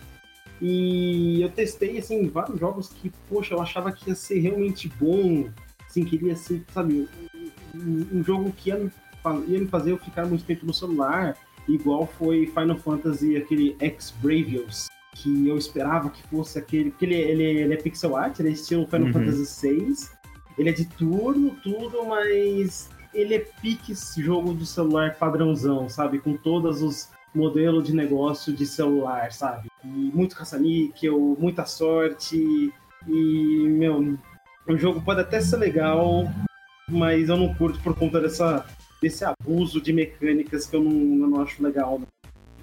E 0.60 1.42
eu 1.42 1.50
testei, 1.50 1.98
assim, 1.98 2.28
vários 2.28 2.58
jogos 2.58 2.88
que, 2.88 3.12
poxa, 3.28 3.54
eu 3.54 3.60
achava 3.60 3.92
que 3.92 4.08
ia 4.08 4.14
ser 4.14 4.38
realmente 4.38 4.90
bom, 4.98 5.48
assim, 5.86 6.04
queria 6.04 6.34
ser, 6.34 6.64
sabe, 6.72 7.08
um, 7.74 8.06
um 8.12 8.24
jogo 8.24 8.52
que 8.52 8.70
ia 8.70 8.78
me, 8.78 8.90
ia 9.48 9.60
me 9.60 9.66
fazer 9.66 9.92
eu 9.92 9.98
ficar 9.98 10.24
muito 10.24 10.44
tempo 10.44 10.64
no 10.64 10.72
celular, 10.72 11.36
igual 11.68 12.06
foi 12.06 12.46
Final 12.46 12.78
Fantasy, 12.78 13.36
aquele 13.36 13.76
X-Bravios, 13.80 14.86
que 15.14 15.48
eu 15.48 15.58
esperava 15.58 16.10
que 16.10 16.22
fosse 16.28 16.58
aquele, 16.58 16.90
porque 16.90 17.04
ele, 17.04 17.14
ele, 17.16 17.42
ele 17.42 17.74
é 17.74 17.76
pixel 17.76 18.16
art, 18.16 18.38
ele 18.38 18.50
é 18.50 18.52
estilo 18.52 18.86
Final 18.86 19.08
uhum. 19.08 19.12
Fantasy 19.12 19.68
VI, 19.68 19.94
ele 20.58 20.70
é 20.70 20.72
de 20.72 20.86
turno, 20.86 21.54
tudo, 21.62 22.06
mas 22.06 22.88
ele 23.16 23.34
é 23.34 23.38
pique 23.38 23.94
jogo 24.18 24.54
de 24.54 24.66
celular 24.66 25.16
padrãozão, 25.16 25.88
sabe, 25.88 26.18
com 26.18 26.36
todos 26.36 26.82
os 26.82 27.08
modelo 27.34 27.82
de 27.82 27.94
negócio 27.94 28.52
de 28.52 28.64
celular, 28.66 29.30
sabe? 29.32 29.68
E 29.84 29.88
muito 29.88 30.34
caça-níquel, 30.34 31.36
muita 31.38 31.66
sorte. 31.66 32.72
E, 33.06 33.68
meu, 33.68 34.18
o 34.66 34.76
jogo 34.76 35.02
pode 35.02 35.20
até 35.20 35.40
ser 35.40 35.58
legal, 35.58 36.24
mas 36.88 37.28
eu 37.28 37.36
não 37.36 37.54
curto 37.54 37.78
por 37.80 37.94
conta 37.94 38.20
dessa, 38.20 38.66
desse 39.02 39.24
abuso 39.24 39.80
de 39.80 39.92
mecânicas 39.92 40.66
que 40.66 40.74
eu 40.74 40.82
não, 40.82 40.90
eu 40.90 41.30
não 41.30 41.40
acho 41.42 41.62
legal. 41.62 41.98
Né? 41.98 42.06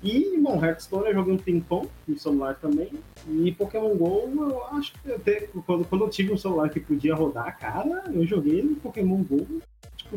E, 0.03 0.37
bom, 0.41 0.61
Hearthstone 0.61 1.07
eu 1.07 1.13
joguei 1.13 1.33
um 1.33 1.37
ping-pong 1.37 1.87
no 2.07 2.19
celular 2.19 2.55
também. 2.55 2.91
E 3.29 3.51
Pokémon 3.53 3.95
GO, 3.95 4.29
eu 4.35 4.65
acho 4.75 4.91
que 4.93 5.11
até 5.11 5.47
quando, 5.65 5.85
quando 5.85 6.03
eu 6.03 6.09
tive 6.09 6.33
um 6.33 6.37
celular 6.37 6.69
que 6.69 6.79
podia 6.79 7.15
rodar, 7.15 7.57
cara, 7.57 8.03
eu 8.11 8.25
joguei 8.25 8.61
no 8.61 8.75
Pokémon 8.75 9.23
GO 9.23 9.61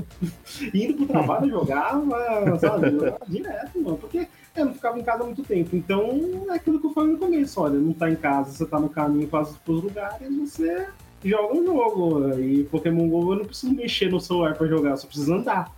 indo 0.75 0.95
pro 0.95 1.07
trabalho, 1.07 1.51
jogava, 1.51 2.59
sabe? 2.59 2.91
Jogava 2.91 3.21
direto, 3.29 3.81
mano. 3.81 3.97
Porque 3.97 4.29
eu 4.57 4.65
não 4.65 4.75
ficava 4.75 4.99
em 4.99 5.03
casa 5.03 5.23
há 5.23 5.27
muito 5.27 5.43
tempo. 5.43 5.77
Então, 5.77 6.47
é 6.51 6.55
aquilo 6.55 6.81
que 6.81 6.87
eu 6.87 6.93
falei 6.93 7.13
no 7.13 7.19
começo, 7.19 7.61
olha, 7.61 7.79
não 7.79 7.93
tá 7.93 8.11
em 8.11 8.17
casa, 8.17 8.53
você 8.53 8.67
tá 8.67 8.81
no 8.81 8.89
caminho 8.89 9.29
quase 9.29 9.57
pros 9.59 9.83
lugares, 9.83 10.35
você 10.37 10.89
joga 11.25 11.55
um 11.55 11.65
jogo. 11.65 12.39
E 12.39 12.65
Pokémon 12.65 13.09
GO 13.09 13.33
eu 13.33 13.39
não 13.39 13.45
preciso 13.45 13.75
mexer 13.75 14.11
no 14.11 14.21
celular 14.21 14.55
pra 14.55 14.67
jogar, 14.67 14.91
eu 14.91 14.97
só 14.97 15.07
preciso 15.07 15.35
andar. 15.35 15.75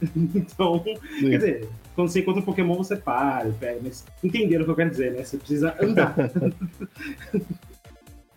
então, 0.34 0.82
Sim. 0.82 1.30
quer 1.30 1.36
dizer, 1.36 1.68
quando 1.94 2.08
você 2.08 2.20
encontra 2.20 2.40
um 2.40 2.44
Pokémon, 2.44 2.76
você 2.76 2.96
para, 2.96 3.50
pega, 3.58 3.80
mas 3.82 4.04
entenderam 4.22 4.62
o 4.62 4.64
que 4.64 4.70
eu 4.70 4.76
quero 4.76 4.90
dizer, 4.90 5.12
né? 5.12 5.24
Você 5.24 5.36
precisa 5.36 5.76
andar. 5.80 6.14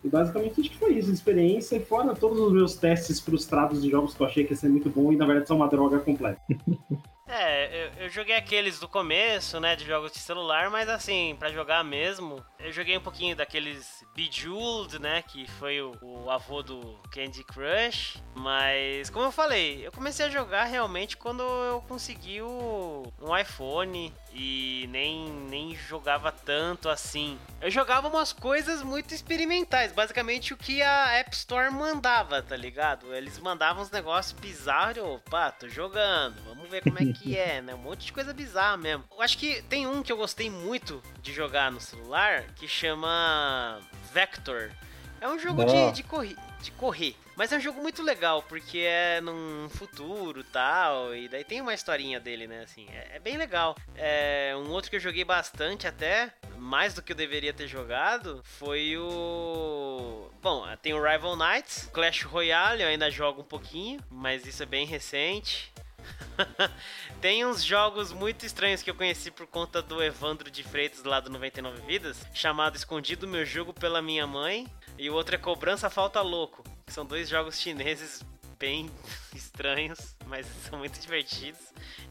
e 0.04 0.08
basicamente 0.08 0.60
acho 0.60 0.70
que 0.70 0.76
foi 0.76 0.92
isso, 0.92 1.10
experiência, 1.10 1.76
e 1.76 1.80
fora 1.80 2.14
todos 2.14 2.38
os 2.38 2.52
meus 2.52 2.76
testes 2.76 3.18
frustrados 3.18 3.82
de 3.82 3.90
jogos 3.90 4.14
que 4.14 4.22
eu 4.22 4.26
achei 4.26 4.44
que 4.44 4.52
ia 4.52 4.56
ser 4.56 4.68
muito 4.68 4.90
bom 4.90 5.10
e 5.10 5.16
na 5.16 5.24
verdade 5.24 5.48
são 5.48 5.56
uma 5.56 5.68
droga 5.68 5.98
completa. 5.98 6.40
É, 7.26 7.86
eu, 7.86 8.04
eu, 8.04 8.10
joguei 8.10 8.36
aqueles 8.36 8.78
do 8.78 8.86
começo, 8.86 9.58
né, 9.58 9.74
de 9.74 9.84
jogos 9.86 10.12
de 10.12 10.18
celular, 10.18 10.70
mas 10.70 10.90
assim, 10.90 11.34
para 11.38 11.50
jogar 11.50 11.82
mesmo, 11.82 12.44
eu 12.60 12.70
joguei 12.70 12.98
um 12.98 13.00
pouquinho 13.00 13.34
daqueles 13.34 14.04
Bejeweled, 14.14 14.98
né, 14.98 15.22
que 15.22 15.50
foi 15.52 15.80
o, 15.80 15.92
o, 16.02 16.30
avô 16.30 16.62
do 16.62 17.00
Candy 17.10 17.42
Crush, 17.42 18.22
mas 18.34 19.08
como 19.08 19.24
eu 19.24 19.32
falei, 19.32 19.86
eu 19.86 19.90
comecei 19.90 20.26
a 20.26 20.30
jogar 20.30 20.64
realmente 20.64 21.16
quando 21.16 21.42
eu 21.42 21.80
consegui 21.88 22.42
o, 22.42 23.04
um 23.22 23.36
iPhone 23.36 24.12
e 24.34 24.88
nem, 24.90 25.30
nem 25.48 25.76
jogava 25.76 26.32
tanto 26.32 26.88
assim. 26.88 27.38
Eu 27.60 27.70
jogava 27.70 28.08
umas 28.08 28.32
coisas 28.32 28.82
muito 28.82 29.14
experimentais, 29.14 29.92
basicamente 29.92 30.52
o 30.52 30.56
que 30.56 30.82
a 30.82 31.12
App 31.12 31.34
Store 31.34 31.70
mandava, 31.70 32.42
tá 32.42 32.56
ligado? 32.56 33.14
Eles 33.14 33.38
mandavam 33.38 33.82
uns 33.82 33.90
negócios 33.90 34.38
bizarros, 34.38 34.98
opa, 34.98 35.52
tô 35.52 35.68
jogando, 35.68 36.42
vamos 36.44 36.68
ver 36.68 36.82
como 36.82 36.98
é 36.98 37.12
que 37.12 37.36
é, 37.38 37.62
né? 37.62 37.74
Um 37.74 37.78
monte 37.78 38.06
de 38.06 38.12
coisa 38.12 38.34
bizarra 38.34 38.76
mesmo. 38.76 39.04
Eu 39.10 39.22
acho 39.22 39.38
que 39.38 39.62
tem 39.62 39.86
um 39.86 40.02
que 40.02 40.10
eu 40.10 40.16
gostei 40.16 40.50
muito 40.50 41.00
de 41.22 41.32
jogar 41.32 41.70
no 41.70 41.80
celular 41.80 42.42
que 42.56 42.66
chama 42.66 43.80
Vector. 44.12 44.70
É 45.20 45.28
um 45.28 45.38
jogo 45.38 45.64
de, 45.64 45.92
de, 45.92 46.02
corri 46.02 46.36
de 46.60 46.72
correr. 46.72 47.16
Mas 47.36 47.52
é 47.52 47.56
um 47.56 47.60
jogo 47.60 47.80
muito 47.80 48.02
legal, 48.02 48.42
porque 48.42 48.78
é 48.78 49.20
num 49.20 49.68
futuro 49.68 50.44
tal, 50.44 51.14
e 51.14 51.28
daí 51.28 51.44
tem 51.44 51.60
uma 51.60 51.74
historinha 51.74 52.20
dele, 52.20 52.46
né, 52.46 52.62
assim, 52.62 52.86
é, 52.90 53.16
é, 53.16 53.18
bem 53.18 53.36
legal. 53.36 53.76
É, 53.96 54.54
um 54.56 54.70
outro 54.70 54.88
que 54.88 54.96
eu 54.96 55.00
joguei 55.00 55.24
bastante 55.24 55.86
até, 55.86 56.32
mais 56.56 56.94
do 56.94 57.02
que 57.02 57.12
eu 57.12 57.16
deveria 57.16 57.52
ter 57.52 57.66
jogado, 57.66 58.40
foi 58.44 58.96
o... 58.96 60.30
Bom, 60.40 60.64
tem 60.80 60.94
o 60.94 61.02
Rival 61.02 61.36
Knights, 61.36 61.90
Clash 61.92 62.22
Royale 62.22 62.82
eu 62.82 62.88
ainda 62.88 63.10
jogo 63.10 63.40
um 63.42 63.44
pouquinho, 63.44 64.00
mas 64.10 64.46
isso 64.46 64.62
é 64.62 64.66
bem 64.66 64.86
recente. 64.86 65.72
Tem 67.20 67.44
uns 67.44 67.64
jogos 67.64 68.12
muito 68.12 68.44
estranhos 68.44 68.82
que 68.82 68.90
eu 68.90 68.94
conheci 68.94 69.30
por 69.30 69.46
conta 69.46 69.80
do 69.80 70.02
Evandro 70.02 70.50
de 70.50 70.62
Freitas 70.62 71.04
lá 71.04 71.20
do 71.20 71.30
99 71.30 71.80
Vidas, 71.86 72.26
chamado 72.34 72.76
Escondido 72.76 73.26
Meu 73.26 73.44
Jogo 73.44 73.72
pela 73.72 74.02
Minha 74.02 74.26
Mãe, 74.26 74.66
e 74.98 75.10
o 75.10 75.14
outro 75.14 75.34
é 75.34 75.38
Cobrança 75.38 75.90
Falta 75.90 76.20
Louco, 76.20 76.62
que 76.86 76.92
são 76.92 77.04
dois 77.04 77.28
jogos 77.28 77.58
chineses 77.58 78.24
bem 78.58 78.90
estranhos, 79.34 80.16
mas 80.26 80.46
são 80.68 80.78
muito 80.78 80.98
divertidos 81.00 81.60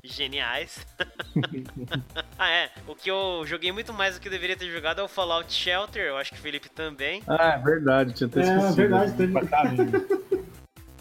e 0.03 0.07
geniais. 0.07 0.85
ah, 2.37 2.49
é. 2.51 2.69
O 2.87 2.95
que 2.95 3.09
eu 3.09 3.43
joguei 3.45 3.71
muito 3.71 3.93
mais 3.93 4.15
do 4.15 4.21
que 4.21 4.27
eu 4.27 4.31
deveria 4.31 4.57
ter 4.57 4.69
jogado 4.69 4.99
é 4.99 5.03
o 5.03 5.07
Fallout 5.07 5.51
Shelter, 5.51 6.03
eu 6.03 6.17
acho 6.17 6.31
que 6.31 6.39
o 6.39 6.41
Felipe 6.41 6.69
também. 6.69 7.23
Ah, 7.27 7.53
é 7.53 7.63
verdade, 7.63 8.13
tinha 8.13 8.27
até 8.27 8.41
é, 8.41 8.43
esquecido. 8.43 8.81
É 8.81 8.87
verdade, 8.87 9.17
teve... 9.17 10.43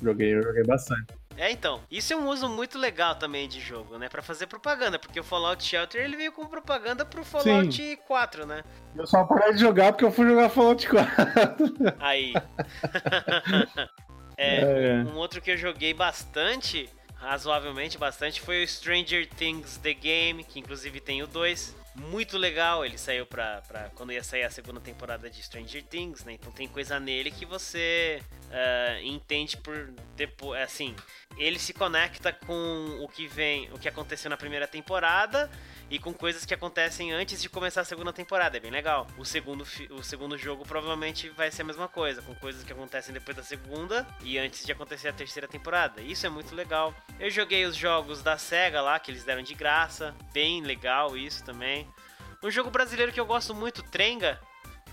joguei, 0.02 0.34
eu 0.34 0.42
joguei 0.42 0.62
bastante. 0.64 1.14
É, 1.36 1.50
então. 1.50 1.80
Isso 1.90 2.12
é 2.12 2.16
um 2.16 2.28
uso 2.28 2.48
muito 2.48 2.78
legal 2.78 3.14
também 3.14 3.48
de 3.48 3.60
jogo, 3.60 3.98
né? 3.98 4.08
Pra 4.08 4.22
fazer 4.22 4.46
propaganda, 4.46 4.98
porque 4.98 5.20
o 5.20 5.24
Fallout 5.24 5.62
Shelter 5.62 6.02
ele 6.02 6.16
veio 6.16 6.32
com 6.32 6.46
propaganda 6.46 7.04
pro 7.04 7.24
Fallout 7.24 7.74
Sim. 7.74 7.96
4, 8.06 8.46
né? 8.46 8.62
Eu 8.96 9.06
só 9.06 9.24
parei 9.24 9.52
de 9.52 9.60
jogar 9.60 9.92
porque 9.92 10.04
eu 10.04 10.12
fui 10.12 10.26
jogar 10.26 10.48
Fallout 10.48 10.88
4. 10.88 11.74
Aí. 11.98 12.32
é, 14.36 14.60
é, 14.60 15.04
um 15.10 15.16
outro 15.16 15.40
que 15.40 15.50
eu 15.50 15.56
joguei 15.56 15.94
bastante, 15.94 16.88
razoavelmente 17.14 17.98
bastante, 17.98 18.40
foi 18.40 18.62
o 18.62 18.68
Stranger 18.68 19.28
Things 19.28 19.76
The 19.78 19.94
Game, 19.94 20.44
que 20.44 20.60
inclusive 20.60 21.00
tem 21.00 21.22
o 21.22 21.26
2 21.26 21.81
muito 21.94 22.38
legal. 22.38 22.84
Ele 22.84 22.98
saiu 22.98 23.26
pra, 23.26 23.62
pra 23.62 23.90
quando 23.90 24.12
ia 24.12 24.22
sair 24.22 24.44
a 24.44 24.50
segunda 24.50 24.80
temporada 24.80 25.28
de 25.28 25.42
Stranger 25.42 25.82
Things, 25.84 26.24
né? 26.24 26.32
Então 26.32 26.52
tem 26.52 26.68
coisa 26.68 26.98
nele 26.98 27.30
que 27.30 27.44
você 27.44 28.22
uh, 28.48 29.04
entende 29.04 29.56
por 29.56 29.92
depois, 30.16 30.60
assim, 30.62 30.94
ele 31.36 31.58
se 31.58 31.72
conecta 31.72 32.32
com 32.32 32.98
o 33.00 33.08
que 33.08 33.26
vem, 33.26 33.70
o 33.72 33.78
que 33.78 33.88
aconteceu 33.88 34.30
na 34.30 34.36
primeira 34.36 34.66
temporada 34.68 35.50
e 35.90 35.98
com 35.98 36.12
coisas 36.12 36.44
que 36.44 36.54
acontecem 36.54 37.12
antes 37.12 37.40
de 37.42 37.48
começar 37.48 37.82
a 37.82 37.84
segunda 37.84 38.12
temporada. 38.12 38.56
É 38.56 38.60
bem 38.60 38.70
legal. 38.70 39.06
O 39.18 39.24
segundo, 39.24 39.66
o 39.90 40.02
segundo 40.02 40.38
jogo 40.38 40.64
provavelmente 40.64 41.28
vai 41.30 41.50
ser 41.50 41.62
a 41.62 41.64
mesma 41.64 41.88
coisa, 41.88 42.22
com 42.22 42.34
coisas 42.34 42.64
que 42.64 42.72
acontecem 42.72 43.12
depois 43.12 43.36
da 43.36 43.42
segunda 43.42 44.06
e 44.22 44.38
antes 44.38 44.64
de 44.64 44.72
acontecer 44.72 45.08
a 45.08 45.12
terceira 45.12 45.48
temporada. 45.48 46.00
Isso 46.00 46.26
é 46.26 46.30
muito 46.30 46.54
legal. 46.54 46.94
Eu 47.20 47.30
joguei 47.30 47.64
os 47.64 47.76
jogos 47.76 48.22
da 48.22 48.38
SEGA 48.38 48.80
lá, 48.80 48.98
que 48.98 49.10
eles 49.10 49.24
deram 49.24 49.42
de 49.42 49.54
graça. 49.54 50.14
Bem 50.32 50.62
legal 50.62 51.16
isso 51.16 51.44
também. 51.44 51.86
Um 52.42 52.50
jogo 52.50 52.70
brasileiro 52.70 53.12
que 53.12 53.20
eu 53.20 53.26
gosto 53.26 53.54
muito, 53.54 53.82
Trenga, 53.84 54.40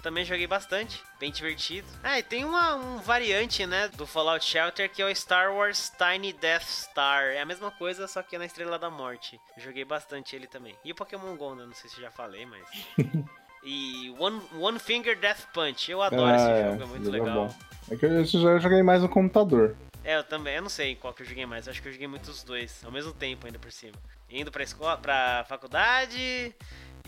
também 0.04 0.24
joguei 0.24 0.48
bastante, 0.48 1.02
bem 1.20 1.32
divertido. 1.32 1.88
Ah, 2.04 2.20
e 2.20 2.24
tem 2.24 2.46
uma 2.46 2.76
um 2.76 3.00
variante, 3.00 3.66
né, 3.66 3.88
do 3.90 4.06
Fallout 4.06 4.46
Shelter 4.46 4.90
que 4.90 5.02
é 5.02 5.06
o 5.06 5.16
Star 5.16 5.54
Wars 5.54 5.92
Tiny 5.98 6.32
Death 6.34 6.64
Star. 6.64 7.26
É 7.26 7.42
a 7.42 7.46
mesma 7.46 7.72
coisa, 7.72 8.08
só 8.08 8.22
que 8.22 8.36
é 8.36 8.40
na 8.40 8.46
Estrela 8.46 8.78
da 8.78 8.90
Morte. 8.90 9.40
Joguei 9.58 9.84
bastante 9.84 10.36
ele 10.36 10.48
também. 10.48 10.76
E 10.86 10.92
o 10.92 10.96
Pokémon 10.96 11.36
Go, 11.36 11.56
né? 11.56 11.66
Não 11.66 11.74
sei 11.74 11.90
se 11.90 12.00
já 12.00 12.12
falei, 12.12 12.46
mas. 12.46 12.64
e 13.64 14.14
One, 14.18 14.42
One 14.58 14.80
Finger 14.80 15.20
Death 15.20 15.48
Punch. 15.54 15.92
Eu 15.92 16.02
adoro 16.02 16.32
ah, 16.32 16.36
esse 16.36 16.50
é, 16.50 16.72
jogo, 16.72 16.84
é 16.84 16.86
muito 16.86 17.10
é 17.10 17.12
legal. 17.12 17.56
É 17.92 17.96
que 17.96 18.06
eu 18.06 18.24
já 18.26 18.60
joguei 18.60 18.84
mais 18.84 19.02
no 19.02 19.10
computador. 19.10 19.76
É, 20.04 20.16
eu 20.16 20.24
também. 20.24 20.56
Eu 20.56 20.62
não 20.62 20.70
sei 20.70 20.96
qual 20.96 21.14
que 21.14 21.24
eu 21.24 21.28
joguei 21.28 21.46
mais. 21.46 21.68
Eu 21.68 21.72
acho 21.72 21.82
que 21.82 21.88
eu 21.88 21.92
joguei 21.92 22.08
muito 22.08 22.30
os 22.30 22.44
dois, 22.44 22.84
ao 22.86 22.92
mesmo 22.92 23.12
tempo 23.12 23.48
ainda 23.48 23.60
por 23.60 23.72
cima. 23.72 23.98
Indo 24.30 24.52
pra 24.52 24.64
escola, 24.64 24.96
pra 24.98 25.44
faculdade 25.50 26.56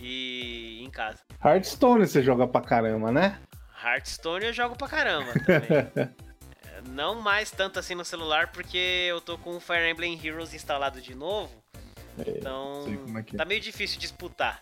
e 0.02 0.84
em 0.84 0.90
casa. 0.90 1.20
Hearthstone 1.44 2.08
você 2.08 2.24
joga 2.24 2.48
pra 2.48 2.62
caramba, 2.62 3.12
né? 3.12 3.40
Hearthstone 3.84 4.46
eu 4.46 4.54
jogo 4.54 4.76
pra 4.76 4.88
caramba 4.88 5.32
também. 5.46 6.10
É, 6.66 6.82
não 6.90 7.22
mais 7.22 7.52
tanto 7.52 7.80
assim 7.80 7.96
no 7.96 8.04
celular, 8.04 8.52
porque 8.52 8.78
eu 9.10 9.22
tô 9.22 9.38
com 9.38 9.56
o 9.56 9.60
Fire 9.60 9.90
Emblem 9.90 10.20
Heroes 10.24 10.54
instalado 10.54 11.00
de 11.00 11.16
novo. 11.16 11.52
É, 12.20 12.32
então 12.32 12.86
é 13.18 13.38
tá 13.38 13.46
meio 13.46 13.62
difícil 13.62 14.00
disputar 14.00 14.62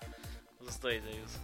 os 0.59 0.77
dois 0.77 1.01
aí. 1.05 1.21
Os... 1.21 1.39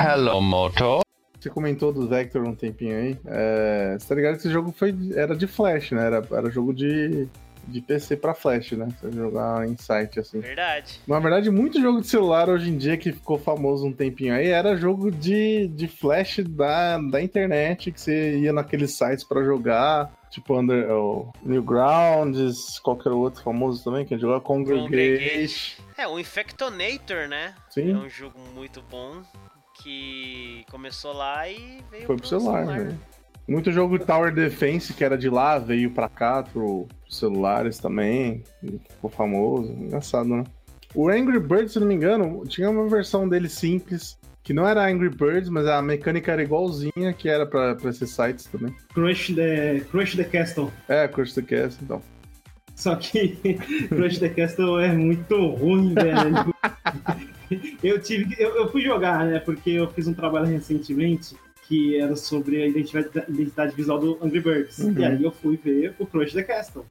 Hello, 0.00 0.40
Moto. 0.40 1.00
Você 1.38 1.48
comentou 1.48 1.92
do 1.92 2.06
Vector 2.06 2.46
um 2.46 2.54
tempinho 2.54 2.96
aí. 2.96 3.18
É, 3.26 3.96
você 3.98 4.08
tá 4.08 4.14
ligado 4.14 4.34
que 4.34 4.40
esse 4.40 4.50
jogo 4.50 4.72
foi, 4.72 4.94
era 5.14 5.34
de 5.34 5.46
Flash, 5.46 5.92
né? 5.92 6.06
Era, 6.06 6.26
era 6.30 6.50
jogo 6.50 6.74
de 6.74 7.28
de 7.66 7.80
PC 7.80 8.16
pra 8.16 8.34
Flash, 8.34 8.72
né? 8.72 8.88
Você 9.00 9.12
jogar 9.12 9.66
em 9.66 9.76
site 9.76 10.20
assim. 10.20 10.40
Verdade. 10.40 11.00
Na 11.06 11.18
verdade, 11.18 11.50
muito 11.50 11.80
jogo 11.80 12.00
de 12.00 12.06
celular 12.06 12.48
hoje 12.48 12.70
em 12.70 12.76
dia 12.76 12.96
que 12.96 13.12
ficou 13.12 13.38
famoso 13.38 13.86
um 13.86 13.92
tempinho 13.92 14.34
aí 14.34 14.48
era 14.48 14.76
jogo 14.76 15.10
de, 15.10 15.68
de 15.68 15.88
Flash 15.88 16.40
da, 16.44 16.98
da 16.98 17.22
internet, 17.22 17.92
que 17.92 18.00
você 18.00 18.38
ia 18.38 18.52
naqueles 18.52 18.96
sites 18.96 19.24
para 19.24 19.44
jogar. 19.44 20.10
Tipo 20.30 20.60
Under, 20.60 20.88
oh, 20.92 21.32
Newgrounds, 21.42 22.78
qualquer 22.78 23.10
outro 23.10 23.42
famoso 23.42 23.82
também, 23.82 24.04
que 24.04 24.16
jogava 24.16 24.40
Congregate. 24.40 25.78
É, 25.96 26.06
o 26.06 26.20
Infectonator, 26.20 27.26
né? 27.28 27.54
Sim. 27.68 27.90
É 27.90 27.96
um 27.96 28.08
jogo 28.08 28.38
muito 28.54 28.80
bom 28.88 29.22
que 29.82 30.64
começou 30.70 31.12
lá 31.12 31.48
e 31.48 31.82
veio 31.90 32.06
Foi 32.06 32.16
pro, 32.16 32.18
pro 32.18 32.28
celular, 32.28 32.64
celular. 32.64 32.78
Né? 32.78 32.98
Muito 33.50 33.72
jogo 33.72 33.98
Tower 33.98 34.32
Defense, 34.32 34.94
que 34.94 35.02
era 35.02 35.18
de 35.18 35.28
lá, 35.28 35.58
veio 35.58 35.90
pra 35.90 36.08
cá, 36.08 36.40
pro 36.40 36.86
celulares 37.08 37.78
também. 37.78 38.44
Ficou 38.88 39.10
famoso. 39.10 39.72
Engraçado, 39.72 40.28
né? 40.28 40.44
O 40.94 41.08
Angry 41.08 41.40
Birds, 41.40 41.72
se 41.72 41.80
não 41.80 41.88
me 41.88 41.96
engano, 41.96 42.44
tinha 42.46 42.70
uma 42.70 42.88
versão 42.88 43.28
dele 43.28 43.48
simples, 43.48 44.16
que 44.44 44.52
não 44.52 44.68
era 44.68 44.86
Angry 44.86 45.08
Birds, 45.08 45.48
mas 45.48 45.66
a 45.66 45.82
mecânica 45.82 46.30
era 46.30 46.44
igualzinha, 46.44 47.12
que 47.12 47.28
era 47.28 47.44
pra, 47.44 47.74
pra 47.74 47.90
esses 47.90 48.10
sites 48.10 48.44
também. 48.46 48.72
Crush 48.94 49.34
the, 49.34 49.80
Crush 49.90 50.14
the 50.14 50.22
Castle. 50.22 50.70
É, 50.88 51.08
Crush 51.08 51.34
the 51.34 51.42
Castle, 51.42 51.80
então. 51.82 52.02
Só 52.76 52.94
que 52.94 53.36
Crush 53.90 54.20
the 54.20 54.28
Castle 54.28 54.78
é 54.78 54.92
muito 54.92 55.34
ruim, 55.48 55.92
velho. 55.92 56.54
eu 57.82 58.00
tive 58.00 58.32
eu, 58.38 58.54
eu 58.54 58.70
fui 58.70 58.82
jogar, 58.82 59.26
né? 59.26 59.40
Porque 59.40 59.70
eu 59.70 59.90
fiz 59.90 60.06
um 60.06 60.14
trabalho 60.14 60.46
recentemente 60.46 61.34
que 61.70 61.96
era 61.96 62.16
sobre 62.16 62.60
a 62.60 62.66
identidade, 62.66 63.08
identidade 63.28 63.76
visual 63.76 64.00
do 64.00 64.18
Angry 64.20 64.40
Birds. 64.40 64.78
Uhum. 64.80 64.92
E 64.98 65.04
aí 65.04 65.22
eu 65.22 65.30
fui 65.30 65.56
ver 65.56 65.94
o 66.00 66.04
Crush 66.04 66.32
the 66.32 66.42
Castle. 66.42 66.84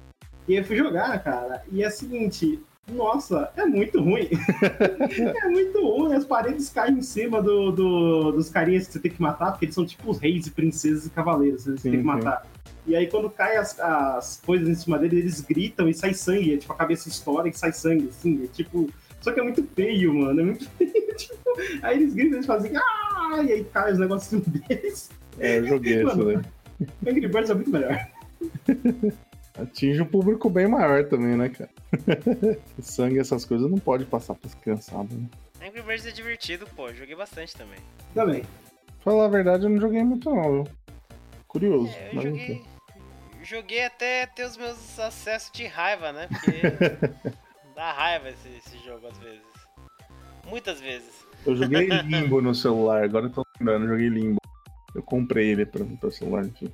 E 0.48 0.54
aí 0.54 0.60
eu 0.60 0.64
fui 0.64 0.78
jogar, 0.78 1.22
cara, 1.22 1.62
e 1.70 1.84
é 1.84 1.90
o 1.90 1.92
seguinte, 1.92 2.64
nossa, 2.90 3.52
é 3.58 3.66
muito 3.66 4.02
ruim. 4.02 4.30
é 5.44 5.50
muito 5.50 5.86
ruim. 5.86 6.14
As 6.14 6.24
paredes 6.24 6.70
caem 6.70 7.00
em 7.00 7.02
cima 7.02 7.44
do, 7.44 7.72
do, 7.72 8.32
dos 8.32 8.50
carinhas 8.50 8.88
que 8.88 8.94
você 8.94 9.00
tem 9.00 9.12
que 9.12 9.22
matar, 9.22 9.52
porque 9.52 9.66
eles 9.66 9.76
são 9.76 9.86
tipo 9.86 10.10
os 10.10 10.18
reis 10.18 10.48
e 10.48 10.52
princesas 10.52 11.06
e 11.06 11.10
cavaleiros 11.10 11.66
que 11.66 11.72
você 11.72 11.78
sim, 11.78 11.92
tem 11.92 12.00
que 12.00 12.06
matar. 12.06 12.42
Sim. 12.42 12.70
E 12.88 12.96
aí 12.96 13.08
quando 13.08 13.30
cai 13.30 13.58
as, 13.58 13.78
as 13.82 14.42
coisas 14.46 14.70
em 14.70 14.76
cima 14.76 14.98
dele, 14.98 15.20
eles 15.20 15.42
gritam 15.42 15.90
e 15.90 15.94
sai 15.94 16.14
sangue. 16.14 16.54
É, 16.54 16.58
tipo, 16.58 16.72
a 16.72 16.78
cabeça 16.78 17.10
estoura 17.10 17.50
e 17.50 17.54
sai 17.54 17.74
sangue, 17.74 18.08
assim. 18.08 18.46
É, 18.46 18.48
tipo. 18.48 18.90
Só 19.22 19.32
que 19.32 19.40
é 19.40 19.44
muito 19.44 19.64
feio, 19.76 20.14
mano. 20.14 20.40
É 20.40 20.44
muito 20.44 20.70
feio. 20.78 21.16
tipo, 21.16 21.38
aí 21.82 21.98
eles 21.98 22.14
gritam 22.14 22.34
e 22.34 22.36
eles 22.38 22.46
fazem 22.46 22.72
ah! 22.76 23.44
E 23.44 23.52
aí 23.52 23.64
cai 23.66 23.92
os 23.92 24.00
negócios 24.00 24.42
deles. 24.42 25.10
É, 25.38 25.60
eu 25.60 25.68
joguei 25.68 26.04
isso, 26.04 26.24
né? 26.24 26.42
Angry 27.06 27.28
Birds 27.28 27.50
é 27.50 27.54
muito 27.54 27.70
melhor. 27.70 28.08
Atinge 29.58 30.02
um 30.02 30.06
público 30.06 30.50
bem 30.50 30.68
maior 30.68 31.04
também, 31.10 31.36
né, 31.36 31.50
cara? 31.50 31.70
Sangue, 32.80 33.20
essas 33.20 33.44
coisas 33.44 33.70
não 33.70 33.78
pode 33.78 34.06
passar 34.06 34.36
pros 34.36 34.54
cansados, 34.56 35.16
né? 35.16 35.28
Angry 35.62 35.82
Birds 35.82 36.06
é 36.06 36.12
divertido, 36.12 36.66
pô. 36.76 36.94
Joguei 36.94 37.16
bastante 37.16 37.56
também. 37.56 37.80
Também. 38.14 38.44
Falar 39.02 39.26
a 39.26 39.30
verdade, 39.30 39.66
eu 39.66 39.70
não 39.70 39.80
joguei 39.80 40.04
muito 40.04 40.30
não, 40.30 40.64
viu? 40.64 40.68
Curioso. 41.48 41.92
É, 41.94 42.10
eu 42.10 42.16
mas 42.16 42.24
joguei. 42.24 42.64
Joguei 43.42 43.86
até 43.86 44.26
ter 44.26 44.46
os 44.46 44.58
meus 44.58 45.00
acessos 45.00 45.52
de 45.52 45.66
raiva, 45.66 46.12
né? 46.12 46.28
Porque 46.28 47.32
dá 47.80 47.94
raiva 47.94 48.28
esse, 48.28 48.50
esse 48.50 48.78
jogo 48.80 49.08
às 49.08 49.18
vezes. 49.20 49.42
Muitas 50.46 50.82
vezes. 50.82 51.26
Eu 51.46 51.56
joguei 51.56 51.88
Limbo 52.04 52.42
no 52.42 52.54
celular, 52.54 53.06
agora 53.06 53.28
eu 53.28 53.30
tô 53.30 53.46
lembrando, 53.58 53.86
eu 53.86 53.92
joguei 53.92 54.10
Limbo. 54.10 54.38
Eu 54.94 55.02
comprei 55.02 55.52
ele 55.52 55.66
pra, 55.66 55.86
pra 55.86 56.12
celular, 56.12 56.46
enfim. 56.46 56.70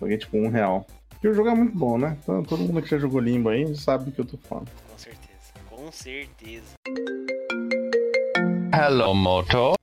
Paguei 0.00 0.18
tipo 0.18 0.36
um 0.36 0.48
real. 0.48 0.84
Porque 1.10 1.28
o 1.28 1.34
jogo 1.34 1.50
é 1.50 1.54
muito 1.54 1.78
bom, 1.78 1.98
né? 1.98 2.18
Então, 2.20 2.42
todo 2.42 2.64
mundo 2.64 2.82
que 2.82 2.88
já 2.88 2.98
jogou 2.98 3.20
Limbo 3.20 3.50
aí 3.50 3.76
sabe 3.76 4.06
do 4.06 4.12
que 4.12 4.20
eu 4.20 4.24
tô 4.24 4.36
falando. 4.38 4.68
Com 4.90 4.98
certeza. 4.98 5.52
Com 5.70 5.92
certeza. 5.92 6.74
Hello, 8.74 9.14
Moto. 9.14 9.74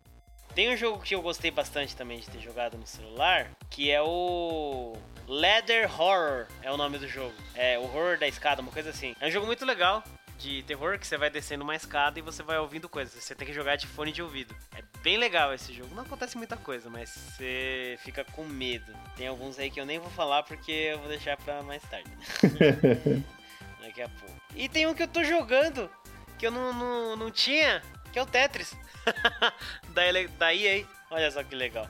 Tem 0.53 0.73
um 0.73 0.75
jogo 0.75 0.99
que 0.99 1.15
eu 1.15 1.21
gostei 1.21 1.49
bastante 1.49 1.95
também 1.95 2.19
de 2.19 2.29
ter 2.29 2.41
jogado 2.41 2.77
no 2.77 2.85
celular, 2.85 3.51
que 3.69 3.89
é 3.89 4.01
o 4.01 4.97
Leather 5.29 5.87
Horror, 6.01 6.47
é 6.63 6.71
o 6.71 6.75
nome 6.75 6.97
do 6.97 7.07
jogo. 7.07 7.35
É 7.53 7.77
o 7.77 7.83
horror 7.83 8.17
da 8.17 8.27
escada, 8.27 8.63
uma 8.63 8.71
coisa 8.71 8.89
assim. 8.89 9.15
É 9.21 9.27
um 9.27 9.31
jogo 9.31 9.45
muito 9.45 9.63
legal 9.63 10.03
de 10.39 10.63
terror 10.63 10.97
que 10.97 11.05
você 11.05 11.17
vai 11.17 11.29
descendo 11.29 11.63
uma 11.63 11.75
escada 11.75 12.17
e 12.17 12.21
você 12.23 12.41
vai 12.41 12.57
ouvindo 12.57 12.89
coisas. 12.89 13.13
Você 13.23 13.35
tem 13.35 13.47
que 13.47 13.53
jogar 13.53 13.75
de 13.75 13.85
fone 13.85 14.11
de 14.11 14.23
ouvido. 14.23 14.55
É 14.75 14.81
bem 15.03 15.17
legal 15.17 15.53
esse 15.53 15.71
jogo. 15.71 15.93
Não 15.93 16.01
acontece 16.01 16.35
muita 16.35 16.57
coisa, 16.57 16.89
mas 16.89 17.09
você 17.11 17.95
fica 18.03 18.23
com 18.23 18.43
medo. 18.43 18.91
Tem 19.15 19.27
alguns 19.27 19.59
aí 19.59 19.69
que 19.69 19.79
eu 19.79 19.85
nem 19.85 19.99
vou 19.99 20.09
falar 20.09 20.41
porque 20.41 20.71
eu 20.71 20.97
vou 20.97 21.07
deixar 21.07 21.37
pra 21.37 21.61
mais 21.61 21.83
tarde. 21.83 22.09
Daqui 23.81 24.01
a 24.01 24.09
pouco. 24.09 24.35
E 24.55 24.67
tem 24.67 24.87
um 24.87 24.95
que 24.95 25.03
eu 25.03 25.07
tô 25.07 25.23
jogando 25.23 25.91
que 26.39 26.47
eu 26.47 26.51
não, 26.51 26.73
não, 26.73 27.15
não 27.15 27.29
tinha, 27.29 27.83
que 28.11 28.17
é 28.17 28.23
o 28.23 28.25
Tetris. 28.25 28.75
da, 29.93 30.01
da 30.39 30.55
EA. 30.55 30.85
Olha 31.11 31.29
só 31.29 31.43
que 31.43 31.53
legal. 31.53 31.87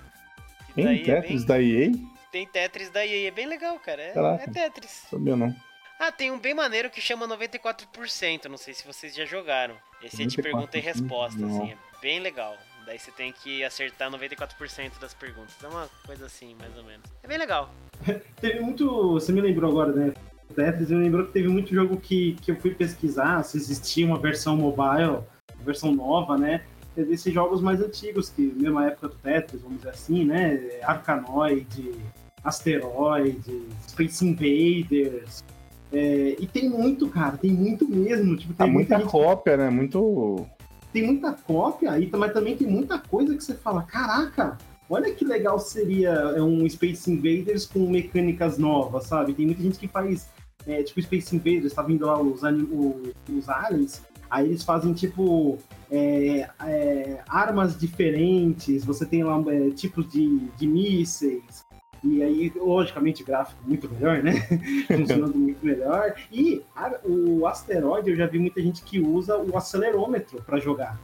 Tem 0.76 0.86
é 1.02 1.04
Tetris 1.06 1.46
bem- 1.46 1.48
da 1.48 1.62
EA? 1.62 2.19
Tem 2.32 2.46
Tetris 2.46 2.90
da 2.90 3.06
EA, 3.06 3.28
é 3.28 3.32
bem 3.32 3.48
legal, 3.48 3.80
cara. 3.80 4.02
É, 4.02 4.14
Caraca. 4.14 4.44
é 4.44 4.48
Tetris. 4.48 5.08
Sabia 5.10 5.36
não. 5.36 5.56
Ah, 6.00 6.12
tem 6.12 6.32
um 6.32 6.40
bem 6.40 6.54
maneiro 6.54 6.90
que 6.90 7.02
chama 7.02 7.28
94%. 7.28 8.46
Não 8.46 8.58
sei 8.58 8.74
se 8.74 8.86
vocês 8.86 9.14
já 9.14 9.26
jogaram. 9.26 9.76
Esse 10.02 10.24
é 10.24 10.26
de 10.26 10.38
94%, 10.38 10.44
pergunta 10.44 10.78
e 10.78 10.82
resposta, 10.82 11.40
não. 11.40 11.50
assim. 11.50 11.72
É 11.72 11.78
bem 12.02 12.20
legal. 12.20 12.56
Daí 12.86 12.98
você 12.98 13.12
tem 13.12 13.34
que 13.34 13.64
acertar 13.64 14.10
94% 14.10 15.00
das 15.00 15.14
perguntas. 15.14 15.56
É 15.62 15.68
uma 15.68 15.90
coisa 16.06 16.26
assim, 16.26 16.56
mais 16.60 16.76
ou 16.78 16.84
menos. 16.84 17.06
É 17.22 17.28
bem 17.28 17.38
legal. 17.38 17.70
Teve 18.40 18.62
muito. 18.62 19.14
Você 19.14 19.32
me 19.32 19.42
lembrou 19.42 19.70
agora, 19.70 19.92
né? 19.92 20.14
Tetris, 20.56 20.90
me 20.90 21.04
lembrou 21.04 21.28
que 21.28 21.32
teve 21.32 21.48
muito 21.48 21.74
jogo 21.74 21.98
que, 21.98 22.34
que 22.42 22.50
eu 22.50 22.56
fui 22.60 22.74
pesquisar 22.74 23.44
se 23.44 23.56
existia 23.58 24.04
uma 24.06 24.18
versão 24.18 24.58
mobile, 24.58 25.24
uma 25.56 25.64
versão 25.64 25.92
nova, 25.92 26.38
né? 26.38 26.66
Teve 26.96 27.14
esses 27.14 27.32
jogos 27.32 27.62
mais 27.62 27.80
antigos, 27.80 28.30
que 28.30 28.42
mesma 28.42 28.88
época 28.88 29.10
do 29.10 29.16
Tetris, 29.16 29.62
vamos 29.62 29.78
dizer 29.78 29.90
assim, 29.90 30.26
né? 30.26 30.80
Arkanoid, 30.82 31.96
Asteroid, 32.44 33.68
Space 33.88 34.26
Invaders. 34.26 35.44
É, 35.92 36.36
e 36.40 36.46
tem 36.46 36.70
muito, 36.70 37.08
cara, 37.10 37.38
tem 37.38 37.52
muito 37.52 37.88
mesmo. 37.88 38.38
Tipo, 38.38 38.54
Tá 38.54 38.66
tem 38.66 38.74
muita 38.74 39.00
gente 39.00 39.10
cópia, 39.10 39.58
né? 39.58 39.70
Muito. 39.70 40.46
tem 40.94 41.04
muita 41.06 41.34
cópia, 41.34 41.92
mas 42.18 42.34
também 42.34 42.56
tem 42.56 42.68
muita 42.68 43.00
coisa 43.00 43.36
que 43.36 43.44
você 43.44 43.56
fala, 43.56 43.84
caraca, 43.84 44.58
olha 44.90 45.14
que 45.14 45.26
legal 45.26 45.60
seria 45.60 46.10
é, 46.10 46.42
um 46.42 46.68
Space 46.70 47.12
Invaders 47.12 47.66
com 47.66 47.90
mecânicas 47.90 48.58
novas, 48.58 49.06
sabe? 49.06 49.34
Tem 49.34 49.46
muita 49.46 49.62
gente 49.62 49.80
que 49.80 49.88
faz, 49.88 50.28
é, 50.68 50.84
tipo, 50.84 51.02
Space 51.02 51.36
Invaders, 51.36 51.74
tá 51.74 51.82
vindo 51.82 52.06
lá 52.06 52.22
os, 52.22 52.42
os 52.44 53.50
aliens, 53.50 54.02
aí 54.30 54.48
eles 54.48 54.64
fazem, 54.64 54.94
tipo, 54.94 55.58
é, 55.90 56.48
é, 56.66 57.24
armas 57.28 57.78
diferentes, 57.78 58.86
você 58.86 59.06
tem 59.06 59.24
lá 59.24 59.42
é, 59.48 59.72
tipos 59.72 60.08
de, 60.12 60.40
de 60.58 60.68
mísseis, 60.68 61.64
e 62.04 62.24
aí, 62.24 62.52
logicamente, 62.56 63.24
gráfico 63.24 63.60
muito 63.66 63.90
melhor, 63.92 64.24
né? 64.24 64.34
Funcionando 64.88 65.36
muito 65.38 65.66
melhor. 65.66 66.14
E 66.32 66.62
a- 66.76 67.00
o 67.04 67.46
asteroide, 67.46 68.10
eu 68.12 68.16
já 68.16 68.26
vi 68.28 68.40
muita 68.40 68.62
gente 68.62 68.84
que 68.84 69.00
usa 69.00 69.38
o 69.38 69.58
acelerômetro 69.58 70.42
para 70.44 70.60
jogar. 70.60 71.00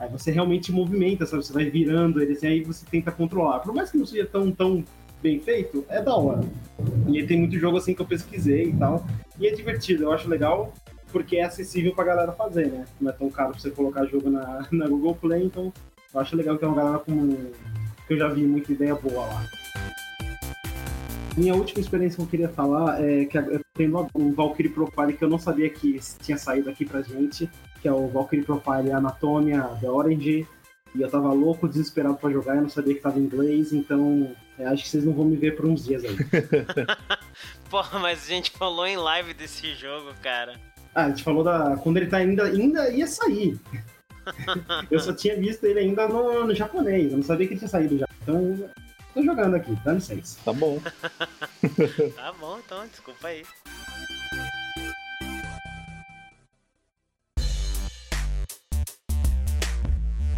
Aí 0.00 0.08
você 0.08 0.30
realmente 0.30 0.70
movimenta, 0.72 1.26
sabe? 1.26 1.44
Você 1.44 1.52
vai 1.52 1.64
virando 1.68 2.22
eles 2.22 2.42
e 2.42 2.46
aí 2.46 2.62
você 2.62 2.86
tenta 2.90 3.10
controlar. 3.10 3.58
Por 3.60 3.74
mais 3.74 3.90
que 3.90 3.98
não 3.98 4.06
seja 4.06 4.24
tão, 4.26 4.50
tão 4.52 4.84
bem 5.20 5.40
feito, 5.40 5.84
é 5.88 6.00
da 6.00 6.14
hora. 6.14 6.40
E 7.08 7.18
aí 7.18 7.26
tem 7.26 7.38
muito 7.40 7.58
jogo 7.58 7.76
assim 7.76 7.94
que 7.94 8.00
eu 8.02 8.06
pesquisei 8.06 8.66
e 8.70 8.72
tal. 8.74 9.04
E 9.38 9.46
é 9.48 9.50
divertido, 9.52 10.04
eu 10.04 10.12
acho 10.12 10.28
legal 10.28 10.72
porque 11.10 11.36
é 11.38 11.44
acessível 11.44 11.94
pra 11.94 12.04
galera 12.04 12.32
fazer, 12.32 12.66
né? 12.68 12.84
Não 13.00 13.10
é 13.10 13.12
tão 13.14 13.28
caro 13.30 13.50
pra 13.52 13.58
você 13.60 13.70
colocar 13.70 14.04
jogo 14.06 14.30
na, 14.30 14.66
na 14.70 14.86
Google 14.86 15.14
Play, 15.16 15.42
então 15.44 15.72
eu 16.14 16.20
acho 16.20 16.36
legal 16.36 16.56
que 16.58 16.64
é 16.64 16.68
uma 16.68 16.76
galera 16.76 16.98
com. 17.00 17.28
que 18.06 18.12
eu 18.14 18.18
já 18.18 18.28
vi 18.28 18.42
muita 18.42 18.72
ideia 18.72 18.94
boa 18.94 19.24
lá. 19.26 19.42
Minha 21.38 21.54
última 21.54 21.80
experiência 21.80 22.16
que 22.16 22.22
eu 22.22 22.26
queria 22.26 22.48
falar 22.48 23.00
é 23.00 23.24
que 23.24 23.38
eu 23.38 23.60
tenho 23.72 24.08
o 24.12 24.32
Valkyrie 24.32 24.72
Profile 24.72 25.12
que 25.12 25.22
eu 25.22 25.30
não 25.30 25.38
sabia 25.38 25.70
que 25.70 26.00
tinha 26.20 26.36
saído 26.36 26.68
aqui 26.68 26.84
pra 26.84 27.00
gente, 27.00 27.48
que 27.80 27.86
é 27.86 27.92
o 27.92 28.08
Valkyrie 28.08 28.44
Profile 28.44 28.90
Anatomia 28.90 29.62
The 29.80 29.88
Orange. 29.88 30.48
E 30.96 31.00
eu 31.00 31.08
tava 31.08 31.32
louco, 31.32 31.68
desesperado 31.68 32.16
pra 32.16 32.30
jogar, 32.30 32.56
eu 32.56 32.62
não 32.62 32.68
sabia 32.68 32.94
que 32.94 33.00
tava 33.00 33.20
em 33.20 33.22
inglês, 33.22 33.72
então 33.72 34.34
é, 34.58 34.66
acho 34.66 34.82
que 34.82 34.88
vocês 34.88 35.04
não 35.04 35.12
vão 35.12 35.26
me 35.26 35.36
ver 35.36 35.54
por 35.54 35.66
uns 35.66 35.84
dias 35.84 36.02
aí. 36.02 36.16
Porra, 37.70 38.00
mas 38.00 38.24
a 38.24 38.28
gente 38.28 38.50
falou 38.50 38.86
em 38.86 38.96
live 38.96 39.32
desse 39.32 39.74
jogo, 39.74 40.12
cara. 40.20 40.58
Ah, 40.92 41.04
a 41.04 41.08
gente 41.10 41.22
falou 41.22 41.44
da. 41.44 41.76
Quando 41.76 41.98
ele 41.98 42.06
tá 42.06 42.16
ainda, 42.16 42.44
ainda 42.44 42.90
ia 42.90 43.06
sair. 43.06 43.60
eu 44.90 44.98
só 44.98 45.12
tinha 45.12 45.36
visto 45.36 45.64
ele 45.64 45.78
ainda 45.78 46.08
no, 46.08 46.46
no 46.46 46.54
japonês, 46.54 47.12
eu 47.12 47.18
não 47.18 47.24
sabia 47.24 47.46
que 47.46 47.52
ele 47.52 47.60
tinha 47.60 47.68
saído 47.68 47.96
já. 47.96 48.08
Então, 48.22 48.68
tô 49.18 49.24
jogando 49.24 49.56
aqui, 49.56 49.74
dá 49.84 49.92
licença. 49.92 50.38
Tá 50.44 50.52
bom. 50.52 50.80
Tá 52.14 52.32
bom, 52.32 52.58
então, 52.64 52.86
desculpa 52.86 53.28
aí. 53.28 53.44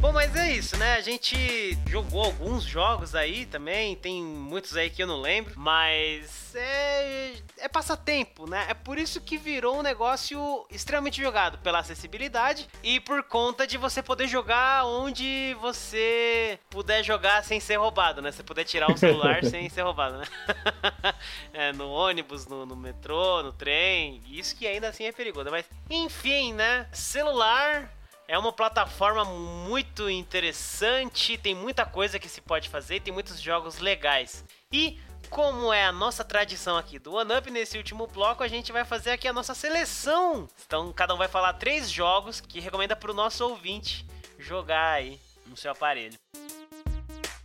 Bom, 0.01 0.13
mas 0.13 0.35
é 0.35 0.53
isso, 0.53 0.79
né? 0.79 0.95
A 0.95 1.03
gente 1.03 1.79
jogou 1.87 2.25
alguns 2.25 2.63
jogos 2.63 3.15
aí 3.15 3.45
também, 3.45 3.95
tem 3.95 4.23
muitos 4.23 4.75
aí 4.75 4.89
que 4.89 5.03
eu 5.03 5.07
não 5.07 5.21
lembro, 5.21 5.53
mas 5.59 6.55
é, 6.57 7.35
é 7.59 7.69
passatempo, 7.69 8.49
né? 8.49 8.65
É 8.71 8.73
por 8.73 8.99
isso 8.99 9.21
que 9.21 9.37
virou 9.37 9.79
um 9.79 9.83
negócio 9.83 10.67
extremamente 10.71 11.21
jogado, 11.21 11.59
pela 11.59 11.81
acessibilidade 11.81 12.67
e 12.83 12.99
por 12.99 13.23
conta 13.25 13.67
de 13.67 13.77
você 13.77 14.03
poder 14.03 14.27
jogar 14.27 14.87
onde 14.87 15.55
você 15.61 16.59
puder 16.71 17.05
jogar 17.05 17.45
sem 17.45 17.61
ser 17.61 17.77
roubado, 17.77 18.23
né? 18.23 18.33
Você 18.33 18.43
poder 18.43 18.65
tirar 18.65 18.91
o 18.91 18.97
celular 18.97 19.45
sem 19.45 19.69
ser 19.69 19.83
roubado, 19.83 20.17
né? 20.17 20.25
É, 21.53 21.73
no 21.73 21.91
ônibus, 21.91 22.47
no, 22.47 22.65
no 22.65 22.75
metrô, 22.75 23.43
no 23.43 23.53
trem, 23.53 24.23
isso 24.31 24.57
que 24.57 24.67
ainda 24.67 24.89
assim 24.89 25.05
é 25.05 25.13
perigoso, 25.13 25.51
mas 25.51 25.67
enfim, 25.91 26.55
né? 26.55 26.89
Celular 26.93 27.91
é 28.31 28.39
uma 28.39 28.53
plataforma 28.53 29.25
muito 29.25 30.09
interessante, 30.09 31.37
tem 31.37 31.53
muita 31.53 31.85
coisa 31.85 32.17
que 32.17 32.29
se 32.29 32.41
pode 32.41 32.69
fazer, 32.69 33.01
tem 33.01 33.13
muitos 33.13 33.41
jogos 33.41 33.81
legais. 33.81 34.45
E 34.73 34.97
como 35.29 35.73
é 35.73 35.85
a 35.85 35.91
nossa 35.91 36.23
tradição 36.23 36.77
aqui 36.77 36.97
do 36.97 37.15
One 37.15 37.35
Up, 37.37 37.51
nesse 37.51 37.77
último 37.77 38.07
bloco 38.07 38.45
a 38.45 38.47
gente 38.47 38.71
vai 38.71 38.85
fazer 38.85 39.11
aqui 39.11 39.27
a 39.27 39.33
nossa 39.33 39.53
seleção. 39.53 40.47
Então 40.65 40.93
cada 40.93 41.13
um 41.13 41.19
vai 41.19 41.27
falar 41.27 41.55
três 41.55 41.91
jogos 41.91 42.41
que 42.41 42.61
recomenda 42.61 42.95
para 42.95 43.11
o 43.11 43.15
nosso 43.15 43.45
ouvinte 43.45 44.07
jogar 44.39 44.93
aí 44.93 45.19
no 45.49 45.57
seu 45.57 45.73
aparelho. 45.73 46.17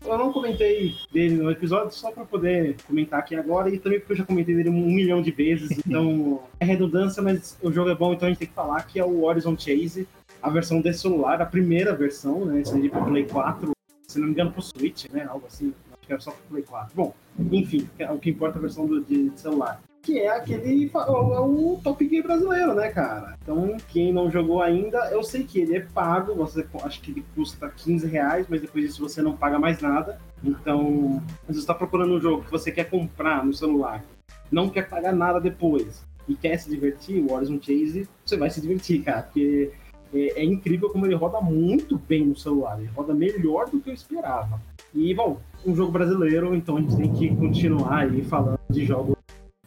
Eu 0.06 0.20
não 0.20 0.32
comentei 0.32 0.96
dele 1.12 1.38
no 1.38 1.50
episódio 1.50 1.92
só 1.96 2.12
pra 2.12 2.26
poder 2.26 2.78
comentar 2.86 3.22
aqui 3.22 3.36
agora 3.36 3.74
e 3.74 3.80
também 3.80 4.00
porque 4.00 4.14
eu 4.14 4.18
já 4.18 4.24
comentei 4.24 4.54
dele 4.54 4.70
um 4.70 4.86
milhão 4.86 5.20
de 5.20 5.32
vezes, 5.32 5.72
então 5.84 6.44
é 6.60 6.66
redundância, 6.66 7.24
mas 7.24 7.58
o 7.60 7.72
jogo 7.72 7.90
é 7.90 7.96
bom, 7.96 8.14
então 8.14 8.28
a 8.28 8.30
gente 8.30 8.38
tem 8.38 8.48
que 8.48 8.54
falar 8.54 8.84
que 8.84 9.00
é 9.00 9.04
o 9.04 9.24
Horizon 9.24 9.58
Chase, 9.58 10.08
a 10.46 10.50
versão 10.50 10.80
de 10.80 10.94
celular, 10.94 11.42
a 11.42 11.46
primeira 11.46 11.96
versão, 11.96 12.46
né? 12.46 12.62
Isso 12.62 12.76
aí 12.76 12.88
pro 12.88 13.04
Play 13.04 13.26
4, 13.26 13.72
se 14.08 14.20
não 14.20 14.28
me 14.28 14.34
engano 14.34 14.52
pro 14.52 14.62
Switch, 14.62 15.10
né? 15.12 15.26
Algo 15.28 15.48
assim, 15.48 15.74
acho 15.92 16.02
que 16.06 16.14
era 16.14 16.22
só 16.22 16.30
pro 16.30 16.44
Play 16.52 16.62
4. 16.62 16.92
Bom, 16.96 17.16
enfim, 17.52 17.90
o 18.12 18.20
que 18.20 18.30
importa 18.30 18.58
é 18.58 18.60
a 18.60 18.62
versão 18.62 18.86
do, 18.86 19.04
de 19.04 19.32
celular. 19.36 19.82
que 20.04 20.20
é 20.20 20.30
aquele 20.30 20.92
é 20.94 21.40
o 21.40 21.80
Top 21.84 22.08
Gear 22.08 22.24
brasileiro, 22.24 22.76
né, 22.76 22.90
cara? 22.90 23.36
Então, 23.42 23.76
quem 23.90 24.14
não 24.14 24.30
jogou 24.30 24.62
ainda, 24.62 25.10
eu 25.10 25.24
sei 25.24 25.44
que 25.44 25.60
ele 25.60 25.78
é 25.78 25.80
pago, 25.80 26.36
você 26.36 26.64
acho 26.84 27.02
que 27.02 27.10
ele 27.10 27.26
custa 27.34 27.68
15 27.68 28.06
reais, 28.06 28.46
mas 28.48 28.62
depois 28.62 28.86
disso 28.86 29.02
você 29.02 29.24
não 29.24 29.36
paga 29.36 29.58
mais 29.58 29.82
nada. 29.82 30.20
Então, 30.44 31.24
você 31.48 31.58
está 31.58 31.74
procurando 31.74 32.14
um 32.14 32.22
jogo 32.22 32.44
que 32.44 32.52
você 32.52 32.72
quer 32.72 32.88
comprar 32.88 33.44
no 33.44 33.52
celular, 33.52 34.06
não 34.52 34.70
quer 34.70 34.88
pagar 34.88 35.12
nada 35.12 35.42
depois 35.42 36.06
e 36.28 36.36
quer 36.36 36.58
se 36.58 36.70
divertir, 36.70 37.20
o 37.20 37.34
Horizon 37.34 37.60
Chase, 37.60 38.08
você 38.24 38.38
vai 38.38 38.50
se 38.52 38.62
divertir, 38.62 39.04
cara, 39.04 39.24
porque 39.24 39.72
é, 40.16 40.40
é 40.40 40.44
incrível 40.44 40.90
como 40.90 41.06
ele 41.06 41.16
roda 41.16 41.42
muito 41.42 41.98
bem 41.98 42.26
no 42.26 42.38
celular, 42.38 42.80
ele 42.80 42.90
roda 42.96 43.14
melhor 43.14 43.70
do 43.70 43.80
que 43.80 43.90
eu 43.90 43.94
esperava. 43.94 44.62
E, 44.94 45.14
bom, 45.14 45.40
um 45.66 45.76
jogo 45.76 45.92
brasileiro, 45.92 46.56
então 46.56 46.78
a 46.78 46.82
gente 46.82 46.96
tem 46.96 47.12
que 47.14 47.36
continuar 47.36 48.00
aí 48.00 48.24
falando 48.24 48.60
de 48.70 48.86
jogos 48.86 49.16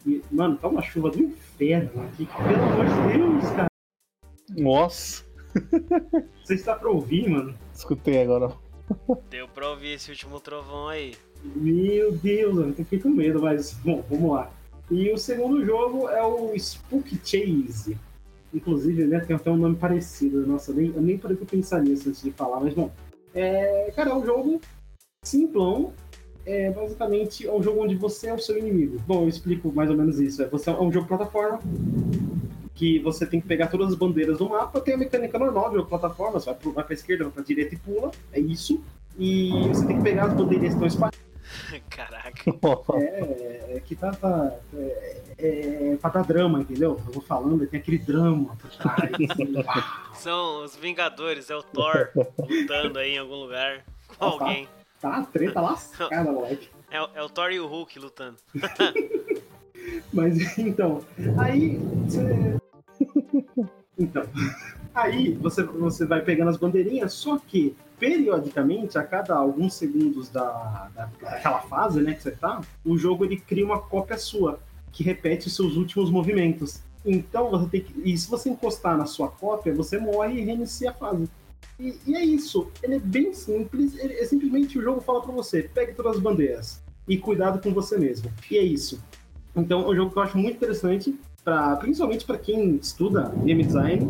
e, 0.05 0.23
mano, 0.31 0.57
tá 0.57 0.67
uma 0.67 0.81
chuva 0.81 1.09
do 1.09 1.19
inferno 1.19 2.03
aqui. 2.03 2.25
Pelo 2.25 2.63
amor 2.63 2.85
de 2.85 3.17
Deus, 3.17 3.51
cara. 3.51 3.67
Nossa. 4.57 5.23
Você 6.43 6.55
está 6.55 6.75
pra 6.75 6.89
ouvir, 6.89 7.29
mano? 7.29 7.53
Escutei 7.73 8.23
agora. 8.23 8.51
Deu 9.29 9.47
pra 9.47 9.69
ouvir 9.69 9.93
esse 9.93 10.09
último 10.09 10.39
trovão 10.39 10.87
aí. 10.87 11.15
Meu 11.43 12.11
Deus, 12.11 12.57
eu 12.57 12.73
fiquei 12.73 12.99
com 12.99 13.09
medo, 13.09 13.41
mas 13.41 13.73
bom, 13.73 14.03
vamos 14.09 14.31
lá. 14.31 14.51
E 14.89 15.11
o 15.11 15.17
segundo 15.17 15.63
jogo 15.63 16.09
é 16.09 16.23
o 16.23 16.55
Spook 16.55 17.19
Chase. 17.23 17.97
Inclusive, 18.53 19.05
né, 19.05 19.19
tem 19.19 19.35
até 19.35 19.51
um 19.51 19.57
nome 19.57 19.75
parecido. 19.75 20.45
Nossa, 20.45 20.73
nem, 20.73 20.87
eu 20.87 21.01
nem 21.01 21.17
parei 21.17 21.37
pra 21.37 21.45
pensar 21.45 21.81
nisso 21.81 22.09
antes 22.09 22.21
de 22.21 22.31
falar, 22.31 22.59
mas 22.59 22.73
bom. 22.73 22.91
É, 23.33 23.91
cara, 23.95 24.09
é 24.09 24.13
um 24.13 24.25
jogo 24.25 24.59
simplão, 25.23 25.93
é 26.45 26.71
basicamente 26.71 27.45
é 27.45 27.53
um 27.53 27.61
jogo 27.61 27.83
onde 27.83 27.95
você 27.95 28.27
é 28.27 28.33
o 28.33 28.39
seu 28.39 28.57
inimigo. 28.57 28.97
Bom, 29.05 29.23
eu 29.23 29.29
explico 29.29 29.71
mais 29.71 29.89
ou 29.89 29.95
menos 29.95 30.19
isso. 30.19 30.41
É, 30.41 30.47
você 30.47 30.69
é 30.69 30.73
um 30.73 30.91
jogo 30.91 31.07
plataforma 31.07 31.59
que 32.73 32.97
você 32.99 33.25
tem 33.25 33.41
que 33.41 33.47
pegar 33.47 33.67
todas 33.67 33.89
as 33.89 33.95
bandeiras 33.95 34.37
do 34.37 34.47
mapa, 34.47 34.79
tem 34.79 34.93
a 34.93 34.97
mecânica 34.97 35.37
normal 35.37 35.69
de 35.69 35.85
plataforma, 35.85 36.39
você 36.39 36.45
vai, 36.45 36.73
vai 36.73 36.83
pra 36.85 36.93
esquerda, 36.93 37.25
vai 37.25 37.33
pra 37.33 37.43
direita 37.43 37.75
e 37.75 37.77
pula, 37.77 38.09
é 38.31 38.39
isso. 38.39 38.81
E 39.17 39.51
você 39.67 39.85
tem 39.85 39.97
que 39.97 40.03
pegar 40.03 40.27
as 40.27 40.33
bandeiras 40.33 40.69
que 40.69 40.73
estão 40.73 40.87
espalhadas. 40.87 41.28
Caraca. 41.89 42.51
É, 42.95 43.75
é 43.75 43.79
que 43.79 43.95
tá, 43.95 44.11
tá 44.11 44.55
é, 44.73 45.21
é, 45.37 45.97
pra 45.99 46.09
dar 46.09 46.23
drama, 46.23 46.59
entendeu? 46.59 46.91
Eu 47.07 47.13
vou 47.13 47.21
falando, 47.23 47.65
tem 47.67 47.79
aquele 47.79 47.97
drama 47.97 48.55
por 48.57 48.69
trás. 48.71 49.11
Assim, 49.31 49.53
São 50.13 50.63
os 50.63 50.75
Vingadores, 50.75 51.49
é 51.49 51.55
o 51.55 51.63
Thor 51.63 52.09
lutando 52.37 52.99
aí 52.99 53.11
em 53.15 53.17
algum 53.17 53.35
lugar 53.35 53.83
com 54.07 54.15
tá. 54.15 54.25
alguém. 54.25 54.67
Tá, 55.01 55.23
treta 55.23 55.61
lascada, 55.61 56.31
moleque. 56.31 56.69
É, 56.91 56.99
o- 56.99 57.09
é 57.13 57.21
o 57.21 57.29
Thor 57.29 57.51
e 57.51 57.59
o 57.59 57.67
Hulk 57.67 57.99
lutando. 57.99 58.37
Mas 60.11 60.57
então, 60.57 61.05
aí 61.37 61.77
você. 61.77 62.57
Então, 63.95 64.23
aí 64.93 65.33
você, 65.33 65.63
você 65.63 66.05
vai 66.05 66.21
pegando 66.21 66.49
as 66.49 66.57
bandeirinhas, 66.57 67.13
só 67.13 67.37
que 67.37 67.75
periodicamente, 67.99 68.97
a 68.97 69.03
cada 69.03 69.35
alguns 69.35 69.73
segundos 69.73 70.29
da, 70.29 70.89
da, 70.95 71.09
daquela 71.21 71.59
fase 71.61 72.01
né, 72.01 72.13
que 72.13 72.23
você 72.23 72.31
tá, 72.31 72.61
o 72.83 72.97
jogo 72.97 73.25
ele 73.25 73.37
cria 73.37 73.65
uma 73.65 73.79
cópia 73.79 74.17
sua, 74.17 74.59
que 74.91 75.03
repete 75.03 75.47
os 75.47 75.55
seus 75.55 75.75
últimos 75.75 76.09
movimentos. 76.09 76.81
Então 77.05 77.49
você 77.49 77.69
tem 77.69 77.81
que. 77.81 78.09
E 78.09 78.17
se 78.17 78.29
você 78.29 78.49
encostar 78.49 78.97
na 78.97 79.05
sua 79.05 79.27
cópia, 79.27 79.73
você 79.73 79.97
morre 79.99 80.39
e 80.39 80.45
reinicia 80.45 80.91
a 80.91 80.93
fase. 80.93 81.29
E, 81.79 81.95
e 82.07 82.15
é 82.15 82.23
isso. 82.23 82.69
Ele 82.81 82.95
é 82.95 82.99
bem 82.99 83.33
simples. 83.33 83.97
Ele, 83.97 84.13
é 84.13 84.25
simplesmente 84.25 84.77
o 84.77 84.81
jogo 84.81 85.01
fala 85.01 85.21
pra 85.21 85.31
você: 85.31 85.63
pegue 85.63 85.93
todas 85.93 86.17
as 86.17 86.21
bandeiras 86.21 86.81
e 87.07 87.17
cuidado 87.17 87.61
com 87.61 87.73
você 87.73 87.97
mesmo. 87.97 88.31
E 88.49 88.57
é 88.57 88.63
isso. 88.63 89.01
Então, 89.55 89.81
é 89.83 89.87
um 89.87 89.95
jogo 89.95 90.11
que 90.11 90.19
eu 90.19 90.23
acho 90.23 90.37
muito 90.37 90.57
interessante, 90.57 91.17
pra, 91.43 91.75
principalmente 91.77 92.25
para 92.25 92.37
quem 92.37 92.75
estuda 92.75 93.33
game 93.43 93.63
design, 93.63 94.07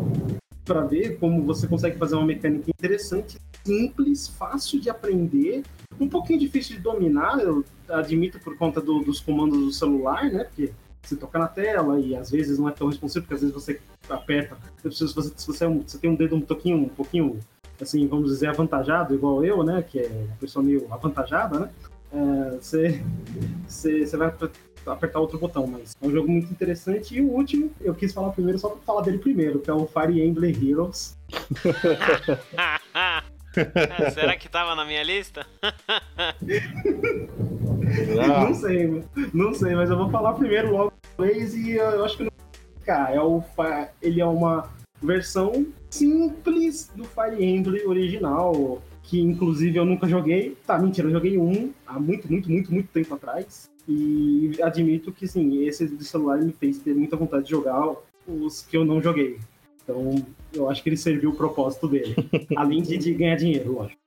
para 0.64 0.82
ver 0.82 1.18
como 1.18 1.42
você 1.44 1.66
consegue 1.66 1.98
fazer 1.98 2.14
uma 2.16 2.26
mecânica 2.26 2.70
interessante, 2.70 3.38
simples, 3.64 4.28
fácil 4.28 4.80
de 4.80 4.88
aprender, 4.90 5.62
um 5.98 6.08
pouquinho 6.08 6.38
difícil 6.38 6.76
de 6.76 6.82
dominar, 6.82 7.38
eu 7.40 7.64
admito 7.88 8.38
por 8.40 8.56
conta 8.56 8.80
do- 8.80 9.00
dos 9.00 9.20
comandos 9.20 9.58
do 9.58 9.72
celular, 9.72 10.30
né? 10.30 10.44
Porque 10.44 10.70
você 11.02 11.16
toca 11.16 11.38
na 11.38 11.48
tela 11.48 11.98
e 12.00 12.14
às 12.14 12.30
vezes 12.30 12.58
não 12.58 12.68
é 12.68 12.72
tão 12.72 12.88
responsivo, 12.88 13.22
porque 13.24 13.34
às 13.34 13.40
vezes 13.40 13.54
você 13.54 13.80
aperta. 14.08 14.56
Se 14.82 14.88
você, 14.88 15.22
se 15.36 15.46
você, 15.46 15.64
é 15.64 15.68
um- 15.68 15.82
você 15.86 15.98
tem 15.98 16.10
um 16.10 16.14
dedo 16.14 16.36
um 16.36 16.40
pouquinho, 16.40 16.76
um 16.78 16.88
pouquinho, 16.88 17.38
assim, 17.80 18.06
vamos 18.06 18.30
dizer, 18.30 18.48
avantajado, 18.48 19.14
igual 19.14 19.44
eu, 19.44 19.62
né? 19.62 19.82
Que 19.82 20.00
é 20.00 20.08
uma 20.08 20.36
pessoa 20.36 20.62
meio 20.62 20.86
avantajada, 20.90 21.58
né? 21.58 21.70
É, 22.12 22.56
você, 22.56 23.02
você, 23.68 24.06
você 24.06 24.16
vai 24.16 24.34
apertar 24.86 25.20
outro 25.20 25.38
botão, 25.38 25.66
mas 25.66 25.94
é 26.00 26.06
um 26.06 26.10
jogo 26.10 26.30
muito 26.30 26.50
interessante. 26.50 27.14
E 27.14 27.20
o 27.20 27.28
último, 27.28 27.70
eu 27.80 27.94
quis 27.94 28.12
falar 28.12 28.30
primeiro 28.30 28.58
só 28.58 28.70
pra 28.70 28.80
falar 28.82 29.02
dele 29.02 29.18
primeiro, 29.18 29.60
que 29.60 29.70
é 29.70 29.74
o 29.74 29.86
Fire 29.86 30.20
Emblem 30.22 30.54
Heroes. 30.54 31.16
Será 34.14 34.36
que 34.36 34.48
tava 34.48 34.74
na 34.74 34.84
minha 34.84 35.02
lista? 35.02 35.46
Ah, 38.22 38.44
Não 38.44 38.54
sei, 38.54 39.02
não 39.34 39.52
sei, 39.52 39.74
mas 39.74 39.90
eu 39.90 39.96
vou 39.96 40.08
falar 40.10 40.34
primeiro 40.34 40.70
logo 40.70 40.92
em 40.92 41.24
inglês 41.24 41.54
e 41.56 41.72
eu 41.72 42.04
acho 42.04 42.18
que 42.18 42.22
não. 42.24 42.30
Cara, 42.84 43.14
é 43.14 43.20
o, 43.20 43.42
ele 44.00 44.20
é 44.20 44.24
uma 44.26 44.70
versão 45.02 45.66
simples 45.90 46.90
do 46.94 47.04
Fire 47.04 47.44
Emblem 47.44 47.84
original, 47.86 48.80
que 49.02 49.20
inclusive 49.20 49.76
eu 49.76 49.84
nunca 49.84 50.06
joguei. 50.06 50.56
Tá, 50.66 50.78
mentira, 50.78 51.08
eu 51.08 51.12
joguei 51.12 51.36
um 51.36 51.72
há 51.86 51.98
muito, 51.98 52.30
muito, 52.30 52.50
muito, 52.50 52.72
muito 52.72 52.88
tempo 52.92 53.14
atrás. 53.14 53.68
E 53.90 54.52
admito 54.62 55.10
que 55.10 55.26
sim, 55.26 55.64
esse 55.64 55.88
de 55.88 56.04
celular 56.04 56.38
me 56.38 56.52
fez 56.52 56.78
ter 56.78 56.94
muita 56.94 57.16
vontade 57.16 57.44
de 57.44 57.50
jogar 57.50 57.96
os 58.28 58.62
que 58.62 58.76
eu 58.76 58.84
não 58.84 59.02
joguei. 59.02 59.40
Então, 59.82 60.14
eu 60.54 60.70
acho 60.70 60.80
que 60.80 60.88
ele 60.88 60.96
serviu 60.96 61.30
o 61.30 61.34
propósito 61.34 61.88
dele. 61.88 62.14
Além 62.56 62.82
de, 62.82 62.96
de 62.96 63.12
ganhar 63.12 63.34
dinheiro, 63.34 63.72
lógico. 63.72 64.00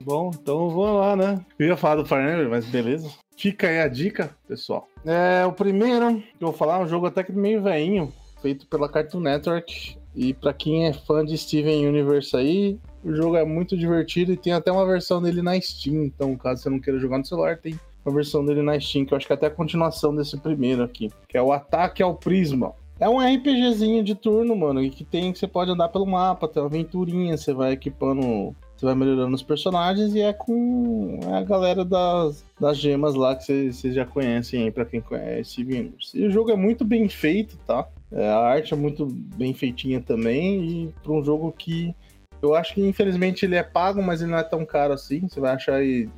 Bom, 0.00 0.32
então 0.34 0.70
vamos 0.70 1.00
lá, 1.00 1.14
né? 1.14 1.44
Eu 1.56 1.68
ia 1.68 1.76
falar 1.76 2.02
do 2.02 2.04
Fire 2.06 2.20
Emblem, 2.20 2.48
mas 2.48 2.64
beleza. 2.66 3.08
Fica 3.36 3.68
aí 3.68 3.78
a 3.78 3.86
dica, 3.86 4.36
pessoal. 4.48 4.88
É, 5.04 5.46
o 5.46 5.52
primeiro 5.52 6.16
que 6.16 6.42
eu 6.42 6.48
vou 6.48 6.52
falar 6.52 6.80
é 6.80 6.82
um 6.82 6.88
jogo 6.88 7.06
até 7.06 7.22
que 7.22 7.30
meio 7.30 7.62
veinho, 7.62 8.12
feito 8.42 8.66
pela 8.66 8.88
Cartoon 8.88 9.20
Network. 9.20 9.96
E 10.16 10.34
pra 10.34 10.52
quem 10.52 10.88
é 10.88 10.92
fã 10.92 11.24
de 11.24 11.38
Steven 11.38 11.86
Universe 11.86 12.34
aí, 12.36 12.76
o 13.04 13.14
jogo 13.14 13.36
é 13.36 13.44
muito 13.44 13.76
divertido 13.76 14.32
e 14.32 14.36
tem 14.36 14.52
até 14.52 14.72
uma 14.72 14.84
versão 14.84 15.22
dele 15.22 15.42
na 15.42 15.60
Steam. 15.60 16.02
Então, 16.02 16.36
caso 16.36 16.62
você 16.62 16.70
não 16.70 16.80
queira 16.80 16.98
jogar 16.98 17.18
no 17.18 17.24
celular, 17.24 17.56
tem 17.58 17.78
versão 18.12 18.44
dele 18.44 18.62
na 18.62 18.78
Steam, 18.78 19.04
que 19.04 19.12
eu 19.12 19.16
acho 19.16 19.26
que 19.26 19.32
é 19.32 19.36
até 19.36 19.46
a 19.46 19.50
continuação 19.50 20.14
desse 20.14 20.36
primeiro 20.38 20.82
aqui, 20.82 21.10
que 21.28 21.36
é 21.36 21.42
o 21.42 21.52
Ataque 21.52 22.02
ao 22.02 22.14
Prisma. 22.14 22.72
É 23.00 23.08
um 23.08 23.18
RPGzinho 23.18 24.02
de 24.02 24.14
turno, 24.14 24.56
mano, 24.56 24.88
que 24.90 25.04
tem 25.04 25.32
que 25.32 25.38
você 25.38 25.46
pode 25.46 25.70
andar 25.70 25.88
pelo 25.88 26.04
mapa, 26.04 26.48
tem 26.48 26.60
uma 26.60 26.68
aventurinha, 26.68 27.36
você 27.36 27.52
vai 27.52 27.72
equipando 27.72 28.54
você 28.78 28.86
vai 28.86 28.94
melhorando 28.94 29.34
os 29.34 29.42
personagens 29.42 30.14
e 30.14 30.20
é 30.20 30.32
com 30.32 31.18
a 31.34 31.42
galera 31.42 31.84
das, 31.84 32.44
das 32.60 32.78
gemas 32.78 33.16
lá 33.16 33.34
que 33.34 33.72
vocês 33.72 33.92
já 33.92 34.06
conhecem 34.06 34.62
aí, 34.62 34.70
pra 34.70 34.84
quem 34.84 35.00
conhece 35.00 35.62
Universe. 35.62 36.16
E 36.16 36.24
o 36.24 36.30
jogo 36.30 36.52
é 36.52 36.56
muito 36.56 36.84
bem 36.84 37.08
feito, 37.08 37.58
tá? 37.66 37.88
É, 38.12 38.28
a 38.28 38.38
arte 38.38 38.72
é 38.72 38.76
muito 38.76 39.06
bem 39.06 39.52
feitinha 39.52 40.00
também, 40.00 40.64
e 40.64 40.94
para 41.02 41.12
um 41.12 41.24
jogo 41.24 41.50
que 41.50 41.92
eu 42.40 42.54
acho 42.54 42.72
que 42.72 42.80
infelizmente 42.80 43.44
ele 43.44 43.56
é 43.56 43.64
pago, 43.64 44.00
mas 44.00 44.22
ele 44.22 44.30
não 44.30 44.38
é 44.38 44.44
tão 44.44 44.64
caro 44.64 44.94
assim. 44.94 45.26
Você 45.28 45.40
vai 45.40 45.54
achar 45.54 45.74
aí, 45.74 46.08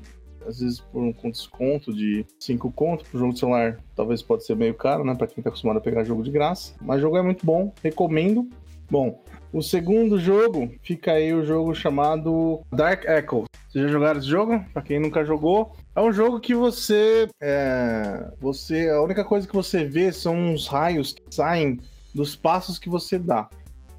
às 0.47 0.61
vezes, 0.61 0.81
por 0.81 1.03
um 1.03 1.31
desconto 1.31 1.93
de 1.93 2.25
5 2.39 2.71
conto 2.73 3.05
pro 3.05 3.19
jogo 3.19 3.33
de 3.33 3.39
celular, 3.39 3.79
talvez 3.95 4.23
pode 4.23 4.45
ser 4.45 4.57
meio 4.57 4.75
caro, 4.75 5.05
né? 5.05 5.15
Pra 5.15 5.27
quem 5.27 5.43
tá 5.43 5.49
acostumado 5.49 5.79
a 5.79 5.81
pegar 5.81 6.05
jogo 6.05 6.23
de 6.23 6.31
graça. 6.31 6.75
Mas 6.81 6.99
o 6.99 7.03
jogo 7.03 7.17
é 7.17 7.23
muito 7.23 7.45
bom, 7.45 7.73
recomendo. 7.83 8.49
Bom, 8.91 9.23
o 9.53 9.63
segundo 9.63 10.19
jogo, 10.19 10.73
fica 10.83 11.13
aí 11.13 11.33
o 11.33 11.45
jogo 11.45 11.75
chamado 11.75 12.61
Dark 12.73 13.05
Echo. 13.05 13.45
Vocês 13.69 13.85
já 13.85 13.89
jogaram 13.89 14.19
esse 14.19 14.29
jogo? 14.29 14.65
Pra 14.73 14.83
quem 14.83 14.99
nunca 14.99 15.25
jogou, 15.25 15.77
é 15.95 16.01
um 16.01 16.13
jogo 16.13 16.41
que 16.41 16.55
você. 16.55 17.29
É, 17.41 18.33
você. 18.41 18.89
A 18.89 19.01
única 19.01 19.25
coisa 19.25 19.47
que 19.47 19.55
você 19.55 19.85
vê 19.85 20.13
são 20.13 20.35
uns 20.37 20.67
raios 20.67 21.13
que 21.13 21.23
saem 21.33 21.79
dos 22.13 22.35
passos 22.35 22.81
que 22.81 22.89
você 22.89 23.17
dá. 23.17 23.49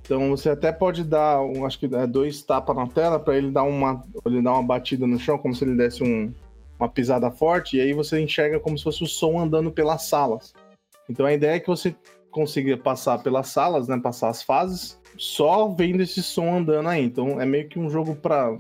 Então 0.04 0.30
você 0.30 0.50
até 0.50 0.72
pode 0.72 1.04
dar, 1.04 1.42
um, 1.42 1.66
acho 1.66 1.80
que 1.80 1.86
é 1.86 2.08
dois 2.08 2.42
tapas 2.42 2.76
na 2.76 2.88
tela 2.88 3.20
para 3.20 3.38
ele 3.38 3.52
dar 3.52 3.64
uma, 3.64 4.04
ele 4.26 4.42
dar 4.42 4.54
uma 4.54 4.64
batida 4.64 5.08
no 5.08 5.20
chão, 5.20 5.38
como 5.38 5.56
se 5.56 5.64
ele 5.64 5.76
desse 5.76 6.04
um, 6.04 6.34
uma 6.80 6.90
pisada 6.90 7.30
forte, 7.32 7.78
e 7.78 7.82
aí 7.82 7.94
você 7.94 8.20
enxerga 8.20 8.60
como 8.60 8.78
se 8.78 8.84
fosse 8.84 9.04
o 9.04 9.08
som 9.08 9.40
andando 9.40 9.72
pelas 9.72 10.04
salas. 10.04 10.54
Então 11.10 11.26
a 11.26 11.34
ideia 11.34 11.56
é 11.56 11.60
que 11.60 11.68
você 11.68 11.96
consiga 12.30 12.76
passar 12.78 13.20
pelas 13.20 13.48
salas, 13.50 13.88
né, 13.88 14.00
passar 14.00 14.30
as 14.30 14.42
fases, 14.42 15.00
só 15.18 15.68
vendo 15.68 16.02
esse 16.02 16.24
som 16.24 16.56
andando 16.56 16.90
aí. 16.90 17.04
Então 17.04 17.40
é 17.40 17.46
meio 17.46 17.68
que 17.68 17.78
um 17.78 17.90
jogo 17.90 18.16
para 18.16 18.58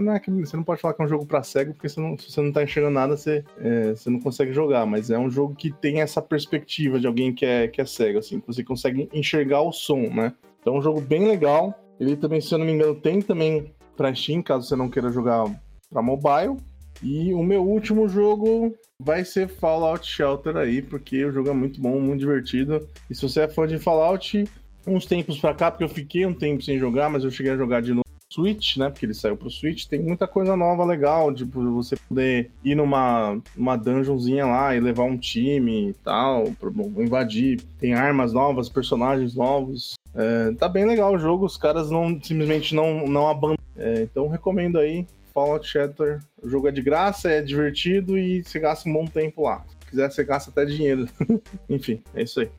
não 0.00 0.14
é 0.14 0.20
que 0.20 0.30
você 0.30 0.56
não 0.56 0.64
pode 0.64 0.80
falar 0.80 0.94
que 0.94 1.02
é 1.02 1.04
um 1.04 1.08
jogo 1.08 1.26
para 1.26 1.42
cego, 1.42 1.74
porque 1.74 1.88
você 1.88 2.00
não, 2.00 2.16
se 2.16 2.30
você 2.30 2.40
não 2.40 2.50
tá 2.50 2.62
enxergando 2.62 2.94
nada, 2.94 3.16
você, 3.16 3.44
é, 3.58 3.90
você 3.90 4.08
não 4.08 4.20
consegue 4.20 4.52
jogar. 4.52 4.86
Mas 4.86 5.10
é 5.10 5.18
um 5.18 5.30
jogo 5.30 5.54
que 5.54 5.70
tem 5.70 6.00
essa 6.00 6.22
perspectiva 6.22 6.98
de 6.98 7.06
alguém 7.06 7.34
que 7.34 7.44
é, 7.44 7.68
que 7.68 7.80
é 7.80 7.84
cego, 7.84 8.18
assim, 8.18 8.42
você 8.46 8.64
consegue 8.64 9.08
enxergar 9.12 9.60
o 9.60 9.72
som, 9.72 10.08
né? 10.08 10.32
Então 10.62 10.76
é 10.76 10.78
um 10.78 10.82
jogo 10.82 11.00
bem 11.00 11.26
legal. 11.26 11.74
Ele 12.00 12.16
também, 12.16 12.40
se 12.40 12.54
eu 12.54 12.58
não 12.58 12.64
me 12.64 12.72
engano, 12.72 12.94
tem 12.94 13.20
também 13.20 13.74
pra 13.96 14.14
Steam, 14.14 14.42
caso 14.42 14.66
você 14.66 14.76
não 14.76 14.88
queira 14.88 15.10
jogar 15.10 15.44
pra 15.90 16.00
mobile. 16.00 16.56
E 17.02 17.34
o 17.34 17.42
meu 17.42 17.62
último 17.62 18.08
jogo 18.08 18.72
vai 18.98 19.24
ser 19.24 19.48
Fallout 19.48 20.06
Shelter 20.06 20.56
aí, 20.56 20.80
porque 20.80 21.24
o 21.24 21.32
jogo 21.32 21.50
é 21.50 21.52
muito 21.52 21.80
bom, 21.80 22.00
muito 22.00 22.20
divertido. 22.20 22.88
E 23.10 23.14
se 23.14 23.22
você 23.22 23.42
é 23.42 23.48
fã 23.48 23.66
de 23.66 23.78
Fallout, 23.78 24.44
uns 24.86 25.04
tempos 25.04 25.38
pra 25.38 25.52
cá, 25.52 25.70
porque 25.70 25.84
eu 25.84 25.88
fiquei 25.88 26.24
um 26.24 26.32
tempo 26.34 26.62
sem 26.62 26.78
jogar, 26.78 27.10
mas 27.10 27.24
eu 27.24 27.30
cheguei 27.30 27.52
a 27.52 27.56
jogar 27.56 27.82
de 27.82 27.92
novo 27.92 28.02
Switch, 28.32 28.76
né? 28.76 28.88
Porque 28.88 29.06
ele 29.06 29.14
saiu 29.14 29.36
pro 29.36 29.50
Switch, 29.50 29.86
tem 29.86 30.00
muita 30.00 30.26
coisa 30.26 30.56
nova 30.56 30.84
legal, 30.84 31.32
tipo, 31.34 31.62
você 31.72 31.96
poder 32.08 32.50
ir 32.64 32.74
numa 32.74 33.38
uma 33.56 33.76
dungeonzinha 33.76 34.46
lá 34.46 34.74
e 34.74 34.80
levar 34.80 35.04
um 35.04 35.18
time 35.18 35.90
e 35.90 35.94
tal, 35.94 36.52
pra 36.58 36.70
invadir. 37.02 37.60
Tem 37.78 37.94
armas 37.94 38.32
novas, 38.32 38.68
personagens 38.68 39.34
novos. 39.34 39.94
É, 40.14 40.52
tá 40.52 40.68
bem 40.68 40.84
legal 40.84 41.14
o 41.14 41.18
jogo, 41.18 41.44
os 41.44 41.56
caras 41.56 41.90
não 41.90 42.20
simplesmente 42.22 42.74
não, 42.74 43.06
não 43.06 43.28
abandonam. 43.28 43.56
É, 43.76 44.02
então 44.02 44.28
recomendo 44.28 44.78
aí. 44.78 45.06
Fallout 45.32 45.66
Shelter, 45.66 46.20
o 46.42 46.48
jogo 46.48 46.68
é 46.68 46.70
de 46.70 46.82
graça, 46.82 47.30
é 47.30 47.40
divertido 47.40 48.18
e 48.18 48.42
você 48.42 48.60
gasta 48.60 48.88
um 48.88 48.92
bom 48.92 49.06
tempo 49.06 49.42
lá. 49.42 49.64
Se 49.80 49.90
quiser, 49.90 50.10
você 50.10 50.24
gasta 50.24 50.50
até 50.50 50.66
dinheiro. 50.66 51.08
Enfim, 51.68 52.02
é 52.14 52.22
isso 52.22 52.40
aí. 52.40 52.50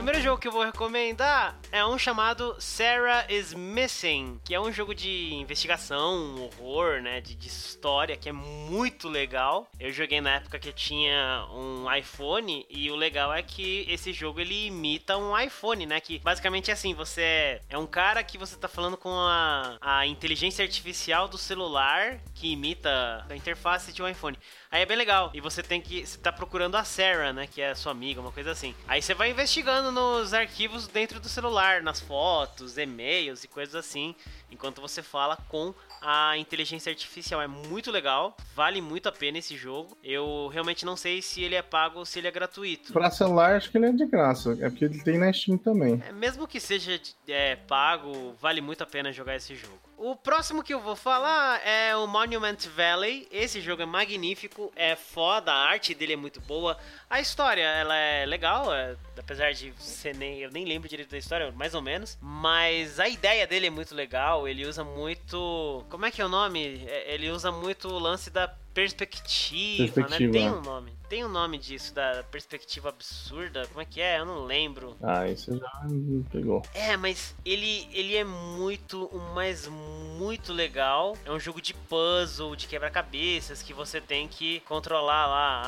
Primeiro 0.00 0.22
jogo 0.22 0.40
que 0.40 0.48
eu 0.48 0.52
vou 0.52 0.64
recomendar 0.64 1.58
é 1.70 1.84
um 1.84 1.98
chamado 1.98 2.56
Sarah 2.58 3.26
is 3.28 3.52
Missing, 3.52 4.40
que 4.42 4.54
é 4.54 4.58
um 4.58 4.72
jogo 4.72 4.94
de 4.94 5.34
investigação, 5.34 6.50
horror, 6.58 7.02
né, 7.02 7.20
de, 7.20 7.34
de, 7.34 7.48
história, 7.48 8.16
que 8.16 8.26
é 8.26 8.32
muito 8.32 9.10
legal. 9.10 9.68
Eu 9.78 9.92
joguei 9.92 10.22
na 10.22 10.36
época 10.36 10.58
que 10.58 10.72
tinha 10.72 11.46
um 11.52 11.84
iPhone 11.94 12.66
e 12.70 12.90
o 12.90 12.96
legal 12.96 13.30
é 13.30 13.42
que 13.42 13.84
esse 13.90 14.10
jogo 14.10 14.40
ele 14.40 14.68
imita 14.68 15.18
um 15.18 15.38
iPhone, 15.38 15.84
né, 15.84 16.00
que 16.00 16.18
basicamente 16.18 16.70
é 16.70 16.72
assim, 16.72 16.94
você 16.94 17.60
é 17.68 17.76
um 17.76 17.86
cara 17.86 18.24
que 18.24 18.38
você 18.38 18.56
tá 18.56 18.68
falando 18.68 18.96
com 18.96 19.12
a, 19.12 19.76
a 19.82 20.06
inteligência 20.06 20.64
artificial 20.64 21.28
do 21.28 21.36
celular 21.36 22.18
que 22.34 22.50
imita 22.50 23.26
a 23.28 23.36
interface 23.36 23.92
de 23.92 24.02
um 24.02 24.08
iPhone. 24.08 24.38
Aí 24.70 24.82
é 24.82 24.86
bem 24.86 24.96
legal. 24.96 25.30
E 25.34 25.40
você 25.40 25.62
tem 25.62 25.80
que. 25.80 26.06
Você 26.06 26.16
tá 26.18 26.30
procurando 26.30 26.76
a 26.76 26.84
Sarah, 26.84 27.32
né? 27.32 27.46
Que 27.46 27.60
é 27.60 27.70
a 27.70 27.74
sua 27.74 27.90
amiga, 27.90 28.20
uma 28.20 28.30
coisa 28.30 28.52
assim. 28.52 28.72
Aí 28.86 29.02
você 29.02 29.14
vai 29.14 29.30
investigando 29.30 29.90
nos 29.90 30.32
arquivos 30.32 30.86
dentro 30.86 31.18
do 31.18 31.28
celular, 31.28 31.82
nas 31.82 32.00
fotos, 32.00 32.78
e-mails 32.78 33.42
e 33.42 33.48
coisas 33.48 33.74
assim. 33.74 34.14
Enquanto 34.50 34.80
você 34.80 35.02
fala 35.02 35.36
com 35.48 35.74
a 36.00 36.36
inteligência 36.38 36.90
artificial. 36.90 37.42
É 37.42 37.46
muito 37.46 37.90
legal, 37.90 38.36
vale 38.54 38.80
muito 38.80 39.08
a 39.08 39.12
pena 39.12 39.38
esse 39.38 39.56
jogo. 39.56 39.96
Eu 40.02 40.48
realmente 40.52 40.84
não 40.84 40.96
sei 40.96 41.20
se 41.20 41.42
ele 41.42 41.54
é 41.54 41.62
pago 41.62 41.98
ou 41.98 42.06
se 42.06 42.18
ele 42.18 42.28
é 42.28 42.30
gratuito. 42.30 42.92
Pra 42.92 43.10
celular, 43.10 43.56
acho 43.56 43.70
que 43.70 43.78
ele 43.78 43.86
é 43.86 43.92
de 43.92 44.06
graça. 44.06 44.56
É 44.60 44.70
porque 44.70 44.84
ele 44.84 45.02
tem 45.02 45.18
na 45.18 45.32
Steam 45.32 45.58
também. 45.58 46.02
É, 46.06 46.12
mesmo 46.12 46.46
que 46.46 46.60
seja 46.60 47.00
é, 47.28 47.56
pago, 47.56 48.34
vale 48.40 48.60
muito 48.60 48.82
a 48.82 48.86
pena 48.86 49.12
jogar 49.12 49.36
esse 49.36 49.54
jogo. 49.54 49.89
O 50.02 50.16
próximo 50.16 50.62
que 50.62 50.72
eu 50.72 50.80
vou 50.80 50.96
falar 50.96 51.60
é 51.62 51.94
o 51.94 52.06
Monument 52.06 52.56
Valley. 52.74 53.28
Esse 53.30 53.60
jogo 53.60 53.82
é 53.82 53.84
magnífico, 53.84 54.72
é 54.74 54.96
foda, 54.96 55.52
a 55.52 55.68
arte 55.68 55.94
dele 55.94 56.14
é 56.14 56.16
muito 56.16 56.40
boa. 56.40 56.78
A 57.10 57.20
história, 57.20 57.60
ela 57.60 57.94
é 57.94 58.24
legal, 58.24 58.72
é, 58.74 58.96
apesar 59.18 59.52
de 59.52 59.74
ser 59.76 60.16
nem, 60.16 60.38
eu 60.38 60.50
nem 60.50 60.64
lembro 60.64 60.88
direito 60.88 61.10
da 61.10 61.18
história, 61.18 61.52
mais 61.52 61.74
ou 61.74 61.82
menos. 61.82 62.16
Mas 62.18 62.98
a 62.98 63.10
ideia 63.10 63.46
dele 63.46 63.66
é 63.66 63.70
muito 63.70 63.94
legal, 63.94 64.48
ele 64.48 64.64
usa 64.64 64.82
muito... 64.82 65.84
Como 65.90 66.06
é 66.06 66.10
que 66.10 66.22
é 66.22 66.24
o 66.24 66.30
nome? 66.30 66.82
É, 66.88 67.12
ele 67.12 67.28
usa 67.28 67.52
muito 67.52 67.86
o 67.88 67.98
lance 67.98 68.30
da 68.30 68.48
perspectiva, 68.72 69.84
né? 69.84 70.06
perspectiva, 70.06 70.32
né? 70.32 70.32
Tem 70.32 70.50
um 70.50 70.62
nome. 70.62 70.99
Tem 71.10 71.24
um 71.24 71.28
nome 71.28 71.58
disso, 71.58 71.92
da 71.92 72.22
perspectiva 72.30 72.88
absurda. 72.88 73.66
Como 73.66 73.80
é 73.80 73.84
que 73.84 74.00
é? 74.00 74.20
Eu 74.20 74.24
não 74.24 74.44
lembro. 74.44 74.96
Ah, 75.02 75.26
isso 75.26 75.58
já 75.58 75.82
me 75.90 76.22
pegou. 76.30 76.62
É, 76.72 76.96
mas 76.96 77.34
ele, 77.44 77.88
ele 77.92 78.14
é 78.14 78.22
muito, 78.22 79.10
mas 79.34 79.66
muito 79.66 80.52
legal. 80.52 81.16
É 81.24 81.32
um 81.32 81.40
jogo 81.40 81.60
de 81.60 81.74
puzzle, 81.74 82.54
de 82.54 82.68
quebra-cabeças, 82.68 83.60
que 83.60 83.74
você 83.74 84.00
tem 84.00 84.28
que 84.28 84.60
controlar 84.60 85.26
lá 85.26 85.62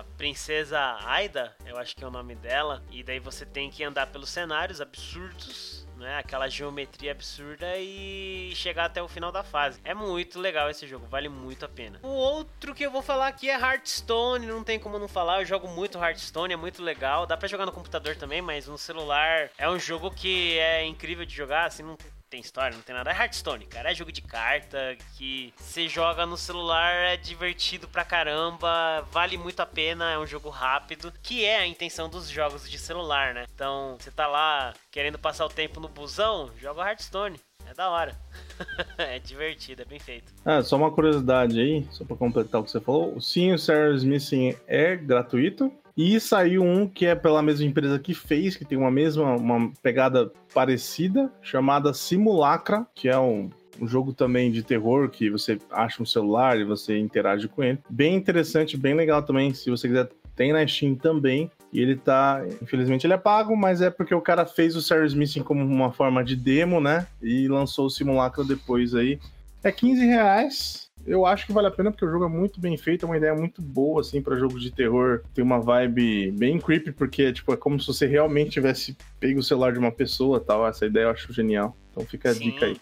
a 0.00 0.04
princesa 0.16 0.80
Aida, 1.04 1.54
eu 1.66 1.76
acho 1.76 1.94
que 1.94 2.02
é 2.02 2.06
o 2.06 2.10
nome 2.10 2.34
dela. 2.34 2.82
E 2.90 3.02
daí 3.02 3.20
você 3.20 3.44
tem 3.44 3.68
que 3.68 3.84
andar 3.84 4.06
pelos 4.06 4.30
cenários 4.30 4.80
absurdos 4.80 5.85
né? 5.96 6.18
Aquela 6.18 6.48
geometria 6.48 7.12
absurda 7.12 7.76
e 7.76 8.52
chegar 8.54 8.86
até 8.86 9.02
o 9.02 9.08
final 9.08 9.32
da 9.32 9.42
fase. 9.42 9.80
É 9.84 9.94
muito 9.94 10.38
legal 10.38 10.70
esse 10.70 10.86
jogo, 10.86 11.06
vale 11.06 11.28
muito 11.28 11.64
a 11.64 11.68
pena. 11.68 11.98
O 12.02 12.08
outro 12.08 12.74
que 12.74 12.84
eu 12.84 12.90
vou 12.90 13.02
falar 13.02 13.28
aqui 13.28 13.48
é 13.48 13.58
Hearthstone, 13.58 14.46
não 14.46 14.62
tem 14.62 14.78
como 14.78 14.98
não 14.98 15.08
falar. 15.08 15.40
Eu 15.40 15.46
jogo 15.46 15.68
muito 15.68 15.98
Hearthstone, 15.98 16.54
é 16.54 16.56
muito 16.56 16.82
legal. 16.82 17.26
Dá 17.26 17.36
para 17.36 17.48
jogar 17.48 17.66
no 17.66 17.72
computador 17.72 18.16
também, 18.16 18.42
mas 18.42 18.66
no 18.66 18.78
celular 18.78 19.50
é 19.58 19.68
um 19.68 19.78
jogo 19.78 20.10
que 20.10 20.58
é 20.58 20.84
incrível 20.84 21.24
de 21.24 21.34
jogar, 21.34 21.66
assim, 21.66 21.82
não 21.82 21.96
tem 22.28 22.40
história, 22.40 22.76
não 22.76 22.82
tem 22.82 22.94
nada. 22.94 23.10
É 23.10 23.14
Hearthstone, 23.14 23.66
cara. 23.66 23.90
É 23.90 23.94
jogo 23.94 24.12
de 24.12 24.22
carta 24.22 24.96
que 25.16 25.52
você 25.56 25.88
joga 25.88 26.26
no 26.26 26.36
celular, 26.36 26.92
é 26.92 27.16
divertido 27.16 27.88
pra 27.88 28.04
caramba, 28.04 29.02
vale 29.10 29.36
muito 29.36 29.60
a 29.60 29.66
pena, 29.66 30.12
é 30.12 30.18
um 30.18 30.26
jogo 30.26 30.48
rápido, 30.48 31.12
que 31.22 31.44
é 31.44 31.58
a 31.58 31.66
intenção 31.66 32.08
dos 32.08 32.28
jogos 32.28 32.68
de 32.68 32.78
celular, 32.78 33.34
né? 33.34 33.46
Então, 33.54 33.96
você 33.98 34.10
tá 34.10 34.26
lá 34.26 34.74
querendo 34.90 35.18
passar 35.18 35.46
o 35.46 35.50
tempo 35.50 35.80
no 35.80 35.88
busão, 35.88 36.50
joga 36.58 36.88
Hearthstone. 36.88 37.40
É 37.68 37.74
da 37.74 37.90
hora. 37.90 38.16
é 38.96 39.18
divertido, 39.18 39.82
é 39.82 39.84
bem 39.84 39.98
feito. 39.98 40.32
Ah, 40.44 40.62
só 40.62 40.76
uma 40.76 40.90
curiosidade 40.90 41.60
aí, 41.60 41.84
só 41.90 42.04
pra 42.04 42.16
completar 42.16 42.60
o 42.60 42.64
que 42.64 42.70
você 42.70 42.80
falou. 42.80 43.20
Sim, 43.20 43.52
o 43.52 43.58
Serious 43.58 44.04
Missing 44.04 44.56
é 44.68 44.94
gratuito. 44.94 45.72
E 45.96 46.20
saiu 46.20 46.62
um 46.62 46.86
que 46.86 47.06
é 47.06 47.14
pela 47.14 47.42
mesma 47.42 47.64
empresa 47.64 47.98
que 47.98 48.12
fez, 48.12 48.54
que 48.54 48.64
tem 48.64 48.76
uma 48.76 48.90
mesma 48.90 49.34
uma 49.34 49.72
pegada 49.82 50.30
parecida, 50.52 51.32
chamada 51.40 51.94
Simulacra, 51.94 52.86
que 52.94 53.08
é 53.08 53.18
um, 53.18 53.48
um 53.80 53.88
jogo 53.88 54.12
também 54.12 54.52
de 54.52 54.62
terror 54.62 55.08
que 55.08 55.30
você 55.30 55.58
acha 55.70 56.02
um 56.02 56.06
celular 56.06 56.58
e 56.60 56.64
você 56.64 56.98
interage 56.98 57.48
com 57.48 57.64
ele. 57.64 57.78
Bem 57.88 58.14
interessante, 58.14 58.76
bem 58.76 58.94
legal 58.94 59.22
também. 59.22 59.54
Se 59.54 59.70
você 59.70 59.88
quiser, 59.88 60.10
tem 60.34 60.52
na 60.52 60.66
Steam 60.66 60.94
também. 60.94 61.50
E 61.72 61.80
ele 61.80 61.96
tá. 61.96 62.42
Infelizmente 62.62 63.06
ele 63.06 63.14
é 63.14 63.18
pago, 63.18 63.56
mas 63.56 63.80
é 63.80 63.90
porque 63.90 64.14
o 64.14 64.20
cara 64.20 64.46
fez 64.46 64.76
o 64.76 64.82
Series 64.82 65.14
Missing 65.14 65.42
como 65.42 65.64
uma 65.64 65.92
forma 65.92 66.22
de 66.22 66.36
demo, 66.36 66.80
né? 66.80 67.06
E 67.22 67.48
lançou 67.48 67.86
o 67.86 67.90
simulacro 67.90 68.44
depois 68.44 68.94
aí. 68.94 69.18
É 69.64 69.72
15 69.72 70.04
reais 70.04 70.85
eu 71.06 71.24
acho 71.24 71.46
que 71.46 71.52
vale 71.52 71.68
a 71.68 71.70
pena 71.70 71.90
porque 71.90 72.04
o 72.04 72.10
jogo 72.10 72.24
é 72.24 72.28
muito 72.28 72.60
bem 72.60 72.76
feito, 72.76 73.04
é 73.04 73.08
uma 73.08 73.16
ideia 73.16 73.34
muito 73.34 73.62
boa, 73.62 74.00
assim, 74.00 74.20
para 74.20 74.36
jogos 74.36 74.62
de 74.62 74.70
terror. 74.70 75.22
Tem 75.32 75.44
uma 75.44 75.60
vibe 75.60 76.32
bem 76.32 76.58
creepy, 76.58 76.92
porque 76.92 77.32
tipo, 77.32 77.52
é 77.52 77.56
como 77.56 77.80
se 77.80 77.86
você 77.86 78.06
realmente 78.06 78.50
tivesse 78.50 78.96
pego 79.20 79.40
o 79.40 79.42
celular 79.42 79.72
de 79.72 79.78
uma 79.78 79.92
pessoa 79.92 80.40
tal. 80.40 80.66
Essa 80.66 80.86
ideia 80.86 81.04
eu 81.04 81.10
acho 81.10 81.32
genial. 81.32 81.76
Então 81.90 82.04
fica 82.04 82.30
a 82.30 82.34
Sim. 82.34 82.50
dica 82.50 82.66
aí. 82.66 82.80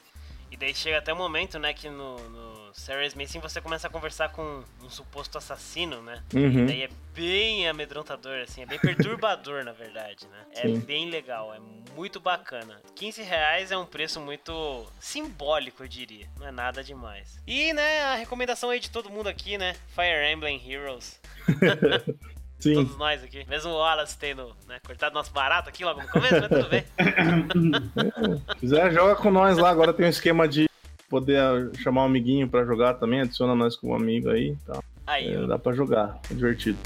E 0.51 0.57
daí 0.57 0.75
chega 0.75 0.99
até 0.99 1.13
o 1.13 1.17
momento, 1.17 1.59
né, 1.59 1.73
que 1.75 1.91
no, 1.91 2.17
no 2.17 2.54
Serious 2.75 3.15
Mason 3.15 3.41
você 3.41 3.61
começa 3.61 3.87
a 3.87 3.91
conversar 3.91 4.31
com 4.31 4.63
um 4.83 4.91
suposto 4.91 5.39
assassino, 5.39 6.03
né? 6.03 6.23
Uhum. 6.35 6.65
E 6.65 6.67
daí 6.67 6.83
é 6.83 6.89
bem 7.15 7.69
amedrontador, 7.69 8.41
assim, 8.41 8.63
é 8.63 8.67
bem 8.67 8.79
perturbador, 8.79 9.63
na 9.65 9.73
verdade, 9.73 10.27
né? 10.27 10.39
É 10.53 10.63
Sim. 10.63 10.81
bem 10.81 11.09
legal, 11.09 11.55
é 11.55 11.61
muito 11.95 12.19
bacana. 12.19 12.81
15 12.97 13.23
reais 13.23 13.71
é 13.71 13.77
um 13.79 13.87
preço 13.87 14.21
muito 14.21 14.85
simbólico, 14.99 15.85
eu 15.85 15.89
diria. 15.89 16.27
Não 16.39 16.49
é 16.49 16.51
nada 16.51 16.83
demais. 16.83 17.41
E, 17.47 17.73
né, 17.73 18.03
a 18.03 18.17
recomendação 18.17 18.71
aí 18.71 18.81
de 18.81 18.91
todo 18.91 19.09
mundo 19.09 19.29
aqui, 19.29 19.57
né? 19.57 19.75
Fire 19.95 20.33
Emblem 20.33 20.61
Heroes. 20.69 21.21
Sim. 22.59 22.75
Todos 22.75 22.97
nós 22.97 23.23
aqui. 23.23 23.45
Mesmo 23.49 23.71
o 23.71 23.77
Wallace 23.77 24.17
tendo 24.19 24.57
né, 24.67 24.81
cortado 24.85 25.15
nosso 25.15 25.31
barato 25.33 25.69
aqui 25.69 25.85
logo 25.85 26.01
no 26.01 26.09
começo, 26.09 26.37
mas 26.41 26.49
tudo 26.49 26.69
bem. 26.69 26.85
Se 28.49 28.57
quiser, 28.57 28.93
joga 28.93 29.17
com 29.17 29.31
nós 29.31 29.59
lá. 29.59 29.69
Agora 29.69 29.93
tem 29.93 30.07
um 30.07 30.09
esquema 30.09 30.49
de 30.49 30.67
poder 31.15 31.71
chamar 31.77 32.03
um 32.03 32.07
amiguinho 32.07 32.49
para 32.49 32.65
jogar 32.65 32.95
também, 32.95 33.21
adiciona 33.21 33.55
nós 33.55 33.77
como 33.77 33.95
amigo 33.95 34.31
aí. 34.31 34.57
Tá. 34.67 34.83
Aí, 35.07 35.33
é, 35.33 35.47
dá 35.47 35.57
para 35.57 35.73
jogar, 35.73 36.19
é 36.29 36.35
divertido. 36.35 36.79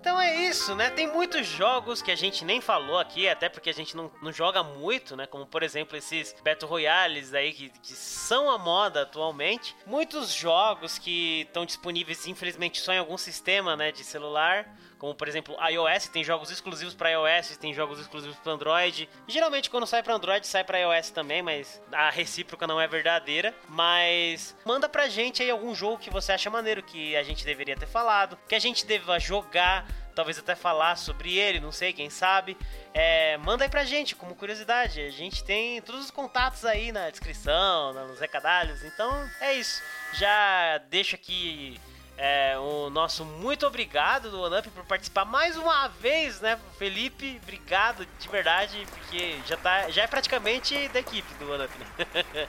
Então 0.00 0.20
é 0.20 0.34
isso, 0.34 0.74
né? 0.74 0.90
Tem 0.90 1.06
muitos 1.06 1.46
jogos 1.46 2.02
que 2.02 2.10
a 2.10 2.16
gente 2.16 2.44
nem 2.44 2.60
falou 2.60 2.98
aqui, 2.98 3.28
até 3.28 3.48
porque 3.48 3.70
a 3.70 3.72
gente 3.72 3.96
não, 3.96 4.10
não 4.20 4.32
joga 4.32 4.64
muito, 4.64 5.14
né? 5.16 5.24
Como 5.24 5.46
por 5.46 5.62
exemplo 5.62 5.96
esses 5.96 6.34
Battle 6.44 6.68
Royales 6.68 7.32
aí 7.32 7.52
que, 7.52 7.70
que 7.80 7.92
são 7.92 8.50
a 8.50 8.58
moda 8.58 9.02
atualmente. 9.02 9.76
Muitos 9.86 10.34
jogos 10.34 10.98
que 10.98 11.42
estão 11.42 11.64
disponíveis, 11.64 12.26
infelizmente, 12.26 12.80
só 12.80 12.92
em 12.92 12.98
algum 12.98 13.16
sistema, 13.16 13.76
né? 13.76 13.92
De 13.92 14.02
celular 14.02 14.66
como 15.04 15.14
por 15.14 15.28
exemplo 15.28 15.54
iOS, 15.68 16.08
tem 16.08 16.24
jogos 16.24 16.50
exclusivos 16.50 16.94
para 16.94 17.10
iOS, 17.10 17.58
tem 17.58 17.74
jogos 17.74 18.00
exclusivos 18.00 18.38
para 18.38 18.52
Android. 18.52 19.06
Geralmente 19.28 19.68
quando 19.68 19.86
sai 19.86 20.02
para 20.02 20.14
Android 20.14 20.46
sai 20.46 20.64
para 20.64 20.78
iOS 20.78 21.10
também, 21.10 21.42
mas 21.42 21.78
a 21.92 22.08
recíproca 22.08 22.66
não 22.66 22.80
é 22.80 22.88
verdadeira. 22.88 23.54
Mas 23.68 24.56
manda 24.64 24.88
pra 24.88 25.06
gente 25.06 25.42
aí 25.42 25.50
algum 25.50 25.74
jogo 25.74 25.98
que 25.98 26.08
você 26.08 26.32
acha 26.32 26.48
maneiro 26.48 26.82
que 26.82 27.14
a 27.16 27.22
gente 27.22 27.44
deveria 27.44 27.76
ter 27.76 27.86
falado, 27.86 28.38
que 28.48 28.54
a 28.54 28.58
gente 28.58 28.86
deva 28.86 29.18
jogar, 29.20 29.86
talvez 30.14 30.38
até 30.38 30.54
falar 30.54 30.96
sobre 30.96 31.36
ele, 31.36 31.60
não 31.60 31.70
sei, 31.70 31.92
quem 31.92 32.08
sabe. 32.08 32.56
É, 32.94 33.36
manda 33.36 33.62
aí 33.62 33.68
pra 33.68 33.84
gente, 33.84 34.16
como 34.16 34.34
curiosidade. 34.34 35.02
A 35.02 35.10
gente 35.10 35.44
tem 35.44 35.82
todos 35.82 36.06
os 36.06 36.10
contatos 36.10 36.64
aí 36.64 36.90
na 36.92 37.10
descrição, 37.10 37.92
nos 37.92 38.18
recadalhos. 38.18 38.82
Então 38.84 39.12
é 39.42 39.52
isso. 39.52 39.82
Já 40.14 40.78
deixo 40.88 41.14
aqui 41.14 41.78
É, 42.16 42.56
o 42.58 42.90
nosso 42.90 43.24
muito 43.24 43.66
obrigado 43.66 44.30
do 44.30 44.40
OneUp 44.40 44.68
por 44.68 44.84
participar 44.84 45.24
mais 45.24 45.56
uma 45.56 45.88
vez, 45.88 46.40
né? 46.40 46.58
Felipe, 46.78 47.40
obrigado 47.42 48.06
de 48.18 48.28
verdade, 48.28 48.86
porque 48.90 49.36
já, 49.46 49.56
tá, 49.56 49.90
já 49.90 50.02
é 50.02 50.06
praticamente 50.06 50.88
da 50.88 51.00
equipe 51.00 51.34
do 51.38 51.52
OneUp, 51.52 51.70
né? 51.78 52.48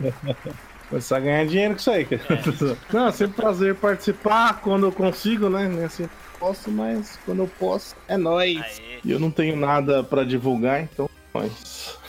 Começar 0.88 1.18
a 1.18 1.20
ganhar 1.20 1.46
dinheiro 1.46 1.74
com 1.74 1.80
isso 1.80 1.90
aí, 1.90 2.04
cara. 2.04 2.22
É. 2.30 2.92
Não, 2.92 3.08
é 3.08 3.12
sempre 3.12 3.36
prazer 3.36 3.76
participar 3.76 4.60
quando 4.60 4.86
eu 4.86 4.92
consigo, 4.92 5.48
né? 5.48 5.68
Nem 5.68 5.84
assim 5.84 6.08
posso, 6.40 6.70
mas 6.70 7.18
quando 7.26 7.42
eu 7.42 7.48
posso, 7.58 7.94
é 8.08 8.16
nóis. 8.16 8.80
E 9.04 9.10
eu 9.10 9.20
não 9.20 9.30
tenho 9.30 9.54
nada 9.54 10.02
para 10.02 10.24
divulgar, 10.24 10.82
então 10.82 11.08
nós. 11.34 11.99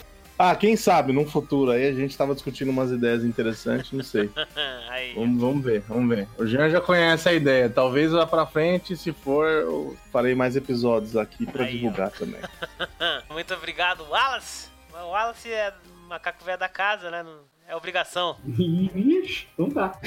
Ah, 0.44 0.56
quem 0.56 0.76
sabe, 0.76 1.14
num 1.14 1.28
futuro 1.28 1.70
aí 1.70 1.88
a 1.88 1.94
gente 1.94 2.18
tava 2.18 2.34
discutindo 2.34 2.70
umas 2.72 2.90
ideias 2.90 3.24
interessantes, 3.24 3.92
não 3.92 4.04
sei. 4.04 4.28
vamos, 5.14 5.40
vamos, 5.40 5.64
ver, 5.64 5.82
vamos 5.82 6.10
ver. 6.10 6.28
O 6.36 6.48
Jean 6.48 6.68
já 6.68 6.82
conhece 6.82 7.30
a 7.30 7.34
ideia. 7.34 7.70
Talvez 7.70 8.12
lá 8.12 8.26
pra 8.26 8.48
frente, 8.48 8.98
se 8.98 9.14
for, 9.14 9.48
eu 9.48 9.96
farei 10.12 10.34
mais 10.34 10.56
episódios 10.56 11.16
aqui 11.16 11.46
para 11.46 11.66
divulgar 11.66 12.08
ó. 12.08 12.18
também. 12.18 12.42
Muito 13.30 13.54
obrigado, 13.54 14.04
Wallace. 14.10 14.70
O 14.92 15.12
Wallace 15.12 15.48
é 15.48 15.72
macaco 16.08 16.44
velho 16.44 16.58
da 16.58 16.68
casa, 16.68 17.12
né? 17.12 17.24
É 17.68 17.76
obrigação. 17.76 18.36
Ixi, 18.44 19.48
não 19.56 19.70
tá. 19.70 19.90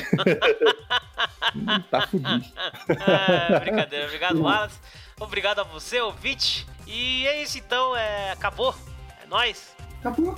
tá 1.93 2.09
fudido. 2.09 2.52
Ah, 2.89 3.61
brincadeira. 3.61 4.06
Obrigado, 4.06 4.43
Wallace. 4.43 4.81
Obrigado 5.20 5.61
a 5.61 5.62
você, 5.62 6.01
ouvinte. 6.01 6.66
E 6.89 7.24
é 7.24 7.40
isso 7.40 7.56
então, 7.56 7.97
é... 7.97 8.32
acabou. 8.32 8.74
É 9.23 9.27
nóis. 9.28 9.73
Acabou. 10.05 10.35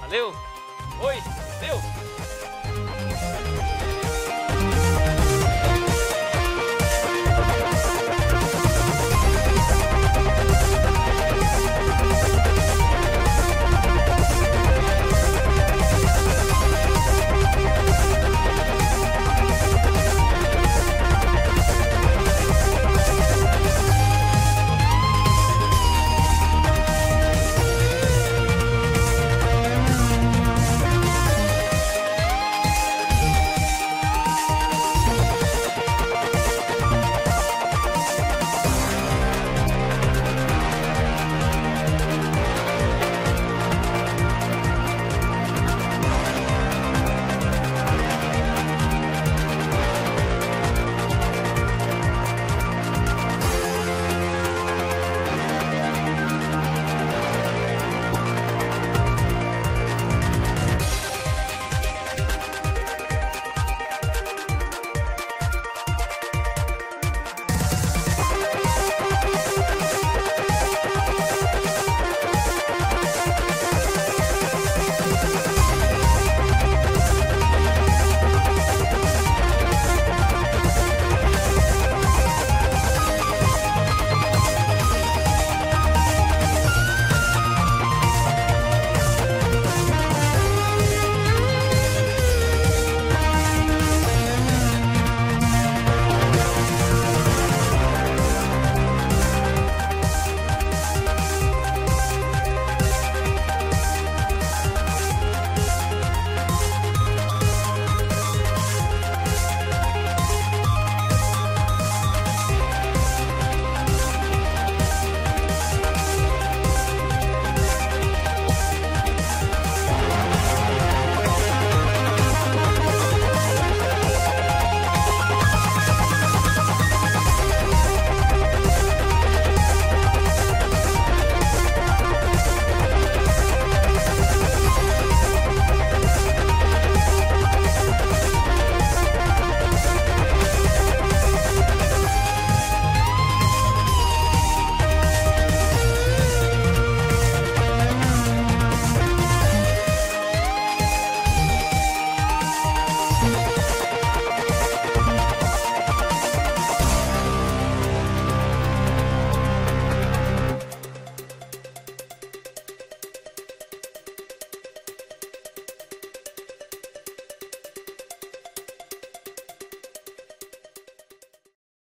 Valeu. 0.00 0.32
Oi. 1.02 1.16
Valeu. 1.60 1.76